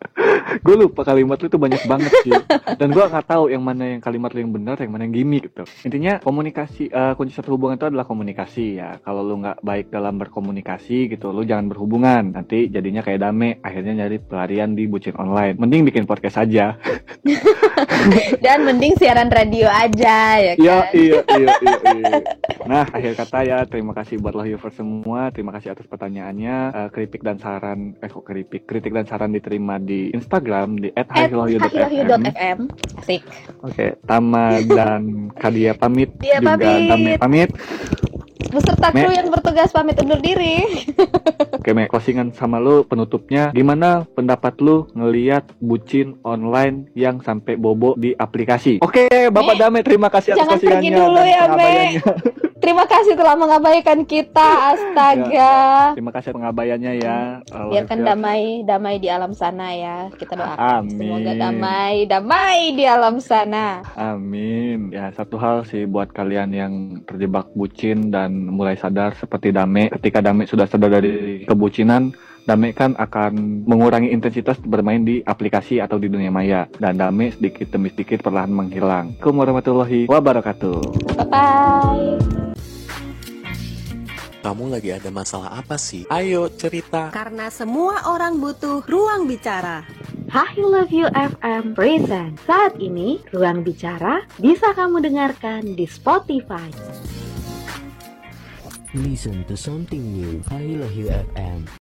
gue 0.64 0.76
lupa 0.78 1.02
kalimat 1.02 1.36
lu 1.42 1.46
itu 1.50 1.58
banyak 1.58 1.82
banget 1.90 2.12
sih 2.22 2.34
dan 2.78 2.88
gue 2.94 3.04
nggak 3.04 3.26
tahu 3.26 3.50
yang 3.50 3.62
mana 3.64 3.96
yang 3.96 4.00
kalimat 4.02 4.30
lu 4.30 4.46
yang 4.46 4.52
benar 4.54 4.76
yang 4.78 4.92
mana 4.94 5.02
yang 5.08 5.14
gimmick 5.14 5.50
gitu 5.50 5.64
intinya 5.82 6.22
komunikasi 6.22 6.88
eh, 6.88 7.12
kunci 7.18 7.34
satu 7.34 7.58
hubungan 7.58 7.76
itu 7.76 7.86
adalah 7.90 8.06
komunikasi 8.06 8.78
ya 8.78 9.02
kalau 9.02 9.26
lu 9.26 9.42
nggak 9.42 9.58
baik 9.60 9.86
dalam 9.90 10.14
berkomunikasi 10.16 11.10
gitu 11.10 11.34
lu 11.34 11.42
jangan 11.42 11.66
berhubungan 11.66 11.93
nanti 12.00 12.66
jadinya 12.72 13.04
kayak 13.04 13.20
dame 13.22 13.62
akhirnya 13.62 14.04
nyari 14.04 14.18
pelarian 14.18 14.74
di 14.74 14.90
bucin 14.90 15.14
online 15.14 15.58
mending 15.60 15.86
bikin 15.86 16.04
podcast 16.08 16.42
aja 16.42 16.74
Dan 18.44 18.68
mending 18.68 18.94
siaran 19.00 19.32
radio 19.32 19.64
aja 19.68 20.36
ya 20.36 20.52
kan. 20.56 20.60
Iya, 20.60 20.78
iya, 20.92 21.20
iya, 21.24 21.52
iya, 21.60 21.76
iya. 21.96 22.14
Nah, 22.64 22.84
akhir 22.88 23.12
kata 23.16 23.38
ya, 23.44 23.58
terima 23.64 23.92
kasih 23.96 24.20
buat 24.20 24.36
Lohyovers 24.36 24.76
semua. 24.76 25.32
Terima 25.32 25.52
kasih 25.56 25.72
atas 25.72 25.88
pertanyaannya. 25.88 26.56
Eh, 26.72 26.88
kritik 26.92 27.24
dan 27.24 27.40
saran, 27.40 27.96
eh 28.00 28.10
kok 28.10 28.24
kritik? 28.24 28.68
Kritik 28.68 28.92
dan 28.92 29.08
saran 29.08 29.32
diterima 29.32 29.80
di 29.80 30.12
Instagram 30.12 30.80
di 30.80 30.88
At. 30.92 31.08
Asik. 33.00 33.22
Oke, 33.64 33.96
Tama 34.04 34.60
dan 34.64 35.32
Kadia 35.36 35.72
pamit. 35.76 36.12
Dia 36.20 36.40
juga 36.40 36.56
pamit. 36.60 36.88
Dame 36.88 37.12
pamit. 37.16 37.50
Beserta 38.50 38.92
Me. 38.92 39.04
kru 39.04 39.10
yang 39.12 39.28
bertugas 39.32 39.70
pamit 39.70 39.96
undur 40.00 40.20
diri. 40.20 40.64
Oke, 41.60 41.70
Me, 41.72 41.88
closingan 41.88 42.32
sama 42.36 42.60
lu 42.60 42.84
penutupnya. 42.84 43.54
Gimana 43.56 44.04
pendapat 44.12 44.60
lu 44.60 44.88
ngeliat 44.92 45.48
bucin 45.62 46.20
online 46.26 46.92
yang 46.92 47.24
sampai 47.24 47.56
bobo 47.56 47.96
di 47.96 48.12
aplikasi? 48.12 48.82
Oke, 48.84 49.08
Bapak 49.32 49.54
Me, 49.56 49.60
Dame, 49.60 49.78
terima 49.80 50.08
kasih 50.12 50.36
atas 50.36 50.40
jangan 50.44 50.58
pergi 50.60 50.88
dulu 50.92 51.22
ya, 51.24 51.42
Me. 51.48 51.54
pengabaiannya. 51.54 52.02
Terima 52.64 52.88
kasih 52.88 53.12
telah 53.12 53.36
mengabaikan 53.36 54.08
kita. 54.08 54.48
Astaga. 54.72 55.92
Terima 55.92 56.08
kasih 56.16 56.32
pengabaiannya 56.32 56.92
ya. 56.96 57.44
Biarkan 57.44 58.00
damai, 58.00 58.64
damai 58.64 58.96
di 58.96 59.12
alam 59.12 59.36
sana 59.36 59.76
ya. 59.76 60.08
Kita 60.16 60.32
doakan 60.32 60.88
Amin. 60.88 60.96
semoga 60.96 61.32
damai, 61.36 62.08
damai 62.08 62.72
di 62.72 62.88
alam 62.88 63.20
sana. 63.20 63.84
Amin. 64.00 64.88
Ya, 64.96 65.12
satu 65.12 65.36
hal 65.36 65.68
sih 65.68 65.84
buat 65.84 66.08
kalian 66.16 66.56
yang 66.56 66.72
terjebak 67.04 67.52
bucin 67.52 68.08
dan 68.08 68.33
mulai 68.34 68.74
sadar 68.74 69.14
seperti 69.14 69.54
Dame. 69.54 69.88
Ketika 69.94 70.18
Dame 70.20 70.44
sudah 70.50 70.66
sadar 70.66 70.98
dari 70.98 71.46
kebucinan, 71.46 72.10
Dame 72.44 72.76
kan 72.76 72.92
akan 72.98 73.64
mengurangi 73.64 74.12
intensitas 74.12 74.60
bermain 74.60 75.00
di 75.00 75.24
aplikasi 75.24 75.80
atau 75.80 75.96
di 75.96 76.12
dunia 76.12 76.28
maya. 76.28 76.68
Dan 76.76 77.00
Dame 77.00 77.32
sedikit 77.32 77.72
demi 77.72 77.88
sedikit 77.88 78.20
perlahan 78.20 78.52
menghilang. 78.52 79.16
Assalamualaikum 79.16 79.34
warahmatullahi 79.40 80.00
wabarakatuh. 80.10 80.78
Bye 81.16 81.26
bye. 81.30 82.44
kamu 84.44 84.76
lagi 84.76 84.92
ada 84.92 85.08
masalah 85.08 85.56
apa 85.56 85.80
sih 85.80 86.04
ayo 86.12 86.52
cerita 86.52 87.08
Karena 87.16 87.48
semua 87.48 88.12
orang 88.12 88.36
butuh 88.36 88.84
ruang 88.84 89.24
bicara. 89.24 89.88
Hi 90.28 90.58
Love 90.60 90.92
You 90.92 91.08
FM 91.14 91.72
present. 91.72 92.36
Saat 92.44 92.76
ini 92.82 93.22
Ruang 93.30 93.62
Bicara 93.62 94.26
bisa 94.36 94.74
kamu 94.76 95.00
dengarkan 95.00 95.78
di 95.78 95.86
Spotify. 95.88 96.68
Listen 98.94 99.44
to 99.46 99.56
something 99.56 100.00
new. 100.12 100.40
Love 100.50 100.92
You 100.92 101.06
FM. 101.06 101.66